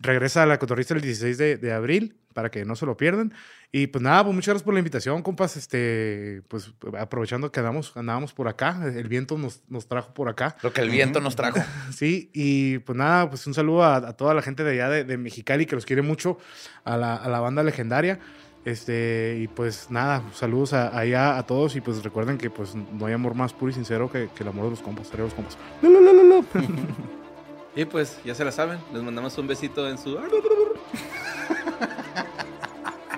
regresa 0.02 0.44
a 0.44 0.46
la 0.46 0.60
Cotorriza 0.60 0.96
el 0.96 1.02
16 1.02 1.38
de, 1.38 1.56
de 1.58 1.72
abril 1.72 2.18
para 2.34 2.50
que 2.50 2.66
no 2.66 2.76
se 2.76 2.86
lo 2.86 2.98
pierdan. 2.98 3.34
Y 3.74 3.88
pues 3.88 4.01
nada, 4.01 4.24
pues 4.26 4.36
muchas 4.36 4.47
gracias 4.49 4.63
por 4.63 4.74
la 4.74 4.80
invitación, 4.82 5.22
compas. 5.24 5.55
Este, 5.55 6.41
pues 6.49 6.74
aprovechando 6.99 7.51
que 7.53 7.61
andamos, 7.61 7.95
andábamos 7.95 8.34
por 8.34 8.49
acá, 8.49 8.78
el 8.86 9.07
viento 9.07 9.38
nos, 9.38 9.61
nos 9.69 9.88
trajo 9.88 10.13
por 10.13 10.28
acá. 10.28 10.57
Lo 10.61 10.74
que 10.74 10.82
el 10.82 10.89
viento 10.89 11.22
nos 11.22 11.36
trajo. 11.38 11.59
Sí, 11.95 12.30
y 12.34 12.80
pues 12.80 12.97
nada, 12.97 13.30
pues 13.30 13.47
un 13.47 13.53
saludo 13.53 13.84
a, 13.84 13.95
a 13.95 14.13
toda 14.17 14.34
la 14.34 14.41
gente 14.41 14.63
de 14.65 14.72
allá 14.74 14.89
de, 14.89 15.03
de 15.05 15.17
Mexicali 15.17 15.65
que 15.65 15.76
los 15.76 15.86
quiere 15.86 16.01
mucho, 16.01 16.38
a 16.84 16.97
la, 16.97 17.15
a 17.15 17.30
la 17.30 17.39
banda 17.39 17.63
legendaria. 17.63 18.19
Este, 18.65 19.39
y 19.41 19.47
pues 19.47 19.89
nada, 19.89 20.22
saludos 20.34 20.74
a- 20.74 20.95
allá 20.95 21.38
a 21.38 21.45
todos 21.47 21.76
y 21.78 21.82
pues 21.82 22.03
recuerden 22.03 22.38
que 22.38 22.49
pues 22.49 22.76
no 22.76 23.05
hay 23.05 23.13
amor 23.13 23.34
más 23.36 23.53
puro 23.53 23.72
y 23.72 23.74
sincero 23.74 24.11
que, 24.11 24.30
que 24.36 24.43
el 24.43 24.49
amor 24.49 24.65
de 24.65 24.72
los 24.72 24.82
compas, 24.82 25.07
arriba 25.13 25.26
los 25.30 25.34
compas. 25.34 25.57
Y 27.74 27.86
pues, 27.86 28.19
ya 28.26 28.36
se 28.36 28.43
la 28.43 28.51
saben. 28.51 28.80
Les 28.93 29.01
mandamos 29.01 29.38
un 29.38 29.47
besito 29.47 29.88
en 29.89 29.97
su... 29.97 30.17